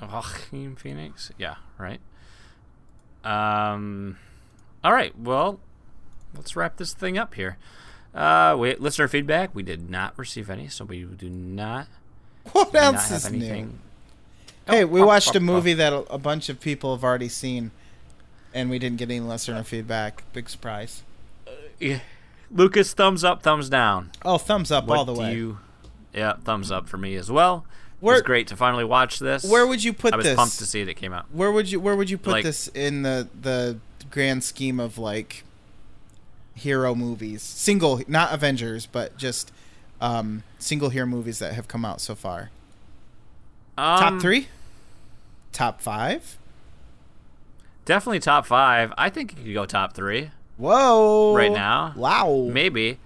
Joaquin 0.00 0.76
Phoenix. 0.76 1.30
Yeah. 1.36 1.56
Right. 1.78 2.00
Um. 3.24 4.16
All 4.84 4.92
right. 4.92 5.16
Well, 5.18 5.60
let's 6.34 6.56
wrap 6.56 6.76
this 6.76 6.92
thing 6.92 7.16
up 7.18 7.34
here. 7.34 7.56
Uh, 8.14 8.56
wait, 8.58 8.80
listener 8.80 9.08
feedback. 9.08 9.54
We 9.54 9.62
did 9.62 9.88
not 9.88 10.18
receive 10.18 10.50
any, 10.50 10.68
so 10.68 10.84
we 10.84 11.02
do 11.04 11.30
not, 11.30 11.86
What 12.52 12.72
not 12.74 12.94
else 12.94 13.08
have 13.08 13.18
is 13.18 13.30
new? 13.30 13.38
anything. 13.38 13.78
Hey, 14.66 14.84
Oh, 14.84 14.86
we 14.86 15.00
oh, 15.00 15.06
watched 15.06 15.34
oh, 15.34 15.38
a 15.38 15.40
movie 15.40 15.72
that 15.74 15.92
a, 16.10 16.18
bunch 16.18 16.48
of 16.48 16.60
people 16.60 16.94
have 16.94 17.02
already 17.04 17.28
seen, 17.28 17.70
and 18.52 18.68
we 18.68 18.78
didn't 18.78 18.98
get 18.98 19.10
any 19.10 19.20
listener 19.20 19.62
feedback. 19.62 20.24
Big 20.32 20.48
surprise. 20.50 21.02
Yeah. 21.80 22.00
Lucas, 22.50 22.92
thumbs 22.92 23.24
up, 23.24 23.42
thumbs 23.42 23.68
down. 23.70 24.10
Oh, 24.24 24.36
thumbs 24.36 24.70
up 24.70 24.86
What 24.86 24.98
all 24.98 25.04
the 25.06 25.14
do 25.14 25.20
way. 25.20 25.34
you? 25.34 25.58
Yeah, 26.14 26.34
thumbs 26.44 26.70
up 26.70 26.88
for 26.88 26.98
me 26.98 27.16
as 27.16 27.30
well. 27.30 27.64
It 28.02 28.14
was 28.16 28.22
great 28.22 28.48
to 28.48 28.56
finally 28.56 28.84
watch 28.84 29.18
this. 29.18 29.44
Where 29.44 29.66
would 29.66 29.82
you 29.84 29.92
put 29.92 30.08
this? 30.10 30.14
I 30.14 30.16
was 30.16 30.26
this? 30.26 30.36
pumped 30.36 30.58
to 30.58 30.66
see 30.66 30.80
it. 30.80 30.88
It 30.88 30.94
came 30.94 31.12
out. 31.12 31.26
Where 31.32 31.52
would 31.52 31.70
you 31.70 31.80
Where 31.80 31.96
would 31.96 32.10
you 32.10 32.18
put 32.18 32.32
Like- 32.32 32.44
this 32.44 32.68
in 32.68 33.02
the 33.02 33.28
the 33.40 33.78
grand 34.10 34.44
scheme 34.44 34.78
of 34.80 34.98
like 34.98 35.44
hero 36.54 36.94
movies? 36.94 37.42
Single, 37.42 38.02
not 38.08 38.32
Avengers, 38.32 38.86
but 38.86 39.16
just 39.16 39.52
um, 40.00 40.42
single 40.58 40.88
hero 40.90 41.06
movies 41.06 41.38
that 41.38 41.52
have 41.54 41.68
come 41.68 41.84
out 41.84 42.00
so 42.00 42.14
far. 42.14 42.50
Um, 43.78 43.98
Top 43.98 44.20
three, 44.20 44.48
top 45.52 45.80
five. 45.80 46.36
Definitely 47.84 48.20
top 48.20 48.46
five. 48.46 48.92
I 48.96 49.10
think 49.10 49.32
it 49.32 49.36
could 49.44 49.54
go 49.54 49.66
top 49.66 49.94
three 49.94 50.30
Whoa! 50.56 51.34
right 51.34 51.50
now. 51.50 51.92
Wow. 51.96 52.48
Maybe. 52.52 52.98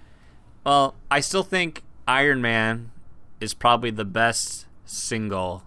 Well, 0.63 0.93
I 1.09 1.19
still 1.19 1.41
think 1.43 1.81
Iron 2.07 2.41
Man 2.41 2.91
is 3.39 3.53
probably 3.55 3.89
the 3.89 4.05
best 4.05 4.66
single 4.87 5.63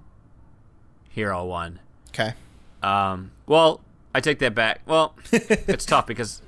hero 1.11 1.45
one. 1.45 1.79
Okay. 2.09 2.35
Um, 2.83 3.31
well, 3.47 3.81
I 4.15 4.21
take 4.21 4.41
that 4.41 4.55
back. 4.55 4.81
Well, 4.87 5.15
it's 5.33 5.85
tough 5.87 6.07
because 6.07 6.43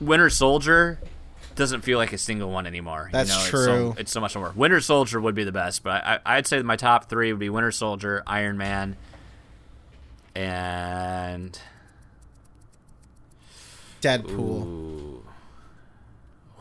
Winter 0.00 0.28
Soldier 0.28 0.98
doesn't 1.54 1.80
feel 1.82 1.98
like 1.98 2.12
a 2.12 2.18
single 2.18 2.50
one 2.50 2.66
anymore. 2.66 3.08
That's 3.12 3.30
you 3.30 3.36
know, 3.36 3.48
true. 3.48 3.58
It's 3.58 3.64
so, 3.64 4.00
it's 4.00 4.12
so 4.12 4.20
much 4.20 4.36
more. 4.36 4.52
Winter 4.54 4.80
Soldier 4.80 5.20
would 5.20 5.34
be 5.34 5.44
the 5.44 5.52
best, 5.52 5.82
but 5.82 6.04
I, 6.04 6.18
I'd 6.26 6.46
say 6.46 6.60
my 6.62 6.76
top 6.76 7.08
three 7.08 7.32
would 7.32 7.40
be 7.40 7.48
Winter 7.48 7.72
Soldier, 7.72 8.22
Iron 8.26 8.58
Man, 8.58 8.96
and 10.34 11.58
Deadpool. 14.00 14.66
ooh, 14.66 15.24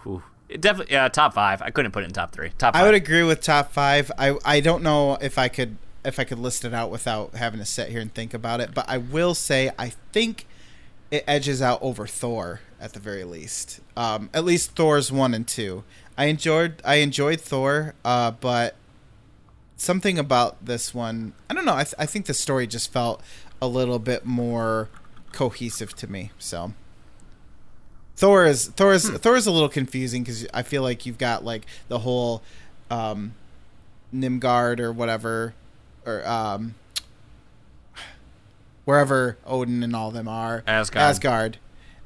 ooh. 0.07 0.23
It 0.49 0.61
definitely 0.61 0.93
yeah 0.93 1.07
top 1.09 1.33
five. 1.33 1.61
I 1.61 1.71
couldn't 1.71 1.91
put 1.91 2.03
it 2.03 2.07
in 2.07 2.13
top 2.13 2.31
three. 2.31 2.51
Top. 2.57 2.73
Five. 2.73 2.81
I 2.81 2.85
would 2.85 2.95
agree 2.95 3.23
with 3.23 3.41
top 3.41 3.73
five. 3.73 4.11
I 4.17 4.37
I 4.45 4.59
don't 4.59 4.83
know 4.83 5.17
if 5.19 5.37
I 5.37 5.47
could 5.49 5.77
if 6.05 6.19
I 6.19 6.23
could 6.23 6.39
list 6.39 6.63
it 6.63 6.73
out 6.73 6.89
without 6.89 7.35
having 7.35 7.59
to 7.59 7.65
sit 7.65 7.89
here 7.89 7.99
and 7.99 8.13
think 8.13 8.33
about 8.33 8.61
it, 8.61 8.73
but 8.73 8.85
I 8.87 8.97
will 8.97 9.33
say 9.35 9.71
I 9.77 9.89
think 10.13 10.47
it 11.11 11.23
edges 11.27 11.61
out 11.61 11.79
over 11.81 12.07
Thor 12.07 12.61
at 12.79 12.93
the 12.93 12.99
very 12.99 13.23
least. 13.23 13.81
Um, 13.95 14.29
at 14.33 14.45
least 14.45 14.75
Thor's 14.75 15.11
one 15.11 15.33
and 15.33 15.47
two. 15.47 15.83
I 16.17 16.25
enjoyed 16.25 16.81
I 16.85 16.95
enjoyed 16.95 17.41
Thor, 17.41 17.93
uh, 18.05 18.31
but 18.31 18.75
something 19.75 20.17
about 20.17 20.65
this 20.65 20.93
one 20.93 21.33
I 21.49 21.53
don't 21.53 21.65
know. 21.65 21.75
I 21.75 21.83
th- 21.83 21.95
I 21.99 22.05
think 22.05 22.25
the 22.25 22.33
story 22.33 22.67
just 22.67 22.91
felt 22.93 23.21
a 23.61 23.67
little 23.67 23.99
bit 23.99 24.25
more 24.25 24.87
cohesive 25.33 25.93
to 25.97 26.07
me. 26.07 26.31
So. 26.39 26.73
Thor 28.17 28.45
is 28.45 28.67
Thor 28.69 28.93
is 28.93 29.07
Thor 29.07 29.35
is 29.35 29.45
a 29.45 29.51
little 29.51 29.69
confusing 29.69 30.23
because 30.23 30.47
I 30.51 30.63
feel 30.63 30.81
like 30.81 31.05
you've 31.05 31.19
got 31.19 31.45
like 31.45 31.67
the 31.87 31.99
whole 31.99 32.41
um, 32.89 33.35
Nimgard 34.13 34.79
or 34.79 34.91
whatever, 34.91 35.53
or 36.03 36.27
um, 36.27 36.73
wherever 38.85 39.37
Odin 39.45 39.83
and 39.83 39.95
all 39.95 40.09
them 40.09 40.27
are 40.27 40.63
Asgard. 40.65 41.03
Asgard, 41.03 41.57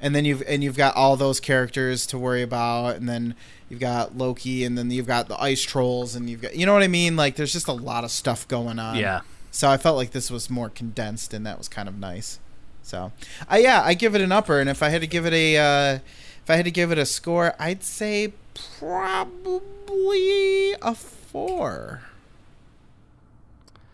and 0.01 0.13
then 0.13 0.25
you've 0.25 0.43
and 0.49 0.61
you've 0.61 0.75
got 0.75 0.97
all 0.97 1.15
those 1.15 1.39
characters 1.39 2.05
to 2.07 2.17
worry 2.17 2.41
about, 2.41 2.97
and 2.97 3.07
then 3.07 3.33
you've 3.69 3.79
got 3.79 4.17
Loki, 4.17 4.65
and 4.65 4.77
then 4.77 4.91
you've 4.91 5.07
got 5.07 5.29
the 5.29 5.41
ice 5.41 5.61
trolls, 5.61 6.13
and 6.13 6.29
you've 6.29 6.41
got 6.41 6.57
you 6.57 6.65
know 6.65 6.73
what 6.73 6.83
I 6.83 6.89
mean. 6.89 7.15
Like 7.15 7.37
there's 7.37 7.53
just 7.53 7.69
a 7.69 7.73
lot 7.73 8.03
of 8.03 8.11
stuff 8.11 8.45
going 8.49 8.79
on. 8.79 8.97
Yeah. 8.97 9.21
So 9.49 9.69
I 9.69 9.77
felt 9.77 9.95
like 9.95 10.11
this 10.11 10.29
was 10.29 10.49
more 10.49 10.69
condensed, 10.69 11.33
and 11.33 11.45
that 11.45 11.57
was 11.57 11.69
kind 11.69 11.87
of 11.87 11.97
nice. 11.97 12.39
So, 12.83 13.11
uh, 13.51 13.55
yeah, 13.55 13.81
I 13.83 13.93
give 13.93 14.15
it 14.15 14.21
an 14.21 14.31
upper, 14.31 14.59
and 14.59 14.69
if 14.69 14.83
I 14.83 14.89
had 14.89 15.01
to 15.01 15.07
give 15.07 15.25
it 15.25 15.33
a, 15.33 15.57
uh, 15.57 15.99
if 16.43 16.49
I 16.49 16.55
had 16.55 16.65
to 16.65 16.71
give 16.71 16.91
it 16.91 16.97
a 16.97 17.05
score, 17.05 17.53
I'd 17.59 17.83
say 17.83 18.33
probably 18.79 20.73
a 20.81 20.95
four. 20.95 22.01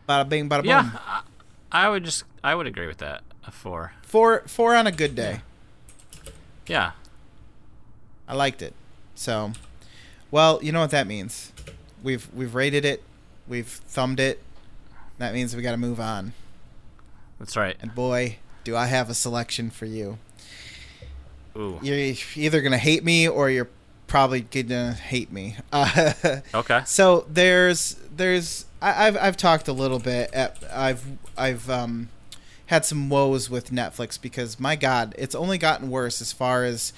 Bada 0.08 0.28
bing, 0.28 0.50
bada 0.50 0.60
boom. 0.60 0.66
Yeah, 0.70 0.92
I, 1.06 1.22
I 1.72 1.90
would 1.90 2.06
just 2.06 2.24
I 2.44 2.56
would 2.56 2.66
agree 2.66 2.88
with 2.88 3.00
that. 3.00 3.22
A 3.46 3.52
four. 3.52 3.94
Four, 4.02 4.44
four 4.48 4.76
on 4.76 4.88
a 4.88 4.92
good 4.92 5.16
day. 5.16 5.42
Yeah. 6.66 6.92
I 8.28 8.36
liked 8.36 8.62
it. 8.62 8.74
So, 9.16 9.54
well, 10.32 10.60
you 10.62 10.72
know 10.72 10.82
what 10.82 10.92
that 10.92 11.08
means. 11.08 11.52
We've 12.04 12.28
we've 12.34 12.56
rated 12.56 12.86
it, 12.86 13.04
we've 13.48 13.68
thumbed 13.68 14.20
it. 14.20 14.42
That 15.18 15.34
means 15.34 15.56
we 15.56 15.62
got 15.62 15.72
to 15.72 15.78
move 15.78 16.00
on. 16.00 16.34
That's 17.40 17.56
right. 17.58 17.76
And 17.82 17.96
boy, 17.96 18.38
do 18.68 18.76
I 18.76 18.88
have 18.88 19.10
a 19.10 19.14
selection 19.14 19.70
for 19.70 19.86
you. 19.86 20.18
Ooh. 21.56 21.80
You're 21.82 22.16
either 22.36 22.60
gonna 22.60 22.78
hate 22.78 23.02
me 23.02 23.26
or 23.26 23.50
you're 23.50 23.70
probably 24.08 24.42
gonna 24.42 24.92
hate 24.92 25.32
me. 25.32 25.56
Uh, 25.72 26.12
Okay. 26.54 26.82
so 26.86 27.26
there's 27.30 27.96
there's 28.14 28.66
I, 28.82 29.08
I've 29.08 29.16
I've 29.18 29.38
talked 29.38 29.70
a 29.70 29.74
little 29.74 30.00
bit. 30.00 30.34
At, 30.34 30.58
I've 30.70 31.06
I've 31.38 31.70
um 31.70 32.10
had 32.66 32.84
some 32.84 33.08
woes 33.10 33.50
with 33.50 33.72
Netflix 33.72 34.22
because 34.22 34.60
my 34.60 34.76
God, 34.76 35.16
it's 35.18 35.34
only 35.34 35.58
gotten 35.58 35.90
worse 35.90 36.20
as 36.22 36.34
far 36.34 36.66
as 36.66 36.92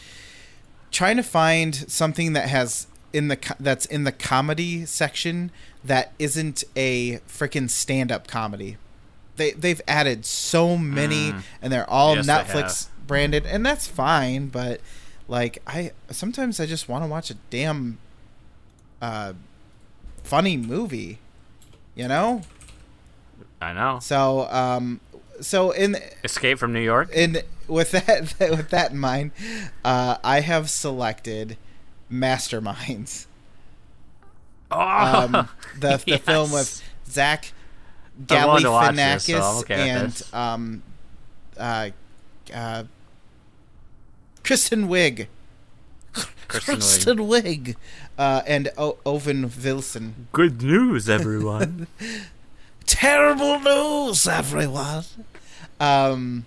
trying 0.89 1.17
to 1.17 1.23
find 1.23 1.75
something 1.75 2.33
that 2.33 2.49
has 2.49 2.87
in 3.13 3.27
the 3.27 3.37
that's 3.59 3.85
in 3.85 4.05
the 4.05 4.11
comedy 4.11 4.87
section 4.87 5.51
that 5.83 6.13
isn't 6.17 6.63
a 6.75 7.17
freaking 7.27 7.69
stand 7.69 8.11
up 8.11 8.25
comedy. 8.25 8.77
They 9.39 9.51
they've 9.51 9.81
added 9.87 10.25
so 10.25 10.77
many 10.77 11.31
Mm. 11.31 11.41
and 11.63 11.73
they're 11.73 11.89
all 11.89 12.15
Yes, 12.15 12.27
they 12.27 12.33
Netflix 12.33 12.87
branded 13.07 13.45
and 13.47 13.65
that's 13.65 13.87
fine, 13.87 14.47
but 14.49 14.81
like 15.27 15.61
I 15.65 15.93
sometimes 16.11 16.59
I 16.59 16.65
just 16.67 16.87
want 16.87 17.03
to 17.03 17.07
watch 17.09 17.31
a 17.31 17.35
damn 17.49 17.97
uh 19.01 19.33
funny 20.23 20.57
movie, 20.57 21.17
you 21.95 22.07
know? 22.07 22.41
I 23.61 23.73
know. 23.73 23.99
So 24.01 24.47
um 24.51 24.99
so 25.41 25.71
in 25.71 25.95
Escape 26.23 26.59
from 26.59 26.73
New 26.73 26.81
York. 26.81 27.09
in 27.13 27.41
with 27.67 27.91
that 27.91 28.35
with 28.39 28.69
that 28.71 28.91
in 28.91 28.99
mind, 28.99 29.31
uh, 29.85 30.17
I 30.23 30.41
have 30.41 30.69
selected 30.69 31.55
Masterminds. 32.11 33.25
Oh, 34.71 34.79
Um, 34.79 35.31
the 35.79 35.97
the 35.97 36.03
yes. 36.05 36.21
film 36.21 36.51
with 36.51 36.83
Zach 37.09 37.53
I 38.29 38.45
wanted 38.45 38.97
this, 38.97 39.25
so 39.25 39.33
Galifianakis 39.33 39.59
okay 39.61 39.89
and 39.89 40.23
um, 40.33 40.83
uh, 41.57 41.89
uh, 42.53 42.83
Kristen 44.43 44.87
Wiig. 44.87 45.27
Kristen 46.47 47.17
Wiig, 47.19 47.75
uh, 48.17 48.41
and 48.47 48.69
o- 48.77 48.97
Owen 49.05 49.51
Wilson. 49.63 50.27
Good 50.31 50.61
news, 50.63 51.07
everyone. 51.07 51.85
Terrible 52.87 53.59
news, 53.59 54.27
everyone. 54.27 55.03
Um, 55.79 56.45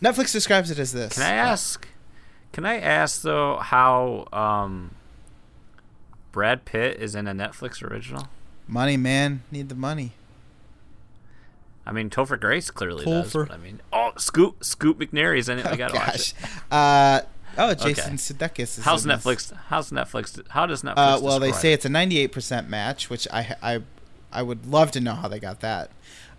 Netflix 0.00 0.32
describes 0.32 0.70
it 0.70 0.78
as 0.78 0.92
this. 0.92 1.14
Can 1.14 1.24
I 1.24 1.32
ask? 1.32 1.88
Can 2.52 2.64
I 2.64 2.78
ask 2.78 3.22
though 3.22 3.56
how 3.56 4.28
um, 4.32 4.92
Brad 6.30 6.64
Pitt 6.64 6.98
is 7.00 7.14
in 7.16 7.26
a 7.26 7.32
Netflix 7.32 7.82
original? 7.82 8.28
Money, 8.68 8.96
man, 8.96 9.42
need 9.50 9.68
the 9.68 9.74
money. 9.74 10.12
I 11.88 11.92
mean, 11.92 12.10
Topher 12.10 12.38
Grace 12.38 12.70
clearly 12.70 13.06
does. 13.06 13.32
Topher. 13.32 13.48
But 13.48 13.54
I 13.54 13.58
mean, 13.58 13.80
oh, 13.92 14.12
Scoot 14.18 14.62
Scoot 14.62 14.98
McNairy's 14.98 15.48
in 15.48 15.58
it. 15.58 15.66
Oh, 15.66 15.74
gotta 15.74 15.94
watch 15.94 16.06
gosh. 16.06 16.32
it. 16.32 16.48
Uh, 16.70 17.20
oh, 17.56 17.74
Jason 17.74 18.16
Sudeikis 18.16 18.78
is 18.78 18.84
How's 18.84 19.04
in 19.04 19.08
this. 19.08 19.24
Netflix? 19.24 19.52
How's 19.68 19.90
Netflix? 19.90 20.46
How 20.50 20.66
does 20.66 20.82
Netflix? 20.82 20.94
Uh, 20.98 21.20
well, 21.22 21.40
they 21.40 21.50
say 21.52 21.70
it? 21.72 21.76
it's 21.76 21.86
a 21.86 21.88
98% 21.88 22.68
match, 22.68 23.08
which 23.08 23.26
I 23.32 23.56
I 23.62 23.80
I 24.30 24.42
would 24.42 24.66
love 24.66 24.90
to 24.92 25.00
know 25.00 25.14
how 25.14 25.28
they 25.28 25.38
got 25.40 25.60
that. 25.60 25.90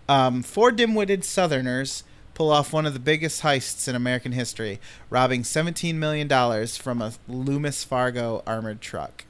Um, 0.08 0.42
four 0.44 0.70
dim-witted 0.70 1.24
Southerners 1.24 2.04
pull 2.34 2.50
off 2.52 2.72
one 2.72 2.86
of 2.86 2.94
the 2.94 3.00
biggest 3.00 3.42
heists 3.42 3.88
in 3.88 3.94
American 3.96 4.32
history, 4.32 4.80
robbing 5.10 5.42
17 5.42 5.98
million 5.98 6.28
dollars 6.28 6.76
from 6.76 7.02
a 7.02 7.12
Loomis 7.26 7.82
Fargo 7.82 8.42
armored 8.46 8.80
truck. 8.80 9.24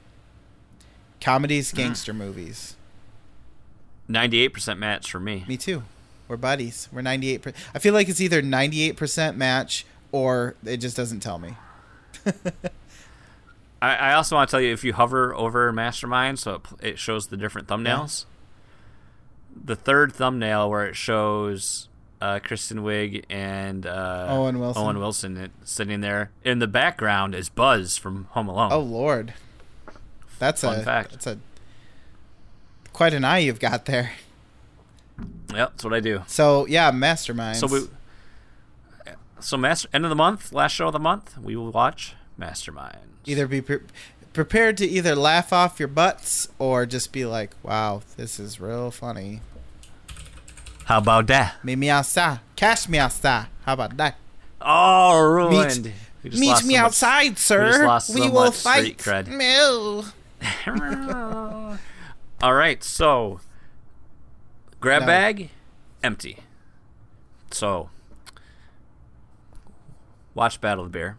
Comedies, 1.19 1.71
gangster 1.71 2.13
movies. 2.13 2.75
ninety-eight 4.07 4.49
percent 4.49 4.79
match 4.79 5.11
for 5.11 5.19
me. 5.19 5.45
Me 5.47 5.57
too. 5.57 5.81
We're 6.31 6.37
buddies. 6.37 6.87
We're 6.93 7.01
98. 7.01 7.41
per- 7.41 7.53
I 7.75 7.79
feel 7.79 7.93
like 7.93 8.07
it's 8.07 8.21
either 8.21 8.41
98% 8.41 9.35
match 9.35 9.85
or 10.13 10.55
it 10.63 10.77
just 10.77 10.95
doesn't 10.95 11.19
tell 11.19 11.37
me. 11.39 11.55
I, 13.81 13.95
I 13.97 14.13
also 14.13 14.37
want 14.37 14.49
to 14.49 14.51
tell 14.51 14.61
you 14.61 14.71
if 14.71 14.85
you 14.85 14.93
hover 14.93 15.35
over 15.35 15.73
Mastermind, 15.73 16.39
so 16.39 16.61
it, 16.79 16.91
it 16.91 16.99
shows 16.99 17.27
the 17.27 17.35
different 17.35 17.67
thumbnails. 17.67 18.23
The 19.61 19.75
third 19.75 20.13
thumbnail 20.13 20.69
where 20.69 20.85
it 20.85 20.95
shows 20.95 21.89
uh, 22.21 22.39
Kristen 22.41 22.77
Wiig 22.79 23.25
and 23.29 23.85
uh, 23.85 24.27
Owen 24.29 24.57
Wilson. 24.57 24.81
Owen 24.83 24.99
Wilson 24.99 25.35
it- 25.35 25.51
sitting 25.65 25.99
there. 25.99 26.31
In 26.45 26.59
the 26.59 26.67
background 26.67 27.35
is 27.35 27.49
Buzz 27.49 27.97
from 27.97 28.27
Home 28.31 28.47
Alone. 28.47 28.71
Oh 28.71 28.79
lord, 28.79 29.33
that's 30.39 30.61
Fun 30.61 30.79
a 30.79 30.83
fact. 30.83 31.11
that's 31.11 31.27
a 31.27 31.39
quite 32.93 33.13
an 33.13 33.25
eye 33.25 33.39
you've 33.39 33.59
got 33.59 33.83
there. 33.83 34.11
Yep, 35.53 35.71
that's 35.71 35.83
what 35.83 35.93
I 35.93 35.99
do. 35.99 36.23
So 36.27 36.65
yeah, 36.67 36.91
masterminds. 36.91 37.55
So 37.57 37.67
we, 37.67 37.81
so 39.39 39.57
master 39.57 39.87
end 39.93 40.05
of 40.05 40.09
the 40.09 40.15
month, 40.15 40.51
last 40.53 40.71
show 40.73 40.87
of 40.87 40.93
the 40.93 40.99
month, 40.99 41.37
we 41.37 41.55
will 41.55 41.71
watch 41.71 42.13
Mastermind. 42.37 42.97
either 43.25 43.47
be 43.47 43.61
pre- 43.61 43.79
prepared 44.33 44.77
to 44.77 44.85
either 44.87 45.15
laugh 45.15 45.51
off 45.51 45.79
your 45.79 45.87
butts 45.87 46.47
or 46.59 46.85
just 46.85 47.11
be 47.11 47.25
like, 47.25 47.51
"Wow, 47.63 48.01
this 48.17 48.39
is 48.39 48.59
real 48.59 48.91
funny." 48.91 49.41
How 50.85 50.97
about 50.99 51.27
that? 51.27 51.63
Meet 51.63 51.77
me 51.77 51.89
outside. 51.89 52.39
Cash 52.55 52.87
me 52.89 52.97
outside. 52.97 53.47
How 53.65 53.73
about 53.73 53.97
that? 53.97 54.15
Oh, 54.61 55.19
ruined. 55.19 55.91
We 56.23 56.29
just 56.29 56.39
Meet 56.41 56.49
me 56.65 56.75
so 56.75 56.81
much- 56.81 56.85
outside, 56.85 57.37
sir. 57.39 57.67
just 57.71 57.81
lost 57.83 58.13
we 58.13 58.21
so 58.21 58.31
will 58.31 58.45
much 58.45 58.55
fight. 58.55 59.27
No. 59.27 60.05
All 62.43 62.53
right, 62.53 62.83
so 62.83 63.39
grab 64.81 65.01
No. 65.03 65.07
bag, 65.07 65.49
empty. 66.03 66.37
So 67.51 67.89
watch 70.35 70.59
Battle 70.61 70.83
of 70.85 70.91
the 70.91 70.97
Beer. 70.97 71.17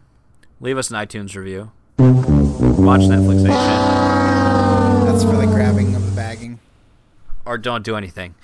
Leave 0.59 0.77
us 0.77 0.89
an 0.91 0.97
iTunes 0.97 1.35
review. 1.35 1.71
Watch 1.97 3.01
Netflix 3.01 3.43
Nation, 3.43 5.05
That's 5.05 5.23
for 5.23 5.35
the 5.35 5.45
grabbing 5.47 5.95
of 5.95 6.05
the 6.05 6.11
bagging. 6.15 6.59
or 7.45 7.57
don't 7.57 7.83
do 7.83 7.95
anything. 7.95 8.35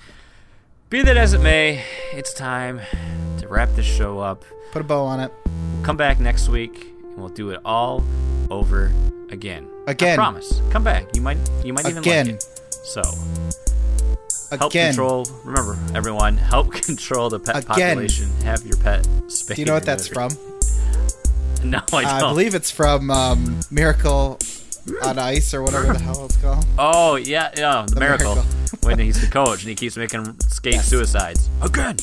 Be 0.88 1.02
that 1.02 1.16
as 1.16 1.34
it 1.34 1.40
may, 1.40 1.84
it's 2.12 2.34
time 2.34 2.80
to 3.38 3.48
wrap 3.48 3.68
this 3.76 3.86
show 3.86 4.18
up. 4.18 4.44
Put 4.72 4.80
a 4.82 4.84
bow 4.84 5.04
on 5.04 5.20
it. 5.20 5.32
Come 5.82 5.96
back 5.96 6.18
next 6.20 6.48
week 6.48 6.92
and 7.02 7.16
we'll 7.16 7.28
do 7.28 7.50
it 7.50 7.60
all 7.64 8.02
over 8.50 8.90
again. 9.30 9.68
Again. 9.86 10.12
I 10.14 10.16
promise. 10.16 10.60
Come 10.70 10.82
back. 10.84 11.04
You 11.14 11.22
might 11.22 11.38
you 11.64 11.72
might 11.72 11.86
even 11.86 11.98
Again. 11.98 12.26
like 12.26 12.34
it. 12.36 12.44
So 12.84 13.02
help 14.58 14.72
Again, 14.72 14.92
control. 14.92 15.24
Remember, 15.44 15.78
everyone, 15.94 16.36
help 16.52 16.72
control 16.72 17.28
the 17.30 17.38
pet 17.40 17.64
Again. 17.64 17.66
population. 17.96 18.30
Have 18.44 18.64
your 18.66 18.76
pet 18.78 19.06
spayed. 19.28 19.56
do 19.56 19.62
you 19.62 19.66
know 19.66 19.74
what 19.74 19.84
that's 19.84 20.06
from? 20.08 20.30
No, 21.62 21.76
I 21.92 22.02
don't. 22.02 22.04
I 22.06 22.20
believe 22.20 22.54
it's 22.54 22.70
from 22.70 23.10
um, 23.10 23.60
Miracle 23.70 24.38
on 25.02 25.18
Ice 25.18 25.52
or 25.52 25.62
whatever 25.62 25.92
the 25.92 25.98
hell 25.98 26.24
it's 26.24 26.38
called. 26.38 26.64
Oh 26.78 27.16
yeah, 27.16 27.50
yeah, 27.54 27.84
the, 27.86 27.94
The 27.94 28.00
miracle. 28.00 28.34
Miracle. 28.36 28.50
when 28.82 28.98
he's 28.98 29.20
the 29.20 29.26
coach 29.26 29.60
and 29.60 29.68
he 29.68 29.74
keeps 29.74 29.94
making 29.98 30.40
skate 30.40 30.74
Yes. 30.76 30.86
suicides 30.88 31.50
again. 31.60 31.96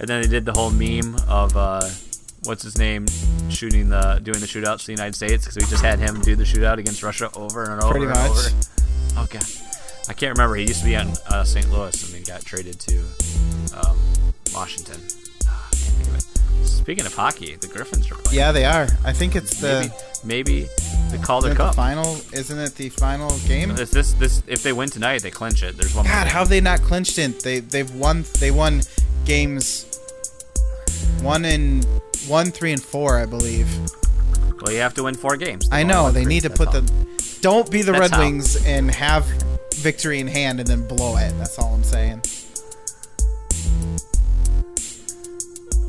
And 0.00 0.08
then 0.08 0.22
they 0.22 0.26
did 0.28 0.44
the 0.44 0.52
whole 0.52 0.70
meme 0.70 1.14
of 1.28 1.56
uh, 1.56 1.88
what's 2.44 2.64
his 2.64 2.76
name 2.78 3.06
shooting 3.48 3.90
the 3.90 4.18
doing 4.24 4.40
the 4.40 4.46
shootouts 4.46 4.80
for 4.80 4.86
the 4.86 4.92
United 4.94 5.14
States 5.14 5.44
because 5.44 5.56
we 5.64 5.70
just 5.70 5.84
had 5.84 6.00
him 6.00 6.20
do 6.22 6.34
the 6.34 6.42
shootout 6.42 6.78
against 6.78 7.04
Russia 7.04 7.30
over 7.36 7.70
and 7.70 7.80
over 7.80 7.92
Pretty 7.92 8.06
and 8.06 8.14
much. 8.16 8.30
over. 8.30 8.48
Oh 9.18 9.26
god, 9.30 9.44
I 10.10 10.12
can't 10.12 10.36
remember. 10.36 10.56
He 10.56 10.66
used 10.66 10.80
to 10.80 10.86
be 10.86 10.96
on 10.96 11.06
uh, 11.28 11.44
St. 11.44 11.70
Louis 11.70 12.02
and 12.02 12.12
then 12.12 12.34
got 12.34 12.44
traded 12.44 12.80
to 12.80 12.98
um, 13.76 13.96
Washington. 14.52 15.00
Ah, 15.46 15.68
I 15.68 15.76
can't 15.76 15.94
think 15.94 16.16
of. 16.16 16.66
Speaking 16.66 17.06
of 17.06 17.14
hockey, 17.14 17.54
the 17.54 17.68
Griffins 17.68 18.10
are 18.10 18.16
playing. 18.16 18.36
Yeah, 18.36 18.50
they 18.50 18.64
are. 18.64 18.88
I 19.04 19.12
think 19.12 19.36
it's 19.36 19.60
the, 19.60 19.88
maybe 20.24 20.62
maybe 20.62 20.68
the 21.12 21.18
Calder 21.22 21.46
isn't 21.46 21.58
the 21.58 21.64
Cup. 21.64 21.76
final. 21.76 22.16
Isn't 22.32 22.58
it 22.58 22.74
the 22.74 22.88
final 22.88 23.30
game? 23.46 23.70
If 23.70 23.92
this 23.92 24.14
this 24.14 24.42
if 24.48 24.64
they 24.64 24.72
win 24.72 24.90
tonight, 24.90 25.22
they 25.22 25.30
clinch 25.30 25.62
it. 25.62 25.76
There's 25.76 25.94
one. 25.94 26.06
God, 26.06 26.26
how 26.26 26.40
have 26.40 26.48
they 26.48 26.60
not 26.60 26.80
clinched 26.80 27.16
it? 27.16 27.44
They 27.44 27.60
they've 27.60 27.94
won. 27.94 28.24
They 28.40 28.50
won 28.50 28.82
games 29.24 29.86
one 31.22 31.44
in 31.44 31.84
one, 32.26 32.50
three, 32.50 32.72
and 32.72 32.82
four, 32.82 33.16
I 33.16 33.26
believe. 33.26 33.68
Well, 34.60 34.72
you 34.72 34.80
have 34.80 34.94
to 34.94 35.04
win 35.04 35.14
four 35.14 35.36
games. 35.36 35.68
I 35.70 35.84
know 35.84 36.10
they 36.10 36.24
need 36.24 36.42
to 36.42 36.50
put 36.50 36.72
the. 36.72 36.82
Don't 37.42 37.70
be 37.70 37.82
the 37.82 37.92
That's 37.92 38.00
Red 38.00 38.10
how. 38.10 38.20
Wings 38.22 38.66
and 38.66 38.90
have 38.90 39.24
victory 39.80 40.20
in 40.20 40.26
hand 40.26 40.60
and 40.60 40.68
then 40.68 40.86
blow 40.86 41.16
it. 41.16 41.32
That's 41.38 41.58
all 41.58 41.74
I'm 41.74 41.84
saying. 41.84 42.22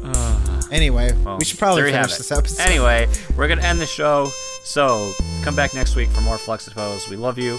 Uh, 0.04 0.62
Anyway, 0.72 1.12
well, 1.26 1.38
we 1.38 1.44
should 1.44 1.60
probably 1.60 1.84
finish 1.92 2.16
this 2.16 2.32
episode. 2.32 2.62
Anyway, 2.62 3.08
we're 3.36 3.48
gonna 3.50 3.62
end 3.62 3.82
the 3.82 3.86
show. 3.86 4.32
So 4.64 5.12
come 5.44 5.54
back 5.56 5.74
next 5.74 5.96
week 5.98 6.08
for 6.10 6.22
more 6.22 6.38
Fluxtapose. 6.38 7.10
We 7.10 7.18
love 7.18 7.38
you. 7.38 7.58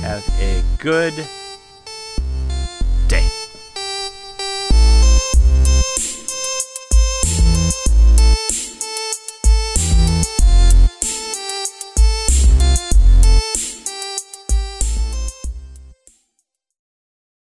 Have 0.00 0.26
a 0.40 0.62
good 0.78 1.12